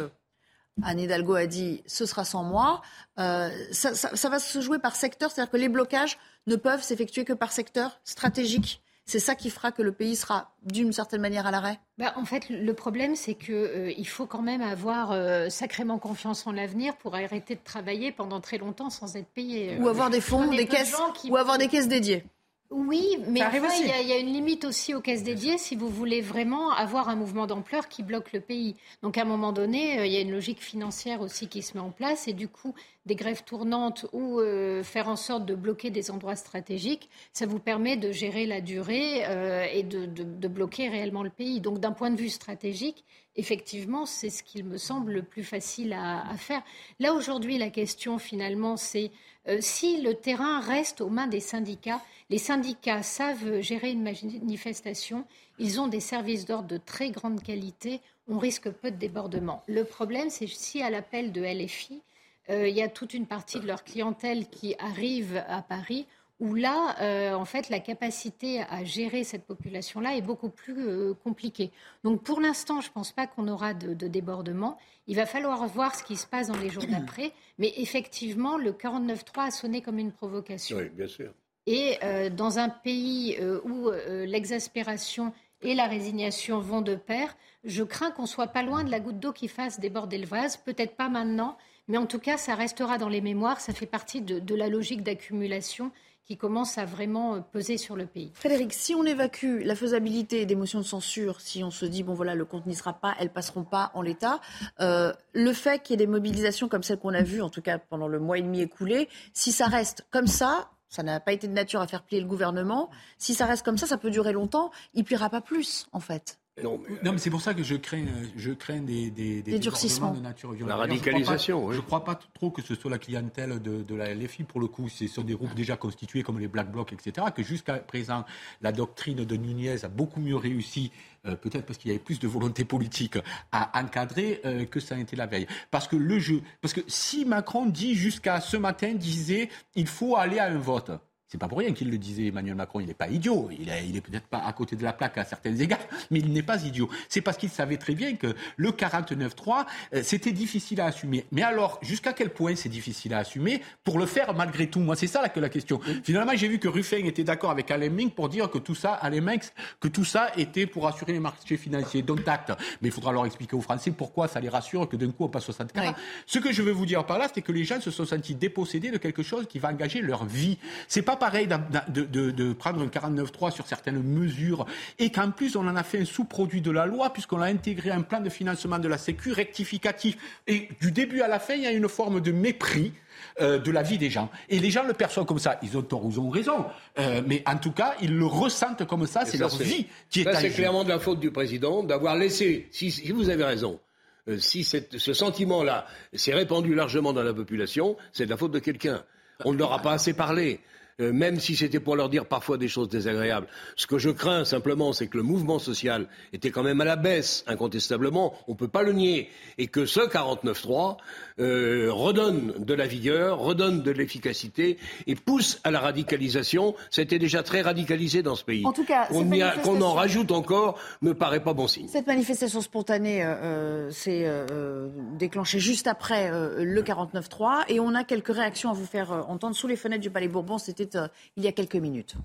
Anne 0.84 1.00
Hidalgo 1.00 1.34
a 1.36 1.46
dit 1.48 1.84
ce 1.88 2.06
sera 2.06 2.24
sans 2.24 2.44
moi. 2.44 2.82
Euh, 3.20 3.50
ça, 3.72 3.96
ça- 3.96 4.16
ça 4.16 4.30
va 4.30 4.38
se 4.40 4.62
jouer 4.62 4.78
par 4.80 4.96
secteur, 4.96 5.32
c'est-à-dire 5.32 5.52
que 5.52 5.58
les 5.58 5.70
blocages 5.70 6.18
ne 6.46 6.56
peuvent 6.56 6.84
s'effectuer 6.84 7.26
que 7.26 7.34
par 7.34 7.52
secteur 7.52 8.00
stratégique. 8.04 8.82
C'est 9.10 9.20
ça 9.20 9.36
qui 9.36 9.49
fera 9.49 9.72
que 9.72 9.82
le 9.82 9.93
pays 9.93 10.18
sera 10.18 10.51
d'une 10.64 10.91
certaine 10.91 11.22
manière 11.22 11.47
à 11.47 11.51
l'arrêt? 11.51 11.80
Bah, 11.97 12.12
en 12.18 12.26
fait, 12.26 12.49
le 12.49 12.74
problème, 12.74 13.16
c'est 13.16 13.36
que 13.36 13.53
euh, 13.53 13.93
il 13.97 14.05
faut 14.08 14.26
quand 14.26 14.41
même 14.41 14.62
avoir 14.62 15.14
euh, 15.14 15.47
sacrément 15.47 15.97
confiance 15.97 16.45
en 16.45 16.51
l'avenir 16.51 16.95
pour 16.97 17.16
arrêter 17.16 17.55
de 17.55 17.62
travailler 17.64 18.12
pendant 18.12 18.41
très 18.41 18.58
longtemps 18.58 18.89
sans 18.89 19.16
être 19.16 19.30
payé. 19.30 19.78
Ou 19.80 19.88
avoir 19.88 20.10
des 20.10 20.20
fonds, 20.20 20.51
des 20.51 20.66
de 20.66 20.70
caisses, 20.70 20.93
qui- 21.16 21.32
ou 21.32 21.38
avoir 21.38 21.58
des 21.58 21.70
caisses 21.70 21.88
dédiées. 21.88 22.26
Oui, 22.70 23.18
mais 23.30 23.39
enfin, 23.43 23.70
il 24.01 24.05
y, 24.05 24.09
y 24.09 24.11
a 24.11 24.18
une 24.18 24.34
limite 24.34 24.65
aussi 24.65 24.93
aux 24.93 24.99
caisses 24.99 25.24
dédiées 25.24 25.57
si 25.57 25.78
vous 25.78 25.88
voulez 25.88 26.20
vraiment 26.20 26.72
avoir 26.72 27.07
un 27.07 27.15
mouvement 27.15 27.47
d'ampleur 27.47 27.88
qui 27.88 28.03
bloque 28.03 28.34
le 28.34 28.41
pays. 28.41 28.76
Donc 29.01 29.18
à 29.18 29.22
un 29.22 29.26
moment 29.26 29.53
donné, 29.53 29.99
euh, 29.99 30.05
il 30.05 30.11
y 30.11 30.18
a 30.18 30.20
une 30.20 30.32
logique 30.32 30.59
financière 30.61 31.22
aussi 31.22 31.47
qui 31.47 31.61
se 31.61 31.76
met 31.78 31.80
en 31.80 31.91
place 31.91 32.28
et 32.28 32.34
du 32.34 32.49
coup, 32.49 32.76
des 33.05 33.15
grèves 33.15 33.43
tournantes 33.45 34.05
ou 34.11 34.41
euh, 34.41 34.84
faire 34.84 35.07
en 35.07 35.15
sorte 35.15 35.45
de 35.45 35.55
bloquer 35.55 35.91
des 35.91 36.11
endroits 36.11 36.36
stratégiques, 36.36 37.09
ça 37.32 37.45
vous 37.45 37.59
permet 37.59 37.95
de 37.95 38.11
gérer 38.11 38.45
la 38.45 38.59
durée 38.59 39.24
euh, 39.26 39.65
et 39.74 39.84
de, 39.84 40.05
de- 40.05 40.24
de 40.24 40.47
bloquer 40.49 40.89
réellement 40.89 41.24
le 41.24 41.30
pays. 41.30 41.61
Donc 41.61 41.80
d'un 41.80 41.93
point 41.93 42.11
de 42.11 42.18
vue 42.18 42.28
stratégique, 42.30 43.05
effectivement, 43.38 44.05
c'est 44.05 44.30
ce 44.30 44.43
qu'il 44.43 44.65
me 44.65 44.78
semble 44.78 45.13
le 45.13 45.24
plus 45.24 45.45
facile 45.45 45.93
à, 45.93 46.28
à 46.30 46.36
faire. 46.36 46.61
Là 46.99 47.13
aujourd'hui, 47.13 47.57
la 47.57 47.70
question 47.70 48.18
finalement, 48.18 48.76
c'est 48.76 49.11
euh, 49.48 49.58
si 49.62 50.02
le 50.02 50.14
terrain 50.14 50.60
reste 50.60 51.02
aux 51.02 51.10
mains 51.10 51.28
des 51.28 51.39
syndicats, 51.39 52.02
les 52.30 52.38
syndicats 52.38 53.04
savent 53.04 53.62
gérer 53.62 53.91
une 53.91 54.04
manifestation, 54.04 55.26
ils 55.60 55.80
ont 55.80 55.88
des 55.88 56.02
services 56.02 56.45
d'ordre 56.45 56.68
de 56.68 56.78
très 56.78 57.10
grande 57.10 57.41
qualité, 57.41 58.02
on 58.28 58.38
risque 58.38 58.70
peu 58.70 58.91
de 58.91 58.98
débordements. 58.98 59.64
Le 59.68 59.84
problème, 59.84 60.30
c'est 60.30 60.48
si 60.48 60.82
à 60.82 60.89
l'appel 60.89 61.32
de 61.32 61.41
LFI, 61.41 62.02
euh, 62.50 62.68
il 62.68 62.76
y 62.76 62.82
a 62.82 62.89
toute 62.89 63.14
une 63.14 63.26
partie 63.26 63.60
de 63.60 63.68
leur 63.68 63.84
clientèle 63.84 64.48
qui 64.50 64.76
arrive 64.80 65.43
à 65.48 65.62
Paris, 65.62 66.06
où 66.40 66.54
là, 66.54 66.96
euh, 67.02 67.34
en 67.34 67.46
fait, 67.46 67.70
la 67.70 67.80
capacité 67.80 68.62
à 68.62 68.84
gérer 68.84 69.24
cette 69.24 69.46
population-là 69.46 70.16
est 70.16 70.22
beaucoup 70.22 70.50
plus 70.50 70.88
euh, 70.88 71.14
compliquée. 71.14 71.72
Donc, 72.04 72.24
pour 72.24 72.40
l'instant, 72.42 72.80
je 72.80 72.90
ne 72.90 72.94
pense 72.94 73.12
pas 73.12 73.26
qu'on 73.26 73.48
aura 73.48 73.74
de, 73.74 73.94
de 73.94 74.08
débordement. 74.08 74.78
Il 75.08 75.16
va 75.16 75.26
falloir 75.26 75.66
voir 75.68 75.96
ce 75.96 76.04
qui 76.04 76.16
se 76.16 76.28
passe 76.28 76.48
dans 76.48 76.58
les 76.58 76.70
jours 76.70 76.86
d'après. 76.88 77.32
Mais 77.58 77.74
effectivement, 77.78 78.58
le 78.58 78.72
49.3 78.72 79.48
a 79.48 79.52
sonné 79.52 79.82
comme 79.82 79.98
une 79.98 80.12
provocation. 80.12 80.78
Oui, 80.78 80.90
bien 80.90 81.08
sûr. 81.08 81.32
Et 81.66 81.98
euh, 82.04 82.30
dans 82.30 82.60
un 82.60 82.70
pays 82.70 83.38
où 83.66 83.90
l'exaspération 84.26 85.34
et 85.62 85.74
la 85.74 85.88
résignation 85.88 86.60
vont 86.60 86.82
de 86.82 86.96
pair, 86.96 87.36
je 87.64 87.84
crains 87.84 88.12
qu'on 88.12 88.28
soit 88.28 88.48
pas 88.48 88.62
loin 88.62 88.84
de 88.84 88.92
la 88.92 89.00
goutte 89.00 89.20
d'eau 89.20 89.34
qui 89.34 89.48
fasse 89.48 89.80
déborder 89.80 90.20
le 90.20 90.28
vase. 90.28 90.58
Peut-être 90.58 90.96
pas 90.96 91.10
maintenant, 91.10 91.58
mais 91.88 91.98
en 91.98 92.06
tout 92.06 92.20
cas, 92.20 92.38
ça 92.38 92.54
restera 92.54 93.00
dans 93.00 93.10
les 93.10 93.22
mémoires. 93.22 93.60
Ça 93.60 93.74
fait 93.74 93.88
partie 93.88 94.22
de, 94.22 94.38
de 94.40 94.56
la 94.56 94.70
logique 94.70 95.02
d'accumulation 95.02 95.92
qui 96.28 96.36
commence 96.36 96.78
à 96.78 96.86
vraiment 96.86 97.36
euh, 97.36 97.40
peser 97.40 97.78
sur 97.78 97.96
le 97.96 98.06
pays. 98.06 98.32
Frédéric, 98.34 98.74
si 98.74 98.94
on 98.94 99.04
évacue 99.06 99.62
la 99.64 99.76
faisabilité 99.76 100.46
des 100.46 100.56
motions 100.56 100.80
de 100.80 100.86
censure, 100.86 101.40
si 101.40 101.64
on 101.64 101.72
se 101.72 101.86
dit, 101.86 102.04
bon 102.04 102.14
voilà, 102.14 102.36
le 102.36 102.44
compte 102.44 102.66
n'y 102.66 102.76
sera 102.76 102.94
pas, 102.94 103.16
elles 103.20 103.32
passeront 103.32 103.64
pas 103.64 103.92
en 103.94 104.02
l'état, 104.02 104.42
euh, 104.82 105.14
le 105.34 105.54
fait 105.54 105.82
qu'il 105.82 105.94
y 105.94 106.04
ait 106.04 106.06
des 106.06 106.12
mobilisations 106.12 106.68
comme 106.68 106.84
celles 106.84 107.00
qu'on 107.00 107.14
a 107.14 107.24
vues, 107.24 107.42
en 107.42 107.50
tout 107.50 107.62
cas 107.62 107.78
pendant 107.78 108.10
le 108.10 108.20
mois 108.20 108.38
et 108.38 108.42
demi 108.42 108.62
écoulé, 108.62 109.08
si 109.34 109.54
ça 109.54 109.68
reste 109.68 110.06
comme 110.12 110.28
ça, 110.28 110.70
ça 110.90 111.02
n'a 111.02 111.20
pas 111.22 111.32
été 111.32 111.48
de 111.48 111.54
nature 111.54 111.80
à 111.80 111.88
faire 111.88 112.04
plier 112.04 112.22
le 112.22 112.28
gouvernement, 112.28 112.90
si 113.18 113.34
ça 113.34 113.46
reste 113.46 113.64
comme 113.64 113.78
ça, 113.78 113.88
ça 113.88 113.98
peut 113.98 114.12
durer 114.12 114.34
longtemps, 114.34 114.72
il 114.94 115.06
pliera 115.06 115.30
pas 115.30 115.42
plus, 115.42 115.88
en 115.94 116.02
fait. 116.02 116.40
Non, 116.64 116.80
mais, 116.82 116.95
Non, 117.03 117.12
mais 117.12 117.18
c'est 117.20 117.30
pour 117.30 117.41
ça 117.41 117.53
que 117.53 117.64
je 117.64 117.76
crains, 117.76 118.05
euh, 118.05 118.26
je 118.36 118.51
crains 118.51 118.82
des, 118.82 119.12
des, 119.12 119.41
Des 119.41 119.60
durcissements. 119.60 120.14
de 120.14 120.20
nature 120.22 120.53
violente. 120.53 120.78
La 120.80 120.88
D'ailleurs, 120.88 120.95
je 120.95 121.01
crois 121.01 121.12
radicalisation, 121.12 121.66
oui. 121.66 121.76
Je 121.76 121.80
ne 121.80 121.86
crois 121.86 122.03
pas 122.03 122.20
trop 122.34 122.49
que 122.51 122.62
ce 122.62 122.76
soit 122.76 122.89
la 122.89 122.97
clientèle 122.97 123.62
de, 123.62 123.84
de 123.84 123.95
la 123.95 124.14
LFI, 124.14 124.43
pour 124.43 124.60
le 124.60 124.68
coup. 124.68 124.89
Ce 124.89 125.08
sont 125.08 125.24
des 125.24 125.36
groupes 125.36 125.53
déjà 125.55 125.78
constitués 125.78 126.24
comme 126.24 126.39
les 126.39 126.47
Black 126.47 126.72
Blocs, 126.72 126.93
etc. 126.93 127.28
Que 127.36 127.43
jusqu'à 127.43 127.76
présent, 127.76 128.26
la 128.62 128.72
doctrine 128.72 129.24
de 129.24 129.36
Nunez 129.36 129.84
a 129.84 129.88
beaucoup 129.88 130.20
mieux 130.20 130.36
réussi, 130.36 130.91
euh, 131.26 131.36
peut-être 131.36 131.66
parce 131.66 131.78
qu'il 131.78 131.89
y 131.91 131.93
avait 131.93 132.03
plus 132.03 132.20
de 132.20 132.28
volonté 132.28 132.66
politique 132.66 133.18
à 133.51 133.80
encadrer 133.80 134.41
euh, 134.45 134.66
que 134.66 134.80
ça 134.80 134.95
a 134.95 134.97
été 134.99 135.16
la 135.16 135.28
veille. 135.28 135.47
Parce 135.72 135.88
que 135.88 135.95
le 135.95 136.20
jeu, 136.20 136.41
parce 136.62 136.74
que 136.74 136.82
si 136.88 137.26
Macron 137.26 137.66
dit 137.68 137.93
jusqu'à 137.95 138.41
ce 138.41 138.58
matin, 138.58 138.93
disait 138.93 139.49
il 139.76 139.88
faut 139.88 140.16
aller 140.16 140.39
à 140.39 140.45
un 140.45 140.58
vote. 140.58 140.91
C'est 141.30 141.38
pas 141.38 141.50
pour 141.50 141.58
rien 141.58 141.74
qu'il 141.74 141.92
le 141.92 141.98
disait, 141.98 142.28
Emmanuel 142.28 142.56
Macron. 142.56 142.80
Il 142.80 142.88
n'est 142.88 142.94
pas 142.94 143.10
idiot. 143.10 143.50
Il 143.52 143.68
est, 143.68 143.86
il 143.86 143.98
est 143.98 144.02
peut-être 144.02 144.28
pas 144.28 144.40
à 144.46 144.54
côté 144.54 144.78
de 144.78 144.84
la 144.84 144.94
plaque 144.94 145.18
à 145.18 145.26
certains 145.26 145.54
égards, 145.58 145.86
mais 146.10 146.20
il 146.20 146.32
n'est 146.32 146.42
pas 146.42 146.64
idiot. 146.64 146.90
C'est 147.10 147.20
parce 147.20 147.36
qu'il 147.36 147.49
savait 147.49 147.76
très 147.76 147.95
bien 147.95 148.16
que 148.16 148.34
le 148.56 148.72
49-3, 148.72 149.66
euh, 149.94 150.02
c'était 150.04 150.32
difficile 150.32 150.80
à 150.80 150.86
assumer. 150.86 151.26
Mais 151.34 151.41
alors, 151.41 151.80
jusqu'à 151.82 152.14
quel 152.14 152.30
point 152.30 152.56
c'est 152.56 152.70
difficile 152.70 153.14
à 153.14 153.18
assumer 153.20 153.62
pour 153.84 153.99
le 153.99 154.06
faire 154.06 154.34
malgré 154.34 154.68
tout? 154.70 154.80
Moi, 154.80 154.95
c'est 154.95 155.08
ça 155.08 155.22
la, 155.22 155.41
la 155.41 155.49
question. 155.49 155.82
Finalement, 156.04 156.32
j'ai 156.34 156.48
vu 156.48 156.60
que 156.60 156.70
Ruffin 156.70 157.04
était 157.04 157.26
d'accord 157.26 157.52
avec 157.52 157.70
Alain 157.72 157.90
Minck 157.90 158.16
pour 158.16 158.30
dire 158.30 158.49
que 158.49 158.58
tout 158.58 158.76
ça, 158.76 158.94
Alain 158.94 159.20
Minck, 159.20 159.44
que 159.82 159.90
tout 159.90 160.06
ça 160.06 160.32
était 160.38 160.66
pour 160.66 160.88
assurer 160.88 161.12
les 161.12 161.20
marchés 161.20 161.58
financiers. 161.58 162.04
Donc, 162.04 162.26
acte. 162.26 162.54
Mais 162.82 162.88
il 162.88 162.91
faudra 162.91 163.12
leur 163.12 163.26
expliquer 163.26 163.58
aux 163.58 163.62
Français 163.62 163.91
pourquoi 163.91 164.30
ça 164.30 164.40
les 164.40 164.49
rassure 164.49 164.88
que 164.88 164.95
d'un 164.95 165.12
coup 165.12 165.26
on 165.26 165.30
passe 165.30 165.44
64 165.44 165.99
Ce 166.26 166.40
que 166.40 166.54
je 166.54 166.62
veux 166.62 166.72
vous 166.72 166.86
dire 166.86 167.06
par 167.06 167.18
là, 167.18 167.28
c'est 167.34 167.41
que 167.41 167.52
les 167.52 167.66
gens 167.66 167.82
se 167.82 167.91
sont 167.91 168.06
sentis 168.06 168.36
dépossédés 168.36 168.91
de 168.91 168.98
quelque 168.98 169.24
chose 169.24 169.45
qui 169.48 169.60
va 169.60 169.70
engager 169.70 170.02
leur 170.02 170.24
vie. 170.24 170.58
C'est 170.88 171.02
pas 171.02 171.16
pareil 171.18 171.48
de, 171.48 172.02
de, 172.02 172.31
de 172.31 172.53
prendre 172.53 172.81
un 172.81 172.88
49.3 172.88 173.52
sur 173.52 173.68
certaines 173.68 174.02
mesures 174.02 174.65
et 174.99 175.11
qu'en 175.11 175.31
plus 175.31 175.56
on 175.56 175.68
en 175.68 175.76
a 175.76 175.84
fait 175.84 175.99
un 175.99 176.06
sous-produit 176.06 176.61
de 176.61 176.72
la 176.72 176.85
loi 176.85 177.11
puisqu'on 177.11 177.41
a 177.41 177.48
intégré 177.48 177.91
un 177.91 178.02
plan 178.02 178.22
de 178.22 178.30
financement 178.30 178.80
de 178.80 178.88
la 178.88 178.98
Sécu 178.98 179.31
rectificatif. 179.31 180.18
Et 180.48 180.69
du 180.81 180.91
début 180.91 181.22
à 181.22 181.27
la 181.27 181.39
fin, 181.39 181.56
il 181.56 181.64
y 181.64 181.68
a 181.68 181.72
une 181.72 181.89
forme 181.89 182.22
de 182.22 182.31
mépris. 182.31 182.94
Euh, 183.39 183.60
de 183.60 183.72
la 183.72 183.84
vie 183.84 183.99
des 183.99 184.10
gens. 184.10 184.31
Et 184.49 184.57
les 184.60 184.72
gens 184.72 184.84
le 184.84 184.94
perçoivent 184.94 185.26
comme 185.26 185.38
ça. 185.38 185.60
Ils 185.61 185.77
ont 185.77 185.84
tort 185.84 186.03
ou 186.06 186.10
ils 186.10 186.19
ont 186.19 186.30
raison. 186.30 186.65
Euh, 186.98 187.22
mais 187.26 187.44
en 187.45 187.57
tout 187.57 187.72
cas, 187.72 187.95
ils 188.02 188.15
le 188.15 188.26
ressentent 188.26 188.85
comme 188.88 189.06
ça. 189.06 189.26
C'est 189.26 189.38
leur 189.38 189.56
vie 189.56 189.85
qui 190.10 190.22
est 190.22 190.23
Ça, 190.23 190.35
c'est 190.39 190.49
clairement 190.49 190.84
de 190.84 190.89
la 190.89 190.98
faute 190.98 191.19
du 191.19 191.30
président 191.31 191.84
d'avoir 191.84 192.15
laissé, 192.15 192.68
si, 192.72 192.89
si, 192.89 193.11
vous 193.11 193.30
avez 193.30 193.44
raison, 193.44 193.80
euh, 194.27 194.39
si 194.39 194.64
cette, 194.64 194.98
ce 194.98 195.14
sentiment-là 195.14 195.85
s'est 196.14 196.34
répandu 196.34 196.73
largement 196.73 197.14
dans 197.14 197.22
la 197.22 197.34
population, 197.34 197.95
c'est 198.11 198.26
de 198.26 198.31
la 198.31 198.38
faute 198.38 198.52
de 198.52 198.60
quelqu'un. 198.60 199.03
On 199.45 199.53
ne 199.53 199.57
leur 199.57 199.72
a 199.72 199.84
pas 199.84 199.94
assez 199.94 200.14
parlé. 200.14 200.60
Euh, 200.99 201.14
même 201.14 201.40
si 201.40 201.56
c'était 201.56 201.80
pour 201.80 201.95
leur 201.95 202.10
dire 202.10 202.26
parfois 202.26 202.57
des 202.57 202.68
choses 202.68 202.90
désagréables. 202.90 203.45
Ce 203.76 203.86
que 203.86 203.99
je 203.99 204.10
crains 204.10 204.45
simplement, 204.45 204.94
c'est 204.94 205.06
que 205.06 205.18
le 205.18 205.22
mouvement 205.22 205.60
social 205.60 206.07
était 206.34 206.49
quand 206.49 206.64
même 206.64 206.82
à 206.82 206.86
la 206.86 206.95
baisse, 206.95 207.44
incontestablement, 207.45 208.34
on 208.48 208.53
ne 208.53 208.57
peut 208.57 208.68
pas 208.68 208.82
le 208.82 208.94
nier, 208.94 209.30
et 209.60 209.68
que 209.68 209.86
ce 209.86 209.99
49-3 209.99 210.98
euh, 211.40 211.90
redonne 211.91 212.53
de 212.57 212.74
la 212.74 212.88
vigueur, 212.88 213.38
redonne 213.38 213.84
de 213.84 213.91
l'efficacité 213.91 214.80
et 215.06 215.14
pousse 215.14 215.60
à 215.64 215.69
la 215.69 215.80
radicalisation. 215.80 216.74
Été 216.98 217.19
déjà 217.19 217.44
très 217.44 217.61
radicalisé 217.61 218.24
dans 218.24 218.36
ce 218.36 218.44
pays. 218.44 218.65
En 218.65 218.74
tout 218.74 218.84
cas, 218.84 219.06
qu'on 219.06 219.82
en 219.82 219.94
rajoute 219.94 220.32
encore 220.32 220.80
me 221.03 221.14
paraît 221.14 221.44
pas 221.44 221.53
bon 221.53 221.68
signe. 221.68 221.88
Cette 221.88 222.07
manifestation 222.07 222.60
spontanée 222.60 223.24
euh, 223.24 223.36
euh 223.36 223.91
s'est 223.91 224.24
euh, 224.26 224.88
déclenchée 225.14 225.60
juste 225.60 225.86
après 225.86 226.32
le 226.32 226.82
49-3 226.82 227.65
et 227.69 227.80
on 227.80 227.94
a 227.94 228.03
quelques 228.03 228.34
réactions 228.34 228.72
à 228.72 228.74
vous 228.74 228.88
faire 228.88 229.11
entendre 229.30 229.56
sous 229.56 229.68
les 229.68 229.76
fenêtres 229.76 230.02
du 230.02 230.10
Palais 230.10 230.28
Bourbon. 230.28 230.57
C'était 230.57 230.86
il 231.35 231.43
y 231.43 231.47
a 231.47 231.51
quelques 231.51 231.76
minutes. 231.76 232.15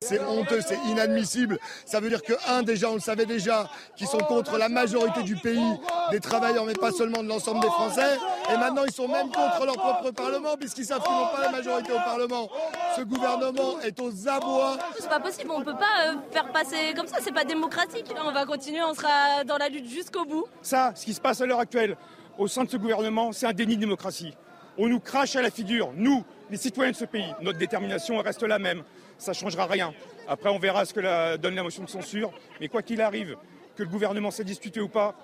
C'est 0.00 0.20
honteux, 0.20 0.60
c'est 0.60 0.78
inadmissible. 0.86 1.58
Ça 1.84 1.98
veut 1.98 2.08
dire 2.08 2.22
que, 2.22 2.32
un, 2.48 2.62
déjà, 2.62 2.88
on 2.88 2.94
le 2.94 3.00
savait 3.00 3.26
déjà, 3.26 3.68
qu'ils 3.96 4.06
sont 4.06 4.18
contre 4.18 4.56
la 4.56 4.68
majorité 4.68 5.24
du 5.24 5.34
pays, 5.34 5.76
des 6.12 6.20
travailleurs, 6.20 6.64
mais 6.64 6.74
pas 6.74 6.92
seulement 6.92 7.22
de 7.22 7.28
l'ensemble 7.28 7.60
des 7.60 7.66
Français. 7.66 8.16
Et 8.48 8.56
maintenant, 8.56 8.84
ils 8.86 8.92
sont 8.92 9.08
même 9.08 9.26
contre 9.26 9.66
leur 9.66 9.74
propre 9.74 10.12
Parlement, 10.12 10.56
puisqu'ils 10.56 10.86
savent 10.86 11.02
qu'ils 11.02 11.12
n'ont 11.12 11.34
pas 11.34 11.42
la 11.42 11.50
majorité 11.50 11.90
au 11.90 11.96
Parlement. 11.96 12.48
Ce 12.96 13.02
gouvernement 13.02 13.80
est 13.80 14.00
aux 14.00 14.28
abois. 14.28 14.78
C'est 15.00 15.08
pas 15.08 15.20
possible, 15.20 15.50
on 15.50 15.62
peut 15.62 15.76
pas 15.76 16.06
euh, 16.06 16.14
faire 16.30 16.52
passer 16.52 16.94
comme 16.96 17.08
ça, 17.08 17.18
c'est 17.20 17.34
pas 17.34 17.44
démocratique. 17.44 18.06
On 18.24 18.32
va 18.32 18.46
continuer, 18.46 18.82
on 18.84 18.94
sera 18.94 19.42
dans 19.44 19.58
la 19.58 19.68
lutte 19.68 19.88
jusqu'au 19.88 20.24
bout. 20.24 20.46
Ça, 20.62 20.92
ce 20.94 21.04
qui 21.04 21.12
se 21.12 21.20
passe 21.20 21.40
à 21.40 21.46
l'heure 21.46 21.60
actuelle, 21.60 21.96
au 22.38 22.46
sein 22.46 22.64
de 22.64 22.70
ce 22.70 22.76
gouvernement, 22.76 23.32
c'est 23.32 23.46
un 23.46 23.52
déni 23.52 23.74
de 23.76 23.80
démocratie. 23.80 24.32
On 24.78 24.88
nous 24.88 25.00
crache 25.00 25.34
à 25.34 25.42
la 25.42 25.50
figure, 25.50 25.92
nous, 25.96 26.24
les 26.50 26.56
citoyens 26.56 26.92
de 26.92 26.96
ce 26.96 27.04
pays. 27.04 27.34
Notre 27.42 27.58
détermination 27.58 28.16
reste 28.18 28.44
la 28.44 28.60
même. 28.60 28.84
Ça 29.18 29.32
ne 29.32 29.36
changera 29.36 29.66
rien. 29.66 29.92
Après, 30.28 30.48
on 30.48 30.58
verra 30.58 30.84
ce 30.84 30.94
que 30.94 31.36
donne 31.36 31.56
la 31.56 31.64
motion 31.64 31.82
de 31.82 31.88
censure. 31.88 32.32
Mais 32.60 32.68
quoi 32.68 32.82
qu'il 32.82 33.02
arrive, 33.02 33.36
que 33.76 33.82
le 33.82 33.88
gouvernement 33.88 34.30
s'est 34.30 34.44
disputé 34.44 34.80
ou 34.80 34.88
pas, 34.88 35.16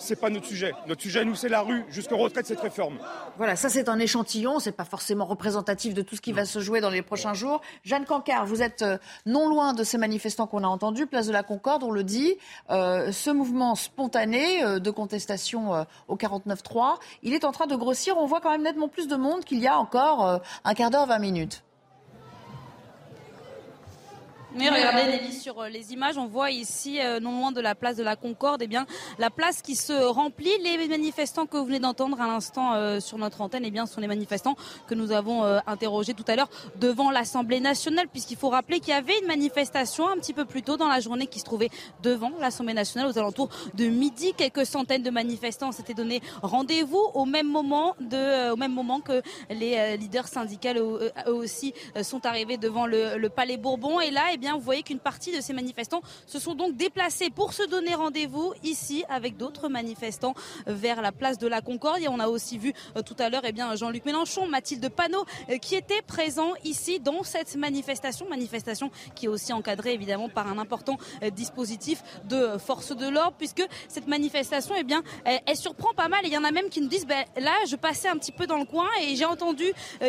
c'est 0.00 0.16
pas 0.16 0.30
notre 0.30 0.46
sujet. 0.46 0.72
Notre 0.86 1.02
sujet, 1.02 1.24
nous, 1.24 1.34
c'est 1.34 1.48
la 1.48 1.60
rue 1.60 1.84
jusqu'au 1.88 2.16
retrait 2.16 2.42
de 2.42 2.46
cette 2.46 2.60
réforme. 2.60 2.98
Voilà, 3.36 3.56
ça 3.56 3.68
c'est 3.68 3.88
un 3.88 3.98
échantillon, 3.98 4.58
c'est 4.58 4.72
pas 4.72 4.84
forcément 4.84 5.24
représentatif 5.24 5.94
de 5.94 6.02
tout 6.02 6.16
ce 6.16 6.20
qui 6.20 6.32
va 6.32 6.44
se 6.44 6.58
jouer 6.60 6.80
dans 6.80 6.90
les 6.90 7.02
prochains 7.02 7.34
jours. 7.34 7.60
Jeanne 7.84 8.04
Cancard, 8.04 8.46
vous 8.46 8.62
êtes 8.62 8.82
euh, 8.82 8.98
non 9.26 9.48
loin 9.48 9.74
de 9.74 9.84
ces 9.84 9.98
manifestants 9.98 10.46
qu'on 10.46 10.64
a 10.64 10.68
entendus, 10.68 11.06
place 11.06 11.26
de 11.26 11.32
la 11.32 11.42
Concorde, 11.42 11.84
on 11.84 11.90
le 11.90 12.04
dit. 12.04 12.36
Euh, 12.70 13.12
ce 13.12 13.30
mouvement 13.30 13.74
spontané 13.74 14.64
euh, 14.64 14.78
de 14.78 14.90
contestation 14.90 15.86
au 16.08 16.16
49-3, 16.16 16.96
il 17.22 17.34
est 17.34 17.44
en 17.44 17.52
train 17.52 17.66
de 17.66 17.76
grossir. 17.76 18.16
On 18.18 18.26
voit 18.26 18.40
quand 18.40 18.50
même 18.50 18.62
nettement 18.62 18.88
plus 18.88 19.08
de 19.08 19.16
monde 19.16 19.44
qu'il 19.44 19.60
y 19.60 19.68
a 19.68 19.78
encore 19.78 20.40
un 20.64 20.74
quart 20.74 20.90
d'heure, 20.90 21.06
20 21.06 21.18
minutes. 21.18 21.62
Oui, 24.56 24.68
regardez 24.68 25.04
Nelly 25.04 25.32
sur 25.32 25.60
euh, 25.60 25.68
les 25.68 25.92
images, 25.92 26.18
on 26.18 26.26
voit 26.26 26.50
ici, 26.50 27.00
euh, 27.00 27.20
non 27.20 27.38
loin 27.38 27.52
de 27.52 27.60
la 27.60 27.76
place 27.76 27.96
de 27.96 28.02
la 28.02 28.16
Concorde, 28.16 28.62
eh 28.62 28.66
bien 28.66 28.84
la 29.18 29.30
place 29.30 29.62
qui 29.62 29.76
se 29.76 29.92
remplit. 29.92 30.50
Les 30.64 30.88
manifestants 30.88 31.46
que 31.46 31.56
vous 31.56 31.66
venez 31.66 31.78
d'entendre 31.78 32.20
à 32.20 32.26
l'instant 32.26 32.74
euh, 32.74 32.98
sur 32.98 33.16
notre 33.16 33.42
antenne, 33.42 33.64
eh 33.64 33.70
bien, 33.70 33.86
sont 33.86 34.00
les 34.00 34.08
manifestants 34.08 34.56
que 34.88 34.94
nous 34.94 35.12
avons 35.12 35.44
interrogés 35.66 36.14
tout 36.14 36.24
à 36.26 36.34
l'heure 36.34 36.48
devant 36.76 37.10
l'Assemblée 37.10 37.60
nationale, 37.60 38.08
puisqu'il 38.08 38.36
faut 38.36 38.48
rappeler 38.48 38.80
qu'il 38.80 38.90
y 38.90 38.96
avait 38.96 39.18
une 39.20 39.28
manifestation 39.28 40.08
un 40.08 40.16
petit 40.16 40.32
peu 40.32 40.44
plus 40.44 40.62
tôt 40.62 40.76
dans 40.76 40.88
la 40.88 41.00
journée 41.00 41.26
qui 41.26 41.38
se 41.38 41.44
trouvait 41.44 41.70
devant 42.02 42.32
l'Assemblée 42.40 42.74
nationale 42.74 43.08
aux 43.08 43.18
alentours 43.18 43.50
de 43.74 43.86
midi. 43.86 44.32
Quelques 44.36 44.66
centaines 44.66 45.02
de 45.02 45.10
manifestants 45.10 45.70
s'étaient 45.70 45.94
donné 45.94 46.22
rendez-vous 46.42 47.10
au 47.14 47.24
même 47.24 47.48
moment 47.48 47.94
de, 48.00 48.50
au 48.50 48.56
même 48.56 48.72
moment 48.72 49.00
que 49.00 49.22
les 49.50 49.96
leaders 49.96 50.26
syndicaux 50.26 50.70
eux 50.74 51.12
aussi 51.26 51.72
sont 52.02 52.26
arrivés 52.26 52.56
devant 52.56 52.86
le, 52.86 53.16
le 53.16 53.28
Palais 53.28 53.56
Bourbon. 53.56 54.00
Et 54.00 54.10
là, 54.10 54.22
eh 54.32 54.39
bien, 54.40 54.54
vous 54.54 54.60
voyez 54.60 54.82
qu'une 54.82 54.98
partie 54.98 55.36
de 55.36 55.40
ces 55.40 55.52
manifestants 55.52 56.02
se 56.26 56.40
sont 56.40 56.54
donc 56.54 56.76
déplacés 56.76 57.30
pour 57.30 57.52
se 57.52 57.62
donner 57.62 57.94
rendez-vous 57.94 58.52
ici 58.64 59.04
avec 59.08 59.36
d'autres 59.36 59.68
manifestants 59.68 60.34
vers 60.66 61.02
la 61.02 61.12
place 61.12 61.38
de 61.38 61.46
la 61.46 61.60
Concorde. 61.60 62.00
Et 62.00 62.08
on 62.08 62.18
a 62.18 62.26
aussi 62.26 62.58
vu 62.58 62.72
euh, 62.96 63.02
tout 63.02 63.16
à 63.18 63.28
l'heure 63.28 63.42
eh 63.44 63.52
bien 63.52 63.74
Jean-Luc 63.76 64.04
Mélenchon, 64.04 64.46
Mathilde 64.46 64.88
Panot 64.88 65.24
euh, 65.50 65.58
qui 65.58 65.76
étaient 65.76 66.02
présents 66.02 66.52
ici 66.64 66.98
dans 66.98 67.22
cette 67.22 67.54
manifestation, 67.56 68.28
manifestation 68.28 68.90
qui 69.14 69.26
est 69.26 69.28
aussi 69.28 69.52
encadrée 69.52 69.92
évidemment 69.92 70.28
par 70.28 70.48
un 70.48 70.58
important 70.58 70.96
euh, 71.22 71.30
dispositif 71.30 72.02
de 72.24 72.56
force 72.58 72.96
de 72.96 73.08
l'ordre 73.08 73.34
puisque 73.36 73.62
cette 73.88 74.08
manifestation 74.08 74.74
eh 74.78 74.84
bien 74.84 75.02
elle, 75.24 75.56
surprend 75.56 75.92
pas 75.94 76.08
mal 76.08 76.24
et 76.24 76.28
il 76.28 76.32
y 76.32 76.38
en 76.38 76.44
a 76.44 76.50
même 76.50 76.70
qui 76.70 76.80
nous 76.80 76.88
disent 76.88 77.06
ben, 77.06 77.24
là 77.36 77.52
je 77.68 77.76
passais 77.76 78.08
un 78.08 78.16
petit 78.16 78.32
peu 78.32 78.46
dans 78.46 78.58
le 78.58 78.64
coin 78.64 78.88
et 79.02 79.14
j'ai 79.16 79.26
entendu 79.26 79.66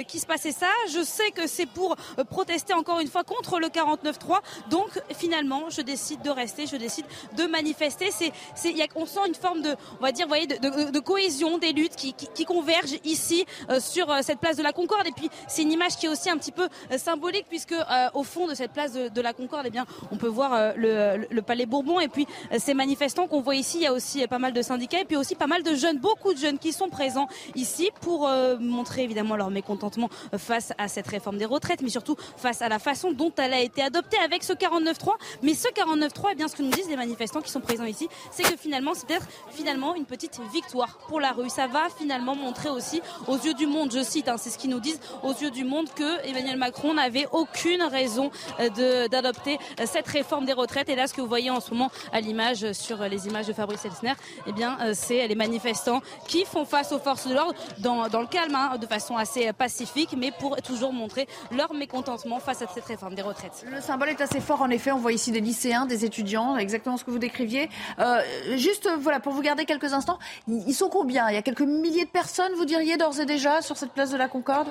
qu'il 0.07 0.21
se 0.21 0.25
passait 0.25 0.53
ça. 0.53 0.67
Je 0.93 1.03
sais 1.03 1.31
que 1.31 1.47
c'est 1.47 1.65
pour 1.65 1.97
protester 2.29 2.73
encore 2.73 2.99
une 2.99 3.07
fois 3.07 3.23
contre 3.23 3.59
le 3.59 3.67
49 3.67 4.19
donc 4.69 4.89
finalement, 5.13 5.69
je 5.69 5.81
décide 5.81 6.21
de 6.21 6.29
rester, 6.29 6.67
je 6.67 6.75
décide 6.75 7.05
de 7.37 7.43
manifester. 7.45 8.09
C'est, 8.11 8.31
c'est, 8.55 8.73
on 8.95 9.05
sent 9.05 9.19
une 9.27 9.35
forme 9.35 9.61
de, 9.61 9.75
on 9.99 10.03
va 10.03 10.11
dire, 10.11 10.27
voyez, 10.27 10.47
de, 10.47 10.99
cohésion 10.99 11.57
des 11.57 11.73
luttes 11.73 11.95
qui, 11.95 12.45
convergent 12.45 12.99
ici 13.05 13.45
euh, 13.69 13.79
sur 13.79 14.11
euh, 14.11 14.19
cette 14.23 14.39
place 14.39 14.57
de 14.57 14.63
la 14.63 14.73
Concorde. 14.73 15.07
Et 15.07 15.11
puis 15.11 15.29
c'est 15.47 15.61
une 15.61 15.71
image 15.71 15.95
qui 15.97 16.07
est 16.07 16.09
aussi 16.09 16.29
un 16.29 16.37
petit 16.37 16.51
peu 16.51 16.67
euh, 16.91 16.97
symbolique 16.97 17.45
puisque 17.47 17.75
au 18.13 18.23
fond 18.23 18.47
de 18.47 18.55
cette 18.55 18.71
place 18.71 18.93
de, 18.93 19.21
la 19.21 19.33
Concorde, 19.33 19.65
eh 19.67 19.69
bien, 19.69 19.85
on 20.11 20.17
peut 20.17 20.27
voir 20.27 20.73
le, 20.75 21.41
Palais 21.41 21.65
Bourbon 21.65 21.99
et 21.99 22.07
puis 22.07 22.27
ces 22.57 22.73
manifestants 22.73 23.27
qu'on 23.27 23.41
voit 23.41 23.55
ici. 23.55 23.77
Il 23.77 23.83
y 23.83 23.87
a 23.87 23.93
aussi 23.93 24.25
pas 24.27 24.39
mal 24.39 24.53
de 24.53 24.61
syndicats 24.61 24.99
et 24.99 25.05
puis 25.05 25.17
aussi 25.17 25.35
pas 25.35 25.47
mal 25.47 25.63
de 25.63 25.75
jeunes, 25.75 25.97
beaucoup 25.97 26.33
de 26.33 26.39
jeunes 26.39 26.59
qui 26.59 26.71
sont 26.71 26.89
présents 26.89 27.27
ici 27.55 27.89
pour 28.01 28.29
montrer 28.59 29.03
évidemment 29.03 29.35
leur 29.35 29.49
mécontentement 29.49 30.09
face 30.37 30.73
à 30.77 30.87
cette 30.87 31.07
réforme 31.07 31.37
des 31.37 31.45
retraites, 31.45 31.81
mais 31.81 31.89
surtout 31.89 32.15
face 32.37 32.61
à 32.61 32.69
la 32.69 32.79
façon 32.79 33.11
dont 33.11 33.31
elle 33.37 33.53
a 33.53 33.59
été 33.59 33.81
adoptée 33.81 34.10
avec 34.17 34.43
ce 34.43 34.53
49-3. 34.53 35.13
Mais 35.41 35.53
ce 35.53 35.67
49-3, 35.67 36.29
eh 36.31 36.35
bien, 36.35 36.47
ce 36.47 36.55
que 36.55 36.63
nous 36.63 36.71
disent 36.71 36.89
les 36.89 36.95
manifestants 36.95 37.41
qui 37.41 37.51
sont 37.51 37.61
présents 37.61 37.85
ici, 37.85 38.07
c'est 38.31 38.43
que 38.43 38.57
finalement, 38.57 38.93
c'est 38.93 39.07
peut-être 39.07 39.27
finalement 39.49 39.95
une 39.95 40.05
petite 40.05 40.39
victoire 40.51 40.97
pour 41.07 41.19
la 41.19 41.31
rue. 41.31 41.49
Ça 41.49 41.67
va 41.67 41.87
finalement 41.97 42.35
montrer 42.35 42.69
aussi 42.69 43.01
aux 43.27 43.37
yeux 43.37 43.53
du 43.53 43.67
monde, 43.67 43.91
je 43.91 44.03
cite, 44.03 44.27
hein, 44.27 44.35
c'est 44.37 44.49
ce 44.49 44.57
qu'ils 44.57 44.69
nous 44.69 44.79
disent, 44.79 44.99
aux 45.23 45.33
yeux 45.33 45.51
du 45.51 45.63
monde 45.63 45.87
que 45.93 46.25
Emmanuel 46.25 46.57
Macron 46.57 46.93
n'avait 46.93 47.27
aucune 47.31 47.83
raison 47.83 48.31
euh, 48.59 49.07
d'adopter 49.07 49.57
euh, 49.79 49.85
cette 49.85 50.07
réforme 50.07 50.45
des 50.45 50.53
retraites. 50.53 50.89
Et 50.89 50.95
là, 50.95 51.07
ce 51.07 51.13
que 51.13 51.21
vous 51.21 51.27
voyez 51.27 51.49
en 51.49 51.59
ce 51.59 51.71
moment 51.71 51.91
à 52.11 52.21
l'image 52.21 52.71
sur 52.73 53.03
les 53.03 53.27
images 53.27 53.47
de 53.47 53.53
Fabrice 53.53 53.85
Elsner, 53.85 54.13
eh 54.47 54.51
bien, 54.51 54.77
euh, 54.81 54.93
c'est 54.95 55.27
les 55.27 55.35
manifestants 55.35 56.01
qui 56.27 56.45
font 56.45 56.65
face 56.65 56.91
aux 56.91 56.99
forces 56.99 57.27
de 57.27 57.33
l'ordre 57.33 57.55
dans, 57.79 58.07
dans, 58.07 58.21
le 58.21 58.27
calme, 58.27 58.55
hein, 58.55 58.77
de 58.77 58.87
façon 58.87 59.17
assez 59.17 59.51
pacifique, 59.53 60.15
mais 60.17 60.31
pour 60.31 60.55
toujours 60.61 60.93
montrer 60.93 61.27
leur 61.51 61.73
mécontentement 61.73 62.39
face 62.39 62.61
à 62.61 62.67
cette 62.67 62.85
réforme 62.85 63.15
des 63.15 63.21
retraites. 63.21 63.65
Symbole 64.01 64.19
est 64.19 64.21
assez 64.23 64.39
fort 64.39 64.61
en 64.61 64.69
effet. 64.71 64.91
On 64.91 64.97
voit 64.97 65.11
ici 65.11 65.31
des 65.31 65.41
lycéens, 65.41 65.85
des 65.85 66.05
étudiants, 66.05 66.57
exactement 66.57 66.97
ce 66.97 67.03
que 67.03 67.11
vous 67.11 67.19
décriviez. 67.19 67.69
Euh, 67.99 68.21
juste 68.55 68.89
voilà 68.99 69.19
pour 69.19 69.31
vous 69.33 69.41
garder 69.41 69.65
quelques 69.65 69.93
instants. 69.93 70.17
Ils 70.47 70.73
sont 70.73 70.89
combien? 70.89 71.29
Il 71.29 71.35
y 71.35 71.37
a 71.37 71.43
quelques 71.43 71.61
milliers 71.61 72.05
de 72.05 72.09
personnes, 72.09 72.51
vous 72.55 72.65
diriez 72.65 72.97
d'ores 72.97 73.19
et 73.19 73.25
déjà 73.25 73.61
sur 73.61 73.77
cette 73.77 73.91
place 73.91 74.09
de 74.09 74.17
la 74.17 74.27
Concorde? 74.27 74.69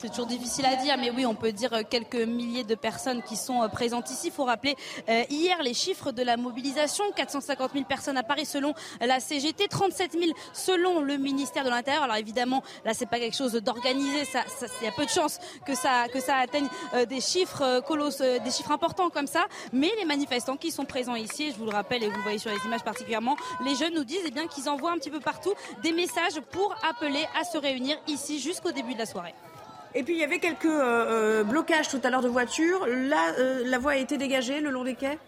C'est 0.00 0.10
toujours 0.10 0.26
difficile 0.26 0.64
à 0.64 0.76
dire, 0.76 0.96
mais 0.96 1.10
oui, 1.10 1.26
on 1.26 1.34
peut 1.34 1.50
dire 1.50 1.72
quelques 1.90 2.14
milliers 2.14 2.62
de 2.62 2.76
personnes 2.76 3.20
qui 3.20 3.34
sont 3.34 3.64
euh, 3.64 3.66
présentes 3.66 4.08
ici. 4.10 4.28
Il 4.28 4.32
faut 4.32 4.44
rappeler 4.44 4.76
euh, 5.08 5.24
hier 5.28 5.60
les 5.60 5.74
chiffres 5.74 6.12
de 6.12 6.22
la 6.22 6.36
mobilisation 6.36 7.02
450 7.16 7.72
000 7.72 7.84
personnes 7.84 8.16
à 8.16 8.22
Paris 8.22 8.46
selon 8.46 8.74
la 9.00 9.18
CGT, 9.18 9.66
37 9.66 10.12
000 10.12 10.24
selon 10.52 11.00
le 11.00 11.16
ministère 11.16 11.64
de 11.64 11.70
l'Intérieur. 11.70 12.04
Alors 12.04 12.14
évidemment, 12.14 12.62
là, 12.84 12.94
c'est 12.94 13.06
pas 13.06 13.18
quelque 13.18 13.36
chose 13.36 13.54
d'organisé. 13.54 14.24
Ça, 14.24 14.44
il 14.80 14.84
y 14.84 14.88
a 14.88 14.92
peu 14.92 15.04
de 15.04 15.10
chances 15.10 15.40
que 15.66 15.74
ça 15.74 16.06
que 16.12 16.20
ça 16.20 16.36
atteigne 16.36 16.68
euh, 16.94 17.04
des 17.04 17.20
chiffres 17.20 17.80
colosses, 17.80 18.18
des 18.18 18.50
chiffres 18.52 18.70
importants 18.70 19.10
comme 19.10 19.26
ça. 19.26 19.46
Mais 19.72 19.90
les 19.98 20.04
manifestants 20.04 20.56
qui 20.56 20.70
sont 20.70 20.84
présents 20.84 21.16
ici, 21.16 21.50
je 21.50 21.56
vous 21.56 21.64
le 21.64 21.72
rappelle 21.72 22.04
et 22.04 22.08
vous 22.08 22.16
le 22.18 22.22
voyez 22.22 22.38
sur 22.38 22.52
les 22.52 22.64
images 22.64 22.84
particulièrement, 22.84 23.36
les 23.64 23.74
jeunes 23.74 23.94
nous 23.94 24.04
disent 24.04 24.22
eh 24.26 24.30
bien 24.30 24.46
qu'ils 24.46 24.68
envoient 24.68 24.92
un 24.92 24.98
petit 24.98 25.10
peu 25.10 25.20
partout 25.20 25.54
des 25.82 25.90
messages 25.90 26.40
pour 26.52 26.72
appeler 26.88 27.26
à 27.36 27.42
se 27.42 27.58
réunir 27.58 27.98
ici 28.06 28.38
jusqu'au 28.38 28.70
début 28.70 28.94
de 28.94 29.00
la 29.00 29.06
soirée. 29.06 29.34
Et 29.94 30.02
puis 30.02 30.14
il 30.14 30.20
y 30.20 30.24
avait 30.24 30.38
quelques 30.38 30.66
euh, 30.66 31.40
euh, 31.40 31.44
blocages 31.44 31.88
tout 31.88 32.00
à 32.04 32.10
l'heure 32.10 32.22
de 32.22 32.28
voitures. 32.28 32.86
Là, 32.86 33.32
euh, 33.38 33.62
la 33.64 33.78
voie 33.78 33.92
a 33.92 33.96
été 33.96 34.18
dégagée 34.18 34.60
le 34.60 34.70
long 34.70 34.84
des 34.84 34.94
quais? 34.94 35.18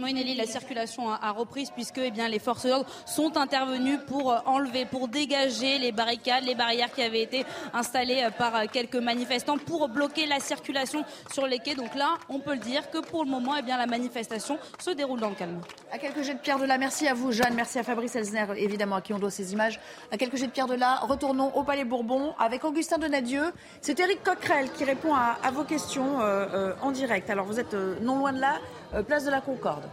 Oui, 0.00 0.14
Nelly, 0.14 0.34
la 0.34 0.46
circulation 0.46 1.10
a, 1.10 1.30
repris 1.32 1.68
puisque 1.74 1.98
eh 1.98 2.10
bien, 2.10 2.28
les 2.28 2.38
forces 2.38 2.66
d'ordre 2.66 2.86
sont 3.06 3.36
intervenues 3.36 3.98
pour 3.98 4.34
enlever, 4.46 4.86
pour 4.86 5.08
dégager 5.08 5.78
les 5.78 5.92
barricades, 5.92 6.44
les 6.44 6.54
barrières 6.54 6.92
qui 6.92 7.02
avaient 7.02 7.22
été 7.22 7.44
installées 7.74 8.26
par 8.38 8.70
quelques 8.70 8.96
manifestants 8.96 9.58
pour 9.58 9.88
bloquer 9.88 10.26
la 10.26 10.40
circulation 10.40 11.04
sur 11.32 11.46
les 11.46 11.58
quais. 11.58 11.74
Donc 11.74 11.94
là, 11.94 12.14
on 12.28 12.38
peut 12.38 12.54
le 12.54 12.60
dire 12.60 12.90
que 12.90 12.98
pour 12.98 13.24
le 13.24 13.30
moment, 13.30 13.54
eh 13.58 13.62
bien, 13.62 13.76
la 13.76 13.86
manifestation 13.86 14.58
se 14.78 14.90
déroule 14.90 15.20
dans 15.20 15.28
le 15.28 15.34
calme. 15.34 15.60
À 15.92 15.98
quelques 15.98 16.22
jets 16.22 16.34
de 16.34 16.38
pierre 16.38 16.58
de 16.58 16.64
là, 16.64 16.78
merci 16.78 17.06
à 17.06 17.14
vous, 17.14 17.32
Jeanne, 17.32 17.54
merci 17.54 17.78
à 17.78 17.82
Fabrice 17.82 18.16
Elsner, 18.16 18.46
évidemment, 18.56 18.96
à 18.96 19.02
qui 19.02 19.12
on 19.12 19.18
doit 19.18 19.30
ces 19.30 19.52
images. 19.52 19.78
À 20.10 20.16
quelques 20.16 20.36
jets 20.36 20.46
de 20.46 20.52
pierre 20.52 20.66
de 20.66 20.74
là, 20.74 21.00
retournons 21.02 21.54
au 21.54 21.64
Palais 21.64 21.84
Bourbon 21.84 22.34
avec 22.38 22.64
Augustin 22.64 22.98
Donadieu. 22.98 23.52
C'est 23.80 24.00
Eric 24.00 24.22
Coquerel 24.22 24.70
qui 24.72 24.84
répond 24.84 25.14
à, 25.14 25.50
vos 25.52 25.64
questions 25.64 26.20
euh, 26.20 26.46
euh, 26.52 26.74
en 26.80 26.92
direct. 26.92 27.28
Alors 27.30 27.46
vous 27.46 27.60
êtes 27.60 27.74
euh, 27.74 27.96
non 28.00 28.18
loin 28.18 28.32
de 28.32 28.40
là. 28.40 28.54
Euh, 28.94 29.02
place 29.02 29.24
de 29.24 29.30
la 29.30 29.40
Concorde. 29.40 29.84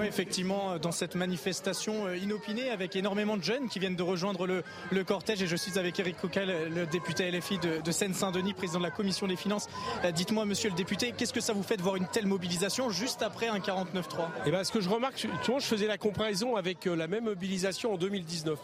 Effectivement, 0.00 0.78
dans 0.78 0.90
cette 0.90 1.14
manifestation 1.14 2.06
euh, 2.06 2.16
inopinée 2.16 2.70
avec 2.70 2.96
énormément 2.96 3.36
de 3.36 3.42
jeunes 3.42 3.68
qui 3.68 3.78
viennent 3.78 3.96
de 3.96 4.02
rejoindre 4.02 4.46
le, 4.46 5.04
cortège 5.04 5.42
et 5.42 5.46
je 5.46 5.56
suis 5.56 5.78
avec 5.78 5.98
Eric 6.00 6.16
Coquel, 6.20 6.72
le 6.74 6.86
député 6.86 7.30
LFI 7.30 7.58
de, 7.58 7.90
Seine-Saint-Denis, 7.90 8.54
président 8.54 8.78
de 8.78 8.84
la 8.84 8.90
commission 8.90 9.26
des 9.26 9.36
finances. 9.36 9.68
Euh, 10.04 10.10
dites-moi, 10.10 10.44
monsieur 10.44 10.70
le 10.70 10.76
député, 10.76 11.12
qu'est-ce 11.16 11.32
que 11.32 11.40
ça 11.40 11.52
vous 11.52 11.62
fait 11.62 11.76
de 11.76 11.82
voir 11.82 11.96
une 11.96 12.06
telle 12.06 12.26
mobilisation 12.26 12.90
juste 12.90 13.22
après 13.22 13.48
un 13.48 13.58
49-3 13.58 14.28
Eh 14.46 14.50
ben, 14.50 14.64
ce 14.64 14.72
que 14.72 14.80
je 14.80 14.88
remarque, 14.88 15.18
je 15.18 15.64
faisais 15.64 15.86
la 15.86 15.98
comparaison 15.98 16.56
avec 16.56 16.86
la 16.86 17.06
même 17.06 17.24
mobilisation 17.24 17.94
en 17.94 17.96
2019. 17.96 18.58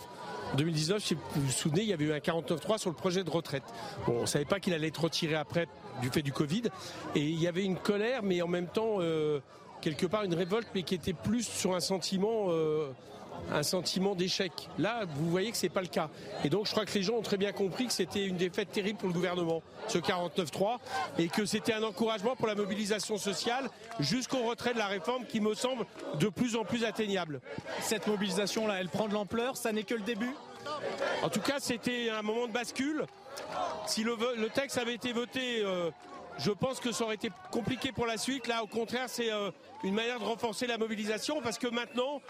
En 0.53 0.57
2019, 0.57 1.03
si 1.03 1.15
vous 1.15 1.21
vous 1.37 1.51
souvenez, 1.51 1.83
il 1.83 1.89
y 1.89 1.93
avait 1.93 2.07
eu 2.07 2.13
un 2.13 2.19
49-3 2.19 2.79
sur 2.79 2.91
le 2.91 2.97
projet 2.97 3.23
de 3.23 3.31
retraite. 3.31 3.65
on 4.07 4.23
ne 4.23 4.27
savait 4.27 4.47
pas 4.47 4.61
qu'il 4.61 4.73
allait 4.73 4.89
être 4.89 5.03
retiré 5.03 5.35
après 5.35 5.69
du 6.01 6.09
fait 6.09 6.23
du 6.23 6.33
Covid. 6.33 6.63
Et 7.15 7.21
il 7.21 7.41
y 7.41 7.47
avait 7.47 7.65
une 7.65 7.77
colère, 7.77 8.23
mais 8.23 8.41
en 8.41 8.49
même 8.49 8.67
temps, 8.67 8.97
euh, 9.01 9.41
quelque 9.81 10.07
part, 10.07 10.25
une 10.25 10.35
révolte, 10.35 10.69
mais 10.75 10.83
qui 10.83 10.95
était 10.95 11.13
plus 11.13 11.47
sur 11.47 11.75
un 11.75 11.81
sentiment... 11.81 12.47
Euh, 12.49 12.93
un 13.53 13.63
sentiment 13.63 14.15
d'échec. 14.15 14.53
Là, 14.79 15.05
vous 15.07 15.31
voyez 15.31 15.51
que 15.51 15.57
c'est 15.57 15.69
pas 15.69 15.81
le 15.81 15.89
cas. 15.89 16.11
Et 16.45 16.51
donc, 16.51 16.67
je 16.67 16.73
crois 16.73 16.85
que 16.85 16.93
les 16.93 17.03
gens 17.03 17.15
ont 17.15 17.23
très 17.23 17.37
bien 17.37 17.53
compris 17.53 17.87
que 17.87 17.93
c'était 17.93 18.27
une 18.27 18.37
défaite 18.37 18.71
terrible 18.71 18.99
pour 18.99 19.09
le 19.09 19.15
gouvernement, 19.15 19.63
ce 19.87 19.99
49-3, 19.99 20.79
et 21.19 21.29
que 21.29 21.45
c'était 21.45 21.73
un 21.73 21.83
encouragement 21.83 22.37
pour 22.37 22.47
la 22.47 22.55
mobilisation 22.55 23.17
sociale 23.17 23.71
jusqu'au 24.01 24.45
retrait 24.45 24.75
de 24.75 24.79
la 24.79 24.87
réforme 24.87 25.25
qui 25.25 25.41
me 25.41 25.55
semble 25.55 25.85
de 26.19 26.29
plus 26.29 26.57
en 26.57 26.65
plus 26.65 26.85
atteignable. 26.85 27.41
Cette 27.81 28.07
mobilisation-là, 28.07 28.81
elle 28.81 28.89
prend 28.89 29.09
de 29.09 29.15
l'ampleur, 29.15 29.57
ça 29.57 29.73
n'est 29.73 29.85
que 29.85 29.95
le 29.95 30.03
début? 30.03 30.35
En 31.23 31.29
tout 31.31 31.41
cas, 31.41 31.57
c'était 31.59 32.11
un 32.11 32.23
moment 32.23 32.47
de 32.47 32.53
bascule. 32.53 33.07
Si 33.87 34.05
le, 34.05 34.17
texte 34.53 34.79
avait 34.79 34.95
été 34.95 35.13
voté 35.13 35.63
euh, 35.63 35.91
je 36.39 36.51
pense 36.53 36.81
que 36.81 36.93
ça 36.93 37.05
aurait 37.05 37.17
été 37.17 37.31
compliqué 37.51 37.93
pour 37.93 38.07
la 38.07 38.17
suite. 38.17 38.47
Là, 38.47 38.63
au 38.63 38.67
contraire, 38.67 39.09
c'est 39.09 39.33
euh, 39.33 39.51
une 39.85 39.95
manière 39.95 40.19
de 40.19 40.25
renforcer 40.25 40.67
la 40.67 40.79
mobilisation 40.79 41.41
parce 41.41 41.59
que 41.59 41.69
maintenant, 41.69 42.21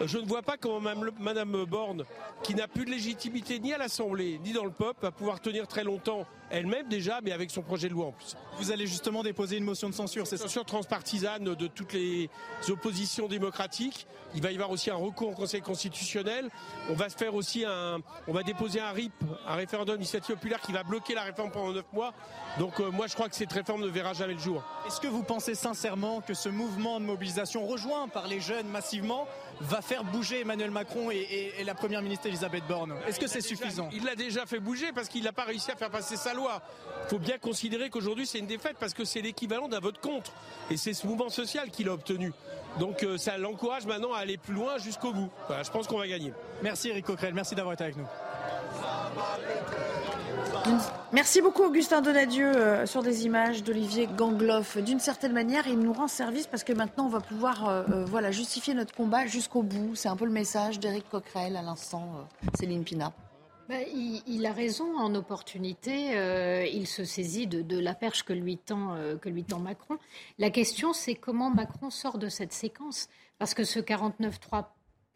je 0.00 0.18
ne 0.18 0.26
vois 0.26 0.42
pas 0.42 0.56
comment 0.56 0.80
Madame 1.18 1.64
Borne, 1.64 2.04
qui 2.42 2.54
n'a 2.54 2.68
plus 2.68 2.84
de 2.84 2.90
légitimité 2.90 3.58
ni 3.58 3.72
à 3.72 3.78
l'Assemblée 3.78 4.40
ni 4.44 4.52
dans 4.52 4.64
le 4.64 4.70
peuple, 4.70 5.00
va 5.02 5.10
pouvoir 5.10 5.40
tenir 5.40 5.66
très 5.66 5.84
longtemps 5.84 6.26
elle-même 6.50 6.88
déjà, 6.88 7.20
mais 7.22 7.32
avec 7.32 7.50
son 7.50 7.62
projet 7.62 7.88
de 7.88 7.94
loi 7.94 8.06
en 8.06 8.12
plus. 8.12 8.36
Vous 8.58 8.70
allez 8.72 8.86
justement 8.86 9.22
déposer 9.22 9.56
une 9.56 9.64
motion 9.64 9.88
de 9.88 9.94
censure, 9.94 10.26
c'est 10.26 10.36
Censure 10.36 10.64
transpartisane 10.64 11.44
de 11.44 11.66
toutes 11.66 11.92
les 11.92 12.30
oppositions 12.68 13.28
démocratiques. 13.28 14.06
Il 14.34 14.42
va 14.42 14.50
y 14.50 14.54
avoir 14.54 14.70
aussi 14.70 14.90
un 14.90 14.96
recours 14.96 15.30
au 15.30 15.34
Conseil 15.34 15.62
constitutionnel. 15.62 16.48
On 16.90 16.94
va 16.94 17.08
se 17.08 17.16
faire 17.16 17.34
aussi 17.34 17.64
un, 17.64 17.98
on 18.26 18.32
va 18.32 18.42
déposer 18.42 18.80
un 18.80 18.90
RIP, 18.92 19.12
un 19.46 19.54
référendum 19.54 19.96
d'initiative 19.96 20.34
populaire 20.34 20.60
qui 20.60 20.72
va 20.72 20.82
bloquer 20.82 21.14
la 21.14 21.22
réforme 21.22 21.50
pendant 21.50 21.72
neuf 21.72 21.86
mois. 21.92 22.12
Donc 22.58 22.80
euh, 22.80 22.90
moi 22.90 23.06
je 23.06 23.14
crois 23.14 23.28
que 23.28 23.36
cette 23.36 23.52
réforme 23.52 23.82
ne 23.82 23.88
verra 23.88 24.12
jamais 24.12 24.34
le 24.34 24.40
jour. 24.40 24.62
Est-ce 24.86 25.00
que 25.00 25.08
vous 25.08 25.22
pensez 25.22 25.54
sincèrement 25.54 26.20
que 26.20 26.34
ce 26.34 26.48
mouvement 26.48 26.97
de 27.00 27.04
mobilisation 27.04 27.66
rejoint 27.66 28.08
par 28.08 28.26
les 28.26 28.40
jeunes 28.40 28.68
massivement 28.68 29.26
va 29.60 29.82
faire 29.82 30.04
bouger 30.04 30.40
Emmanuel 30.40 30.70
Macron 30.70 31.10
et, 31.10 31.52
la 31.64 31.74
première 31.74 32.02
ministre 32.02 32.26
Elisabeth 32.26 32.64
Borne 32.68 32.94
Est-ce 33.06 33.18
que 33.18 33.26
c'est 33.26 33.40
suffisant? 33.40 33.88
Il 33.92 34.04
l'a 34.04 34.14
déjà 34.14 34.46
fait 34.46 34.60
bouger 34.60 34.92
parce 34.94 35.08
qu'il 35.08 35.24
n'a 35.24 35.32
pas 35.32 35.44
réussi 35.44 35.70
à 35.70 35.76
faire 35.76 35.90
passer 35.90 36.16
sa 36.16 36.34
loi. 36.34 36.62
Il 37.04 37.10
faut 37.10 37.18
bien 37.18 37.38
considérer 37.38 37.90
qu'aujourd'hui 37.90 38.26
c'est 38.26 38.38
une 38.38 38.46
défaite 38.46 38.76
parce 38.78 38.94
que 38.94 39.04
c'est 39.04 39.20
l'équivalent 39.20 39.68
d'un 39.68 39.80
vote 39.80 39.98
contre. 39.98 40.32
Et 40.70 40.76
c'est 40.76 40.94
ce 40.94 41.06
mouvement 41.06 41.28
social 41.28 41.70
qu'il 41.70 41.88
a 41.88 41.92
obtenu. 41.92 42.32
Donc 42.78 43.02
euh, 43.02 43.18
ça 43.18 43.38
l'encourage 43.38 43.86
maintenant 43.86 44.12
à 44.12 44.18
aller 44.18 44.36
plus 44.36 44.54
loin 44.54 44.78
jusqu'au 44.78 45.12
bout. 45.12 45.30
je 45.62 45.70
pense 45.70 45.86
qu'on 45.86 45.98
va 45.98 46.08
gagner. 46.08 46.32
Merci 46.62 46.90
Eric 46.90 47.06
Coquerel, 47.06 47.34
merci 47.34 47.54
d'avoir 47.54 47.74
été 47.74 47.84
avec 47.84 47.96
nous. 47.96 48.06
Merci 51.12 51.40
beaucoup 51.40 51.62
Augustin 51.62 52.02
Donadieu 52.02 52.46
euh, 52.46 52.86
sur 52.86 53.02
des 53.02 53.24
images 53.24 53.62
d'Olivier 53.62 54.06
Gangloff. 54.06 54.76
D'une 54.78 55.00
certaine 55.00 55.32
manière, 55.32 55.66
il 55.66 55.78
nous 55.78 55.92
rend 55.92 56.08
service 56.08 56.46
parce 56.46 56.64
que 56.64 56.72
maintenant 56.72 57.06
on 57.06 57.10
va 57.10 57.20
pouvoir 57.20 57.68
euh, 57.68 58.04
voilà, 58.04 58.30
justifier 58.30 58.74
notre 58.74 58.94
combat 58.94 59.26
jusqu'au 59.26 59.62
bout. 59.62 59.94
C'est 59.94 60.08
un 60.08 60.16
peu 60.16 60.26
le 60.26 60.32
message 60.32 60.78
d'Éric 60.78 61.08
Coquerel 61.10 61.56
à 61.56 61.62
l'instant, 61.62 62.28
Céline 62.58 62.84
Pina. 62.84 63.12
Bah, 63.68 63.82
il, 63.92 64.46
a 64.46 64.52
raison 64.52 64.96
en 64.96 65.14
opportunité. 65.14 66.16
Euh, 66.16 66.64
il 66.64 66.86
se 66.86 67.04
saisit 67.04 67.46
de, 67.46 67.78
la 67.78 67.94
perche 67.94 68.22
que 68.22 68.32
lui, 68.32 68.56
tend, 68.56 68.94
euh, 68.94 69.16
que 69.16 69.28
lui 69.28 69.44
tend 69.44 69.58
Macron. 69.58 69.98
La 70.38 70.48
question, 70.48 70.94
c'est 70.94 71.14
comment 71.14 71.50
Macron 71.50 71.90
sort 71.90 72.16
de 72.16 72.30
cette 72.30 72.54
séquence? 72.54 73.10
Parce 73.38 73.52
que 73.52 73.64
ce 73.64 73.78
49-3 73.78 74.64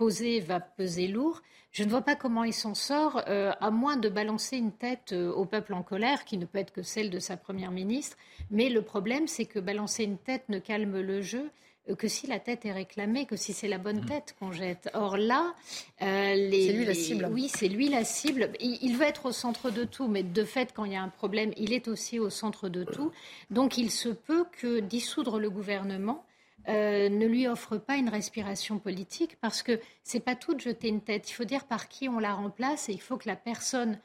posé 0.02 0.40
va 0.40 0.58
peser 0.58 1.06
lourd. 1.06 1.42
Je 1.70 1.84
ne 1.84 1.88
vois 1.88 2.02
pas 2.02 2.16
comment 2.16 2.42
il 2.42 2.52
s'en 2.52 2.74
sort, 2.74 3.22
euh, 3.28 3.52
à 3.60 3.70
moins 3.70 3.96
de 3.96 4.08
balancer 4.08 4.56
une 4.56 4.72
tête 4.72 5.12
au 5.12 5.44
peuple 5.44 5.74
en 5.74 5.84
colère, 5.84 6.24
qui 6.24 6.36
ne 6.38 6.44
peut 6.44 6.58
être 6.58 6.72
que 6.72 6.82
celle 6.82 7.08
de 7.08 7.20
sa 7.20 7.36
première 7.36 7.70
ministre. 7.70 8.16
Mais 8.50 8.68
le 8.68 8.82
problème, 8.82 9.28
c'est 9.28 9.46
que 9.46 9.60
balancer 9.60 10.02
une 10.02 10.18
tête 10.18 10.48
ne 10.48 10.58
calme 10.58 11.00
le 11.00 11.22
jeu. 11.22 11.50
Euh, 11.88 11.94
que 11.94 12.08
si 12.08 12.26
la 12.26 12.40
tête 12.40 12.64
est 12.64 12.72
réclamée, 12.72 13.26
que 13.26 13.36
si 13.36 13.52
c'est 13.52 13.68
la 13.68 13.78
bonne 13.78 14.02
mm. 14.02 14.06
tête 14.06 14.34
qu'on 14.40 14.50
jette. 14.50 14.90
Or 14.92 15.16
là, 15.16 15.54
euh, 16.02 16.34
les, 16.34 16.66
c'est 16.66 16.72
lui 16.72 16.84
la 16.84 16.94
cible. 16.94 17.28
oui, 17.30 17.48
c'est 17.48 17.68
lui 17.68 17.88
la 17.88 18.04
cible. 18.04 18.50
Il, 18.58 18.96
veut 18.96 19.06
être 19.06 19.26
au 19.26 19.32
centre 19.32 19.70
de 19.70 19.84
tout, 19.84 20.08
mais 20.08 20.24
de 20.24 20.44
fait, 20.44 20.72
quand 20.74 20.84
il 20.84 20.92
y 20.92 20.96
a 20.96 21.02
un 21.02 21.10
problème, 21.10 21.52
il 21.56 21.72
est 21.72 21.86
aussi 21.86 22.18
au 22.18 22.28
centre 22.28 22.68
de 22.68 22.82
tout. 22.82 23.12
Donc, 23.50 23.78
il 23.78 23.90
se 23.90 24.08
peut 24.08 24.46
que 24.60 24.80
dissoudre 24.80 25.38
le 25.38 25.48
gouvernement 25.48 26.24
euh, 26.68 27.08
ne 27.08 27.26
lui 27.26 27.46
offre 27.48 27.76
pas 27.76 27.96
une 27.96 28.08
respiration 28.08 28.78
politique, 28.78 29.36
parce 29.40 29.62
que 29.62 29.80
c'est 30.02 30.20
pas 30.20 30.36
tout 30.36 30.54
de 30.54 30.60
jeter 30.60 30.88
une 30.88 31.00
tête. 31.00 31.30
Il 31.30 31.34
faut 31.34 31.44
dire 31.44 31.64
par 31.64 31.88
qui 31.88 32.08
on 32.08 32.18
la 32.18 32.34
remplace, 32.34 32.88
et 32.88 32.92
il 32.92 33.00
faut 33.00 33.16
que 33.16 33.28
la 33.28 33.36
personne 33.36 33.98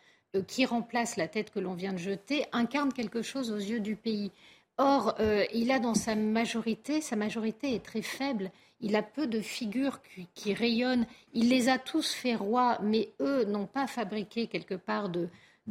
qui 0.48 0.66
remplace 0.66 1.16
la 1.16 1.28
tête 1.28 1.52
que 1.52 1.60
l'on 1.60 1.74
vient 1.74 1.94
de 1.94 1.98
jeter 1.98 2.46
incarne 2.52 2.94
quelque 2.94 3.22
chose 3.22 3.52
aux 3.52 3.58
yeux 3.58 3.80
du 3.80 3.96
pays. 3.96 4.32
Or, 4.78 5.16
euh, 5.20 5.44
il 5.54 5.72
a 5.72 5.80
dans 5.80 5.96
sa 5.96 6.16
majorité, 6.16 7.02
sa 7.02 7.16
majorité 7.16 7.74
est 7.74 7.84
très 7.84 8.04
faible. 8.04 8.52
Il 8.80 8.96
a 8.96 9.02
peu 9.02 9.26
de 9.26 9.42
figures 9.42 10.02
qui, 10.36 10.54
rayonnent. 10.54 11.08
Il 11.34 11.50
les 11.50 11.68
a 11.68 11.80
tous 11.80 12.14
fait 12.14 12.36
rois, 12.36 12.78
mais 12.84 13.10
eux 13.20 13.44
n'ont 13.46 13.66
pas 13.66 13.88
fabriqué 13.88 14.46
quelque 14.46 14.76
part 14.76 15.10
de, 15.10 15.30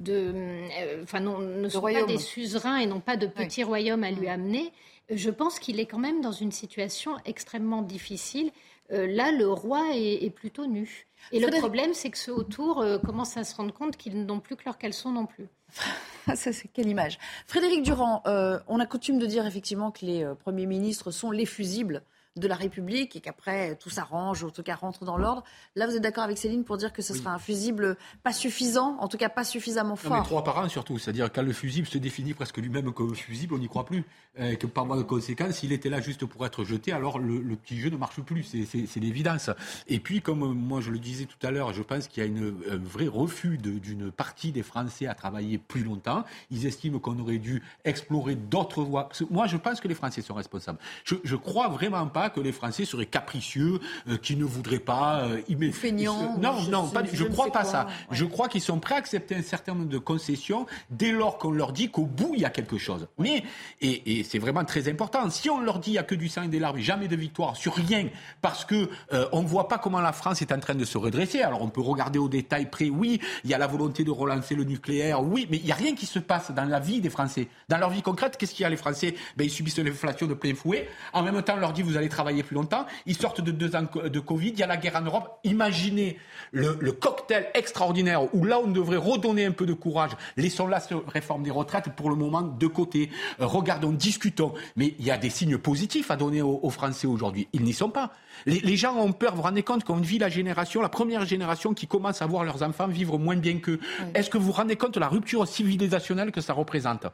euh, 0.09 1.03
enfin, 1.05 1.21
ne 1.21 1.69
sont 1.69 1.81
pas 1.81 2.03
des 2.03 2.19
suzerains 2.19 2.79
et 2.79 2.87
n'ont 2.87 3.01
pas 3.01 3.17
de 3.17 3.29
petits 3.29 3.63
royaumes 3.63 4.03
à 4.03 4.11
lui 4.11 4.27
mm. 4.27 4.31
amener. 4.31 4.73
Je 5.11 5.31
pense 5.31 5.59
qu'il 5.59 5.78
est 5.81 5.87
quand 5.87 5.99
même 5.99 6.20
dans 6.20 6.33
une 6.33 6.53
situation 6.53 7.16
extrêmement 7.24 7.83
difficile. 7.83 8.51
Euh, 8.93 9.07
là, 9.07 9.33
le 9.33 9.49
roi 9.49 9.95
est, 9.95 10.31
plutôt 10.31 10.66
nu. 10.66 11.07
Et 11.33 11.41
le 11.41 11.49
problème, 11.59 11.95
c'est 11.95 12.11
que 12.11 12.19
ceux 12.19 12.33
autour 12.33 12.85
commencent 13.05 13.37
à 13.37 13.45
se 13.45 13.55
rendre 13.55 13.73
compte 13.73 13.97
qu'ils 13.97 14.24
n'ont 14.24 14.41
plus 14.41 14.57
que 14.57 14.65
leurs 14.65 14.78
caleçons 14.78 15.12
non 15.12 15.27
plus. 15.27 15.49
Ça, 16.35 16.53
c'est 16.53 16.69
quelle 16.69 16.89
image? 16.89 17.19
Frédéric 17.47 17.83
Durand, 17.83 18.23
euh, 18.27 18.59
on 18.66 18.81
a 18.81 18.87
coutume 18.87 19.19
de 19.19 19.27
dire 19.27 19.47
effectivement 19.47 19.91
que 19.91 20.05
les 20.05 20.24
euh, 20.24 20.35
premiers 20.35 20.66
ministres 20.66 21.11
sont 21.11 21.31
les 21.31 21.47
fusibles 21.47 22.03
de 22.37 22.47
la 22.47 22.55
République 22.55 23.17
et 23.17 23.21
qu'après 23.21 23.77
tout 23.77 23.91
s'arrange, 23.91 24.45
en 24.45 24.51
tout 24.51 24.63
cas 24.63 24.75
rentre 24.75 25.05
dans 25.05 25.17
l'ordre. 25.17 25.43
Là, 25.75 25.87
vous 25.87 25.97
êtes 25.97 26.03
d'accord 26.03 26.25
avec 26.25 26.39
Céline 26.39 26.65
pour 26.65 26.77
dire 26.77 26.93
que 26.93 27.03
ce 27.03 27.15
sera 27.15 27.33
un 27.33 27.39
fusible 27.39 27.97
pas 28.23 28.33
suffisant, 28.33 28.97
en 29.01 29.09
tout 29.09 29.17
cas 29.17 29.29
pas 29.29 29.45
suffisamment 29.45 29.97
fort. 29.97 30.13
Non, 30.13 30.19
mais 30.19 30.25
trois 30.25 30.45
par 30.45 30.59
an 30.59 30.69
surtout, 30.69 30.99
c'est-à-dire 30.99 31.33
quand 31.33 31.43
le 31.43 31.53
fusible 31.53 31.87
se 31.87 31.99
définit 31.99 32.35
presque 32.35 32.59
lui-même 32.59 32.93
comme 32.93 33.15
fusible, 33.15 33.55
on 33.55 33.59
n'y 33.59 33.69
croit 33.69 33.85
plus. 33.85 34.05
Euh, 34.39 34.55
que 34.55 34.67
par 34.67 34.85
voie 34.85 34.99
de 34.99 35.03
conséquence, 35.03 35.53
s'il 35.57 35.73
était 35.73 35.89
là 35.89 36.03
juste 36.03 36.27
pour 36.27 36.45
être 36.45 36.63
jeté, 36.63 36.93
alors 36.93 37.19
le, 37.19 37.41
le 37.41 37.57
petit 37.57 37.81
jeu 37.81 37.89
ne 37.89 37.97
marche 37.97 38.21
plus. 38.21 38.43
C'est 38.43 39.01
l'évidence. 39.01 39.49
Et 39.89 39.99
puis, 39.99 40.21
comme 40.21 40.43
euh, 40.43 40.49
moi 40.49 40.83
je 40.83 40.91
le 40.91 40.99
disais 40.99 41.25
tout 41.25 41.47
à 41.47 41.51
l'heure, 41.51 41.73
je 41.73 41.83
pense 41.83 42.07
qu'il 42.07 42.23
y 42.23 42.27
a 42.27 42.29
une, 42.29 42.55
un 42.71 42.77
vrai 42.77 43.07
refus 43.07 43.57
d'une 43.57 44.11
partie 44.11 44.53
des 44.53 44.63
Français 44.63 45.07
à 45.07 45.15
travailler 45.15 45.57
plus 45.57 45.83
longtemps. 45.85 46.25
Ils 46.51 46.67
estiment 46.67 46.99
qu'on 46.99 47.19
aurait 47.19 47.39
dû 47.39 47.63
explorer 47.87 48.35
d'autres 48.35 48.83
voies. 48.83 49.09
Moi, 49.31 49.47
je 49.47 49.57
pense 49.57 49.81
que 49.81 49.89
les 49.89 49.95
Français 49.95 50.21
sont 50.21 50.35
responsables. 50.35 50.79
Je 51.05 51.15
ne 51.15 51.37
crois 51.37 51.69
vraiment 51.69 52.07
pas 52.07 52.26
que 52.31 52.40
les 52.40 52.53
Français 52.53 52.85
seraient 52.85 53.07
capricieux, 53.07 53.81
euh, 54.09 54.16
qui 54.16 54.36
ne 54.36 54.44
voudraient 54.44 54.78
pas 54.78 55.20
euh, 55.23 55.40
y. 55.48 55.73
Feignants. 55.73 56.36
Non, 56.40 56.59
je 56.61 56.70
non, 56.70 56.86
sais- 56.89 56.94
pas 56.94 57.03
du- 57.03 57.16
je 57.16 57.24
ne 57.24 57.28
crois 57.31 57.47
pas 57.53 57.62
quoi, 57.62 57.70
ça. 57.70 57.86
ouais. 57.86 57.93
Je 58.16 58.24
crois 58.24 58.48
qu'ils 58.48 58.61
sont 58.61 58.78
prêts 58.78 58.94
à 58.94 58.98
accepter 58.98 59.35
un 59.35 59.43
certain 59.43 59.74
nombre 59.74 59.89
de 59.89 59.98
concessions 59.98 60.66
dès 60.90 61.12
lors 61.12 61.39
qu'on 61.39 61.51
leur 61.51 61.73
dit 61.73 61.90
qu'au 61.90 62.05
bout, 62.07 62.32
il 62.35 62.40
y 62.40 62.44
a 62.44 62.51
quelque 62.51 62.78
chose. 62.78 63.07
Mais, 63.19 63.43
et, 63.81 64.19
et 64.20 64.24
c'est 64.24 64.39
vraiment 64.39 64.65
très 64.65 64.89
important, 64.89 65.28
si 65.31 65.48
on 65.51 65.61
leur 65.61 65.78
dit 65.78 65.85
qu'il 65.86 65.93
n'y 65.93 65.98
a 65.98 66.03
que 66.03 66.15
du 66.15 66.28
sang 66.28 66.43
et 66.43 66.48
des 66.48 66.59
larmes, 66.59 66.78
jamais 66.78 67.09
de 67.09 67.16
victoire 67.16 67.57
sur 67.57 67.74
rien, 67.74 68.09
parce 68.43 68.65
que 68.65 68.89
euh, 69.12 69.27
on 69.32 69.43
ne 69.43 69.47
voit 69.47 69.69
pas 69.69 69.78
comment 69.78 70.01
la 70.01 70.12
France 70.12 70.43
est 70.43 70.53
en 70.53 70.59
train 70.59 70.74
de 70.74 70.85
se 70.85 70.98
redresser. 70.98 71.43
Alors 71.43 71.62
on 71.62 71.69
peut 71.69 71.81
regarder 71.81 72.19
au 72.19 72.28
détail 72.28 72.69
près, 72.70 72.89
oui, 72.90 73.20
il 73.44 73.51
y 73.51 73.55
a 73.55 73.59
la 73.59 73.66
volonté 73.66 74.03
de 74.05 74.11
relancer 74.11 74.55
le 74.55 74.65
nucléaire, 74.65 75.23
oui, 75.23 75.47
mais 75.51 75.59
il 75.59 75.65
n'y 75.65 75.73
a 75.73 75.77
rien 75.77 75.94
qui 75.94 76.07
se 76.07 76.19
passe 76.19 76.51
dans 76.51 76.65
la 76.65 76.81
vie 76.81 77.01
des 77.01 77.11
Français. 77.11 77.48
Dans 77.69 77.78
leur 77.78 77.90
vie 77.90 78.03
concrète, 78.03 78.36
qu'est-ce 78.36 78.53
qu'il 78.55 78.62
y 78.62 78.66
a 78.66 78.70
les 78.70 78.77
Français? 78.77 79.15
Ben, 79.36 79.44
Ils 79.44 79.51
subissent 79.51 79.78
l'inflation 79.78 80.27
de 80.27 80.35
plein 80.35 80.55
fouet. 80.55 80.89
En 81.12 81.23
même 81.23 81.40
temps, 81.43 81.55
on 81.57 81.61
leur 81.61 81.73
dit 81.73 81.82
vous 81.82 81.97
allez 81.97 82.09
travailler 82.17 82.43
plus 82.43 82.55
longtemps. 82.55 82.87
Ils 83.05 83.17
sortent 83.17 83.43
de 83.43 83.51
deux 83.51 83.77
ans 83.77 83.83
de 83.83 84.21
Covid, 84.21 84.49
il 84.49 84.59
y 84.59 84.63
a 84.63 84.67
la 84.67 84.79
guerre 84.79 84.97
en 84.97 85.03
Europe. 85.03 85.39
Imaginez 85.45 86.19
le, 86.53 86.73
cocktail 86.93 87.49
extraordinaire 87.55 88.35
où 88.35 88.45
là 88.45 88.59
on 88.59 88.69
devrait 88.69 88.97
redonner 88.97 89.45
un 89.45 89.53
peu 89.53 89.67
de 89.67 89.75
courage. 89.75 90.13
Laissons 90.37 90.67
la 90.67 90.81
réforme 91.09 91.43
des 91.43 91.51
retraites 91.51 91.91
pour 91.95 92.09
le 92.09 92.17
moment 92.17 92.43
de 92.43 92.67
côté. 92.67 93.11
Euh, 93.41 93.47
regardons, 93.47 93.93
discutons. 93.93 94.55
Mais 94.77 94.95
il 94.99 95.05
y 95.05 95.11
a 95.11 95.19
des 95.19 95.31
signes 95.31 95.59
positifs 95.59 96.11
à 96.11 96.17
donner 96.17 96.43
aux 96.43 96.71
Français 96.71 97.07
aujourd'hui. 97.07 97.49
Ils 97.53 97.63
n'y 97.63 97.75
sont 97.75 97.91
pas. 97.91 98.13
Les, 98.45 98.61
les 98.61 98.77
gens 98.77 98.95
ont 98.97 99.13
peur. 99.13 99.31
Vous 99.33 99.39
vous 99.39 99.43
rendez 99.43 99.63
compte 99.63 99.85
qu'on 99.85 99.97
vit 99.97 100.19
la 100.19 100.29
génération, 100.29 100.83
la 100.83 100.89
première 100.89 101.25
génération 101.25 101.73
qui 101.75 101.87
commence 101.87 102.21
à 102.23 102.27
voir 102.27 102.45
leurs 102.45 102.63
enfants 102.63 102.87
vivre 102.89 103.19
moins 103.19 103.37
bien 103.37 103.59
qu'eux. 103.59 103.81
Est-ce 104.15 104.29
que 104.31 104.39
vous 104.39 104.47
vous 104.47 104.53
rendez 104.53 104.77
compte 104.77 104.95
de 104.95 105.01
la 105.01 105.09
rupture 105.09 105.47
civilisationnelle 105.49 106.33
que 106.33 106.41
ça 106.41 106.53
représente? 106.53 107.07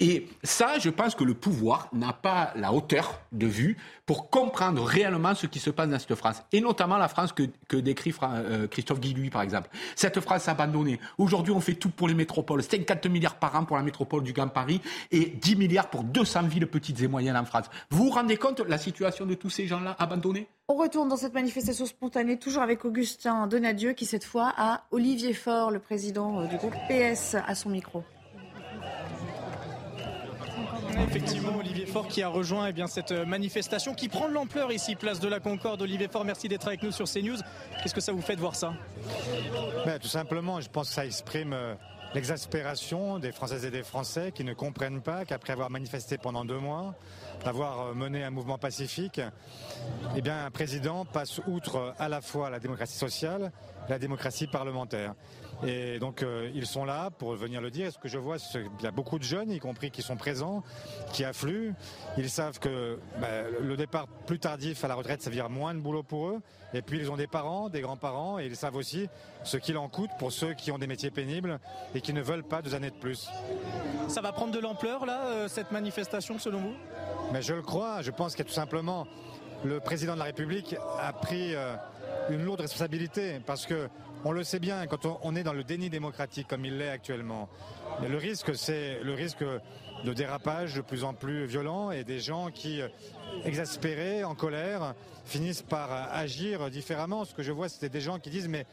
Et 0.00 0.28
ça, 0.42 0.78
je 0.78 0.90
pense 0.90 1.14
que 1.14 1.24
le 1.24 1.34
pouvoir 1.34 1.88
n'a 1.92 2.12
pas 2.12 2.52
la 2.56 2.72
hauteur 2.72 3.20
de 3.32 3.46
vue 3.46 3.76
pour 4.04 4.30
comprendre 4.30 4.84
réellement 4.84 5.34
ce 5.34 5.46
qui 5.46 5.58
se 5.58 5.70
passe 5.70 5.88
dans 5.88 5.98
cette 5.98 6.14
France. 6.14 6.42
Et 6.52 6.60
notamment 6.60 6.96
la 6.96 7.08
France 7.08 7.32
que, 7.32 7.42
que 7.68 7.76
décrit 7.76 8.12
Fra- 8.12 8.34
euh, 8.36 8.68
Christophe 8.68 9.00
Guilluy, 9.00 9.30
par 9.30 9.42
exemple. 9.42 9.68
Cette 9.96 10.20
France 10.20 10.46
abandonnée. 10.48 11.00
Aujourd'hui, 11.18 11.52
on 11.52 11.60
fait 11.60 11.74
tout 11.74 11.90
pour 11.90 12.06
les 12.06 12.14
métropoles. 12.14 12.62
50 12.62 13.06
milliards 13.06 13.34
par 13.36 13.56
an 13.56 13.64
pour 13.64 13.76
la 13.76 13.82
métropole 13.82 14.22
du 14.22 14.32
Grand 14.32 14.48
Paris 14.48 14.80
et 15.10 15.26
10 15.26 15.56
milliards 15.56 15.90
pour 15.90 16.04
200 16.04 16.44
villes 16.44 16.66
petites 16.68 17.00
et 17.02 17.08
moyennes 17.08 17.36
en 17.36 17.44
France. 17.44 17.66
Vous 17.90 18.04
vous 18.04 18.10
rendez 18.10 18.36
compte 18.36 18.58
de 18.58 18.70
la 18.70 18.78
situation 18.78 19.26
de 19.26 19.34
tous 19.34 19.50
ces 19.50 19.66
gens-là 19.66 19.96
abandonnés? 19.98 20.46
On 20.68 20.74
retourne 20.74 21.08
dans 21.08 21.16
cette 21.16 21.32
manifestation 21.32 21.86
spontanée, 21.86 22.40
toujours 22.40 22.60
avec 22.60 22.84
Augustin 22.84 23.46
Donadieu, 23.46 23.92
qui 23.92 24.04
cette 24.04 24.24
fois 24.24 24.52
a 24.56 24.82
Olivier 24.90 25.32
Faure, 25.32 25.70
le 25.70 25.78
président 25.78 26.40
euh, 26.40 26.46
du 26.46 26.56
groupe 26.56 26.74
PS, 26.88 27.36
à 27.46 27.54
son 27.54 27.70
micro. 27.70 28.02
Effectivement, 31.08 31.56
Olivier 31.56 31.86
Faure 31.86 32.08
qui 32.08 32.20
a 32.20 32.28
rejoint 32.28 32.66
eh 32.66 32.72
bien, 32.72 32.88
cette 32.88 33.12
euh, 33.12 33.24
manifestation 33.24 33.94
qui 33.94 34.08
prend 34.08 34.28
de 34.28 34.32
l'ampleur 34.32 34.72
ici, 34.72 34.96
place 34.96 35.20
de 35.20 35.28
la 35.28 35.38
Concorde. 35.38 35.82
Olivier 35.82 36.08
Faure, 36.08 36.24
merci 36.24 36.48
d'être 36.48 36.66
avec 36.66 36.82
nous 36.82 36.90
sur 36.90 37.04
CNews. 37.04 37.38
Qu'est-ce 37.80 37.94
que 37.94 38.00
ça 38.00 38.10
vous 38.10 38.20
fait 38.20 38.34
de 38.34 38.40
voir 38.40 38.56
ça? 38.56 38.74
Ben, 39.84 40.00
tout 40.00 40.08
simplement, 40.08 40.60
je 40.60 40.68
pense 40.68 40.88
que 40.88 40.94
ça 40.94 41.06
exprime 41.06 41.52
euh, 41.52 41.76
l'exaspération 42.12 43.20
des 43.20 43.30
Françaises 43.30 43.64
et 43.64 43.70
des 43.70 43.84
Français 43.84 44.32
qui 44.32 44.42
ne 44.42 44.52
comprennent 44.52 45.00
pas 45.00 45.24
qu'après 45.24 45.52
avoir 45.52 45.70
manifesté 45.70 46.18
pendant 46.18 46.44
deux 46.44 46.58
mois, 46.58 46.96
d'avoir 47.46 47.80
euh, 47.80 47.94
mené 47.94 48.24
un 48.24 48.30
mouvement 48.30 48.58
pacifique, 48.58 49.20
eh 50.16 50.20
bien, 50.20 50.46
un 50.46 50.50
président 50.50 51.04
passe 51.04 51.40
outre 51.46 51.76
euh, 51.76 51.92
à 51.96 52.08
la 52.08 52.20
fois 52.20 52.50
la 52.50 52.58
démocratie 52.58 52.98
sociale 52.98 53.52
et 53.86 53.90
la 53.90 54.00
démocratie 54.00 54.48
parlementaire. 54.48 55.14
Et 55.64 55.98
donc, 55.98 56.22
euh, 56.22 56.50
ils 56.54 56.66
sont 56.66 56.84
là 56.84 57.10
pour 57.10 57.34
venir 57.34 57.60
le 57.60 57.70
dire. 57.70 57.86
Et 57.86 57.90
ce 57.90 57.98
que 57.98 58.08
je 58.08 58.18
vois, 58.18 58.38
c'est 58.38 58.62
qu'il 58.62 58.84
y 58.84 58.86
a 58.86 58.90
beaucoup 58.90 59.18
de 59.18 59.24
jeunes, 59.24 59.50
y 59.50 59.58
compris 59.58 59.90
qui 59.90 60.02
sont 60.02 60.16
présents, 60.16 60.62
qui 61.12 61.24
affluent. 61.24 61.74
Ils 62.18 62.28
savent 62.28 62.58
que 62.58 62.98
ben, 63.20 63.46
le 63.60 63.76
départ 63.76 64.06
plus 64.26 64.38
tardif 64.38 64.84
à 64.84 64.88
la 64.88 64.94
retraite, 64.94 65.22
ça 65.22 65.30
veut 65.30 65.36
dire 65.36 65.48
moins 65.48 65.74
de 65.74 65.80
boulot 65.80 66.02
pour 66.02 66.28
eux. 66.28 66.40
Et 66.74 66.82
puis, 66.82 66.98
ils 66.98 67.10
ont 67.10 67.16
des 67.16 67.26
parents, 67.26 67.68
des 67.68 67.80
grands-parents, 67.80 68.38
et 68.38 68.46
ils 68.46 68.56
savent 68.56 68.76
aussi 68.76 69.08
ce 69.44 69.56
qu'il 69.56 69.78
en 69.78 69.88
coûte 69.88 70.10
pour 70.18 70.32
ceux 70.32 70.52
qui 70.54 70.70
ont 70.72 70.78
des 70.78 70.86
métiers 70.86 71.10
pénibles 71.10 71.58
et 71.94 72.00
qui 72.00 72.12
ne 72.12 72.20
veulent 72.20 72.44
pas 72.44 72.60
deux 72.60 72.74
années 72.74 72.90
de 72.90 72.96
plus. 72.96 73.28
Ça 74.08 74.20
va 74.20 74.32
prendre 74.32 74.52
de 74.52 74.58
l'ampleur, 74.58 75.06
là, 75.06 75.26
euh, 75.26 75.48
cette 75.48 75.72
manifestation, 75.72 76.38
selon 76.38 76.60
vous? 76.60 76.74
Mais 77.32 77.42
je 77.42 77.54
le 77.54 77.62
crois, 77.62 78.02
je 78.02 78.10
pense 78.10 78.36
que 78.36 78.42
tout 78.42 78.52
simplement, 78.52 79.06
le 79.64 79.80
président 79.80 80.14
de 80.14 80.18
la 80.18 80.26
République 80.26 80.76
a 81.00 81.12
pris 81.12 81.54
euh, 81.54 81.74
une 82.30 82.44
lourde 82.44 82.60
responsabilité 82.60 83.40
parce 83.46 83.66
que 83.66 83.88
on 84.26 84.32
le 84.32 84.42
sait 84.42 84.58
bien, 84.58 84.88
quand 84.88 85.06
on, 85.22 85.36
est 85.36 85.44
dans 85.44 85.52
le 85.52 85.62
déni 85.62 85.88
démocratique 85.88 86.48
comme 86.48 86.64
il 86.64 86.78
l'est 86.78 86.88
actuellement, 86.88 87.48
le 88.02 88.16
risque, 88.16 88.56
c'est 88.56 88.98
le 89.04 89.14
risque 89.14 89.44
de 90.04 90.12
dérapage 90.12 90.74
de 90.74 90.80
plus 90.80 91.04
en 91.04 91.14
plus 91.14 91.46
violent 91.46 91.92
et 91.92 92.02
des 92.02 92.18
gens 92.18 92.50
qui, 92.50 92.80
euh, 92.80 92.88
exaspérés, 93.44 94.24
en 94.24 94.34
colère, 94.34 94.94
finissent 95.24 95.62
par 95.62 95.92
euh, 95.92 96.04
agir 96.10 96.70
différemment. 96.70 97.24
Ce 97.24 97.34
que 97.34 97.44
je 97.44 97.52
vois, 97.52 97.68
c'était 97.68 97.88
des 97.88 98.00
gens 98.00 98.18
qui 98.18 98.30
disent 98.30 98.48
mais 98.48 98.66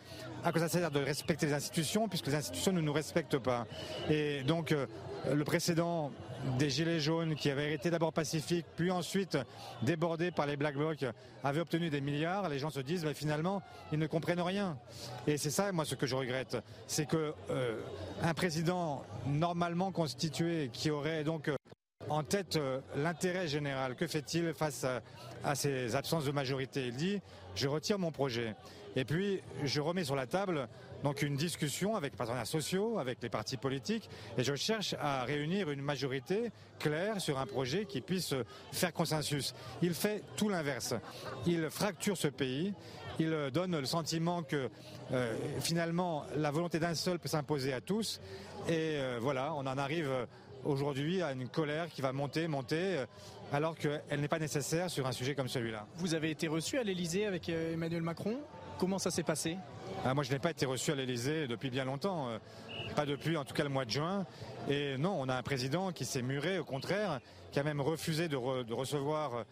à 0.43 0.51
quoi 0.51 0.59
ça 0.59 0.69
sert 0.69 0.89
de 0.89 0.99
respecter 0.99 1.45
les 1.45 1.53
institutions 1.53 2.09
puisque 2.09 2.27
les 2.27 2.35
institutions 2.35 2.71
ne 2.71 2.81
nous 2.81 2.93
respectent 2.93 3.37
pas? 3.37 3.67
Et 4.09 4.41
donc 4.41 4.71
euh, 4.71 4.87
le 5.31 5.43
précédent 5.43 6.11
des 6.57 6.69
Gilets 6.69 6.99
jaunes 6.99 7.35
qui 7.35 7.49
avaient 7.49 7.73
été 7.73 7.89
d'abord 7.89 8.13
pacifiques, 8.13 8.65
puis 8.75 8.91
ensuite 8.91 9.37
débordés 9.81 10.31
par 10.31 10.45
les 10.45 10.57
Black 10.57 10.75
Blocs, 10.75 11.05
avait 11.43 11.59
obtenu 11.59 11.89
des 11.89 12.01
milliards. 12.01 12.49
Les 12.49 12.59
gens 12.59 12.69
se 12.69 12.79
disent, 12.79 13.05
finalement, 13.13 13.61
ils 13.91 13.99
ne 13.99 14.07
comprennent 14.07 14.41
rien. 14.41 14.77
Et 15.27 15.37
c'est 15.37 15.49
ça, 15.49 15.71
moi, 15.71 15.85
ce 15.85 15.95
que 15.95 16.07
je 16.07 16.15
regrette. 16.15 16.57
C'est 16.87 17.05
que 17.05 17.33
euh, 17.49 17.81
un 18.21 18.33
président 18.33 19.03
normalement 19.25 19.91
constitué, 19.91 20.69
qui 20.71 20.91
aurait 20.91 21.23
donc 21.23 21.47
euh, 21.47 21.55
en 22.09 22.23
tête 22.23 22.57
euh, 22.57 22.79
l'intérêt 22.95 23.47
général, 23.47 23.95
que 23.95 24.07
fait-il 24.07 24.53
face 24.53 24.85
à 25.43 25.55
ces 25.55 25.95
absences 25.95 26.25
de 26.25 26.31
majorité? 26.31 26.87
Il 26.87 26.95
dit, 26.95 27.21
je 27.55 27.67
retire 27.67 27.99
mon 27.99 28.11
projet. 28.11 28.55
Et 28.95 29.05
puis, 29.05 29.41
je 29.63 29.81
remets 29.81 30.03
sur 30.03 30.15
la 30.15 30.27
table 30.27 30.67
donc 31.03 31.21
une 31.21 31.35
discussion 31.35 31.95
avec 31.95 32.13
les 32.13 32.17
partenaires 32.17 32.47
sociaux, 32.47 32.97
avec 32.99 33.21
les 33.21 33.29
partis 33.29 33.57
politiques, 33.57 34.09
et 34.37 34.43
je 34.43 34.55
cherche 34.55 34.95
à 34.99 35.23
réunir 35.23 35.69
une 35.69 35.81
majorité 35.81 36.51
claire 36.79 37.19
sur 37.19 37.37
un 37.39 37.45
projet 37.45 37.85
qui 37.85 38.01
puisse 38.01 38.33
faire 38.71 38.93
consensus. 38.93 39.53
Il 39.81 39.93
fait 39.93 40.23
tout 40.35 40.49
l'inverse. 40.49 40.93
Il 41.45 41.69
fracture 41.69 42.17
ce 42.17 42.27
pays. 42.27 42.73
Il 43.19 43.51
donne 43.53 43.79
le 43.79 43.85
sentiment 43.85 44.41
que 44.41 44.69
euh, 45.11 45.37
finalement 45.59 46.25
la 46.35 46.49
volonté 46.49 46.79
d'un 46.79 46.95
seul 46.95 47.19
peut 47.19 47.27
s'imposer 47.27 47.73
à 47.73 47.81
tous. 47.81 48.19
Et 48.67 48.97
euh, 48.97 49.19
voilà, 49.21 49.53
on 49.53 49.59
en 49.59 49.77
arrive 49.77 50.09
aujourd'hui 50.63 51.21
à 51.21 51.31
une 51.33 51.47
colère 51.47 51.89
qui 51.89 52.01
va 52.01 52.11
monter, 52.11 52.47
monter, 52.47 52.97
euh, 52.97 53.05
alors 53.51 53.75
qu'elle 53.77 54.19
n'est 54.19 54.27
pas 54.27 54.39
nécessaire 54.39 54.89
sur 54.89 55.05
un 55.05 55.11
sujet 55.11 55.35
comme 55.35 55.47
celui-là. 55.47 55.85
Vous 55.97 56.15
avez 56.15 56.31
été 56.31 56.47
reçu 56.47 56.79
à 56.79 56.83
l'Elysée 56.83 57.27
avec 57.27 57.49
Emmanuel 57.49 58.01
Macron. 58.01 58.39
Comment 58.79 58.97
ça 58.97 59.11
s'est 59.11 59.23
passé? 59.23 59.57
Ah, 60.05 60.13
moi, 60.13 60.23
je 60.23 60.31
n'ai 60.31 60.39
pas 60.39 60.51
été 60.51 60.65
reçu 60.65 60.91
à 60.91 60.95
l'Elysée 60.95 61.47
depuis 61.47 61.69
bien 61.69 61.85
longtemps. 61.85 62.29
euh, 62.29 62.37
Pas 62.95 63.05
depuis, 63.05 63.37
en 63.37 63.45
tout 63.45 63.53
cas, 63.53 63.63
le 63.63 63.69
mois 63.69 63.85
de 63.85 63.89
juin. 63.91 64.25
Et 64.69 64.97
non, 64.97 65.15
on 65.19 65.29
a 65.29 65.35
un 65.35 65.41
président 65.43 65.91
qui 65.91 66.05
s'est 66.05 66.21
muré, 66.21 66.59
au 66.59 66.65
contraire, 66.65 67.19
qui 67.51 67.59
a 67.59 67.63
même 67.63 67.79
refusé 67.81 68.27
de, 68.27 68.35
re- 68.35 68.65
de 68.65 68.73
recevoir 68.73 69.33
euh, 69.35 69.43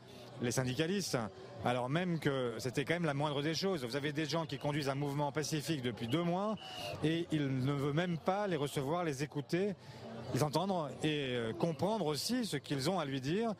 les 0.42 0.52
syndicalistes. 0.52 1.18
Alors 1.64 1.90
même 1.90 2.20
que 2.20 2.56
c'était 2.58 2.86
quand 2.86 2.96
même 2.96 3.06
la 3.06 3.14
moindre 3.14 3.44
des 3.44 3.54
choses. 3.54 3.86
Vous 3.86 3.96
avez 3.96 4.12
des 4.12 4.26
gens 4.26 4.46
qui 4.48 4.58
conduisent 4.58 4.90
un 4.90 4.96
mouvement 4.96 5.32
pacifique 5.32 5.84
depuis 5.84 6.08
deux 6.08 6.24
mois 6.24 6.56
et 7.04 7.28
il 7.32 7.60
ne 7.64 7.72
veut 7.72 7.94
même 7.94 8.18
pas 8.18 8.48
les 8.48 8.56
recevoir, 8.56 9.04
les 9.04 9.22
écouter, 9.22 9.76
les 10.34 10.44
entendre 10.44 10.90
et 11.04 11.36
euh, 11.36 11.54
comprendre 11.54 12.06
aussi 12.06 12.46
ce 12.46 12.58
qu'ils 12.58 12.90
ont 12.90 13.00
à 13.00 13.06
lui 13.06 13.22
dire, 13.22 13.54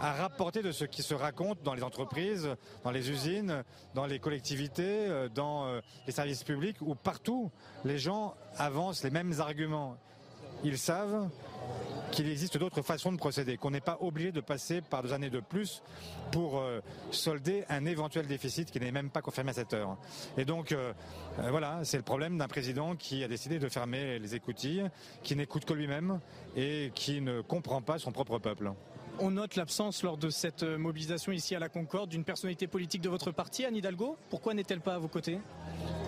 à 0.00 0.12
rapporter 0.12 0.62
de 0.62 0.72
ce 0.72 0.84
qui 0.84 1.02
se 1.02 1.14
raconte 1.14 1.62
dans 1.62 1.74
les 1.74 1.82
entreprises, 1.82 2.48
dans 2.84 2.90
les 2.90 3.10
usines, 3.10 3.62
dans 3.94 4.06
les 4.06 4.18
collectivités, 4.18 5.06
euh, 5.08 5.28
dans 5.28 5.66
euh, 5.66 5.80
les 6.06 6.12
services 6.12 6.42
publics, 6.42 6.76
où 6.80 6.94
partout 6.94 7.50
les 7.84 7.98
gens 7.98 8.34
avancent 8.56 9.04
les 9.04 9.10
mêmes 9.10 9.34
arguments. 9.40 9.96
Ils 10.64 10.78
savent 10.78 11.28
qu'il 12.16 12.30
existe 12.30 12.56
d'autres 12.56 12.80
façons 12.80 13.12
de 13.12 13.18
procéder, 13.18 13.58
qu'on 13.58 13.70
n'est 13.70 13.82
pas 13.82 13.98
obligé 14.00 14.32
de 14.32 14.40
passer 14.40 14.80
par 14.80 15.02
deux 15.02 15.12
années 15.12 15.28
de 15.28 15.40
plus 15.40 15.82
pour 16.32 16.58
euh, 16.58 16.80
solder 17.10 17.64
un 17.68 17.84
éventuel 17.84 18.26
déficit 18.26 18.70
qui 18.70 18.80
n'est 18.80 18.90
même 18.90 19.10
pas 19.10 19.20
confirmé 19.20 19.50
à 19.50 19.52
cette 19.52 19.74
heure. 19.74 19.98
Et 20.38 20.46
donc, 20.46 20.72
euh, 20.72 20.94
euh, 21.40 21.50
voilà, 21.50 21.80
c'est 21.84 21.98
le 21.98 22.02
problème 22.02 22.38
d'un 22.38 22.48
président 22.48 22.96
qui 22.96 23.22
a 23.22 23.28
décidé 23.28 23.58
de 23.58 23.68
fermer 23.68 24.18
les 24.18 24.34
écoutilles, 24.34 24.88
qui 25.22 25.36
n'écoute 25.36 25.66
que 25.66 25.74
lui-même 25.74 26.20
et 26.56 26.90
qui 26.94 27.20
ne 27.20 27.42
comprend 27.42 27.82
pas 27.82 27.98
son 27.98 28.12
propre 28.12 28.38
peuple. 28.38 28.72
On 29.18 29.32
note 29.32 29.56
l'absence 29.56 30.02
lors 30.02 30.16
de 30.16 30.30
cette 30.30 30.62
mobilisation 30.62 31.32
ici 31.32 31.54
à 31.54 31.58
la 31.58 31.68
Concorde 31.68 32.08
d'une 32.08 32.24
personnalité 32.24 32.66
politique 32.66 33.02
de 33.02 33.10
votre 33.10 33.30
parti, 33.30 33.66
Anne 33.66 33.76
Hidalgo. 33.76 34.16
Pourquoi 34.30 34.54
n'est-elle 34.54 34.80
pas 34.80 34.94
à 34.94 34.98
vos 34.98 35.08
côtés? 35.08 35.38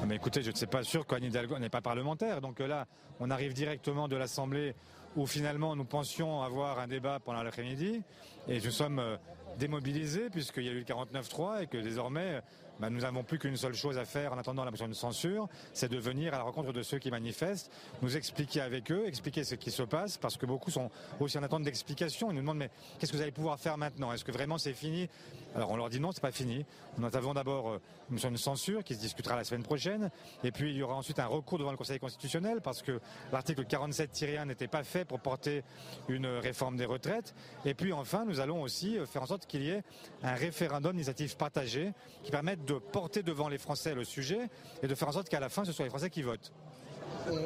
Ah, 0.00 0.06
mais 0.06 0.16
écoutez, 0.16 0.42
je 0.42 0.50
ne 0.50 0.56
sais 0.56 0.66
pas 0.66 0.82
sûr 0.82 1.06
qu'Anne 1.06 1.24
Hidalgo 1.24 1.58
n'est 1.58 1.68
pas 1.68 1.80
parlementaire. 1.80 2.40
Donc 2.40 2.60
là, 2.60 2.86
on 3.20 3.30
arrive 3.30 3.52
directement 3.52 4.08
de 4.08 4.16
l'Assemblée 4.16 4.74
où 5.18 5.26
finalement 5.26 5.74
nous 5.74 5.84
pensions 5.84 6.42
avoir 6.42 6.78
un 6.78 6.86
débat 6.86 7.18
pendant 7.18 7.42
l'après-midi 7.42 8.02
et 8.46 8.60
nous 8.60 8.70
sommes 8.70 9.00
euh, 9.00 9.16
démobilisés 9.58 10.30
puisqu'il 10.30 10.62
y 10.62 10.68
a 10.68 10.72
eu 10.72 10.78
le 10.78 10.84
49-3 10.84 11.64
et 11.64 11.66
que 11.66 11.76
désormais 11.76 12.40
bah, 12.78 12.88
nous 12.88 13.00
n'avons 13.00 13.24
plus 13.24 13.40
qu'une 13.40 13.56
seule 13.56 13.74
chose 13.74 13.98
à 13.98 14.04
faire 14.04 14.32
en 14.32 14.38
attendant 14.38 14.64
la 14.64 14.70
motion 14.70 14.86
de 14.86 14.92
censure, 14.92 15.48
c'est 15.72 15.90
de 15.90 15.98
venir 15.98 16.32
à 16.34 16.38
la 16.38 16.44
rencontre 16.44 16.72
de 16.72 16.84
ceux 16.84 17.00
qui 17.00 17.10
manifestent, 17.10 17.72
nous 18.00 18.16
expliquer 18.16 18.60
avec 18.60 18.92
eux, 18.92 19.08
expliquer 19.08 19.42
ce 19.42 19.56
qui 19.56 19.72
se 19.72 19.82
passe, 19.82 20.16
parce 20.16 20.36
que 20.36 20.46
beaucoup 20.46 20.70
sont 20.70 20.88
aussi 21.18 21.36
en 21.36 21.42
attente 21.42 21.64
d'explications. 21.64 22.30
Ils 22.30 22.34
nous 22.34 22.42
demandent 22.42 22.58
mais 22.58 22.70
qu'est-ce 22.98 23.10
que 23.10 23.16
vous 23.16 23.22
allez 23.22 23.32
pouvoir 23.32 23.58
faire 23.58 23.76
maintenant? 23.76 24.12
Est-ce 24.12 24.24
que 24.24 24.30
vraiment 24.30 24.58
c'est 24.58 24.74
fini? 24.74 25.08
Alors 25.54 25.70
on 25.70 25.76
leur 25.76 25.88
dit 25.88 26.00
non, 26.00 26.12
c'est 26.12 26.20
pas 26.20 26.32
fini. 26.32 26.64
Nous 26.98 27.16
avons 27.16 27.34
d'abord 27.34 27.70
euh, 27.70 27.80
une 28.10 28.36
censure 28.36 28.84
qui 28.84 28.94
se 28.94 29.00
discutera 29.00 29.36
la 29.36 29.44
semaine 29.44 29.62
prochaine, 29.62 30.10
et 30.44 30.52
puis 30.52 30.70
il 30.70 30.76
y 30.76 30.82
aura 30.82 30.94
ensuite 30.94 31.18
un 31.18 31.26
recours 31.26 31.58
devant 31.58 31.70
le 31.70 31.76
Conseil 31.76 31.98
constitutionnel 31.98 32.60
parce 32.62 32.82
que 32.82 33.00
l'article 33.32 33.64
47-1 33.64 34.46
n'était 34.46 34.68
pas 34.68 34.84
fait 34.84 35.04
pour 35.04 35.20
porter 35.20 35.64
une 36.08 36.26
réforme 36.26 36.76
des 36.76 36.84
retraites. 36.84 37.34
Et 37.64 37.74
puis 37.74 37.92
enfin, 37.92 38.24
nous 38.26 38.40
allons 38.40 38.62
aussi 38.62 38.98
euh, 38.98 39.06
faire 39.06 39.22
en 39.22 39.26
sorte 39.26 39.46
qu'il 39.46 39.62
y 39.62 39.70
ait 39.70 39.82
un 40.22 40.34
référendum 40.34 40.92
d'initiative 40.92 41.36
partagée 41.36 41.92
qui 42.22 42.30
permette 42.30 42.64
de 42.64 42.74
porter 42.74 43.22
devant 43.22 43.48
les 43.48 43.58
Français 43.58 43.94
le 43.94 44.04
sujet 44.04 44.50
et 44.82 44.88
de 44.88 44.94
faire 44.94 45.08
en 45.08 45.12
sorte 45.12 45.28
qu'à 45.28 45.40
la 45.40 45.48
fin, 45.48 45.64
ce 45.64 45.72
soit 45.72 45.84
les 45.84 45.90
Français 45.90 46.10
qui 46.10 46.22
votent. 46.22 46.52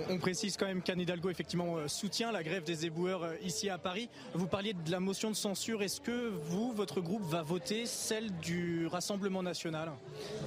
On, 0.08 0.18
précise 0.18 0.56
quand 0.56 0.66
même 0.66 0.82
qu'Anne 0.82 1.00
Hidalgo 1.00 1.30
effectivement 1.30 1.76
euh, 1.76 1.88
soutient 1.88 2.32
la 2.32 2.42
grève 2.42 2.62
des 2.64 2.86
éboueurs 2.86 3.24
euh, 3.24 3.34
ici 3.42 3.68
à 3.68 3.78
Paris. 3.78 4.08
Vous 4.34 4.46
parliez 4.46 4.74
de 4.74 4.90
la 4.90 5.00
motion 5.00 5.30
de 5.30 5.36
censure. 5.36 5.82
Est-ce 5.82 6.00
que 6.00 6.28
vous, 6.44 6.72
votre 6.72 7.00
groupe, 7.00 7.22
va 7.22 7.42
voter 7.42 7.86
celle 7.86 8.30
du 8.38 8.86
Rassemblement 8.86 9.42
national? 9.42 9.90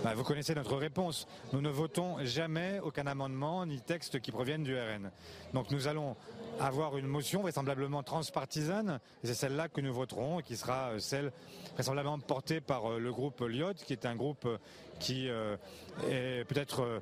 Bah, 0.03 0.14
Vous 0.16 0.24
connaissez 0.24 0.56
notre 0.56 0.76
réponse. 0.76 1.28
Nous 1.53 1.62
ne 1.62 1.70
votons 1.70 2.18
jamais 2.24 2.80
aucun 2.84 3.07
amendement 3.07 3.66
ni 3.66 3.82
texte 3.82 4.20
qui 4.20 4.32
proviennent 4.32 4.64
du 4.64 4.76
RN. 4.76 5.12
Donc 5.53 5.72
nous 5.72 5.88
allons 5.88 6.16
avoir 6.60 6.98
une 6.98 7.07
motion 7.07 7.41
vraisemblablement 7.41 8.02
transpartisane, 8.02 9.02
c'est 9.26 9.34
celle-là 9.34 9.68
que 9.68 9.82
nous 9.82 9.94
voterons, 9.94 10.40
et 10.40 10.44
qui 10.44 10.56
sera 10.56 10.91
euh, 10.91 10.99
celle 10.99 11.34
vraisemblablement 11.74 12.20
portée 12.20 12.62
par 12.62 12.98
le 12.98 13.12
groupe 13.12 13.41
Lyot, 13.41 13.74
qui 13.74 13.91
est 13.91 14.06
un 14.06 14.16
groupe 14.16 14.48
qui 14.99 15.28
est 15.28 16.45
peut-être 16.45 17.02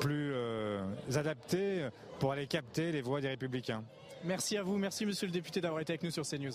plus 0.00 0.32
euh, 0.34 0.82
adapté 1.14 1.88
pour 2.18 2.32
aller 2.32 2.46
capter 2.46 2.92
les 2.92 3.02
voix 3.02 3.20
des 3.20 3.28
républicains. 3.28 3.82
Merci 4.24 4.56
à 4.56 4.62
vous, 4.62 4.76
merci 4.76 5.06
monsieur 5.06 5.26
le 5.26 5.32
député 5.32 5.60
d'avoir 5.60 5.80
été 5.80 5.92
avec 5.92 6.02
nous 6.02 6.10
sur 6.10 6.26
CNews 6.26 6.52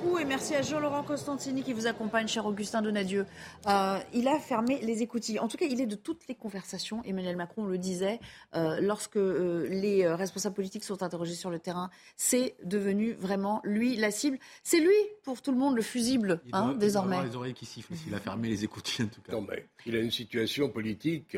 beaucoup 0.00 0.18
et 0.18 0.24
merci 0.24 0.54
à 0.54 0.62
Jean-Laurent 0.62 1.02
Costantini 1.02 1.62
qui 1.62 1.72
vous 1.72 1.86
accompagne, 1.86 2.28
cher 2.28 2.46
Augustin 2.46 2.82
Donadieu. 2.82 3.26
Euh, 3.66 3.98
il 4.14 4.28
a 4.28 4.38
fermé 4.38 4.80
les 4.82 5.02
écoutilles. 5.02 5.38
En 5.38 5.48
tout 5.48 5.56
cas, 5.56 5.66
il 5.68 5.80
est 5.80 5.86
de 5.86 5.94
toutes 5.94 6.26
les 6.28 6.34
conversations. 6.34 7.02
Emmanuel 7.04 7.36
Macron 7.36 7.66
le 7.66 7.76
disait 7.76 8.20
euh, 8.54 8.80
lorsque 8.80 9.16
euh, 9.16 9.66
les 9.68 10.06
responsables 10.06 10.54
politiques 10.54 10.84
sont 10.84 11.02
interrogés 11.02 11.34
sur 11.34 11.50
le 11.50 11.58
terrain. 11.58 11.90
C'est 12.16 12.56
devenu 12.64 13.12
vraiment 13.14 13.60
lui 13.64 13.96
la 13.96 14.10
cible. 14.10 14.38
C'est 14.62 14.80
lui, 14.80 14.94
pour 15.22 15.42
tout 15.42 15.52
le 15.52 15.58
monde, 15.58 15.76
le 15.76 15.82
fusible 15.82 16.40
hein, 16.52 16.74
désormais. 16.74 17.18
Il 17.22 17.28
les 17.30 17.36
oreilles 17.36 17.54
qui 17.54 17.66
sifflent 17.66 17.94
s'il 17.94 18.14
a 18.14 18.20
fermé 18.20 18.48
les 18.48 18.64
écoutilles 18.64 19.06
en 19.06 19.08
tout 19.08 19.22
cas. 19.22 19.32
Non, 19.32 19.46
mais 19.48 19.66
il 19.86 19.96
a 19.96 20.00
une 20.00 20.10
situation 20.10 20.68
politique 20.68 21.36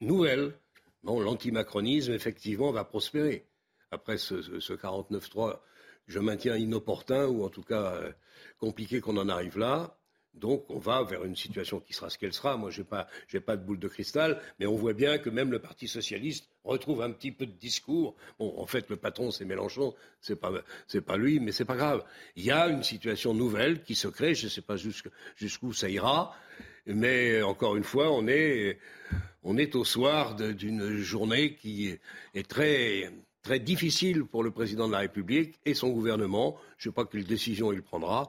nouvelle. 0.00 0.54
Bon, 1.04 1.20
l'antimacronisme, 1.20 2.12
effectivement, 2.12 2.72
va 2.72 2.84
prospérer. 2.84 3.46
Après 3.90 4.18
ce, 4.18 4.42
ce 4.42 4.72
49-3 4.74 5.60
je 6.08 6.18
maintiens 6.18 6.56
inopportun 6.56 7.26
ou 7.26 7.44
en 7.44 7.50
tout 7.50 7.62
cas 7.62 7.92
euh, 7.94 8.12
compliqué 8.58 9.00
qu'on 9.00 9.16
en 9.18 9.28
arrive 9.28 9.58
là. 9.58 9.94
Donc 10.34 10.64
on 10.68 10.78
va 10.78 11.02
vers 11.02 11.24
une 11.24 11.36
situation 11.36 11.80
qui 11.80 11.92
sera 11.92 12.10
ce 12.10 12.18
qu'elle 12.18 12.32
sera. 12.32 12.56
Moi, 12.56 12.70
je 12.70 12.80
n'ai 12.80 12.86
pas, 12.86 13.08
pas 13.44 13.56
de 13.56 13.64
boule 13.64 13.78
de 13.78 13.88
cristal, 13.88 14.40
mais 14.58 14.66
on 14.66 14.76
voit 14.76 14.92
bien 14.92 15.18
que 15.18 15.30
même 15.30 15.50
le 15.50 15.58
Parti 15.58 15.88
socialiste 15.88 16.48
retrouve 16.64 17.02
un 17.02 17.10
petit 17.10 17.32
peu 17.32 17.46
de 17.46 17.52
discours. 17.52 18.14
Bon, 18.38 18.54
en 18.56 18.66
fait, 18.66 18.88
le 18.88 18.96
patron, 18.96 19.30
c'est 19.30 19.44
Mélenchon, 19.44 19.94
c'est 20.20 20.36
pas, 20.36 20.52
pas 21.06 21.16
lui, 21.16 21.40
mais 21.40 21.52
c'est 21.52 21.64
pas 21.64 21.76
grave. 21.76 22.04
Il 22.36 22.44
y 22.44 22.50
a 22.50 22.68
une 22.68 22.82
situation 22.82 23.34
nouvelle 23.34 23.82
qui 23.82 23.94
se 23.94 24.08
crée. 24.08 24.34
Je 24.34 24.44
ne 24.44 24.50
sais 24.50 24.62
pas 24.62 24.76
jusqu'où 24.76 25.72
ça 25.72 25.88
ira, 25.88 26.34
mais 26.86 27.42
encore 27.42 27.76
une 27.76 27.84
fois, 27.84 28.12
on 28.12 28.28
est, 28.28 28.78
on 29.42 29.56
est 29.56 29.74
au 29.74 29.84
soir 29.84 30.36
d'une 30.36 30.98
journée 30.98 31.54
qui 31.54 31.96
est 32.34 32.48
très 32.48 33.10
très 33.48 33.60
difficile 33.60 34.26
pour 34.26 34.42
le 34.42 34.50
président 34.50 34.88
de 34.88 34.92
la 34.92 34.98
République 34.98 35.58
et 35.64 35.72
son 35.72 35.88
gouvernement. 35.88 36.58
Je 36.76 36.86
ne 36.86 36.92
sais 36.92 36.94
pas 36.94 37.06
quelle 37.06 37.24
décision 37.24 37.72
il 37.72 37.80
prendra. 37.80 38.28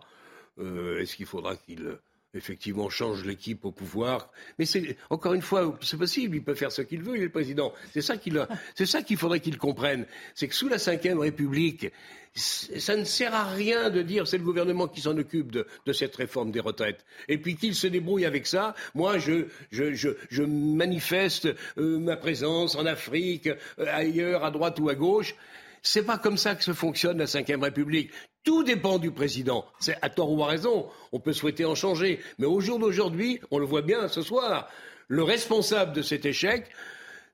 Euh, 0.60 1.02
est-ce 1.02 1.18
qu'il 1.18 1.26
faudra 1.26 1.58
qu'il 1.58 2.00
effectivement 2.34 2.90
change 2.90 3.26
l'équipe 3.26 3.66
au 3.66 3.72
pouvoir. 3.72 4.32
Mais 4.58 4.66
encore 5.10 5.34
une 5.34 5.42
fois, 5.42 5.78
c'est 5.82 5.98
possible, 5.98 6.36
il 6.36 6.44
peut 6.44 6.56
faire 6.56 6.72
ce 6.72 6.82
qu'il 6.82 7.02
veut, 7.02 7.16
il 7.16 7.22
est 7.22 7.26
le 7.26 7.32
président. 7.32 7.74
C'est 7.94 8.02
ça 8.02 8.18
qu'il 8.18 9.18
faudrait 9.18 9.40
qu'il 9.40 9.58
comprenne. 9.58 10.06
C'est 10.36 10.48
que 10.48 10.56
sous 10.56 10.68
la 10.68 10.78
Ve 10.78 11.20
République, 11.20 11.92
ça 12.36 12.96
ne 12.96 13.04
sert 13.04 13.34
à 13.34 13.46
rien 13.46 13.90
de 13.90 14.02
dire 14.02 14.28
c'est 14.28 14.38
le 14.38 14.44
gouvernement 14.44 14.88
qui 14.88 15.02
s'en 15.02 15.18
occupe 15.18 15.52
de, 15.52 15.66
cette 15.92 16.16
réforme 16.16 16.52
des 16.52 16.60
retraites. 16.60 17.04
Et 17.28 17.38
puis 17.38 17.56
qu'il 17.56 17.76
se 17.76 17.88
débrouille 17.88 18.26
avec 18.26 18.46
ça. 18.46 18.76
Moi, 18.94 19.18
je, 19.18 20.44
manifeste 20.44 21.48
euh, 21.78 22.00
ma 22.00 22.16
présence 22.16 22.76
en 22.76 22.86
Afrique, 22.86 23.48
euh, 23.48 23.86
ailleurs, 23.92 24.44
à 24.44 24.52
droite 24.52 24.80
ou 24.80 24.90
à 24.90 24.96
gauche. 24.96 25.36
C'est 25.82 26.04
pas 26.04 26.18
comme 26.18 26.38
ça 26.38 26.56
que 26.56 26.64
se 26.64 26.74
fonctionne 26.74 27.18
la 27.18 27.26
Ve 27.26 27.62
République. 27.62 28.12
Tout 28.44 28.64
dépend 28.64 29.00
du 29.00 29.12
président. 29.12 29.66
C'est 29.80 29.98
à 30.02 30.10
tort 30.10 30.32
ou 30.32 30.44
à 30.44 30.48
raison. 30.48 30.90
On 31.12 31.20
peut 31.20 31.34
souhaiter 31.34 31.66
en 31.66 31.76
changer. 31.76 32.20
Mais 32.38 32.46
au 32.46 32.60
jour 32.62 32.80
d'aujourd'hui, 32.80 33.40
on 33.52 33.60
le 33.60 33.66
voit 33.66 33.82
bien 33.82 34.08
ce 34.08 34.22
soir, 34.22 34.70
le 35.08 35.24
responsable 35.24 35.94
de 35.94 36.02
cet 36.02 36.26
échec, 36.26 36.70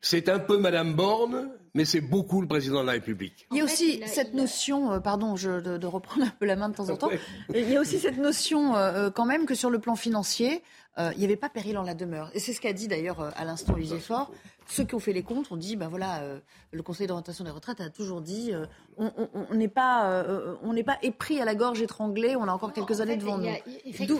c'est 0.01 0.29
un 0.29 0.39
peu 0.39 0.57
Madame 0.57 0.93
Borne, 0.93 1.49
mais 1.75 1.85
c'est 1.85 2.01
beaucoup 2.01 2.41
le 2.41 2.47
président 2.47 2.81
de 2.81 2.87
la 2.87 2.93
République. 2.93 3.47
Il 3.51 3.57
y 3.57 3.61
a 3.61 3.63
aussi 3.65 4.01
cette 4.07 4.33
notion, 4.33 4.93
euh, 4.93 4.99
pardon, 4.99 5.35
je, 5.35 5.59
de, 5.59 5.85
reprendre 5.85 6.25
un 6.25 6.33
peu 6.39 6.45
la 6.45 6.55
main 6.55 6.69
de 6.69 6.75
temps 6.75 6.89
en 6.89 6.95
temps, 6.95 7.09
il 7.53 7.69
y 7.69 7.75
a 7.75 7.81
aussi 7.81 7.99
cette 7.99 8.17
notion 8.17 8.75
euh, 8.75 9.07
euh, 9.07 9.11
quand 9.11 9.25
même 9.25 9.45
que 9.45 9.53
sur 9.53 9.69
le 9.69 9.77
plan 9.77 9.95
financier, 9.95 10.63
il 10.97 11.17
n'y 11.17 11.25
avait 11.25 11.35
pas 11.35 11.49
péril 11.49 11.77
en 11.77 11.83
la 11.83 11.93
demeure. 11.93 12.31
Et 12.33 12.39
c'est 12.39 12.53
ce 12.53 12.61
qu'a 12.61 12.71
dit 12.71 12.87
d'ailleurs 12.87 13.19
à 13.19 13.43
l'instant 13.43 13.73
Olivier 13.73 13.99
Faure. 13.99 14.31
Ceux 14.67 14.83
qui 14.83 14.95
ont 14.95 14.99
fait 14.99 15.13
les 15.13 15.23
comptes 15.23 15.51
ont 15.51 15.57
dit, 15.57 15.75
ben 15.75 15.89
voilà, 15.89 16.21
euh, 16.21 16.39
le 16.71 16.81
Conseil 16.81 17.05
d'orientation 17.05 17.43
des 17.43 17.51
retraites 17.51 17.81
a 17.81 17.89
toujours 17.89 18.21
dit, 18.21 18.51
euh, 18.51 18.65
on 18.97 19.53
n'est 19.53 19.67
pas, 19.67 20.09
euh, 20.09 20.55
on 20.63 20.73
n'est 20.73 20.83
pas 20.83 20.97
épris 21.03 21.39
à 21.39 21.45
la 21.45 21.53
gorge 21.53 21.81
étranglée, 21.81 22.35
on 22.35 22.47
a 22.47 22.51
encore 22.51 22.73
quelques 22.73 22.99
années 22.99 23.17
devant 23.17 23.37
nous. 23.37 23.47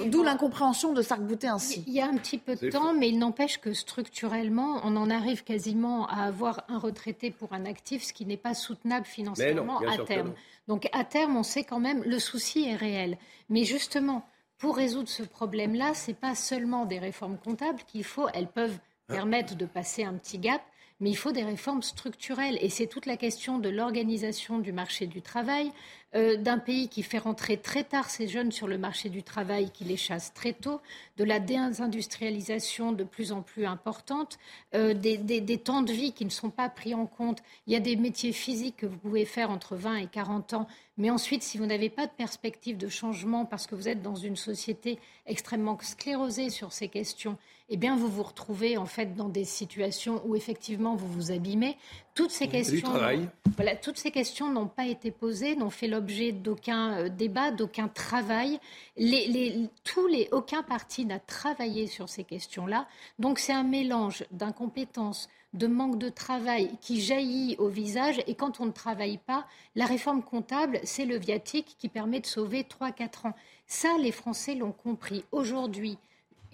D'où 0.10 0.24
l'incompréhension 0.24 0.94
de 0.94 1.02
s'arc-bouter 1.02 1.48
ainsi. 1.48 1.84
Il 1.88 1.94
y 1.94 2.02
a 2.02 2.08
un 2.08 2.16
petit 2.18 2.38
peu 2.38 2.56
de 2.56 2.70
temps, 2.70 2.94
mais 2.94 3.10
il 3.10 3.18
n'empêche 3.18 3.60
que 3.60 3.74
structurellement, 3.74 4.82
on 4.84 4.96
en 4.98 5.10
arrive 5.10 5.44
quasiment 5.44 6.08
à 6.08 6.24
avoir 6.24 6.64
un 6.68 6.78
retraité 6.78 7.32
pour 7.32 7.45
un 7.54 7.66
actif, 7.66 8.04
ce 8.04 8.14
qui 8.14 8.26
n'est 8.26 8.38
pas 8.38 8.54
soutenable 8.54 9.06
financièrement 9.06 9.80
à 9.80 9.98
terme. 10.00 10.34
Donc 10.68 10.88
à 10.94 11.04
terme, 11.04 11.38
on 11.38 11.44
sait 11.44 11.64
quand 11.64 11.80
même, 11.80 12.04
le 12.04 12.20
souci 12.20 12.68
est 12.68 12.76
réel. 12.76 13.18
Mais 13.50 13.64
justement, 13.64 14.28
pour 14.58 14.78
résoudre 14.78 15.10
ce 15.10 15.24
problème-là, 15.24 15.94
ce 15.94 16.12
n'est 16.12 16.18
pas 16.18 16.36
seulement 16.36 16.86
des 16.86 17.00
réformes 17.00 17.38
comptables 17.38 17.82
qu'il 17.88 18.04
faut, 18.04 18.28
elles 18.34 18.48
peuvent 18.48 18.80
permettent 19.08 19.56
de 19.56 19.66
passer 19.66 20.04
un 20.04 20.14
petit 20.14 20.40
gap, 20.40 20.62
mais 21.00 21.10
il 21.10 21.16
faut 21.16 21.32
des 21.32 21.44
réformes 21.44 21.82
structurelles. 21.82 22.58
Et 22.62 22.70
c'est 22.70 22.88
toute 22.88 23.06
la 23.06 23.18
question 23.18 23.60
de 23.60 23.70
l'organisation 23.70 24.60
du 24.60 24.72
marché 24.72 25.08
du 25.08 25.22
travail, 25.22 25.72
euh, 26.16 26.38
d'un 26.38 26.60
pays 26.60 26.88
qui 26.88 27.04
fait 27.04 27.18
rentrer 27.18 27.58
très 27.58 27.84
tard 27.84 28.10
ces 28.10 28.28
jeunes 28.28 28.52
sur 28.52 28.68
le 28.68 28.78
marché 28.78 29.10
du 29.10 29.24
travail, 29.24 29.70
qui 29.72 29.84
les 29.84 29.98
chasse 29.98 30.34
très 30.34 30.54
tôt, 30.54 30.80
de 31.18 31.24
la 31.24 31.40
désindustrialisation 31.40 32.92
de 32.94 33.04
plus 33.04 33.32
en 33.32 33.42
plus 33.42 33.66
importante, 33.66 34.38
euh, 34.76 34.94
des, 34.94 35.18
des, 35.18 35.58
temps 35.58 35.82
de 35.82 35.92
vie 35.92 36.14
qui 36.14 36.24
ne 36.24 36.30
sont 36.30 36.52
pas 36.52 36.70
pris 36.70 36.94
en 36.94 37.06
compte. 37.06 37.40
Il 37.68 37.74
y 37.74 37.76
a 37.76 37.82
des 37.82 37.96
métiers 37.98 38.32
physiques 38.32 38.78
que 38.78 38.86
vous 38.86 38.98
pouvez 38.98 39.26
faire 39.26 39.52
entre 39.52 39.76
20 39.76 39.98
et 39.98 40.08
40 40.08 40.54
ans, 40.54 40.68
mais 40.98 41.10
ensuite, 41.10 41.44
si 41.44 41.58
vous 41.58 41.66
n'avez 41.66 41.90
pas 41.90 42.08
de 42.08 42.12
perspective 42.12 42.78
de 42.78 42.88
changement 42.88 43.46
parce 43.46 43.68
que 43.68 43.76
vous 43.76 43.90
êtes 43.90 44.02
dans 44.02 44.16
une 44.16 44.38
société 44.38 45.00
extrêmement 45.26 45.78
sclérosée 45.82 46.50
sur 46.50 46.72
ces 46.72 46.88
questions, 46.88 47.38
eh 47.68 47.78
bien, 47.78 47.98
vous 47.98 48.08
vous 48.08 48.24
retrouvez 48.24 48.78
en 48.78 48.86
fait 48.86 49.16
dans 49.16 49.28
des 49.28 49.44
situations 49.44 50.22
où 50.26 50.36
effectivement 50.36 50.96
vous 50.96 51.08
vous 51.08 51.32
abîmez. 51.32 51.78
Toutes 52.16 52.32
ces 52.32 52.48
questions, 52.48 52.94
voilà, 53.58 53.76
toutes 53.76 53.98
ces 53.98 54.10
questions 54.10 54.50
n'ont 54.50 54.68
pas 54.68 54.86
été 54.86 55.12
posées, 55.12 55.58
n'ont 55.58 55.70
fait 55.70 55.88
l'objet 55.88 56.32
d'aucun 56.32 56.94
euh, 56.94 57.10
débat, 57.10 57.52
d'aucun 57.52 57.90
travail. 57.90 58.58
Les, 58.96 59.70
tous 59.84 60.08
les, 60.08 60.30
aucun 60.32 60.64
parti 60.64 61.06
n'a 61.06 61.20
travaillé 61.20 61.88
sur 61.88 62.08
ces 62.08 62.24
questions-là. 62.24 62.88
Donc, 63.20 63.38
c'est 63.38 63.52
un 63.52 63.64
mélange 63.64 64.24
d'incompétences, 64.32 65.28
de 65.54 65.68
manque 65.68 65.98
de 65.98 66.08
travail 66.08 66.72
qui 66.80 67.02
jaillit 67.02 67.58
au 67.60 67.68
visage. 67.68 68.22
Et 68.28 68.36
quand 68.36 68.62
on 68.62 68.66
ne 68.66 68.72
travaille 68.72 69.18
pas, 69.18 69.46
la 69.76 69.86
réforme 69.86 70.24
comptable, 70.24 70.80
c'est 70.84 71.06
le 71.06 71.18
viatique 71.18 71.76
qui 71.78 71.90
permet 71.90 72.22
de 72.22 72.26
sauver 72.26 72.64
3-4 72.64 73.28
ans. 73.28 73.36
Ça, 73.68 73.98
les 74.00 74.14
Français 74.14 74.56
l'ont 74.56 74.72
compris. 74.72 75.26
Aujourd'hui, 75.34 75.98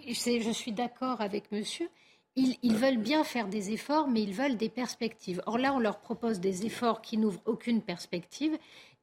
je 0.08 0.52
suis 0.52 0.72
d'accord 0.72 1.22
avec 1.22 1.52
monsieur, 1.52 1.88
ils, 2.36 2.76
veulent 2.76 2.98
bien 2.98 3.24
faire 3.24 3.48
des 3.48 3.72
efforts, 3.72 4.08
mais 4.08 4.22
ils 4.22 4.34
veulent 4.34 4.58
des 4.58 4.70
perspectives. 4.70 5.42
Or 5.46 5.58
là, 5.58 5.74
on 5.74 5.80
leur 5.80 6.00
propose 6.00 6.40
des 6.40 6.66
efforts 6.66 7.02
qui 7.02 7.18
n'ouvrent 7.18 7.42
aucune 7.46 7.82
perspective. 7.82 8.58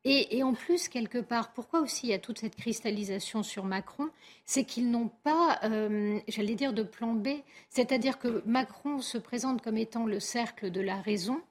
Et, 0.04 0.38
et, 0.38 0.42
en 0.42 0.54
plus, 0.54 0.88
quelque 0.88 1.18
part, 1.18 1.52
pourquoi 1.52 1.80
aussi 1.80 2.06
il 2.06 2.10
y 2.10 2.14
a 2.14 2.18
toute 2.18 2.38
cette 2.38 2.56
cristallisation 2.56 3.42
sur 3.42 3.64
Macron 3.64 4.08
C'est 4.44 4.64
qu'ils 4.64 4.90
n'ont 4.90 5.10
pas, 5.24 5.58
euh, 5.64 6.18
j'allais 6.28 6.54
dire, 6.54 6.72
de 6.72 6.82
plan 6.82 7.14
B. 7.14 7.28
C'est-à-dire 7.68 8.18
que 8.18 8.42
Macron 8.46 9.00
se 9.00 9.18
présente 9.18 9.60
comme 9.60 9.76
étant 9.76 10.06
le 10.06 10.20
cercle 10.20 10.70
de 10.70 10.80
la 10.80 11.00
raison. 11.00 11.42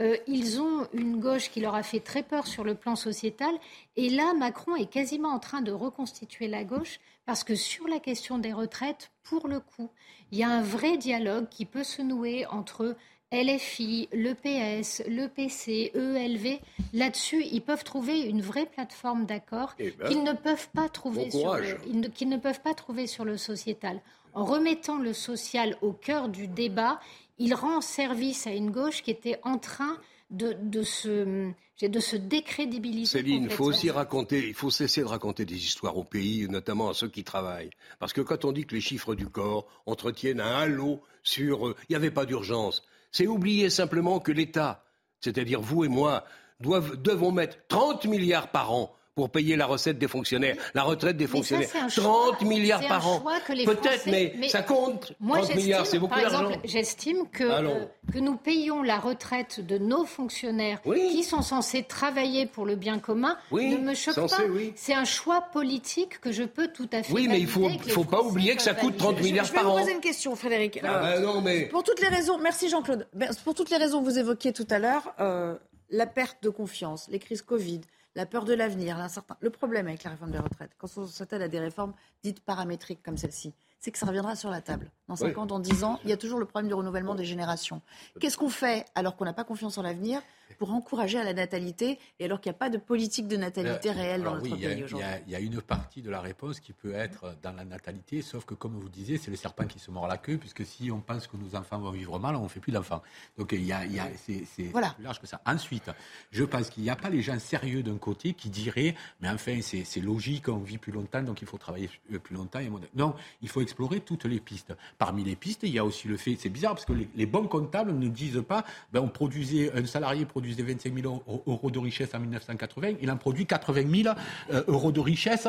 Euh, 0.00 0.16
ils 0.26 0.60
ont 0.60 0.86
une 0.94 1.20
gauche 1.20 1.50
qui 1.50 1.60
leur 1.60 1.74
a 1.74 1.82
fait 1.82 2.00
très 2.00 2.22
peur 2.22 2.46
sur 2.46 2.64
le 2.64 2.74
plan 2.74 2.96
sociétal. 2.96 3.54
Et 3.96 4.08
là, 4.08 4.32
Macron 4.34 4.74
est 4.76 4.90
quasiment 4.90 5.28
en 5.30 5.38
train 5.38 5.60
de 5.60 5.70
reconstituer 5.72 6.48
la 6.48 6.64
gauche 6.64 6.98
parce 7.26 7.44
que 7.44 7.54
sur 7.54 7.86
la 7.88 8.00
question 8.00 8.38
des 8.38 8.52
retraites, 8.52 9.10
pour 9.22 9.48
le 9.48 9.60
coup, 9.60 9.90
il 10.30 10.38
y 10.38 10.42
a 10.42 10.48
un 10.48 10.62
vrai 10.62 10.96
dialogue 10.96 11.48
qui 11.50 11.66
peut 11.66 11.84
se 11.84 12.00
nouer 12.00 12.46
entre 12.46 12.96
LFI, 13.32 14.08
le 14.12 14.34
PS, 14.34 15.02
le 15.08 15.26
PC, 15.26 15.90
ELV. 15.94 16.58
Là-dessus, 16.92 17.44
ils 17.50 17.62
peuvent 17.62 17.84
trouver 17.84 18.20
une 18.20 18.42
vraie 18.42 18.66
plateforme 18.66 19.24
d'accord 19.26 19.74
Eh 19.78 19.90
ben, 19.90 20.08
qu'ils 20.08 20.22
ne 20.22 20.32
peuvent 20.32 20.68
pas 20.74 20.88
trouver 20.88 21.24
bon 21.24 21.30
sur 21.30 21.40
courage. 21.42 21.72
le, 21.84 21.88
ils 21.90 22.00
ne- 22.00 22.08
qu'ils 22.08 22.28
ne 22.28 22.36
peuvent 22.36 22.60
pas 22.60 22.74
trouver 22.74 23.06
sur 23.06 23.24
le 23.24 23.36
sociétal. 23.38 24.00
En 24.34 24.44
remettant 24.44 24.96
le 24.98 25.12
social 25.12 25.76
au 25.82 25.92
cœur 25.92 26.28
du 26.30 26.46
débat, 26.46 27.00
il 27.42 27.54
rend 27.54 27.80
service 27.80 28.46
à 28.46 28.52
une 28.52 28.70
gauche 28.70 29.02
qui 29.02 29.10
était 29.10 29.40
en 29.42 29.58
train 29.58 29.98
de, 30.30 30.56
de 30.62 30.84
se, 30.84 31.50
de 31.80 32.00
se 32.00 32.16
décrédibiliser. 32.16 33.18
Céline, 33.18 33.44
il 33.44 33.50
faut 33.50 33.64
aussi 33.64 33.90
raconter, 33.90 34.46
il 34.46 34.54
faut 34.54 34.70
cesser 34.70 35.00
de 35.00 35.06
raconter 35.06 35.44
des 35.44 35.56
histoires 35.56 35.96
au 35.96 36.04
pays, 36.04 36.46
notamment 36.48 36.90
à 36.90 36.94
ceux 36.94 37.08
qui 37.08 37.24
travaillent. 37.24 37.70
Parce 37.98 38.12
que 38.12 38.20
quand 38.20 38.44
on 38.44 38.52
dit 38.52 38.64
que 38.64 38.76
les 38.76 38.80
chiffres 38.80 39.16
du 39.16 39.26
corps 39.26 39.66
entretiennent 39.86 40.40
un 40.40 40.54
halo 40.54 41.02
sur 41.24 41.66
euh, 41.66 41.76
il 41.88 41.92
n'y 41.92 41.96
avait 41.96 42.12
pas 42.12 42.26
d'urgence, 42.26 42.84
c'est 43.10 43.26
oublier 43.26 43.70
simplement 43.70 44.20
que 44.20 44.30
l'État, 44.30 44.84
c'est-à-dire 45.20 45.60
vous 45.60 45.84
et 45.84 45.88
moi, 45.88 46.24
doivent, 46.60 46.94
devons 47.02 47.32
mettre 47.32 47.58
30 47.66 48.06
milliards 48.06 48.52
par 48.52 48.72
an 48.72 48.94
pour 49.14 49.30
payer 49.30 49.56
la 49.56 49.66
recette 49.66 49.98
des 49.98 50.08
fonctionnaires, 50.08 50.56
la 50.74 50.82
retraite 50.84 51.16
des 51.18 51.24
Mais 51.24 51.28
ça, 51.28 51.32
fonctionnaires. 51.36 51.68
c'est 51.70 51.78
un 51.78 51.88
30 51.88 52.38
choix. 52.38 52.48
milliards 52.48 52.86
par 52.88 53.06
an. 53.06 53.22
Peut-être, 53.46 54.06
mais, 54.06 54.48
ça 54.48 54.62
compte. 54.62 55.12
Moi, 55.20 55.38
30 55.38 55.54
milliards, 55.56 55.80
c'est 55.80 55.98
j'estime, 55.98 56.00
beaucoup 56.00 56.14
par 56.14 56.22
d'argent. 56.22 56.46
exemple, 56.48 56.60
j'estime 56.66 57.28
que, 57.30 57.44
euh, 57.44 57.84
que 58.12 58.18
nous 58.18 58.36
payons 58.36 58.82
la 58.82 58.98
retraite 58.98 59.60
de 59.60 59.76
nos 59.76 60.04
fonctionnaires 60.06 60.80
qui 60.82 61.24
sont 61.24 61.42
censés 61.42 61.82
travailler 61.82 62.46
pour 62.46 62.64
le 62.64 62.74
bien 62.74 62.98
commun 62.98 63.36
Oui, 63.50 63.68
ne 63.70 63.76
me 63.78 63.94
choque 63.94 64.14
censé, 64.14 64.36
pas. 64.36 64.48
oui. 64.48 64.72
C'est 64.76 64.94
un 64.94 65.04
choix 65.04 65.42
politique 65.52 66.18
que 66.20 66.32
je 66.32 66.44
peux 66.44 66.68
tout 66.68 66.88
à 66.92 67.02
fait 67.02 67.12
Oui, 67.12 67.28
mais 67.28 67.38
il 67.40 67.46
faut, 67.46 67.68
les 67.68 67.78
faut 67.92 68.04
pas 68.04 68.22
oublier 68.22 68.56
que 68.56 68.62
ça 68.62 68.72
coûte 68.74 68.96
30 68.96 69.10
valider. 69.16 69.28
milliards 69.30 69.44
Je 69.46 69.52
vais 69.52 69.56
par 69.58 69.64
vous 69.64 69.76
an. 69.76 69.80
poser 69.80 69.92
une 69.92 70.00
question, 70.00 70.34
Frédéric. 70.36 70.80
Ah 70.82 70.98
bah 71.00 71.20
non, 71.20 71.42
mais- 71.42 71.66
Pour 71.66 71.82
toutes 71.82 72.00
les 72.00 72.08
raisons, 72.08 72.38
merci 72.38 72.70
Jean-Claude. 72.70 73.06
Pour 73.44 73.54
toutes 73.54 73.68
les 73.70 73.76
raisons 73.76 74.00
que 74.00 74.04
vous 74.06 74.18
évoquiez 74.18 74.52
tout 74.54 74.66
à 74.70 74.78
l'heure, 74.78 75.12
euh, 75.20 75.54
la 75.90 76.06
perte 76.06 76.42
de 76.42 76.48
confiance, 76.48 77.06
les 77.10 77.18
crises 77.18 77.42
Covid, 77.42 77.82
la 78.14 78.26
peur 78.26 78.44
de 78.44 78.54
l'avenir, 78.54 78.98
l'incertain. 78.98 79.36
Le 79.40 79.50
problème 79.50 79.88
avec 79.88 80.04
la 80.04 80.10
réforme 80.10 80.32
des 80.32 80.38
retraites, 80.38 80.72
quand 80.78 80.88
on 80.96 81.06
s'attelle 81.06 81.42
à 81.42 81.48
des 81.48 81.60
réformes 81.60 81.94
dites 82.22 82.40
paramétriques 82.40 83.02
comme 83.02 83.16
celle-ci, 83.16 83.54
c'est 83.78 83.90
que 83.90 83.98
ça 83.98 84.06
reviendra 84.06 84.36
sur 84.36 84.50
la 84.50 84.60
table. 84.60 84.90
Dans 85.12 85.16
5 85.16 85.26
Oui. 85.26 85.36
ans, 85.36 85.44
dans 85.46 85.58
10 85.58 85.84
ans, 85.84 86.00
il 86.04 86.08
y 86.08 86.12
a 86.14 86.16
toujours 86.16 86.38
le 86.38 86.46
problème 86.46 86.68
du 86.68 86.74
renouvellement 86.74 87.14
des 87.14 87.26
générations. 87.26 87.82
Qu'est-ce 88.18 88.38
qu'on 88.38 88.48
fait 88.48 88.86
alors 88.94 89.14
qu'on 89.14 89.26
n'a 89.26 89.34
pas 89.34 89.44
confiance 89.44 89.76
en 89.76 89.82
l'avenir 89.82 90.22
pour 90.58 90.72
encourager 90.72 91.18
à 91.18 91.24
la 91.24 91.34
natalité 91.34 91.98
et 92.18 92.24
alors 92.24 92.40
qu'il 92.40 92.50
n'y 92.50 92.56
a 92.56 92.58
pas 92.58 92.70
de 92.70 92.78
politique 92.78 93.26
de 93.28 93.36
natalité 93.36 93.90
Euh, 93.90 93.92
réelle 93.92 94.22
dans 94.22 94.32
notre 94.36 94.44
oui, 94.44 94.50
pays 94.60 94.84
aujourd'hui? 94.84 95.06
il 95.26 95.32
y 95.32 95.36
a 95.36 95.40
une 95.40 95.60
partie 95.60 96.00
de 96.02 96.10
la 96.10 96.20
réponse 96.20 96.60
qui 96.60 96.72
peut 96.72 96.94
être 96.94 97.34
dans 97.42 97.52
la 97.52 97.64
natalité, 97.64 98.22
sauf 98.22 98.44
que 98.46 98.54
comme 98.54 98.78
vous 98.78 98.88
disiez, 98.88 99.18
c'est 99.18 99.30
le 99.30 99.36
serpent 99.36 99.66
qui 99.66 99.78
se 99.78 99.90
mord 99.90 100.06
la 100.06 100.16
queue, 100.18 100.36
puisque 100.38 100.64
si 100.64 100.90
on 100.90 101.00
pense 101.00 101.26
que 101.26 101.36
nos 101.36 101.56
enfants 101.56 101.78
vont 101.78 101.90
vivre 101.90 102.18
mal, 102.18 102.36
on 102.36 102.44
ne 102.44 102.48
fait 102.48 102.60
plus 102.60 102.72
d'enfants. 102.72 103.02
Donc 103.36 103.52
il 103.52 103.64
y 103.64 103.72
a, 103.72 103.84
il 103.84 103.92
y 103.94 103.98
a- 104.00 104.08
c'est 104.16 104.44
Voilà. 104.72 104.90
plus 104.90 105.04
large 105.04 105.20
que 105.20 105.26
ça. 105.26 105.40
Ensuite, 105.46 105.90
je 106.30 106.44
pense 106.44 106.70
qu'il 106.70 106.82
n'y 106.84 106.90
a 106.90 106.96
pas 106.96 107.10
les 107.10 107.20
gens 107.22 107.38
sérieux 107.38 107.82
d'un 107.82 107.98
côté 107.98 108.32
qui 108.34 108.48
diraient, 108.48 108.94
mais 109.20 109.28
enfin 109.28 109.60
c'est 109.62 110.00
logique, 110.00 110.48
on 110.48 110.58
vit 110.58 110.78
plus 110.78 110.92
longtemps, 110.92 111.22
donc 111.22 111.42
il 111.42 111.46
faut 111.48 111.58
travailler 111.58 111.90
euh, 112.12 112.18
plus 112.18 112.34
longtemps. 112.34 112.60
Et 112.60 112.70
non, 112.94 113.14
il 113.42 113.48
faut 113.48 113.60
explorer 113.62 114.00
toutes 114.00 114.24
les 114.26 114.40
pistes. 114.40 114.72
Parmi 115.04 115.24
les 115.24 115.34
pistes, 115.34 115.62
il 115.64 115.70
y 115.70 115.80
a 115.80 115.84
aussi 115.84 116.06
le 116.06 116.16
fait, 116.16 116.36
c'est 116.38 116.48
bizarre 116.48 116.74
parce 116.74 116.84
que 116.84 116.92
les, 116.92 117.08
les 117.16 117.26
bons 117.26 117.48
comptables 117.48 117.90
ne 117.92 118.06
disent 118.06 118.40
pas, 118.46 118.62
ben, 118.92 119.00
on 119.00 119.08
produisait, 119.08 119.72
un 119.76 119.84
salarié 119.84 120.24
produisait 120.26 120.62
25 120.62 120.94
000 121.02 121.24
euros- 121.48 121.70
de 121.72 121.78
richesse 121.80 122.10
en 122.14 122.20
1980, 122.20 122.90
il 123.02 123.10
en 123.10 123.16
produit 123.16 123.44
80 123.44 123.82
000 124.04 124.14
euh, 124.52 124.62
euros 124.68 124.92
de 124.92 125.00
richesse 125.00 125.48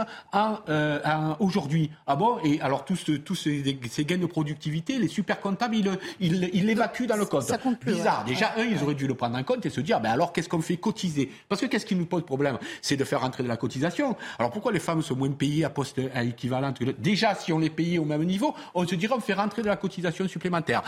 euh, 0.70 1.34
aujourd'hui. 1.40 1.92
Ah 2.08 2.16
bon? 2.16 2.40
Et 2.44 2.60
alors 2.62 2.84
tous, 2.84 2.96
ce- 2.96 3.12
tous 3.12 3.36
ces, 3.36 3.80
ces 3.92 4.06
gains 4.06 4.18
de 4.18 4.26
productivité, 4.26 4.98
les 4.98 5.08
super 5.08 5.40
comptables, 5.40 5.76
ils 5.76 5.88
ils- 6.20 6.50
ils 6.54 6.66
l'évacuent 6.66 7.06
dans 7.06 7.16
le 7.16 7.26
compte. 7.26 7.44
Ça 7.44 7.60
compte 7.60 7.78
plus, 7.80 7.94
Bizarre. 7.94 8.24
ouais. 8.26 8.34
Déjà, 8.34 8.54
un, 8.58 8.64
ils 8.64 8.82
auraient 8.82 8.96
dû 8.96 9.06
le 9.06 9.14
prendre 9.14 9.38
en 9.38 9.44
compte 9.44 9.64
et 9.68 9.70
se 9.70 9.82
dire, 9.82 10.00
ben 10.02 10.10
alors 10.10 10.34
qu'est-ce 10.34 10.50
qu'on 10.50 10.62
fait 10.62 10.78
cotiser? 10.78 11.32
Parce 11.48 11.62
que 11.62 11.68
qu'est-ce 11.68 11.86
qui 11.86 11.96
nous 11.96 12.08
pose 12.08 12.24
problème? 12.26 12.58
C'est 12.82 12.98
de 12.98 13.04
faire 13.04 13.22
rentrer 13.22 13.44
de 13.44 13.48
la 13.48 13.58
cotisation. 13.58 14.16
Alors 14.40 14.50
pourquoi 14.52 14.72
les 14.72 14.80
femmes 14.80 15.04
sont 15.04 15.16
moins 15.16 15.30
payées 15.30 15.64
à 15.64 15.70
poste 15.70 16.02
à 16.16 16.24
équivalent 16.24 16.74
Déjà, 16.98 17.36
si 17.36 17.54
on 17.54 17.60
les 17.60 17.70
payait 17.70 18.00
au 18.00 18.06
même 18.06 18.24
niveau, 18.24 18.56
on 18.74 18.88
se 18.88 18.96
dirait 18.96 19.14
on 19.16 19.20
fait 19.20 19.33
rentrer 19.34 19.62
de 19.62 19.68
la 19.68 19.78
cotisation 19.78 20.28
supplémentaire. 20.28 20.84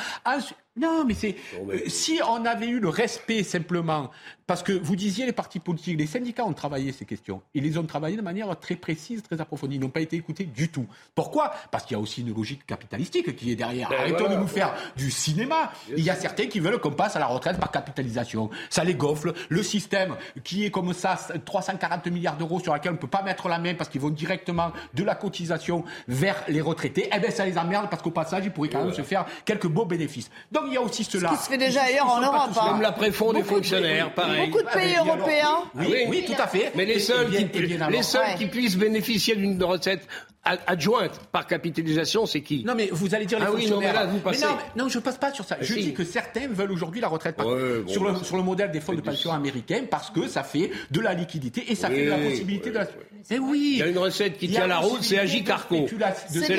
Non, 0.77 1.05
mais 1.05 1.13
c'est 1.13 1.35
euh, 1.69 1.79
si 1.87 2.19
on 2.27 2.43
avait 2.45 2.67
eu 2.67 2.81
le 2.81 2.89
respect 2.89 3.43
simplement, 3.43 4.11
parce 4.45 4.61
que 4.61 4.73
vous 4.73 4.97
disiez 4.97 5.25
les 5.25 5.31
partis 5.31 5.59
politiques, 5.59 5.97
les 5.97 6.05
syndicats 6.05 6.45
ont 6.45 6.53
travaillé 6.53 6.91
ces 6.91 7.05
questions. 7.05 7.41
Ils 7.53 7.63
les 7.63 7.77
ont 7.77 7.85
travaillées 7.85 8.17
de 8.17 8.21
manière 8.21 8.59
très 8.59 8.75
précise, 8.75 9.23
très 9.23 9.39
approfondie. 9.39 9.77
Ils 9.77 9.81
n'ont 9.81 9.89
pas 9.89 10.01
été 10.01 10.17
écoutés 10.17 10.43
du 10.43 10.69
tout. 10.69 10.85
Pourquoi? 11.15 11.51
Parce 11.71 11.85
qu'il 11.85 11.95
y 11.95 11.99
a 11.99 12.01
aussi 12.01 12.21
une 12.21 12.35
logique 12.35 12.65
capitalistique 12.65 13.35
qui 13.37 13.51
est 13.51 13.55
derrière. 13.55 13.89
Ben 13.89 13.99
Arrêtons 13.99 14.17
voilà. 14.19 14.35
de 14.35 14.41
nous 14.41 14.47
faire 14.47 14.75
du 14.97 15.09
cinéma. 15.09 15.71
Il 15.95 16.03
y 16.03 16.09
a 16.09 16.15
certains 16.15 16.47
qui 16.47 16.59
veulent 16.59 16.79
qu'on 16.79 16.91
passe 16.91 17.15
à 17.15 17.19
la 17.19 17.27
retraite 17.27 17.57
par 17.57 17.71
capitalisation. 17.71 18.49
Ça 18.69 18.83
les 18.83 18.95
gonfle. 18.95 19.33
Le 19.49 19.63
système 19.63 20.15
qui 20.43 20.65
est 20.65 20.71
comme 20.71 20.93
ça, 20.93 21.17
340 21.45 22.07
milliards 22.07 22.37
d'euros 22.37 22.59
sur 22.59 22.73
lequel 22.73 22.91
on 22.91 22.95
ne 22.95 22.99
peut 22.99 23.07
pas 23.07 23.23
mettre 23.23 23.47
la 23.47 23.59
main 23.59 23.73
parce 23.75 23.89
qu'ils 23.89 24.01
vont 24.01 24.09
directement 24.09 24.73
de 24.93 25.03
la 25.03 25.15
cotisation 25.15 25.85
vers 26.09 26.43
les 26.49 26.61
retraités, 26.61 27.09
eh 27.15 27.19
bien 27.19 27.31
ça 27.31 27.45
les 27.45 27.57
emmerde 27.57 27.89
parce 27.89 28.03
qu'au 28.03 28.11
passage, 28.11 28.45
ils 28.45 28.51
pourraient 28.51 28.69
quand 28.69 28.83
même 28.83 28.93
se 28.93 29.03
faire 29.03 29.25
quelques 29.45 29.67
beaux 29.67 29.85
bénéfices. 29.85 30.29
Donc 30.51 30.64
il 30.67 30.73
y 30.73 30.77
a 30.77 30.81
aussi 30.81 31.03
cela. 31.03 31.29
qui 31.29 31.37
se 31.37 31.49
fait 31.49 31.57
déjà 31.57 31.83
ailleurs 31.83 32.09
en 32.09 32.21
Europe, 32.21 32.49
hein. 32.59 32.71
Même 32.73 32.81
la 32.81 32.91
préfond 32.91 33.33
des 33.33 33.43
fonctionnaires, 33.43 34.13
pareil. 34.13 34.49
Beaucoup 34.49 34.63
de 34.63 34.69
pays 34.69 34.95
Ah, 34.97 35.03
européens. 35.05 35.57
Oui, 35.75 35.95
oui, 36.09 36.25
tout 36.25 36.41
à 36.41 36.47
fait. 36.47 36.71
Mais 36.75 36.85
les 36.85 36.93
Et- 36.95 36.99
seuls, 36.99 37.29
qui, 37.29 37.37
et 37.37 37.45
bien 37.45 37.77
alors- 37.77 37.89
les 37.89 38.03
seuls 38.03 38.21
Ouais. 38.27 38.35
qui 38.37 38.45
puissent 38.47 38.77
bénéficier 38.77 39.35
d'une 39.35 39.61
recette 39.63 40.07
adjointe 40.45 41.19
par 41.31 41.47
capitalisation, 41.47 42.25
c'est 42.25 42.41
qui 42.41 42.63
Non, 42.63 42.73
mais 42.75 42.89
vous 42.91 43.13
allez 43.15 43.25
dire 43.25 43.39
les 43.39 43.45
Ah 43.45 43.51
oui, 43.51 43.67
non, 43.69 43.79
mais 43.79 43.85
fonctionnaires. 43.87 43.93
là, 43.93 44.05
vous 44.05 44.19
passez. 44.19 44.45
non, 44.45 44.51
mais- 44.75 44.83
non, 44.83 44.89
je 44.89 44.99
passe 44.99 45.17
pas 45.17 45.33
sur 45.33 45.43
ça. 45.45 45.55
Ah, 45.59 45.63
je 45.63 45.73
si. 45.73 45.83
dis 45.85 45.93
que 45.93 46.03
certains 46.03 46.47
veulent 46.47 46.71
aujourd'hui 46.71 47.01
la 47.01 47.07
retraite 47.07 47.35
par- 47.35 47.47
Ouais, 47.47 47.79
bon, 47.81 47.91
sur, 47.91 48.03
le, 48.03 48.11
bah, 48.13 48.19
sur 48.23 48.37
le 48.37 48.43
modèle 48.43 48.71
des 48.71 48.79
fonds 48.81 48.93
de 48.93 49.01
pension 49.01 49.31
américains 49.31 49.83
parce 49.89 50.09
que 50.11 50.27
ça 50.27 50.43
fait 50.43 50.71
de 50.91 50.99
la 51.01 51.13
liquidité 51.13 51.63
et 51.71 51.75
ça 51.75 51.89
Oui, 51.89 51.95
fait 51.95 52.05
de 52.05 52.09
la 52.11 52.17
possibilité 52.17 52.65
oui, 52.69 52.71
de 52.73 52.77
la. 52.77 52.83
oui. 52.85 52.89
Mais 53.31 53.39
oui. 53.39 53.69
Il 53.73 53.77
y 53.79 53.81
a 53.83 53.87
une 53.87 53.97
recette 53.97 54.37
qui 54.37 54.49
tient 54.49 54.67
la 54.67 54.77
route, 54.77 55.01
c'est 55.01 55.17
Agicarco. 55.17 55.87
Celle-là, 55.87 56.13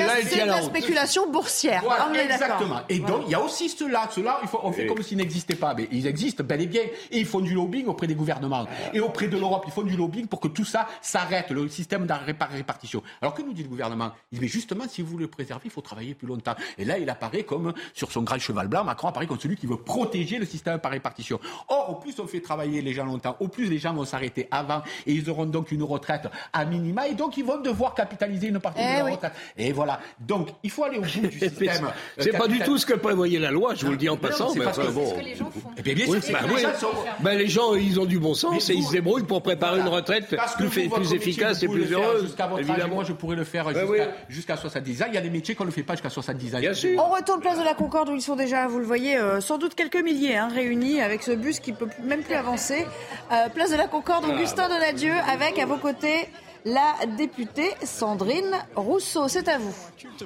la- 0.05 0.21
c'est 0.29 0.45
la 0.45 0.61
spéculation 0.61 1.31
boursière. 1.31 1.81
Voilà, 1.83 2.03
Ah, 2.05 2.09
on 2.11 2.13
est 2.13 2.27
d'accord. 2.27 2.45
exactement. 2.47 2.81
Et 2.89 2.99
donc, 2.99 3.21
il 3.27 3.31
y 3.31 3.35
a 3.35 3.41
aussi 3.41 3.69
ceux-là. 3.69 4.09
Ceux-là, 4.13 4.39
il 4.43 4.49
faut- 4.49 4.59
on 4.63 4.71
fait 4.73 4.85
comme 4.85 5.01
s'ils 5.01 5.17
n'existaient 5.17 5.55
pas. 5.55 5.73
Mais 5.75 5.87
ils 5.93 6.05
existent 6.07 6.43
bel 6.43 6.61
et 6.61 6.67
bien. 6.67 6.81
Et 7.11 7.19
ils 7.19 7.25
font 7.25 7.39
du 7.39 7.53
lobbying 7.53 7.85
auprès 7.87 8.07
des 8.07 8.15
gouvernements. 8.15 8.65
Et 8.93 8.99
auprès 8.99 9.27
de 9.27 9.37
l'Europe, 9.37 9.63
ils 9.65 9.71
font 9.71 9.83
du 9.83 9.95
lobbying 9.95 10.27
pour 10.27 10.41
que 10.41 10.49
tout 10.49 10.65
ça 10.65 10.87
s'arrête, 11.01 11.51
le 11.51 11.69
système 11.69 12.05
de 12.05 12.11
répar- 12.13 12.49
répartition. 12.51 13.01
Alors 13.21 13.33
que 13.33 13.41
nous 13.41 13.53
dit 13.53 13.63
le 13.63 13.69
gouvernement 13.77 14.11
Il 14.31 14.39
dit, 14.39 14.41
mais 14.45 14.47
justement, 14.49 14.85
si 14.89 15.01
vous 15.01 15.09
voulez 15.09 15.25
le 15.25 15.29
préserver, 15.29 15.63
il 15.65 15.71
faut 15.71 15.81
travailler 15.81 16.13
plus 16.13 16.27
longtemps. 16.27 16.55
Et 16.77 16.85
là, 16.85 16.97
il 16.97 17.09
apparaît 17.09 17.43
comme, 17.43 17.73
sur 17.93 18.11
son 18.11 18.23
grand 18.23 18.39
cheval 18.39 18.67
blanc, 18.67 18.83
Macron 18.83 19.07
apparaît 19.07 19.27
comme 19.27 19.39
celui 19.39 19.55
qui 19.55 19.67
veut 19.67 19.77
protéger 19.77 20.37
le 20.39 20.45
système 20.45 20.79
par 20.79 20.91
répartition. 20.91 21.39
Or, 21.69 21.91
au 21.91 21.95
plus 21.95 22.19
on 22.19 22.27
fait 22.27 22.41
travailler 22.41 22.81
les 22.81 22.93
gens 22.93 23.05
longtemps, 23.05 23.35
au 23.39 23.47
plus 23.47 23.69
les 23.69 23.77
gens 23.77 23.93
vont 23.93 24.05
s'arrêter 24.05 24.47
avant. 24.51 24.81
Et 25.05 25.13
ils 25.13 25.29
auront 25.29 25.45
donc 25.45 25.71
une 25.71 25.83
retraite 25.83 26.27
à 26.53 26.65
minima. 26.65 27.07
Et 27.07 27.13
donc, 27.13 27.37
ils 27.37 27.45
vont 27.45 27.61
devoir 27.61 27.93
capitaliser 27.93 28.47
une 28.47 28.59
partie 28.59 28.81
Eh 28.83 28.93
de 28.93 28.97
leur 28.97 29.05
oui. 29.05 29.11
retraite. 29.13 29.33
Et 29.57 29.71
voilà. 29.71 29.99
Donc, 30.19 30.49
il 30.63 30.71
faut 30.71 30.83
aller 30.83 30.97
au 30.97 31.01
bout 31.01 31.07
du 31.07 31.39
système. 31.39 31.85
euh, 31.85 31.89
C'est 32.17 32.37
pas 32.37 32.47
du 32.47 32.59
tout 32.59 32.77
ce 32.77 32.85
que 32.85 32.93
prévoyait 32.93 33.39
la 33.39 33.51
loi, 33.51 33.73
je 33.75 33.85
vous 33.85 33.91
le 33.91 33.97
dis 33.97 34.09
en 34.09 34.13
non, 34.13 34.17
passant. 34.19 34.49
c'est 34.49 34.59
mais 34.59 34.65
parce 34.65 34.79
enfin, 34.79 34.87
que- 34.87 34.93
bon. 34.93 35.05
C'est 35.05 35.15
ce 35.15 35.19
que 35.19 35.25
les 35.25 35.35
gens 35.35 35.51
font. 35.51 35.69
Eh 35.77 35.81
bien, 35.81 35.93
bien 35.93 36.05
Oui, 36.07 36.13
sûr, 36.13 36.23
c'est 36.23 36.33
bah 36.33 36.39
que 36.43 36.55
les 36.55 36.61
gens 36.61 36.73
sont- 36.79 36.87
Ben, 37.19 37.37
les 37.37 37.47
gens, 37.47 37.73
ils 37.75 37.99
ont 37.99 38.05
du 38.05 38.19
bon 38.19 38.33
sens 38.33 38.51
Mais 38.69 38.73
et 38.75 38.77
ils 38.77 38.83
se 38.85 38.91
débrouillent 38.91 39.23
pour 39.23 39.41
préparer 39.43 39.79
une 39.79 39.87
retraite 39.87 40.35
plus, 40.57 40.87
vous, 40.87 41.13
efficace 41.13 41.61
et 41.63 41.67
plus 41.67 41.91
heureuse. 41.91 42.23
Jusqu'à 42.23 42.47
votre 42.47 42.61
âge, 42.63 42.69
Évidemment. 42.69 42.95
moi, 42.95 43.03
je 43.03 43.13
pourrais 43.13 43.35
le 43.35 43.43
faire 43.43 43.66
Ben 43.73 43.87
jusqu'à 43.87 44.03
oui. 44.05 44.09
jusqu'à 44.29 44.57
70 44.57 45.01
ans. 45.01 45.05
Il 45.09 45.15
y 45.15 45.17
a 45.17 45.21
des 45.21 45.29
métiers 45.29 45.55
qu'on 45.55 45.65
ne 45.65 45.71
fait 45.71 45.83
pas 45.83 45.93
jusqu'à 45.93 46.09
70 46.09 46.55
ans. 46.55 46.59
Bien 46.59 46.73
sûr. 46.73 47.03
On 47.03 47.09
retourne 47.13 47.39
place 47.39 47.59
de 47.59 47.63
la 47.63 47.73
Concorde 47.73 48.09
où 48.09 48.15
ils 48.15 48.21
sont 48.21 48.35
déjà, 48.35 48.67
vous 48.67 48.79
le 48.79 48.85
voyez, 48.85 49.17
euh, 49.17 49.41
sans 49.41 49.57
doute 49.57 49.75
quelques 49.75 50.01
milliers 50.01 50.35
hein, 50.35 50.49
réunis 50.53 51.01
avec 51.01 51.23
ce 51.23 51.31
bus 51.31 51.59
qui 51.59 51.73
peut 51.73 51.87
même 52.03 52.21
plus 52.21 52.35
avancer. 52.35 52.85
Euh, 53.31 53.49
place 53.49 53.71
de 53.71 53.77
la 53.77 53.87
Concorde, 53.87 54.25
Augustin 54.25 54.69
Donadieu 54.69 55.13
avec 55.31 55.59
à 55.59 55.65
vos 55.65 55.77
côtés 55.77 56.29
la 56.67 57.05
députée 57.17 57.71
Sandrine 57.83 58.51
Rousseau. 58.75 59.27
C'est 59.29 59.47
à 59.47 59.57
vous. 59.57 59.73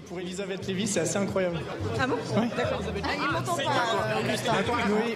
Pour 0.07 0.19
Elisabeth 0.19 0.65
Lévy, 0.67 0.87
c'est 0.87 1.01
assez 1.01 1.17
incroyable. 1.17 1.59
Ah 1.99 2.07
bon 2.07 2.15
D'accord. 2.57 2.81
Ah, 3.03 3.09
il 3.15 3.31
m'entend 3.31 3.55
pas, 3.55 3.63
Oui, 4.89 5.15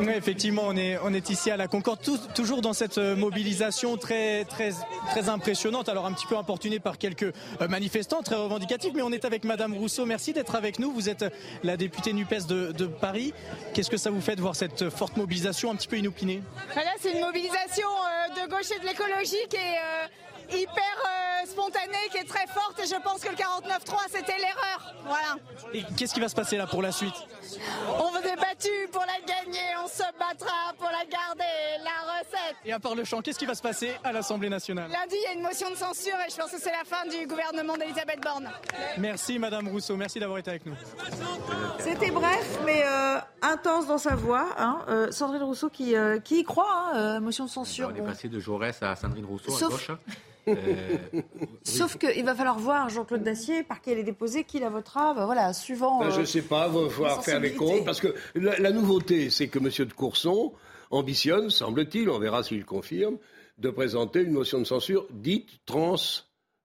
oui, 0.00 0.12
effectivement, 0.16 0.62
on 0.66 0.76
est, 0.76 0.98
on 1.02 1.14
est 1.14 1.30
ici 1.30 1.50
à 1.50 1.56
la 1.56 1.68
Concorde, 1.68 2.00
tout- 2.02 2.18
toujours 2.34 2.60
dans 2.60 2.72
cette 2.74 2.98
euh, 2.98 3.16
mobilisation 3.16 3.96
très, 3.96 4.44
très, 4.44 4.70
très 5.10 5.28
impressionnante. 5.28 5.88
Alors 5.88 6.04
un 6.06 6.12
petit 6.12 6.26
peu 6.26 6.36
importunée 6.36 6.80
par 6.80 6.98
quelques 6.98 7.22
euh, 7.22 7.68
manifestants 7.68 8.22
très 8.22 8.36
revendicatifs, 8.36 8.92
mais 8.94 9.02
on 9.02 9.10
est 9.12 9.24
avec 9.24 9.44
Madame 9.44 9.72
Rousseau. 9.74 10.04
Merci 10.04 10.32
d'être 10.34 10.54
avec 10.54 10.78
nous. 10.78 10.92
Vous 10.92 11.08
êtes 11.08 11.22
euh, 11.22 11.30
la 11.62 11.76
députée 11.78 12.12
Nupes 12.12 12.46
de, 12.46 12.72
de 12.72 12.86
Paris. 12.86 13.32
Qu'est-ce 13.72 13.90
que 13.90 13.96
ça 13.96 14.10
vous 14.10 14.20
fait 14.20 14.36
de 14.36 14.42
voir 14.42 14.54
cette 14.54 14.90
forte 14.90 15.16
mobilisation 15.16 15.70
un 15.70 15.76
petit 15.76 15.88
peu 15.88 15.96
inopinée? 15.96 16.42
Voilà, 16.74 16.90
c'est 17.00 17.12
une 17.12 17.20
mobilisation 17.20 17.88
euh, 17.88 18.44
de 18.44 18.50
gauche 18.50 18.70
et 18.76 18.80
de 18.80 18.86
est 19.54 19.58
euh, 19.58 20.06
hyper 20.50 20.96
euh, 21.04 21.46
spontanée, 21.46 22.08
qui 22.10 22.18
est 22.18 22.28
très 22.28 22.46
forte 22.46 22.78
et 22.82 22.86
je 22.86 23.00
pense 23.02 23.20
que 23.22 23.28
le 23.28 23.36
49-3 23.36 23.96
c'était 24.10 24.36
l'erreur. 24.38 24.94
Voilà. 25.04 25.36
Et 25.72 25.82
qu'est-ce 25.96 26.14
qui 26.14 26.20
va 26.20 26.28
se 26.28 26.34
passer 26.34 26.56
là 26.56 26.66
pour 26.66 26.82
la 26.82 26.92
suite? 26.92 27.14
On 27.98 28.10
vous 28.10 28.18
est 28.18 28.36
battu 28.36 28.70
pour 28.92 29.02
la 29.06 29.18
gagner, 29.26 29.60
on 29.82 29.88
se 29.88 30.02
battra 30.18 30.72
pour 30.78 30.88
la 30.90 31.04
garder, 31.04 31.82
la 31.82 32.18
recette. 32.18 32.56
Et 32.64 32.72
à 32.72 32.78
part 32.80 32.94
le 32.94 33.04
chant, 33.04 33.20
qu'est-ce 33.22 33.38
qui 33.38 33.46
va 33.46 33.54
se 33.54 33.62
passer 33.62 33.92
à 34.04 34.12
l'Assemblée 34.12 34.48
nationale? 34.48 34.90
Lundi, 34.90 35.14
il 35.16 35.22
y 35.22 35.26
a 35.26 35.32
une 35.32 35.42
motion 35.42 35.70
de 35.70 35.76
censure 35.76 36.16
et 36.26 36.30
je 36.30 36.36
pense 36.36 36.50
que 36.50 36.60
c'est 36.60 36.72
la 36.72 36.84
fin 36.84 37.06
du 37.08 37.26
gouvernement 37.26 37.76
d'Elisabeth 37.76 38.20
Borne. 38.22 38.50
Merci 38.98 39.38
Madame 39.38 39.68
Rousseau, 39.68 39.96
merci 39.96 40.20
d'avoir 40.20 40.38
été 40.38 40.50
avec 40.50 40.66
nous. 40.66 40.74
C'était 41.78 42.10
bref, 42.10 42.58
mais 42.64 42.82
euh, 42.84 43.18
intense 43.42 43.86
dans 43.86 43.98
sa 43.98 44.14
voix. 44.14 44.46
Hein. 44.58 44.80
Euh, 44.88 45.10
Sandrine 45.12 45.42
Rousseau 45.42 45.68
qui, 45.70 45.96
euh, 45.96 46.18
qui 46.20 46.40
y 46.40 46.44
croit, 46.44 46.66
hein, 46.92 46.96
euh, 46.96 47.20
motion 47.20 47.44
de 47.46 47.50
censure. 47.50 47.90
On 47.92 47.96
est 47.96 48.02
passé 48.06 48.28
de 48.28 48.38
Jaurès 48.40 48.82
à 48.82 48.94
Sandrine 48.96 49.24
Rousseau 49.24 49.50
Sauf- 49.52 49.68
à 49.90 49.92
gauche. 49.94 49.98
Euh, 50.48 51.22
Sauf 51.62 51.98
qu'il 51.98 52.24
va 52.24 52.34
falloir 52.34 52.58
voir 52.58 52.88
Jean-Claude 52.88 53.22
Dacier 53.22 53.62
par 53.62 53.80
qui 53.80 53.90
elle 53.90 53.98
est 53.98 54.04
déposée, 54.04 54.44
qui 54.44 54.58
la 54.58 54.70
votera, 54.70 55.14
bah, 55.14 55.26
voilà, 55.26 55.52
suivant. 55.52 56.00
Ben, 56.00 56.10
je 56.10 56.16
euh, 56.16 56.20
ne 56.20 56.24
sais 56.24 56.42
pas, 56.42 56.68
il 56.68 56.80
va 56.80 56.90
falloir 56.90 57.24
faire 57.24 57.40
les 57.40 57.52
comptes, 57.52 57.84
parce 57.84 58.00
que 58.00 58.14
la, 58.34 58.58
la 58.58 58.70
nouveauté, 58.70 59.30
c'est 59.30 59.48
que 59.48 59.58
M. 59.58 59.68
de 59.86 59.92
Courson 59.92 60.52
ambitionne, 60.90 61.50
semble-t-il, 61.50 62.08
on 62.08 62.18
verra 62.18 62.42
s'il 62.42 62.64
confirme, 62.64 63.18
de 63.58 63.70
présenter 63.70 64.22
une 64.22 64.32
motion 64.32 64.58
de 64.58 64.64
censure 64.64 65.06
dite 65.10 65.48
trans... 65.66 65.96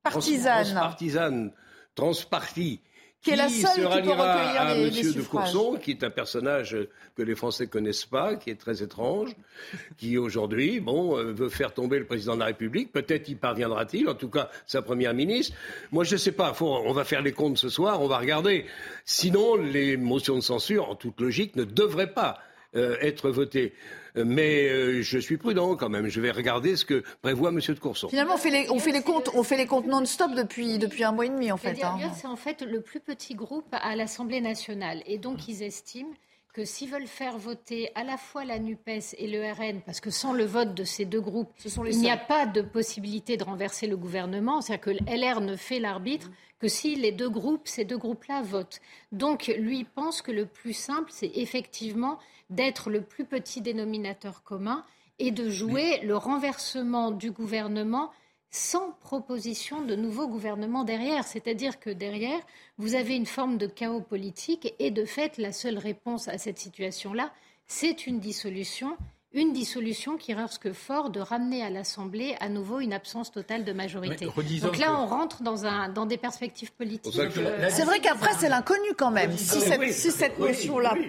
Partisane. 0.03 0.65
Transpartisane, 0.65 1.51
transpartie. 1.95 2.81
Qui 3.21 3.31
est 3.31 3.35
la 3.37 3.47
seule 3.47 3.89
qui 3.89 4.01
peut 4.01 4.11
recueillir 4.11 4.61
à 4.61 4.75
M. 4.75 4.89
de. 4.89 5.21
Courson, 5.21 5.79
qui 5.81 5.91
est 5.91 6.03
un 6.03 6.09
personnage 6.09 6.75
que 7.15 7.21
les 7.21 7.35
Français 7.35 7.67
connaissent 7.67 8.05
pas, 8.05 8.35
qui 8.35 8.49
est 8.49 8.59
très 8.59 8.81
étrange, 8.81 9.35
qui 9.97 10.17
aujourd'hui, 10.17 10.79
bon, 10.79 11.17
euh, 11.17 11.31
veut 11.31 11.49
faire 11.49 11.73
tomber 11.73 11.99
le 11.99 12.05
président 12.05 12.35
de 12.35 12.39
la 12.39 12.47
République. 12.47 12.91
Peut-être 12.91 13.29
y 13.29 13.35
parviendra-t-il, 13.35 14.07
en 14.09 14.15
tout 14.15 14.29
cas 14.29 14.49
sa 14.65 14.81
première 14.81 15.13
ministre. 15.13 15.55
Moi, 15.91 16.03
je 16.03 16.13
ne 16.13 16.19
sais 16.19 16.31
pas. 16.31 16.53
Faut, 16.53 16.67
on 16.67 16.93
va 16.93 17.03
faire 17.03 17.21
les 17.21 17.31
comptes 17.31 17.57
ce 17.57 17.69
soir, 17.69 18.01
on 18.01 18.07
va 18.07 18.17
regarder. 18.17 18.65
Sinon, 19.05 19.55
les 19.55 19.97
motions 19.97 20.35
de 20.35 20.41
censure, 20.41 20.89
en 20.89 20.95
toute 20.95 21.19
logique, 21.19 21.55
ne 21.55 21.63
devraient 21.63 22.13
pas 22.13 22.39
euh, 22.75 22.97
être 23.01 23.29
votées. 23.29 23.73
Mais 24.15 24.69
euh, 24.69 25.01
je 25.01 25.17
suis 25.17 25.37
prudent 25.37 25.75
quand 25.75 25.89
même. 25.89 26.07
Je 26.07 26.21
vais 26.21 26.31
regarder 26.31 26.75
ce 26.75 26.85
que 26.85 27.03
prévoit 27.21 27.49
M. 27.49 27.59
de 27.59 27.79
Courson. 27.79 28.09
Finalement, 28.09 28.35
on 28.35 28.37
fait 28.37 28.51
les, 28.51 28.69
on 28.69 28.79
fait 28.79 28.91
les 28.91 29.01
comptes, 29.01 29.29
on 29.33 29.43
fait 29.43 29.57
les 29.57 29.65
comptes 29.65 29.87
non-stop 29.87 30.31
depuis, 30.35 30.77
depuis 30.77 31.03
un 31.03 31.11
mois 31.11 31.25
et 31.25 31.29
demi, 31.29 31.51
en 31.51 31.57
fait. 31.57 31.83
Hein. 31.83 31.97
C'est 32.15 32.27
en 32.27 32.35
fait 32.35 32.61
le 32.61 32.81
plus 32.81 32.99
petit 32.99 33.33
groupe 33.33 33.67
à 33.71 33.95
l'Assemblée 33.95 34.41
nationale. 34.41 35.01
Et 35.07 35.17
donc, 35.17 35.47
ils 35.47 35.63
estiment 35.63 36.13
que 36.53 36.65
s'ils 36.65 36.89
veulent 36.89 37.07
faire 37.07 37.37
voter 37.39 37.89
à 37.95 38.03
la 38.03 38.15
fois 38.15 38.45
la 38.45 38.59
NUPES 38.59 39.15
et 39.17 39.27
le 39.27 39.51
RN, 39.51 39.81
parce 39.81 39.99
que 39.99 40.11
sans 40.11 40.33
le 40.33 40.45
vote 40.45 40.75
de 40.75 40.83
ces 40.83 41.03
deux 41.03 41.19
groupes, 41.19 41.51
les 41.83 41.95
il 41.95 42.01
n'y 42.01 42.11
a 42.11 42.17
pas 42.17 42.45
de 42.45 42.61
possibilité 42.61 43.37
de 43.37 43.43
renverser 43.43 43.87
le 43.87 43.97
gouvernement, 43.97 44.61
c'est-à-dire 44.61 44.85
que 44.85 44.89
le 44.91 45.17
LR 45.17 45.41
ne 45.41 45.55
fait 45.55 45.79
l'arbitre 45.79 46.29
que 46.59 46.67
si 46.67 46.95
les 46.95 47.11
deux 47.11 47.29
groupes, 47.29 47.67
ces 47.67 47.85
deux 47.85 47.97
groupes-là 47.97 48.43
votent. 48.43 48.79
Donc, 49.11 49.51
lui 49.57 49.83
pense 49.83 50.21
que 50.21 50.31
le 50.31 50.45
plus 50.45 50.73
simple, 50.73 51.09
c'est 51.11 51.31
effectivement 51.35 52.19
d'être 52.51 52.89
le 52.89 53.01
plus 53.01 53.25
petit 53.25 53.59
dénominateur 53.59 54.43
commun 54.43 54.85
et 55.19 55.31
de 55.31 55.49
jouer 55.49 55.99
le 56.03 56.15
renversement 56.15 57.11
du 57.11 57.31
gouvernement 57.31 58.11
sans 58.55 58.91
proposition 59.01 59.81
de 59.81 59.95
nouveau 59.95 60.27
gouvernement 60.27 60.83
derrière. 60.83 61.25
C'est-à-dire 61.25 61.79
que 61.79 61.89
derrière, 61.89 62.39
vous 62.77 62.93
avez 62.93 63.15
une 63.15 63.25
forme 63.25 63.57
de 63.57 63.65
chaos 63.65 63.99
politique 64.01 64.75
et 64.77 64.91
de 64.91 65.05
fait, 65.05 65.39
la 65.39 65.51
seule 65.51 65.79
réponse 65.79 66.27
à 66.27 66.37
cette 66.37 66.59
situation-là, 66.59 67.31
c'est 67.65 68.05
une 68.05 68.19
dissolution. 68.19 68.95
Une 69.35 69.53
dissolution 69.53 70.17
qui 70.17 70.35
risque 70.35 70.71
fort 70.73 71.09
de 71.09 71.19
ramener 71.19 71.63
à 71.63 71.71
l'Assemblée 71.71 72.35
à 72.39 72.47
nouveau 72.49 72.79
une 72.79 72.93
absence 72.93 73.31
totale 73.31 73.65
de 73.65 73.73
majorité. 73.73 74.27
Redisons 74.27 74.67
Donc 74.67 74.77
là, 74.77 74.85
que- 74.85 74.91
on 74.91 75.07
rentre 75.07 75.41
dans, 75.41 75.65
un, 75.65 75.89
dans 75.89 76.05
des 76.05 76.17
perspectives 76.17 76.71
politiques. 76.73 77.17
euh, 77.17 77.69
C'est 77.71 77.85
vrai 77.85 77.99
qu'après, 77.99 78.33
c'est 78.37 78.49
l'inconnu 78.49 78.93
quand 78.95 79.09
même. 79.09 79.35
Si 79.35 79.57
Oui, 79.57 79.63
cette, 79.65 79.79
oui. 79.79 79.91
si 79.91 80.11
cette 80.11 80.33
oui. 80.37 80.51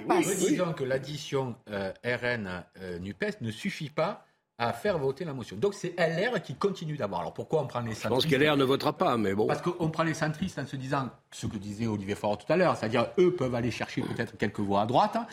passe. 0.09 0.39
Disons 0.39 0.73
que 0.73 0.85
l'addition 0.85 1.55
euh, 1.69 1.93
RN-NUPES 2.03 3.43
ne 3.43 3.51
suffit 3.51 3.91
pas 3.91 4.25
à 4.69 4.73
faire 4.73 4.99
voter 4.99 5.25
la 5.25 5.33
motion. 5.35 5.57
Donc 5.57 5.75
c'est 5.75 5.95
LR 5.99 6.43
qui 6.43 6.55
continue 6.55 6.97
d'avoir. 6.97 7.21
Alors 7.23 7.35
pourquoi 7.35 7.63
on 7.63 7.67
prend 7.67 7.81
les 7.81 7.91
Je 7.93 7.97
centristes 7.97 8.29
pense 8.31 8.39
qu'LR 8.41 8.57
ne 8.57 8.65
votera 8.65 8.93
pas, 8.97 9.17
mais 9.17 9.35
bon. 9.35 9.47
Parce 9.47 9.63
qu'on 9.63 9.89
prend 9.91 10.03
les 10.03 10.15
centristes 10.15 10.59
en 10.59 10.67
se 10.67 10.77
disant 10.77 11.09
ce 11.31 11.47
que 11.47 11.57
disait 11.57 11.87
Olivier 11.87 12.15
Faure 12.15 12.39
tout 12.39 12.51
à 12.53 12.57
l'heure, 12.57 12.77
c'est-à-dire 12.77 13.07
eux 13.19 13.33
peuvent 13.35 13.55
aller 13.55 13.71
chercher 13.71 14.03
peut-être 14.03 14.37
quelques 14.39 14.61
voix 14.61 14.83
à 14.83 14.87
droite, 14.87 15.17
hein, 15.17 15.27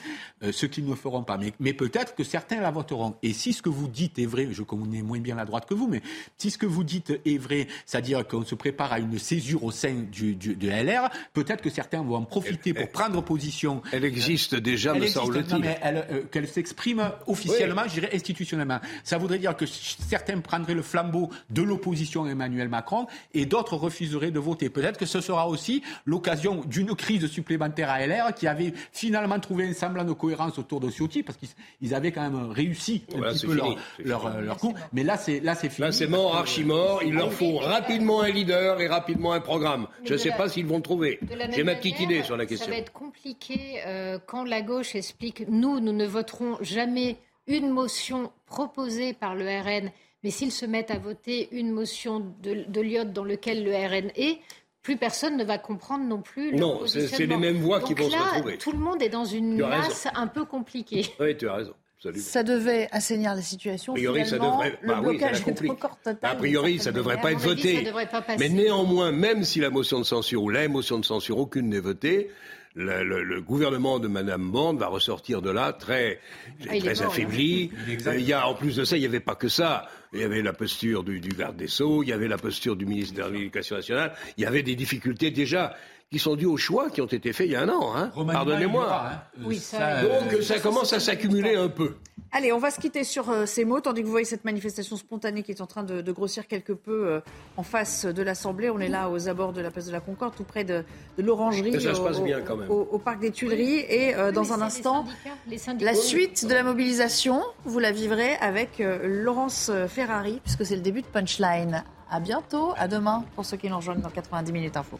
euh, 0.44 0.52
ce 0.52 0.66
qu'ils 0.66 0.86
ne 0.86 0.95
feront 0.95 1.24
pas. 1.24 1.38
Mais, 1.38 1.53
mais 1.60 1.74
peut-être 1.74 2.16
que 2.16 2.24
certains 2.24 2.60
la 2.60 2.72
voteront. 2.72 3.16
Et 3.22 3.34
si 3.34 3.53
ce 3.53 3.62
que 3.62 3.70
vous 3.70 3.88
dites 3.88 4.18
est 4.20 4.26
vrai, 4.26 4.48
je 4.52 4.64
connais 4.64 5.02
moins 5.03 5.20
bien 5.20 5.36
la 5.36 5.45
droite 5.45 5.66
que 5.68 5.74
vous, 5.76 5.88
mais 5.88 6.02
si 6.38 6.49
ce 6.52 6.58
que 6.58 6.66
vous 6.66 6.84
dites 6.84 7.20
est 7.26 7.38
vrai, 7.38 7.68
c'est-à-dire 7.86 8.28
qu'on 8.28 8.44
se 8.44 8.56
prépare 8.56 8.94
à 8.94 8.99
une 8.99 9.20
césure 9.20 9.64
au 9.64 9.72
sein 9.72 9.94
du, 10.12 10.36
du- 10.36 10.56
de 10.56 10.68
LR, 10.70 11.10
peut-être 11.34 11.62
que 11.62 11.70
certains 11.70 12.02
vont 12.02 12.16
en 12.16 12.24
profiter 12.26 12.74
pour 12.74 12.90
prendre 12.90 13.22
position. 13.24 13.82
Elle 13.91 14.03
existe 14.06 14.56
déjà, 14.56 14.94
Elle 14.95 15.02
me 15.03 15.08
semble-t-il. 15.08 15.64
euh, 15.84 16.24
qu'elle 16.32 16.48
s'exprime 16.48 17.12
officiellement, 17.28 17.84
je 17.88 17.94
dirais 17.94 18.10
institutionnellement. 18.14 18.80
Ça 19.03 19.18
voudrait 19.22 19.39
dire 19.39 19.56
que 19.56 19.65
certains 19.65 20.39
prendraient 20.39 20.73
le 20.73 20.81
flambeau 20.81 21.30
de 21.49 21.61
l'opposition 21.61 22.26
à 22.26 22.30
Emmanuel 22.30 22.68
Macron 22.69 23.07
et 23.34 23.45
d'autres 23.45 23.76
refuseraient 23.77 24.31
de 24.31 24.39
voter. 24.39 24.69
Peut-être 24.69 24.98
que 24.98 25.06
ce 25.06 25.22
sera 25.22 25.48
aussi 25.48 25.81
l'occasion 26.06 26.61
d'une 26.65 26.95
crise 26.95 27.27
supplémentaire 27.27 27.89
à 27.89 28.06
LR 28.06 28.34
qui 28.35 28.48
avait 28.48 28.73
finalement 28.91 29.39
trouvé 29.39 29.68
un 29.68 29.73
semblant 29.73 30.03
de 30.03 30.14
cohérence 30.14 30.57
autour 30.60 30.80
de 30.80 30.89
Ciotti 30.89 31.23
parce 31.23 31.38
qu'ils 31.38 31.49
ils 31.81 31.93
avaient 31.95 32.11
quand 32.11 32.22
même 32.22 32.52
réussi 32.52 33.03
un 33.14 33.18
Voilà, 33.18 33.34
petit 33.34 33.45
peu 33.45 33.56
fini, 33.56 33.76
leur, 33.99 34.23
leur, 34.23 34.35
euh, 34.35 34.41
leur 34.41 34.57
coup. 34.57 34.73
Mais 34.93 35.03
là, 35.03 35.18
c'est 35.18 35.39
là, 35.39 35.56
c'est 35.56 35.69
fini. 35.69 35.85
Là, 35.88 35.91
c'est 35.91 36.07
mort, 36.07 36.35
archi 36.35 36.64
mort. 36.64 37.02
Il 37.03 37.14
leur 37.14 37.31
faut 37.31 37.57
rapidement 37.57 38.22
un 38.22 38.30
leader 38.30 38.81
et 38.81 38.88
rapidement 38.88 39.34
un 39.34 39.39
programme. 39.41 39.88
Mais 40.02 40.07
Je 40.07 40.14
ne 40.14 40.18
sais 40.18 40.30
la- 40.30 40.35
pas 40.35 40.49
s'ils 40.49 40.65
vont 40.65 40.77
le 40.77 40.81
trouver. 40.84 41.19
J'ai 41.52 41.64
ma 41.64 41.76
petite 41.76 41.93
manière, 41.99 42.11
idée 42.18 42.23
sur 42.23 42.38
la 42.38 42.45
question. 42.45 42.65
Ça 42.65 42.72
va 42.72 42.77
être 42.77 42.91
compliqué 42.91 43.81
euh, 43.85 44.19
quand 44.26 44.43
la 44.43 44.61
gauche 44.61 44.95
explique 44.95 45.45
nous, 45.48 45.80
nous 45.80 45.93
ne 45.93 46.06
voterons 46.06 46.57
jamais 46.61 47.18
une 47.57 47.69
motion 47.69 48.32
proposée 48.45 49.14
par 49.14 49.36
le 49.36 49.45
RN, 49.45 49.91
mais 50.23 50.30
s'ils 50.32 50.52
se 50.52 50.65
mettent 50.65 50.91
à 50.91 50.98
voter 50.98 51.49
une 51.52 51.72
motion 51.72 52.19
de, 52.41 52.65
de 52.68 52.82
Lyotte 52.82 53.14
dans 53.14 53.23
lequel 53.23 53.64
le 53.64 53.72
RN 53.73 54.11
est, 54.15 54.40
plus 54.82 54.98
personne 54.98 55.38
ne 55.38 55.44
va 55.44 55.57
comprendre 55.57 56.06
non 56.06 56.22
plus. 56.22 56.52
leur 56.52 56.60
Non, 56.60 56.88
c'est- 56.88 57.18
les 57.19 57.38
mêmes 57.38 57.57
voix 57.57 57.82
qui 57.82 57.94
vont 57.94 58.10
se 58.10 58.15
là, 58.15 58.23
retrouver. 58.34 58.57
Tout 58.57 58.72
le 58.72 58.80
monde 58.80 59.02
est 59.02 59.10
dans 59.10 59.26
une 59.26 59.61
raison. 59.61 59.68
masse 59.78 60.07
un 60.15 60.28
peu 60.28 60.44
compliquée. 60.45 61.06
Oui, 61.19 61.38
tu 61.38 61.48
as 61.48 61.53
raison. 61.53 61.73
absolument. 61.98 62.23
Ça 62.23 62.41
devait 62.44 62.88
assainir 62.91 63.36
la 63.36 63.41
situation. 63.44 63.94
A 63.94 63.95
priori, 63.95 64.26
ça 64.26 64.40
devrait. 64.40 64.80
Le 64.82 64.88
bah 64.88 65.02
oui, 65.03 65.19
ça 65.19 65.32
la 65.32 65.40
total. 65.40 66.18
A 66.23 66.36
priori, 66.36 66.80
ça 66.80 66.91
devrait 66.91 67.22
pas 67.22 67.32
être 67.32 67.40
voté. 67.40 67.76
ça 67.78 67.82
devrait 67.84 68.10
pas 68.10 68.22
passer. 68.23 68.40
Mais 68.40 68.49
néanmoins, 68.49 69.11
même 69.11 69.44
si 69.44 69.60
la 69.60 69.69
motion 69.69 69.99
de 69.99 70.03
censure 70.03 70.41
ou 70.41 70.49
les 70.49 70.68
motions 70.68 70.98
de 70.98 71.06
censure, 71.06 71.38
aucune 71.38 71.69
n'est 71.69 71.80
votée, 71.80 72.32
le, 72.76 73.03
le- 73.03 73.23
le 73.23 73.41
gouvernement 73.41 73.99
de 73.99 74.07
Mme 74.07 74.49
Borne 74.52 74.77
va 74.77 74.88
ressortir 74.88 75.41
de 75.41 75.49
là 75.52 75.73
très, 75.73 76.19
Ah, 76.64 76.68
très 76.68 76.80
mort, 76.80 77.11
affaibli. 77.11 77.72
Euh, 78.07 78.18
Il 78.18 78.26
y 78.26 78.34
a, 78.34 78.48
en 78.48 78.53
plus 78.53 78.76
de 78.77 78.84
ça, 78.85 78.95
il 78.98 79.02
n'y 79.02 79.06
avait 79.06 79.19
pas 79.19 79.35
que 79.35 79.48
ça. 79.49 79.89
Il 80.14 80.19
y 80.19 80.23
avait 80.23 80.41
la 80.41 80.53
posture 80.53 81.03
du, 81.03 81.19
du 81.19 81.30
garde 81.30 81.56
des 81.57 81.68
Sceaux, 81.68 82.03
il 82.03 82.10
y 82.10 82.14
avait 82.14 82.27
la 82.27 82.38
posture 82.38 82.76
du 82.76 82.85
ministre 82.85 83.15
de 83.23 83.30
l'Éducation 83.34 83.76
nationale. 83.77 84.14
Il 84.38 84.43
y 84.43 84.45
avait 84.45 84.64
des 84.64 84.76
difficultés 84.76 85.31
déjà 85.31 85.76
qui 86.11 86.19
sont 86.19 86.35
dues 86.35 86.45
aux 86.45 86.57
choix 86.57 86.89
qui 86.89 86.99
ont 87.01 87.05
été 87.05 87.31
faits 87.31 87.47
il 87.47 87.53
y 87.53 87.55
a 87.55 87.61
un 87.61 87.69
an. 87.69 87.95
Hein. 87.95 88.11
Pardonnez-moi. 88.27 88.85
hein. 88.93 89.21
Euh, 89.39 89.43
Oui, 89.45 89.57
ça, 89.59 90.01
Donc 90.03 90.33
euh, 90.33 90.41
ça 90.41 90.59
commence 90.59 90.91
à 90.91 90.99
s'accumuler 90.99 91.55
un 91.55 91.69
peu. 91.69 91.95
Allez, 92.33 92.51
on 92.51 92.57
va 92.59 92.69
se 92.69 92.79
quitter 92.81 93.05
sur 93.05 93.29
euh, 93.29 93.45
ces 93.45 93.63
mots, 93.63 93.79
tandis 93.79 94.01
que 94.01 94.05
vous 94.05 94.11
voyez 94.11 94.25
cette 94.25 94.43
manifestation 94.43 94.97
spontanée 94.97 95.41
qui 95.41 95.51
est 95.51 95.61
en 95.61 95.67
train 95.67 95.83
de, 95.83 96.01
de 96.01 96.11
grossir 96.11 96.47
quelque 96.47 96.73
peu 96.73 97.07
euh, 97.07 97.19
en 97.55 97.63
face 97.63 98.05
de 98.05 98.21
l'Assemblée. 98.23 98.69
On 98.69 98.79
est 98.79 98.89
là 98.89 99.09
aux 99.09 99.29
abords 99.29 99.53
de 99.53 99.61
la 99.61 99.71
place 99.71 99.85
de 99.85 99.91
la 99.93 100.01
Concorde, 100.01 100.35
tout 100.35 100.43
près 100.43 100.65
de, 100.65 100.83
de 101.17 101.23
l'Orangerie, 101.23 101.71
Mais 101.71 101.79
ça 101.79 101.95
se 101.95 102.01
au, 102.01 102.03
passe 102.03 102.19
au- 102.19 102.23
bien, 102.23 102.41
quand 102.41 102.57
même. 102.57 102.69
au- 102.69 102.89
au 102.91 102.99
parc 102.99 103.19
des 103.21 103.31
Tuileries. 103.31 103.79
Et 103.88 104.13
euh, 104.15 104.33
dans 104.33 104.43
Mais 104.43 104.51
un 104.51 104.61
instant, 104.63 105.05
les 105.05 105.07
syndicats, 105.11 105.38
les 105.49 105.57
syndicats. 105.57 105.91
la 105.91 105.97
suite 105.97 106.45
de 106.45 106.53
la 106.53 106.63
mobilisation, 106.63 107.41
vous 107.63 107.79
la 107.79 107.91
vivrez 107.93 108.35
avec 108.41 108.81
euh, 108.81 108.99
Laurence 109.23 109.69
euh, 109.69 109.88
Ferrari, 109.88 110.41
puisque 110.43 110.65
c'est 110.65 110.75
le 110.75 110.81
début 110.81 111.01
de 111.03 111.07
Punchline. 111.07 111.85
À 112.09 112.19
bientôt, 112.19 112.73
à 112.77 112.89
demain, 112.89 113.23
pour 113.35 113.45
ceux 113.45 113.55
qui 113.55 113.69
nous 113.69 113.77
rejoignent 113.77 114.01
dans 114.01 114.09
90 114.09 114.51
minutes 114.51 114.75
info. 114.75 114.99